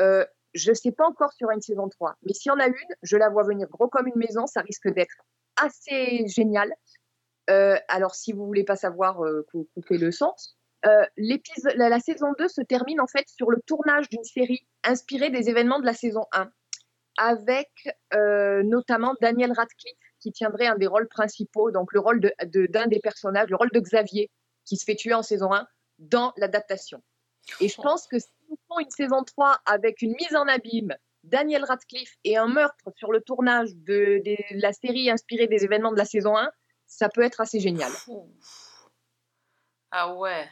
euh, 0.00 0.26
je 0.54 0.70
ne 0.70 0.74
sais 0.74 0.90
pas 0.92 1.06
encore 1.06 1.32
sur 1.32 1.50
une 1.52 1.60
saison 1.60 1.88
3, 1.88 2.16
mais 2.22 2.32
s'il 2.32 2.50
y 2.50 2.52
en 2.52 2.58
a 2.58 2.66
une, 2.66 2.74
je 3.02 3.16
la 3.16 3.28
vois 3.28 3.44
venir 3.44 3.68
gros 3.68 3.86
comme 3.88 4.06
une 4.08 4.16
maison. 4.16 4.46
Ça 4.48 4.60
risque 4.62 4.88
d'être 4.92 5.14
assez 5.56 6.26
génial. 6.26 6.72
Euh, 7.50 7.76
alors, 7.88 8.14
si 8.16 8.32
vous 8.32 8.44
voulez 8.46 8.64
pas 8.64 8.74
savoir, 8.76 9.24
euh, 9.24 9.46
cou- 9.52 9.68
coupez 9.74 9.98
le 9.98 10.10
son. 10.10 10.32
Euh, 10.86 11.06
l'épisode- 11.16 11.76
la, 11.76 11.88
la 11.88 12.00
saison 12.00 12.32
2 12.38 12.48
se 12.48 12.60
termine 12.62 13.00
en 13.00 13.06
fait 13.06 13.28
sur 13.28 13.50
le 13.52 13.60
tournage 13.66 14.08
d'une 14.08 14.24
série 14.24 14.66
inspirée 14.82 15.30
des 15.30 15.48
événements 15.48 15.78
de 15.80 15.86
la 15.86 15.94
saison 15.94 16.26
1, 16.32 16.50
avec 17.18 17.70
euh, 18.14 18.62
notamment 18.64 19.14
Daniel 19.20 19.52
Radcliffe 19.52 20.03
qui 20.24 20.32
tiendrait 20.32 20.66
un 20.66 20.76
des 20.76 20.86
rôles 20.86 21.06
principaux, 21.06 21.70
donc 21.70 21.92
le 21.92 22.00
rôle 22.00 22.18
de- 22.18 22.32
de- 22.46 22.64
d'un 22.66 22.86
des 22.86 22.98
personnages, 22.98 23.50
le 23.50 23.56
rôle 23.56 23.70
de 23.70 23.78
Xavier, 23.78 24.30
qui 24.64 24.78
se 24.78 24.84
fait 24.86 24.94
tuer 24.94 25.12
en 25.12 25.22
saison 25.22 25.52
1 25.52 25.68
dans 25.98 26.32
l'adaptation. 26.38 27.02
Et 27.60 27.68
je 27.68 27.76
pense 27.76 28.06
que 28.06 28.18
si 28.18 28.30
nous 28.48 28.58
font 28.66 28.78
une 28.78 28.90
saison 28.90 29.22
3 29.22 29.58
avec 29.66 30.00
une 30.00 30.14
mise 30.14 30.34
en 30.34 30.48
abîme, 30.48 30.94
Daniel 31.24 31.62
Radcliffe 31.64 32.16
et 32.24 32.38
un 32.38 32.48
meurtre 32.48 32.90
sur 32.96 33.12
le 33.12 33.20
tournage 33.20 33.74
de, 33.74 34.22
de 34.24 34.36
la 34.62 34.72
série 34.72 35.10
inspirée 35.10 35.46
des 35.46 35.62
événements 35.64 35.92
de 35.92 35.98
la 35.98 36.06
saison 36.06 36.38
1, 36.38 36.50
ça 36.86 37.10
peut 37.10 37.22
être 37.22 37.42
assez 37.42 37.60
génial. 37.60 37.92
Ah 39.90 40.14
ouais. 40.14 40.48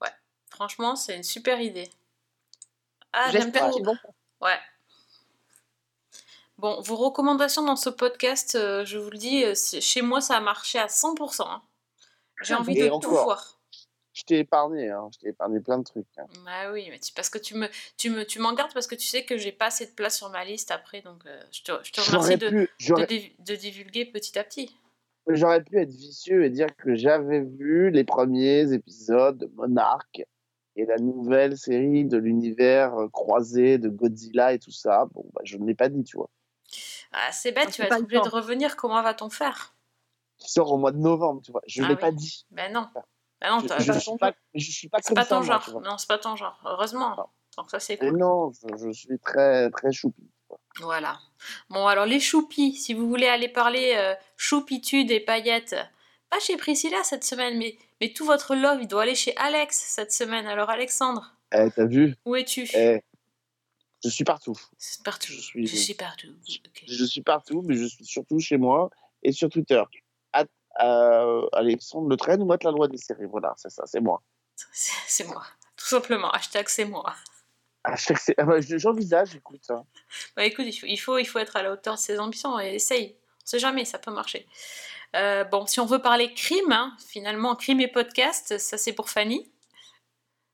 Ouais. 0.00 0.08
Franchement, 0.50 0.96
c'est 0.96 1.14
une 1.16 1.22
super 1.22 1.60
idée. 1.60 1.90
Ah, 3.12 3.28
j'aime 3.30 3.52
vont 3.52 3.96
Ouais. 4.40 4.58
Bon, 6.58 6.80
vos 6.82 6.96
recommandations 6.96 7.64
dans 7.64 7.76
ce 7.76 7.90
podcast, 7.90 8.54
euh, 8.54 8.84
je 8.84 8.96
vous 8.98 9.10
le 9.10 9.18
dis, 9.18 9.44
euh, 9.44 9.54
chez 9.54 10.02
moi, 10.02 10.20
ça 10.20 10.36
a 10.36 10.40
marché 10.40 10.78
à 10.78 10.86
100%. 10.86 11.42
hein. 11.48 11.62
J'ai 12.42 12.54
envie 12.54 12.78
Et 12.78 12.82
de 12.82 12.88
tout 13.00 13.10
voir. 13.10 13.60
Je 14.12 14.22
t'ai 14.22 14.38
épargné, 14.40 14.90
hein. 14.90 15.08
je 15.12 15.18
t'ai 15.18 15.28
épargné 15.30 15.58
plein 15.58 15.78
de 15.78 15.82
trucs. 15.82 16.06
hein. 16.18 16.26
Bah 16.44 16.70
oui, 16.72 16.86
mais 16.90 17.00
tu- 17.00 17.12
parce 17.12 17.28
que 17.28 17.38
tu 17.38 17.56
me, 17.56 17.66
tu 17.96 18.10
me, 18.10 18.24
tu 18.24 18.38
m'en 18.38 18.52
gardes 18.52 18.72
parce 18.72 18.86
que 18.86 18.94
tu 18.94 19.06
sais 19.06 19.24
que 19.24 19.36
j'ai 19.36 19.50
pas 19.50 19.66
assez 19.66 19.86
de 19.86 19.90
place 19.90 20.16
sur 20.18 20.30
ma 20.30 20.44
liste 20.44 20.70
après, 20.70 21.02
donc 21.02 21.26
euh, 21.26 21.42
je 21.50 21.62
te, 21.62 21.72
je 21.82 21.90
te 21.92 22.00
remercie 22.00 22.36
de, 22.36 22.48
pu- 22.48 22.70
de, 23.40 23.54
divulguer 23.56 24.04
petit 24.06 24.38
à 24.38 24.44
petit. 24.44 24.76
J'aurais 25.26 25.64
pu 25.64 25.80
être 25.80 25.90
vicieux 25.90 26.44
et 26.44 26.50
dire 26.50 26.68
que 26.76 26.94
j'avais 26.94 27.40
vu 27.40 27.90
les 27.90 28.04
premiers 28.04 28.72
épisodes 28.72 29.38
de 29.38 29.46
Monarch 29.56 30.22
et 30.76 30.84
la 30.86 30.98
nouvelle 30.98 31.56
série 31.58 32.04
de 32.04 32.16
l'univers 32.16 32.94
croisé 33.12 33.78
de 33.78 33.88
Godzilla 33.88 34.52
et 34.52 34.58
tout 34.60 34.70
ça. 34.70 35.06
Bon, 35.12 35.24
bah, 35.32 35.40
je 35.44 35.56
ne 35.56 35.66
l'ai 35.66 35.74
pas 35.74 35.88
dit, 35.88 36.04
tu 36.04 36.16
vois. 36.18 36.30
Ah, 37.14 37.32
c'est 37.32 37.52
bête, 37.52 37.70
tu 37.70 37.80
vas 37.82 37.88
pas 37.88 37.96
être 37.96 38.02
obligé 38.02 38.20
de 38.22 38.28
revenir, 38.28 38.76
comment 38.76 39.00
va-t-on 39.02 39.30
faire? 39.30 39.74
Qui 40.38 40.50
sort 40.50 40.72
au 40.72 40.78
mois 40.78 40.90
de 40.92 40.98
novembre, 40.98 41.40
tu 41.44 41.52
vois. 41.52 41.62
Je 41.66 41.80
ne 41.80 41.86
Ah 41.86 41.88
l'ai 41.90 41.94
oui. 41.94 42.00
pas 42.00 42.10
dit. 42.10 42.44
Ben 42.50 42.72
non. 42.72 42.88
Ben 43.40 43.50
non, 43.50 43.58
Je, 43.60 43.64
je 43.64 43.68
t'as- 43.92 44.00
suis 44.00 44.16
pas, 44.18 44.32
je 44.54 44.70
suis 44.70 44.88
pas 44.88 44.98
c'est 45.00 45.08
comme 45.08 45.14
pas 45.16 45.22
ça, 45.24 45.28
ton 45.36 45.44
moi, 45.44 45.60
genre. 45.60 45.80
Non, 45.80 45.96
c'est 45.98 46.08
pas 46.08 46.18
ton 46.18 46.34
genre. 46.36 46.58
Heureusement. 46.64 47.30
Donc 47.56 47.70
ça, 47.70 47.78
c'est 47.78 47.94
Et 47.94 47.98
cool. 47.98 48.16
non, 48.18 48.50
je, 48.52 48.76
je 48.86 48.90
suis 48.92 49.18
très, 49.20 49.70
très 49.70 49.92
choupi. 49.92 50.28
Voilà. 50.80 51.18
Bon, 51.70 51.86
alors 51.86 52.04
les 52.04 52.18
choupis, 52.20 52.74
si 52.74 52.94
vous 52.94 53.06
voulez 53.08 53.28
aller 53.28 53.48
parler 53.48 53.92
euh, 53.96 54.14
choupitude 54.36 55.10
et 55.12 55.20
paillettes, 55.20 55.76
pas 56.30 56.40
chez 56.40 56.56
Priscilla 56.56 57.02
cette 57.04 57.22
semaine, 57.24 57.56
mais, 57.58 57.76
mais 58.00 58.12
tout 58.12 58.24
votre 58.24 58.56
love, 58.56 58.78
il 58.82 58.88
doit 58.88 59.02
aller 59.02 59.14
chez 59.14 59.36
Alex 59.36 59.78
cette 59.78 60.10
semaine. 60.12 60.46
Alors 60.46 60.70
Alexandre, 60.70 61.32
Eh, 61.52 61.70
t'as 61.70 61.84
vu? 61.86 62.16
où 62.24 62.34
es-tu? 62.34 62.68
Eh, 62.74 63.02
je 64.04 64.08
suis 64.10 64.24
partout. 64.24 64.54
Partout. 65.04 65.32
Je 65.32 65.40
suis, 65.40 65.66
Je 65.66 65.76
suis 65.76 65.94
partout. 65.94 66.28
Je 66.86 67.04
suis 67.04 67.22
partout, 67.22 67.62
mais 67.66 67.74
je 67.76 67.84
suis 67.86 68.04
surtout 68.04 68.38
chez 68.38 68.56
moi 68.58 68.90
et 69.22 69.32
sur 69.32 69.48
Twitter. 69.48 69.82
At- 70.32 70.46
euh, 70.82 71.46
Alexandre 71.52 72.08
Le 72.08 72.16
Train 72.16 72.38
ou 72.40 72.44
Matt 72.44 72.64
la 72.64 72.70
loi 72.70 72.88
des 72.88 72.98
séries. 72.98 73.26
Voilà, 73.26 73.54
c'est 73.56 73.70
ça, 73.70 73.84
c'est 73.86 74.00
moi. 74.00 74.22
C'est 74.72 75.26
moi. 75.26 75.44
Tout 75.76 75.86
simplement. 75.86 76.30
Hashtag 76.30 76.68
c'est 76.68 76.84
moi. 76.84 77.14
À 77.84 77.96
sé- 77.96 78.34
ah 78.38 78.44
bah, 78.44 78.60
je- 78.60 78.78
J'envisage, 78.78 79.34
écoute. 79.36 79.68
hein. 79.70 79.84
Bah 80.36 80.44
écoute, 80.44 80.64
il 80.66 80.72
faut, 80.72 80.86
il 80.86 80.96
faut, 80.96 81.18
il 81.18 81.24
faut 81.26 81.38
être 81.38 81.56
à 81.56 81.62
la 81.62 81.72
hauteur 81.72 81.94
de 81.94 81.98
ses 82.00 82.18
ambitions 82.18 82.58
et 82.58 82.74
essaye. 82.74 83.16
On 83.42 83.46
sait 83.46 83.58
jamais, 83.58 83.84
ça 83.84 83.98
peut 83.98 84.10
marcher. 84.12 84.46
Euh, 85.16 85.44
bon, 85.44 85.66
si 85.66 85.80
on 85.80 85.86
veut 85.86 86.00
parler 86.00 86.32
crime, 86.34 86.72
hein, 86.72 86.96
finalement, 87.06 87.54
crime 87.56 87.80
et 87.80 87.88
podcast, 87.88 88.56
ça 88.58 88.78
c'est 88.78 88.94
pour 88.94 89.10
Fanny. 89.10 89.50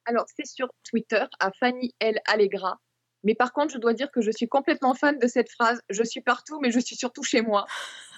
Alors, 0.07 0.25
c'est 0.37 0.47
sur 0.47 0.67
Twitter, 0.83 1.25
à 1.39 1.53
Fanny 1.53 1.95
L. 2.01 2.21
Allegra. 2.27 2.81
Mais 3.25 3.35
par 3.35 3.53
contre, 3.53 3.73
je 3.75 3.79
dois 3.79 3.93
dire 3.93 4.11
que 4.11 4.21
je 4.21 4.31
suis 4.31 4.49
complètement 4.49 4.95
fan 4.95 5.19
de 5.19 5.27
cette 5.27 5.51
phrase. 5.51 5.81
Je 5.91 6.03
suis 6.03 6.21
partout, 6.23 6.59
mais 6.61 6.71
je 6.71 6.81
suis 6.81 6.97
surtout 6.97 7.23
chez 7.23 7.43
moi. 7.43 7.67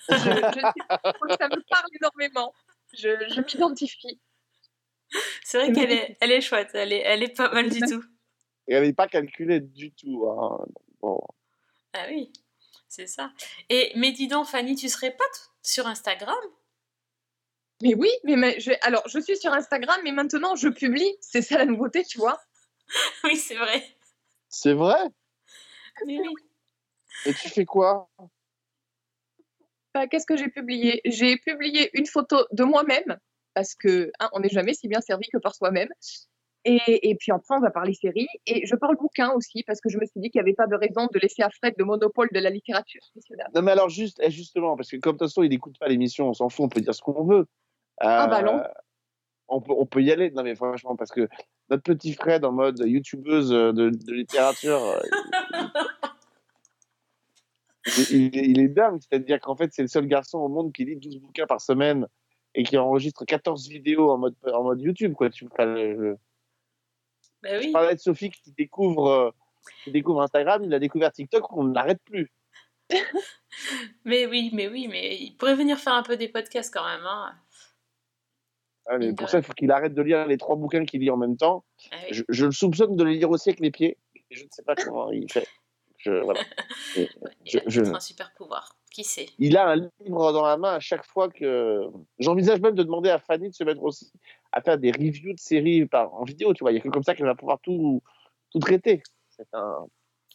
Je, 0.09 0.15
je 0.15 0.19
ça 1.39 1.49
me 1.49 1.69
parle 1.69 1.87
énormément. 2.01 2.55
Je, 2.93 3.09
je 3.29 3.41
m'identifie. 3.41 4.21
C'est 5.45 5.59
vrai 5.59 5.73
qu'elle 5.73 5.93
est, 5.93 6.17
elle 6.21 6.33
est 6.33 6.41
chouette, 6.41 6.71
elle 6.75 6.93
est, 6.93 7.03
elle 7.05 7.23
est 7.23 7.37
pas 7.37 7.51
mal 7.53 7.69
du 7.69 7.81
tout. 7.89 8.03
Et 8.69 8.75
elle 8.75 8.85
n'est 8.85 8.93
pas 8.93 9.09
calculée 9.09 9.61
du 9.61 9.93
tout. 9.93 10.27
hein. 10.29 10.65
Bon. 11.01 11.21
Ah 11.95 12.07
oui, 12.09 12.33
c'est 12.89 13.07
ça. 13.07 13.33
Et 13.69 13.93
mais 13.97 14.13
dis 14.13 14.29
donc, 14.29 14.47
Fanny, 14.47 14.77
tu 14.77 14.89
serais 14.89 15.11
pas 15.11 15.25
sur 15.63 15.87
Instagram? 15.87 16.37
Mais 17.83 17.95
oui, 17.95 18.11
mais, 18.25 18.37
mais 18.37 18.61
je, 18.61 18.71
alors 18.83 19.03
je 19.09 19.19
suis 19.19 19.37
sur 19.37 19.53
Instagram, 19.53 20.01
mais 20.05 20.13
maintenant 20.13 20.55
je 20.55 20.69
publie. 20.69 21.17
C'est 21.21 21.43
ça 21.43 21.59
la 21.59 21.65
nouveauté, 21.67 22.05
tu 22.05 22.19
vois. 22.19 22.41
Oui, 23.25 23.37
c'est 23.37 23.57
vrai. 23.57 23.83
C'est 24.53 24.75
vrai? 24.75 24.99
Mais 26.07 26.21
oui. 26.21 26.35
Et 27.27 27.33
tu 27.33 27.49
fais 27.49 27.65
quoi? 27.65 28.09
Bah, 29.95 30.07
Qu'est-ce 30.07 30.27
que 30.27 30.37
j'ai 30.37 30.49
publié? 30.49 31.01
J'ai 31.05 31.37
publié 31.39 31.91
une 31.99 32.07
photo 32.07 32.37
de 32.53 32.63
moi-même, 32.63 33.19
parce 33.55 33.75
que 33.75 34.13
hein, 34.21 34.29
on 34.33 34.41
n'est 34.41 34.51
jamais 34.51 34.75
si 34.75 34.89
bien 34.89 35.01
servi 35.01 35.27
que 35.33 35.39
par 35.39 35.55
soi-même. 35.55 35.89
Et, 36.65 37.11
et 37.11 37.17
puis 37.17 37.33
après, 37.33 37.57
on 37.57 37.61
va 37.61 37.71
parler 37.71 37.95
série. 37.95 38.29
Et 38.47 38.67
je 38.67 38.77
parle 38.77 38.97
bouquin 38.97 39.33
aussi, 39.33 39.65
parce 39.65 39.81
que 39.81 39.89
je 39.89 39.99
me 39.99 40.05
suis 40.05 40.21
dit 40.21 40.31
qu'il 40.31 40.39
n'y 40.41 40.45
avait 40.49 40.55
pas 40.55 40.67
de 40.67 40.77
raison 40.77 41.09
de 41.13 41.19
laisser 41.19 41.43
à 41.43 41.51
Fred 41.51 41.75
le 41.77 41.85
monopole 41.85 42.29
de 42.33 42.39
la 42.39 42.51
littérature. 42.51 43.03
Non, 43.55 43.63
mais 43.63 43.73
alors, 43.73 43.89
juste, 43.89 44.21
eh, 44.23 44.31
justement, 44.31 44.77
parce 44.77 44.91
que 44.91 44.97
comme 44.99 45.15
de 45.15 45.19
toute 45.19 45.29
façon, 45.29 45.43
il 45.43 45.49
n'écoute 45.49 45.79
pas 45.79 45.89
l'émission, 45.89 46.29
on 46.29 46.35
s'en 46.35 46.51
fout, 46.51 46.67
on 46.67 46.69
peut 46.69 46.81
dire 46.81 46.95
ce 46.95 47.01
qu'on 47.03 47.25
veut. 47.25 47.47
Ah, 47.99 48.27
bah 48.29 48.41
Euh, 48.41 48.43
non. 48.43 48.63
On 49.49 49.61
peut, 49.61 49.73
on 49.77 49.87
peut 49.87 50.03
y 50.03 50.11
aller. 50.13 50.31
Non, 50.31 50.43
mais 50.43 50.55
franchement, 50.55 50.97
parce 50.97 51.11
que 51.11 51.29
notre 51.69 51.83
petit 51.83 52.15
Fred 52.15 52.45
en 52.45 52.53
mode 52.53 52.79
youtubeuse 52.81 53.51
de, 53.51 53.73
de 53.91 54.13
littérature, 54.13 54.83
euh, 54.83 55.01
il, 57.87 58.11
il 58.11 58.39
est- 58.39 58.47
il 58.49 58.61
est 58.61 58.69
dingue. 58.69 59.01
C'est-à-dire 59.01 59.41
qu'en 59.41 59.57
fait, 59.57 59.71
c'est 59.73 59.83
le 59.83 59.89
seul 59.89 60.07
garçon 60.07 60.39
au 60.39 60.49
monde 60.49 60.73
qui 60.73 60.85
lit 60.85 60.97
12 60.97 61.19
bouquins 61.19 61.47
par 61.47 61.61
semaine 61.61 62.07
et 62.55 62.63
qui 62.63 62.77
enregistre 62.79 63.25
14 63.25 63.69
vidéos 63.69 64.11
en 64.11 64.19
mode, 64.19 64.35
en 64.53 64.63
mode 64.63 64.81
YouTube. 64.81 65.15
Quoi. 65.15 65.31
Tu, 65.31 65.47
enfin, 65.47 65.67
Bah 67.43 67.59
Je 67.61 67.67
oui. 67.67 67.73
parlais 67.73 67.95
de 67.95 68.01
Sophie 68.01 68.31
qui 68.31 68.53
découvre, 68.53 69.09
euh, 69.09 69.31
qui 69.85 69.91
découvre 69.91 70.23
Instagram, 70.23 70.63
il 70.65 70.73
a 70.75 70.79
découvert 70.79 71.13
TikTok, 71.13 71.51
on 71.57 71.65
n'arrête 71.65 72.01
plus. 72.05 72.31
Mais 74.05 74.27
oui, 74.27 74.51
mais 74.55 74.67
oui, 74.69 74.89
mais 74.89 75.17
il 75.19 75.37
pourrait 75.37 75.55
venir 75.55 75.79
faire 75.79 75.93
un 75.93 76.03
peu 76.03 76.17
des 76.17 76.29
podcasts 76.29 76.73
quand 76.73 76.85
même. 76.87 77.05
Hein. 77.07 77.33
Ah, 78.87 78.99
mais 78.99 79.13
pour 79.13 79.29
ça, 79.29 79.39
il 79.39 79.45
faut 79.45 79.53
qu'il 79.53 79.71
arrête 79.71 79.95
de 79.95 80.03
lire 80.03 80.27
les 80.27 80.37
trois 80.39 80.57
bouquins 80.57 80.85
qu'il 80.85 81.01
lit 81.01 81.11
en 81.11 81.17
même 81.17 81.37
temps. 81.37 81.65
Ah 81.93 81.97
oui. 82.03 82.09
Je, 82.15 82.23
je 82.29 82.47
le 82.47 82.53
soupçonne 82.53 82.97
de 82.97 83.05
les 83.05 83.15
lire 83.17 83.31
aussi 83.31 83.51
avec 83.51 83.61
les 83.61 83.71
pieds. 83.71 83.97
Et 84.31 84.35
Je 84.35 84.45
ne 84.45 84.49
sais 84.51 84.63
pas 84.63 84.75
comment 84.75 85.11
il 85.13 85.31
fait. 85.31 85.47
Je, 85.99 86.11
voilà. 86.13 86.41
Et, 86.97 87.09
Il 87.47 87.59
a 87.59 87.63
je- 87.67 87.83
un 87.83 88.01
super 88.01 88.33
pouvoir. 88.35 88.77
Qui 88.91 89.05
sait? 89.05 89.27
Il 89.39 89.57
a 89.57 89.69
un 89.69 89.77
livre 89.77 90.33
dans 90.33 90.45
la 90.45 90.57
main 90.57 90.75
à 90.75 90.81
chaque 90.81 91.05
fois 91.07 91.29
que. 91.31 91.87
J'envisage 92.19 92.61
même 92.61 92.75
de 92.75 92.83
demander 92.83 93.09
à 93.09 93.19
Fanny 93.19 93.49
de 93.49 93.55
se 93.55 93.65
mettre 93.65 93.83
aussi 93.83 94.13
à 94.51 94.61
faire 94.61 94.77
des 94.79 94.91
reviews 94.91 95.33
de 95.33 95.39
séries 95.41 95.87
par, 95.87 96.13
en 96.15 96.25
vidéo, 96.25 96.53
tu 96.53 96.63
vois. 96.65 96.73
Il 96.73 96.75
y 96.75 96.79
a 96.79 96.81
que 96.83 96.89
comme 96.91 97.03
ça 97.05 97.15
qu'elle 97.15 97.25
va 97.27 97.35
pouvoir 97.35 97.59
tout, 97.61 98.03
tout 98.51 98.59
traiter. 98.59 99.03
C'est 99.31 99.47
un. 99.55 99.87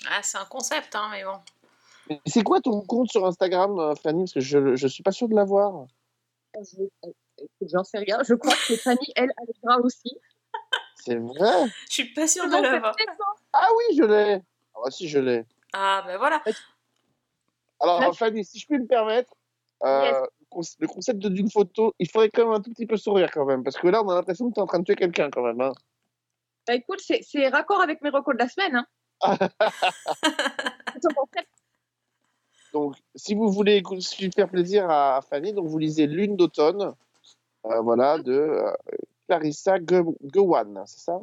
Ah, 0.10 0.20
c'est 0.24 0.38
un 0.40 0.46
concept, 0.46 0.96
hein, 0.96 1.10
mais 1.12 1.24
bon. 1.24 2.18
C'est 2.26 2.42
quoi 2.44 2.62
ton 2.62 2.82
compte 2.82 3.12
sur 3.12 3.26
Instagram, 3.26 3.78
euh, 3.78 3.94
Fanny? 3.96 4.22
Parce 4.24 4.34
que 4.34 4.40
je, 4.40 4.76
je 4.76 4.88
suis 4.88 5.04
pas 5.04 5.12
sûr 5.12 5.28
de 5.28 5.36
l'avoir. 5.36 5.86
Je- 6.56 6.84
écoute, 7.04 7.16
J'en 7.62 7.84
sais 7.84 8.00
rien. 8.00 8.20
Je 8.24 8.34
crois 8.34 8.54
que 8.68 8.76
Fanny, 8.78 9.14
elle, 9.16 9.32
arrivera 9.38 9.80
aussi. 9.84 10.18
C'est 10.96 11.16
vrai 11.18 11.66
Je 11.88 11.94
suis 11.94 12.14
pas 12.14 12.28
sûre 12.28 12.46
de 12.48 12.52
l'avoir. 12.52 12.96
Ah 13.54 13.68
oui, 13.78 13.96
je 13.98 14.04
l'ai 14.04 14.42
Ah 14.76 14.80
bah 14.84 14.92
si, 14.92 15.08
je 15.08 15.20
l'ai. 15.20 15.46
Ah, 15.74 16.04
ben 16.06 16.18
voilà. 16.18 16.42
Alors, 17.80 18.02
Là, 18.02 18.10
euh, 18.10 18.14
Fanny, 18.14 18.44
si 18.44 18.60
je 18.60 18.66
puis 18.68 18.80
me 18.80 18.88
permettre, 18.88 19.34
euh, 19.84 20.02
Yes. 20.04 20.16
le 20.40 20.46
conce- 20.50 20.76
le 20.80 20.88
concept 20.88 21.20
de- 21.20 21.30
d'une 21.30 21.52
photo, 21.52 21.94
il 22.00 22.10
faudrait 22.10 22.30
quand 22.30 22.46
même 22.46 22.54
un 22.56 22.62
tout 22.62 22.72
petit 22.72 22.88
peu 22.88 22.98
sourire 22.98 23.30
quand 23.32 23.46
même. 23.46 23.64
Parce 23.64 23.78
que 23.78 23.88
là, 23.88 24.02
on 24.04 24.10
a 24.10 24.16
l'impression 24.16 24.50
que 24.50 24.54
tu 24.56 24.60
es 24.60 24.64
en 24.64 24.68
train 24.68 24.80
de 24.80 24.84
tuer 24.86 24.96
quelqu'un 24.96 25.30
quand 25.30 25.44
même. 25.44 25.62
hein. 25.62 25.74
Bah, 26.66 26.74
écoute, 26.74 27.00
c'est 27.02 27.48
raccord 27.50 27.82
avec 27.82 28.02
mes 28.02 28.10
recos 28.10 28.34
de 28.36 28.40
la 28.40 28.50
semaine. 28.50 28.84
Hein. 29.22 29.22
Donc, 32.74 32.96
si 33.16 33.34
vous 33.36 33.50
voulez 33.50 33.82
faire 34.36 34.50
plaisir 34.50 34.90
à 34.90 35.22
Fanny, 35.22 35.54
donc 35.54 35.68
vous 35.68 35.78
lisez 35.78 36.06
Lune 36.06 36.36
d'automne, 36.36 36.94
voilà, 37.84 38.18
de 38.20 38.34
euh, 38.34 38.72
Clarissa 39.28 39.78
Gewan, 40.34 40.84
c'est 40.86 41.00
ça? 41.00 41.20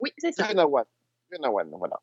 Oui, 0.00 0.10
c'est 0.18 0.32
ça. 0.32 0.48
Genawan, 0.48 1.68
voilà. 1.72 2.00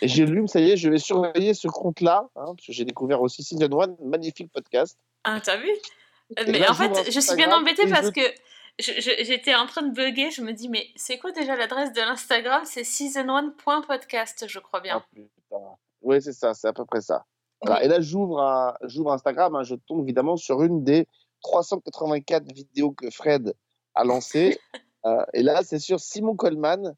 Et 0.00 0.08
j'ai 0.08 0.26
lu, 0.26 0.48
ça 0.48 0.58
y 0.60 0.70
est, 0.72 0.76
je 0.76 0.90
vais 0.90 0.98
surveiller 0.98 1.54
ce 1.54 1.68
compte-là, 1.68 2.28
hein, 2.34 2.54
parce 2.56 2.66
que 2.66 2.72
j'ai 2.72 2.84
découvert 2.84 3.22
aussi 3.22 3.42
Season 3.44 3.80
1, 3.80 3.96
magnifique 4.04 4.50
podcast. 4.52 4.98
Ah, 5.24 5.40
t'as 5.42 5.56
vu? 5.56 5.70
Et 6.36 6.50
Mais 6.50 6.68
en 6.68 6.74
fait, 6.74 7.10
je 7.10 7.20
suis 7.20 7.36
bien 7.36 7.52
embêtée 7.56 7.88
parce 7.88 8.06
je- 8.08 8.10
que 8.10 9.22
j'étais 9.24 9.54
en 9.54 9.66
train 9.66 9.82
de 9.82 9.92
bugger. 9.94 10.30
Je 10.30 10.42
me 10.42 10.52
dis, 10.52 10.68
mais 10.68 10.88
c'est 10.96 11.18
quoi 11.18 11.30
déjà 11.30 11.54
l'adresse 11.56 11.92
de 11.92 12.00
l'Instagram? 12.00 12.62
C'est 12.64 12.82
season1.podcast, 12.82 14.44
je 14.48 14.58
crois 14.58 14.80
bien. 14.80 15.04
Oui, 16.00 16.20
c'est 16.20 16.32
ça, 16.32 16.52
c'est 16.54 16.66
à 16.68 16.72
peu 16.72 16.84
près 16.84 17.00
ça. 17.00 17.24
Voilà. 17.60 17.78
Oui. 17.80 17.86
Et 17.86 17.88
là, 17.88 18.00
j'ouvre 18.00 19.12
Instagram, 19.12 19.54
hein, 19.54 19.62
je 19.62 19.76
tombe 19.76 20.02
évidemment 20.02 20.36
sur 20.36 20.62
une 20.62 20.82
des 20.82 21.06
384 21.42 22.52
vidéos 22.52 22.92
que 22.92 23.10
Fred 23.10 23.54
a 23.94 24.04
lancées. 24.04 24.58
Euh, 25.04 25.24
et 25.34 25.42
là, 25.42 25.64
c'est 25.64 25.80
sur 25.80 25.98
Simon 25.98 26.36
Coleman. 26.36 26.94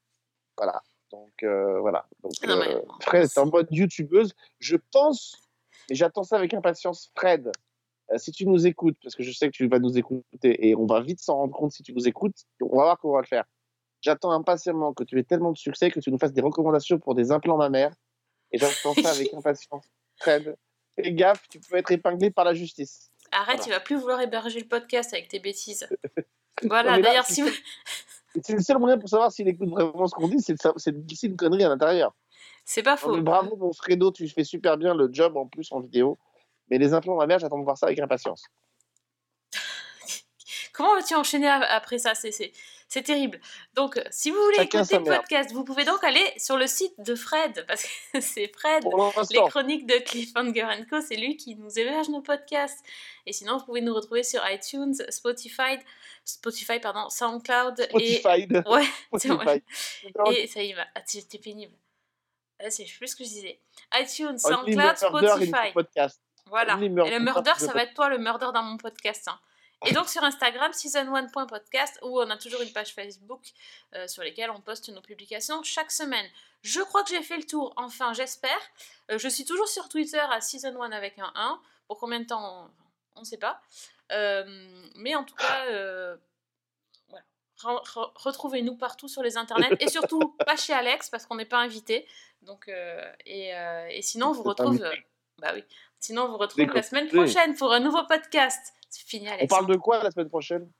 Voilà. 0.58 0.82
Donc, 1.10 1.32
euh, 1.42 1.80
voilà. 1.80 2.06
Donc, 2.22 2.32
Non, 2.46 2.58
mais 2.58 2.68
euh, 2.68 2.82
Fred 3.00 3.22
est 3.22 3.38
en 3.38 3.46
mode 3.46 3.66
youtubeuse. 3.70 4.34
Je 4.58 4.76
pense, 4.92 5.34
et 5.88 5.94
j'attends 5.94 6.22
ça 6.22 6.36
avec 6.36 6.52
impatience, 6.52 7.10
Fred, 7.16 7.50
si 8.18 8.30
tu 8.30 8.46
nous 8.46 8.66
écoutes, 8.66 8.98
parce 9.02 9.14
que 9.14 9.22
je 9.22 9.32
sais 9.32 9.46
que 9.46 9.56
tu 9.56 9.68
vas 9.68 9.78
nous 9.78 9.96
écouter, 9.96 10.68
et 10.68 10.74
on 10.74 10.84
va 10.84 11.00
vite 11.00 11.18
s'en 11.18 11.36
rendre 11.36 11.54
compte 11.54 11.72
si 11.72 11.82
tu 11.82 11.94
nous 11.94 12.06
écoutes, 12.06 12.36
on 12.60 12.76
va 12.76 12.84
voir 12.84 12.98
comment 12.98 13.14
on 13.14 13.16
va 13.16 13.22
le 13.22 13.26
faire. 13.26 13.44
J'attends 14.02 14.32
impatiemment 14.32 14.92
que 14.92 15.02
tu 15.02 15.18
aies 15.18 15.24
tellement 15.24 15.52
de 15.52 15.56
succès 15.56 15.90
que 15.90 15.98
tu 15.98 16.10
nous 16.10 16.18
fasses 16.18 16.34
des 16.34 16.42
recommandations 16.42 16.98
pour 16.98 17.14
des 17.14 17.32
implants 17.32 17.56
mammaires. 17.56 17.94
Et 18.52 18.58
j'attends 18.58 18.92
ça 18.92 19.12
avec 19.12 19.32
impatience. 19.34 19.86
Fred, 20.16 20.54
fais 20.94 21.12
gaffe, 21.14 21.48
tu 21.48 21.58
peux 21.58 21.76
être 21.76 21.90
épinglé 21.90 22.30
par 22.30 22.44
la 22.44 22.52
justice. 22.52 23.10
Arrête, 23.34 23.56
Voilà. 23.56 23.64
il 23.66 23.70
va 23.72 23.80
plus 23.80 23.96
vouloir 23.96 24.20
héberger 24.20 24.60
le 24.60 24.66
podcast 24.68 25.12
avec 25.12 25.28
tes 25.28 25.38
bêtises. 25.40 25.86
Voilà, 26.62 26.98
d'ailleurs, 27.00 27.26
c'est- 27.26 27.34
si 27.34 27.42
vous... 27.42 27.50
C'est 28.42 28.52
le 28.54 28.62
seul 28.62 28.78
moyen 28.78 28.96
pour 28.96 29.08
savoir 29.08 29.30
s'il 29.32 29.46
écoute 29.48 29.68
vraiment 29.68 30.06
ce 30.06 30.14
qu'on 30.14 30.28
dit, 30.28 30.40
c'est 30.40 30.54
de, 30.54 30.98
glisser 31.00 31.26
une 31.26 31.36
connerie 31.36 31.64
à 31.64 31.68
l'intérieur. 31.68 32.14
C'est 32.64 32.82
pas 32.82 32.96
faux. 32.96 33.20
bravo, 33.20 33.56
mon 33.56 33.72
Fredo, 33.72 34.10
tu 34.12 34.28
fais 34.28 34.44
super 34.44 34.76
bien 34.76 34.94
le 34.94 35.08
job 35.12 35.36
en 35.36 35.46
plus 35.46 35.70
en 35.72 35.80
vidéo. 35.80 36.16
Mais 36.70 36.78
les 36.78 36.94
implants 36.94 37.16
mammaires, 37.16 37.38
j'attends 37.40 37.58
de 37.58 37.64
voir 37.64 37.76
ça 37.76 37.86
avec 37.86 37.98
impatience. 37.98 38.44
Comment 40.72 40.94
vas-tu 40.94 41.14
enchaîner 41.14 41.48
après 41.48 41.98
ça? 41.98 42.14
C'est- 42.14 42.52
C'est 42.88 43.02
terrible. 43.02 43.40
Donc, 43.74 43.96
euh, 43.96 44.04
si 44.10 44.30
vous 44.30 44.40
voulez 44.40 44.56
Chacun 44.56 44.80
écouter 44.84 44.98
le 44.98 45.04
podcast, 45.16 45.52
vous 45.52 45.64
pouvez 45.64 45.84
donc 45.84 46.04
aller 46.04 46.24
sur 46.36 46.56
le 46.56 46.66
site 46.66 46.94
de 46.98 47.14
Fred, 47.14 47.64
parce 47.66 47.82
que 47.82 48.20
c'est 48.20 48.46
Fred, 48.56 48.84
les 49.30 49.40
chroniques 49.48 49.86
de 49.86 49.94
Cliffhanger 49.94 50.66
Co. 50.88 51.00
C'est 51.00 51.16
lui 51.16 51.36
qui 51.36 51.56
nous 51.56 51.76
héberge 51.78 52.08
nos 52.10 52.20
podcasts. 52.20 52.84
Et 53.26 53.32
sinon, 53.32 53.58
vous 53.58 53.64
pouvez 53.64 53.80
nous 53.80 53.94
retrouver 53.94 54.22
sur 54.22 54.42
iTunes, 54.48 54.94
Spotify, 55.08 55.78
Spotify 56.24 56.78
pardon, 56.78 57.08
SoundCloud 57.08 57.80
Spotify. 57.82 58.46
et 58.48 58.58
ouais. 58.68 58.84
Spotify. 59.18 59.62
Et 60.36 60.46
ça 60.46 60.62
y 60.62 60.72
va. 60.72 60.86
Ah, 60.94 61.00
c'était 61.04 61.38
pénible. 61.38 61.74
Ah, 62.60 62.70
c'est 62.70 62.84
plus 62.84 63.08
ce 63.08 63.16
que 63.16 63.24
je 63.24 63.28
disais. 63.28 63.60
iTunes, 63.94 64.38
Only 64.44 64.74
SoundCloud, 64.74 64.96
Spotify. 64.96 65.72
podcast. 65.72 66.20
Voilà. 66.46 66.78
Et 66.80 66.88
le 66.88 67.18
murder, 67.18 67.52
ça 67.58 67.72
va 67.72 67.82
être 67.82 67.94
toi 67.94 68.08
le 68.08 68.18
murder 68.18 68.48
dans 68.54 68.62
mon 68.62 68.76
podcast. 68.76 69.26
hein. 69.28 69.38
Et 69.86 69.92
donc 69.92 70.08
sur 70.08 70.22
Instagram, 70.24 70.72
season1.podcast, 70.72 71.98
où 72.02 72.20
on 72.20 72.30
a 72.30 72.36
toujours 72.36 72.60
une 72.62 72.72
page 72.72 72.94
Facebook 72.94 73.42
euh, 73.94 74.06
sur 74.08 74.22
lesquelles 74.22 74.50
on 74.50 74.60
poste 74.60 74.88
nos 74.88 75.00
publications 75.00 75.62
chaque 75.62 75.90
semaine. 75.90 76.26
Je 76.62 76.80
crois 76.80 77.02
que 77.02 77.10
j'ai 77.10 77.22
fait 77.22 77.36
le 77.36 77.44
tour, 77.44 77.72
enfin 77.76 78.12
j'espère. 78.14 78.58
Euh, 79.10 79.18
je 79.18 79.28
suis 79.28 79.44
toujours 79.44 79.68
sur 79.68 79.88
Twitter 79.88 80.18
à 80.18 80.38
season1 80.38 80.92
avec 80.92 81.18
un 81.18 81.30
1. 81.34 81.60
Pour 81.86 81.98
combien 81.98 82.20
de 82.20 82.26
temps 82.26 82.70
On 83.16 83.20
ne 83.20 83.24
sait 83.26 83.36
pas. 83.38 83.60
Euh, 84.12 84.44
mais 84.96 85.14
en 85.14 85.24
tout 85.24 85.34
cas, 85.34 85.64
voilà. 87.08 87.24
Re- 87.62 87.84
re- 87.86 88.12
retrouvez-nous 88.16 88.76
partout 88.76 89.08
sur 89.08 89.22
les 89.22 89.36
internets 89.36 89.76
et 89.80 89.88
surtout 89.88 90.20
pas 90.46 90.56
chez 90.56 90.72
Alex 90.72 91.10
parce 91.10 91.26
qu'on 91.26 91.36
n'est 91.36 91.44
pas 91.44 91.58
invité. 91.58 92.06
Donc, 92.42 92.70
et, 93.26 93.50
et 93.90 94.02
sinon, 94.02 94.28
on 94.28 94.32
vous 94.32 94.42
retrouve. 94.42 94.78
bah 95.38 95.52
oui. 95.54 95.64
Sinon, 96.00 96.24
on 96.24 96.28
vous 96.28 96.36
retrouve 96.38 96.66
la 96.74 96.82
semaine 96.82 97.08
prochaine 97.08 97.54
pour 97.56 97.72
un 97.72 97.80
nouveau 97.80 98.04
podcast. 98.06 98.74
On 99.42 99.46
parle 99.46 99.66
de 99.66 99.76
quoi 99.76 100.02
la 100.02 100.10
semaine 100.10 100.28
prochaine? 100.28 100.70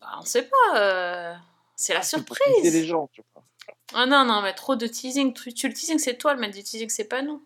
Bah, 0.00 0.08
on 0.20 0.24
sait 0.24 0.48
pas. 0.48 0.78
euh, 0.78 1.34
C'est 1.76 1.94
la 1.94 2.02
C'est 2.02 2.16
les 2.18 2.22
surprise. 2.24 2.84
gens, 2.86 3.08
tu 3.12 3.22
vois. 3.34 3.44
Ah 3.94 4.06
non, 4.06 4.24
non, 4.24 4.42
mais 4.42 4.54
trop 4.54 4.76
de 4.76 4.86
teasing. 4.86 5.32
Tu, 5.32 5.52
tu 5.54 5.68
le 5.68 5.74
teasing, 5.74 5.98
c'est 5.98 6.16
toi 6.16 6.34
le 6.34 6.40
maître 6.40 6.54
du 6.54 6.62
teasing, 6.62 6.88
c'est 6.88 7.04
pas 7.08 7.22
nous. 7.22 7.42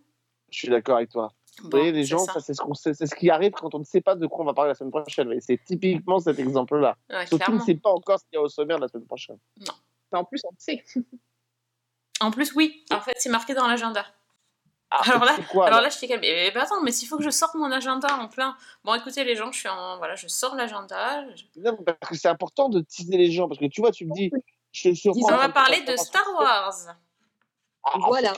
Je 0.50 0.58
suis 0.58 0.68
d'accord 0.68 0.96
avec 0.96 1.10
toi. 1.10 1.32
Vous 1.62 1.70
voyez, 1.70 1.90
les 1.92 2.04
gens, 2.04 2.18
ça. 2.24 2.34
ça, 2.34 2.40
c'est 2.40 2.54
ce, 2.54 2.60
qu'on 2.60 2.74
sait- 2.74 2.94
c'est 2.94 3.06
ce 3.06 3.14
qui 3.16 3.30
arrive 3.30 3.50
quand 3.52 3.74
on 3.74 3.80
ne 3.80 3.84
sait 3.84 4.00
pas 4.00 4.14
de 4.14 4.26
quoi 4.26 4.42
on 4.42 4.46
va 4.46 4.54
parler 4.54 4.70
la 4.70 4.74
semaine 4.74 4.92
prochaine. 4.92 5.32
Et 5.32 5.40
c'est 5.40 5.58
typiquement 5.64 6.20
cet 6.20 6.38
exemple-là. 6.38 6.96
Ouais, 7.10 7.26
Surtout 7.26 7.36
clairement. 7.44 7.60
ne 7.60 7.64
sait 7.66 7.74
pas 7.74 7.90
encore 7.90 8.18
ce 8.20 8.24
qu'il 8.26 8.34
y 8.34 8.38
a 8.38 8.42
au 8.42 8.48
sommaire 8.48 8.76
de 8.76 8.82
la 8.82 8.88
semaine 8.88 9.06
prochaine. 9.06 9.38
Non. 9.66 9.72
Mais 10.12 10.18
en 10.18 10.24
plus, 10.24 10.40
on 10.44 10.50
le 10.50 10.56
sait. 10.58 10.84
En 12.20 12.30
plus, 12.30 12.52
oui. 12.54 12.84
En 12.92 13.00
fait, 13.00 13.14
c'est 13.18 13.28
marqué 13.28 13.54
dans 13.54 13.66
l'agenda. 13.66 14.04
Ah, 14.90 15.02
alors 15.04 15.24
là, 15.26 15.36
quoi, 15.50 15.66
alors 15.66 15.80
là, 15.82 15.90
je 15.90 15.98
t'ai 15.98 16.08
calmé. 16.08 16.26
Mais, 16.30 16.50
mais 16.54 16.60
attends, 16.60 16.80
mais 16.82 16.92
s'il 16.92 17.08
faut 17.08 17.18
que 17.18 17.22
je 17.24 17.28
sorte 17.30 17.54
mon 17.54 17.70
agenda 17.70 18.16
en 18.18 18.28
plein. 18.28 18.56
Bon, 18.84 18.94
écoutez, 18.94 19.22
les 19.24 19.36
gens, 19.36 19.52
je 19.52 19.58
suis 19.58 19.68
en. 19.68 19.98
Voilà, 19.98 20.14
je 20.14 20.28
sors 20.28 20.54
l'agenda. 20.54 21.24
je- 21.34 21.44
Non, 21.60 21.76
parce 21.84 21.98
que 22.10 22.14
c'est 22.16 22.28
important 22.28 22.68
de 22.70 22.80
teaser 22.80 23.18
les 23.18 23.30
gens. 23.30 23.48
Parce 23.48 23.60
que 23.60 23.66
tu 23.66 23.80
vois, 23.82 23.90
tu 23.92 24.06
me 24.06 24.14
dis. 24.14 24.30
Je 24.72 24.92
suis 24.94 25.10
On 25.14 25.26
va 25.28 25.48
parler 25.50 25.80
de 25.82 25.96
Star 25.96 26.24
Wars. 26.34 26.74
Ah, 27.84 27.92
voilà. 28.06 28.32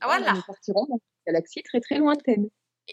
Ah, 0.00 0.06
voilà. 0.06 0.32
Nous 0.32 0.42
partirons 0.42 0.86
dans 0.88 0.94
une 0.96 1.00
galaxie 1.32 1.62
très 1.62 1.80
très 1.80 1.96
lointaine. 1.98 2.48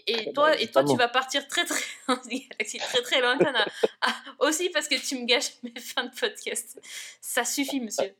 Et 0.07 0.33
toi, 0.33 0.59
et 0.59 0.67
toi 0.71 0.83
tu 0.83 0.97
vas 0.97 1.07
partir 1.07 1.47
très 1.47 1.63
très 1.65 1.79
dans 2.07 2.21
une 2.29 2.39
galaxie 2.49 2.79
très 2.79 3.01
très 3.01 3.21
lointaine. 3.21 3.55
Ah, 4.01 4.13
aussi 4.39 4.69
parce 4.69 4.87
que 4.87 4.95
tu 4.95 5.19
me 5.19 5.25
gâches 5.25 5.51
mes 5.63 5.79
fins 5.79 6.03
de 6.05 6.13
podcast. 6.19 6.79
Ça 7.21 7.45
suffit, 7.45 7.79
monsieur. 7.79 8.13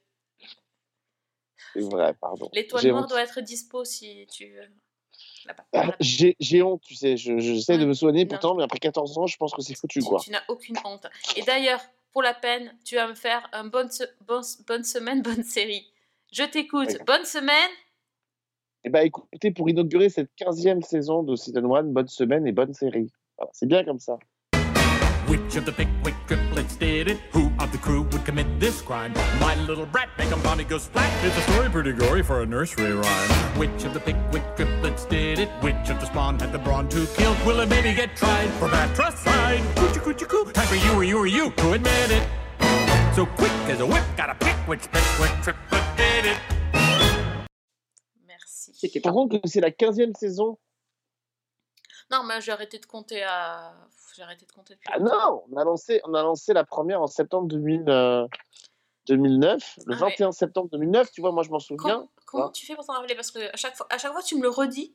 C'est 1.75 1.89
vrai, 1.89 2.13
pardon. 2.13 2.49
L'étoile 2.53 2.87
noire 2.87 3.03
honte. 3.03 3.09
doit 3.09 3.21
être 3.21 3.41
dispo 3.41 3.83
si 3.85 4.25
tu 4.31 4.47
veux. 4.51 4.67
Ah, 5.73 5.91
J'ai 5.99 6.61
honte, 6.61 6.81
tu 6.81 6.95
sais. 6.95 7.17
Je- 7.17 7.37
J'essaie 7.37 7.77
de 7.77 7.85
me 7.85 7.93
soigner 7.93 8.23
Non. 8.23 8.29
pourtant, 8.29 8.55
mais 8.55 8.63
après 8.63 8.79
14 8.79 9.17
ans, 9.17 9.27
je 9.27 9.37
pense 9.37 9.53
que 9.53 9.61
c'est 9.61 9.75
foutu, 9.75 10.01
quoi. 10.01 10.19
Tu 10.19 10.31
n'as 10.31 10.41
aucune 10.47 10.75
honte. 10.83 11.05
Et 11.35 11.43
d'ailleurs, 11.43 11.81
pour 12.13 12.23
la 12.23 12.33
peine, 12.33 12.75
tu 12.83 12.95
vas 12.95 13.07
me 13.07 13.13
faire 13.13 13.47
un 13.53 13.65
bonne, 13.65 13.91
se- 13.91 14.03
bon- 14.27 14.41
bonne 14.67 14.83
semaine, 14.83 15.21
bonne 15.41 15.43
série. 15.43 15.91
Je 16.31 16.43
t'écoute. 16.43 16.89
Ouais. 16.89 17.03
Bonne 17.05 17.25
semaine. 17.25 17.69
Eh 18.83 18.89
ben, 18.89 19.05
écoutez, 19.05 19.51
pour 19.51 19.69
inaugurer 19.69 20.09
cette 20.09 20.31
15e 20.35 20.81
saison 20.81 21.23
de 21.23 21.35
Season 21.35 21.73
1, 21.75 21.83
bonne 21.83 22.07
semaine 22.07 22.45
et 22.47 22.51
bonne 22.51 22.73
série. 22.73 23.11
Voilà, 23.37 23.51
c'est 23.53 23.67
bien 23.67 23.83
comme 23.83 23.99
ça. 23.99 24.17
Which 25.27 25.55
of 25.55 25.65
the 25.65 25.71
Pickwick 25.71 26.13
triplets 26.27 26.75
did 26.75 27.07
it? 27.07 27.19
Who 27.31 27.51
of 27.59 27.71
the 27.71 27.79
crew 27.79 28.03
would 28.03 28.23
commit 28.25 28.59
this 28.59 28.81
crime? 28.81 29.11
My 29.39 29.55
little 29.65 29.87
brat, 29.87 30.09
make 30.19 30.31
'em 30.31 30.39
Bonnie 30.43 30.63
go 30.63 30.77
splat. 30.77 31.11
It's 31.25 31.35
a 31.35 31.41
story 31.51 31.67
pretty 31.69 31.93
gory 31.93 32.21
for 32.21 32.41
a 32.41 32.45
nursery 32.45 32.93
rhyme. 32.93 33.29
Which 33.57 33.83
of 33.85 33.93
the 33.95 33.99
Pickwick 33.99 34.55
triplets 34.55 35.05
did 35.05 35.39
it? 35.39 35.49
Which 35.61 35.89
of 35.89 35.99
the 35.99 36.05
spawn 36.05 36.37
had 36.39 36.51
the 36.51 36.59
brawn 36.59 36.87
to 36.89 37.07
kill? 37.17 37.35
Will 37.43 37.59
it 37.61 37.69
maybe 37.69 37.93
get 37.95 38.15
tried 38.15 38.49
for 38.59 38.67
matricide? 38.67 39.61
Coochie 39.75 40.01
coochie 40.05 40.27
coo. 40.27 40.51
Time 40.51 40.67
for 40.67 40.75
you 40.75 40.93
or 40.93 41.03
you 41.03 41.17
or 41.17 41.27
you 41.27 41.49
to 41.51 41.73
admit 41.73 42.11
it. 42.11 42.23
So 43.15 43.25
quick 43.25 43.51
as 43.67 43.79
a 43.79 43.85
whip, 43.85 44.03
got 44.15 44.29
a 44.29 44.35
pick 44.35 44.55
which 44.67 44.91
Pickwick 44.91 45.31
triplet 45.41 45.83
did 45.97 46.25
it. 46.25 46.37
Merci. 48.27 48.99
Par 48.99 49.13
contre, 49.13 49.39
que 49.39 49.49
c'est 49.49 49.61
la 49.61 49.71
15e 49.71 50.13
saison. 50.13 50.59
Non, 52.11 52.23
mais 52.23 52.39
j'ai 52.41 52.51
arrêté 52.51 52.77
de 52.79 52.85
compter 52.85 53.23
à. 53.23 53.73
J'ai 54.15 54.21
arrêté 54.23 54.45
de 54.45 54.51
compter 54.51 54.75
depuis. 54.75 54.87
Ah 54.93 54.99
non, 54.99 55.43
on 55.51 55.57
a 55.57 55.63
lancé, 55.63 56.01
on 56.05 56.13
a 56.13 56.21
lancé 56.21 56.53
la 56.53 56.63
première 56.63 57.01
en 57.01 57.07
septembre 57.07 57.47
2000, 57.47 57.83
euh, 57.89 58.27
2009, 59.07 59.79
le 59.85 59.95
Ah 59.95 60.03
ouais. 60.03 60.09
21 60.11 60.31
septembre 60.31 60.69
2009, 60.71 61.11
tu 61.11 61.21
vois, 61.21 61.31
moi 61.31 61.43
je 61.43 61.49
m'en 61.49 61.59
souviens. 61.59 62.07
Comment 62.25 62.49
tu 62.49 62.65
fais 62.65 62.75
pour 62.75 62.85
t'en 62.85 62.93
rappeler? 62.93 63.15
Parce 63.15 63.31
que 63.31 63.51
à 63.53 63.55
chaque, 63.57 63.75
fois, 63.75 63.87
à 63.89 63.97
chaque 63.97 64.11
fois, 64.13 64.21
tu 64.23 64.35
me 64.37 64.41
le 64.43 64.49
redis. 64.49 64.93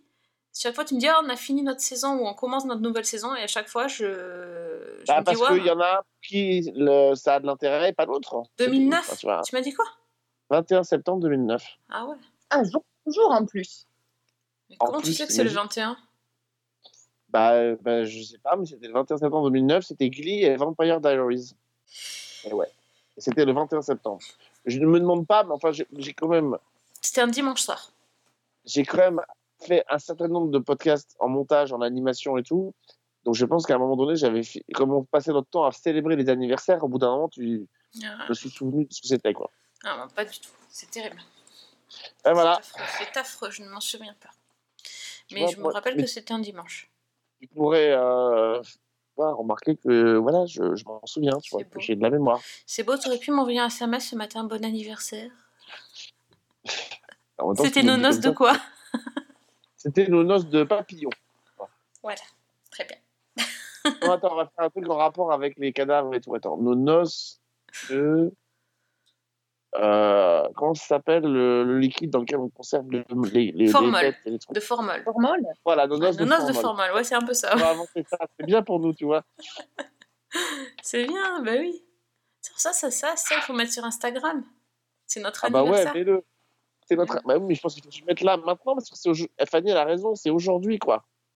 Chaque 0.53 0.75
fois, 0.75 0.85
tu 0.85 0.95
me 0.97 1.01
dis, 1.01 1.07
ah, 1.07 1.21
on 1.25 1.29
a 1.29 1.37
fini 1.37 1.63
notre 1.63 1.81
saison 1.81 2.17
ou 2.19 2.27
on 2.27 2.35
commence 2.35 2.65
notre 2.65 2.81
nouvelle 2.81 3.05
saison. 3.05 3.37
Et 3.37 3.43
à 3.43 3.47
chaque 3.47 3.69
fois, 3.69 3.87
je, 3.87 4.05
je 4.05 5.05
Bah, 5.07 5.21
me 5.21 5.25
parce 5.25 5.37
dis, 5.39 5.43
ouais, 5.45 5.59
qu'il 5.59 5.67
y 5.67 5.71
en 5.71 5.79
a 5.81 5.99
un 5.99 6.03
qui 6.23 6.73
le, 6.75 7.15
ça 7.15 7.37
a 7.37 7.41
de 7.41 7.47
l'intérêt 7.47 7.91
et 7.91 7.93
pas 7.93 8.05
l'autre. 8.05 8.43
2009 8.59 8.99
Enfin, 8.99 9.17
tu 9.17 9.27
vois, 9.27 9.43
Tu 9.43 9.55
m'as 9.55 9.61
dit 9.63 9.73
quoi? 9.73 9.85
21 10.51 10.83
septembre 10.83 11.21
2009. 11.23 11.65
Ah 11.91 12.07
ouais. 12.07 12.17
Un 12.51 12.65
jour, 12.65 12.83
toujours 13.05 13.31
en 13.31 13.47
plus. 13.47 13.87
Mais 14.69 14.77
En 14.81 14.87
comment 14.87 14.99
tu 14.99 15.05
plus, 15.05 15.15
sais 15.15 15.27
que 15.29 15.33
c'est 15.33 15.45
le 15.45 15.51
imagine. 15.51 15.69
21 15.69 15.97
Bah, 17.33 17.53
euh, 17.53 17.77
bah, 17.81 18.05
je 18.05 18.23
sais 18.23 18.39
pas, 18.39 18.57
mais 18.57 18.67
c'était 18.67 18.87
le 18.89 18.93
21 18.93 19.19
septembre 19.19 19.51
2009, 19.51 19.85
c'était 19.85 20.11
Glee 20.11 20.43
et 20.45 20.57
Vampire 20.57 21.01
Diaries. 21.01 21.55
Et 22.45 22.53
ouais. 22.53 22.67
C'était 23.19 23.45
le 23.45 23.53
21 23.53 23.83
septembre. 23.83 24.21
Je 24.67 24.79
ne 24.79 24.87
me 24.87 24.99
demande 24.99 25.27
pas, 25.27 25.45
mais 25.45 25.53
enfin, 25.53 25.71
j'ai 25.73 26.13
quand 26.15 26.29
même, 26.29 26.57
C'était 27.01 27.21
un 27.21 27.29
dimanche 27.29 27.61
soir. 27.63 27.93
j'ai 28.65 28.85
quand 28.85 28.99
même 28.99 29.21
fait 29.61 29.85
un 29.89 29.99
certain 29.99 30.29
nombre 30.29 30.51
de 30.51 30.59
podcasts 30.59 31.17
en 31.21 31.29
montage, 31.29 31.73
en 31.73 31.81
animation 31.83 32.37
et 32.39 32.43
tout. 32.43 32.73
Donc 33.25 33.35
je 33.35 33.45
pense 33.45 33.67
qu'à 33.67 33.75
un 33.75 33.79
moment 33.79 33.97
donné, 33.97 34.17
j'avais, 34.17 34.43
fi- 34.43 34.65
comme 34.75 34.91
on 34.93 35.05
passait 35.05 35.33
notre 35.33 35.51
temps 35.51 35.65
à 35.65 35.73
célébrer 35.73 36.17
les 36.17 36.29
anniversaires, 36.31 36.83
au 36.83 36.89
bout 36.89 36.99
d'un 36.99 37.11
moment, 37.11 37.29
tu, 37.29 37.67
Ah, 38.03 38.23
je 38.25 38.29
me 38.31 38.35
suis 38.35 38.51
souvenu 38.51 38.87
de 38.87 38.93
ce 38.93 39.03
que 39.03 39.09
c'était, 39.09 39.35
quoi. 39.35 39.51
ah, 39.85 39.99
non, 39.99 40.09
pas 40.09 40.25
du 40.25 40.39
tout. 40.39 40.51
C'est 40.71 40.91
terrible. 40.91 41.21
Et 42.25 42.33
voilà. 42.33 42.61
C'est 42.99 43.17
affreux, 43.19 43.51
je 43.51 43.63
ne 43.63 43.69
m'en 43.69 43.81
souviens 43.81 44.15
pas. 44.21 44.31
Mais 45.33 45.47
je 45.49 45.59
me 45.59 45.69
rappelle 45.69 45.97
mais- 45.97 46.03
que 46.05 46.09
c'était 46.09 46.33
un 46.33 46.39
dimanche. 46.39 46.90
Tu 47.41 47.49
pourrais 47.49 47.93
euh, 47.93 48.61
remarquer 49.17 49.77
que, 49.77 50.17
voilà, 50.17 50.47
je, 50.47 50.75
je 50.75 50.85
m'en 50.85 51.01
souviens, 51.05 51.39
tu 51.43 51.51
vois, 51.53 51.65
que 51.65 51.81
j'ai 51.81 51.97
de 51.97 52.03
la 52.03 52.11
mémoire. 52.11 52.41
C'est 52.67 52.83
beau, 52.83 52.97
tu 52.97 53.09
aurais 53.09 53.19
pu 53.19 53.31
m'envoyer 53.31 53.61
un 53.61 53.67
SMS 53.67 54.11
ce 54.11 54.17
matin, 54.17 54.45
bon 54.45 54.65
anniversaire. 54.65 55.31
C'était 57.57 57.83
nos 57.83 57.97
noces 57.97 58.21
de 58.21 58.31
quoi? 58.31 58.53
C'était 59.77 60.09
nos 60.09 60.23
noces 60.23 60.47
de 60.47 60.63
papillon. 60.65 61.11
Voilà, 62.03 62.21
très 62.71 62.85
bien. 62.85 62.97
Non, 64.03 64.13
attends, 64.13 64.33
on 64.33 64.37
va 64.37 64.47
faire 64.47 64.67
un 64.67 64.71
truc 64.71 64.89
en 64.91 64.97
rapport 64.97 65.33
avec 65.33 65.59
les 65.59 65.73
cadavres 65.73 66.15
et 66.15 66.21
tout. 66.21 66.35
Attends, 66.35 66.59
nos 66.59 66.75
noces 66.75 67.41
de. 67.89 68.33
Euh, 69.77 70.43
comment 70.57 70.75
ça 70.75 70.85
s'appelle 70.87 71.23
le, 71.23 71.63
le 71.65 71.79
liquide 71.79 72.11
dans 72.11 72.19
lequel 72.21 72.39
on 72.39 72.49
conserve 72.49 72.91
le- 72.91 73.05
les, 73.33 73.53
les, 73.53 73.53
les 73.53 73.67
Formol. 73.69 74.01
bêtes 74.01 74.17
et 74.27 74.31
les 74.31 74.39
trucs 74.41 74.53
De 74.55 74.61
formol. 74.61 75.01
Formol? 75.05 75.41
Voilà, 75.65 75.87
nos 75.87 75.97
noces 75.97 76.19
Nos 76.19 76.25
de 76.25 76.29
noces 76.31 76.47
de 76.47 76.53
formol. 76.53 76.77
formol, 76.87 76.97
ouais, 76.97 77.05
c'est 77.05 77.15
un 77.15 77.21
peu 77.21 77.35
ça. 77.35 77.55
C'est 77.95 78.47
bien 78.47 78.63
pour 78.63 78.81
nous, 78.81 78.93
tu 78.93 79.05
vois. 79.05 79.23
C'est 80.83 81.05
bien, 81.07 81.43
bah 81.43 81.53
oui. 81.59 81.85
Sur 82.43 82.59
ça, 82.59 82.73
ça, 82.73 82.91
ça, 82.91 83.15
ça, 83.17 83.35
il 83.37 83.43
faut 83.43 83.53
mettre 83.53 83.73
sur 83.73 83.85
Instagram. 83.85 84.45
C'est 85.07 85.21
notre 85.21 85.45
Ah 85.45 85.51
bah 85.51 85.63
ouais, 85.65 85.85
mets-le. 85.93 86.25
C'est 86.87 86.97
notre. 86.97 87.21
Bah 87.25 87.37
oui, 87.37 87.45
mais 87.49 87.55
je 87.55 87.61
pense 87.61 87.75
qu'il 87.75 87.85
faut 87.85 87.91
se 87.91 88.05
mettre 88.05 88.25
là 88.25 88.37
maintenant 88.37 88.75
parce 88.75 88.89
que 88.91 88.97
c'est 88.97 89.09
aujourd'hui. 89.09 89.35
Fanny, 89.49 89.71
elle 89.71 89.77
a 89.77 89.85
raison, 89.85 90.15
c'est 90.15 90.31
aujourd'hui, 90.31 90.79
quoi. 90.79 91.05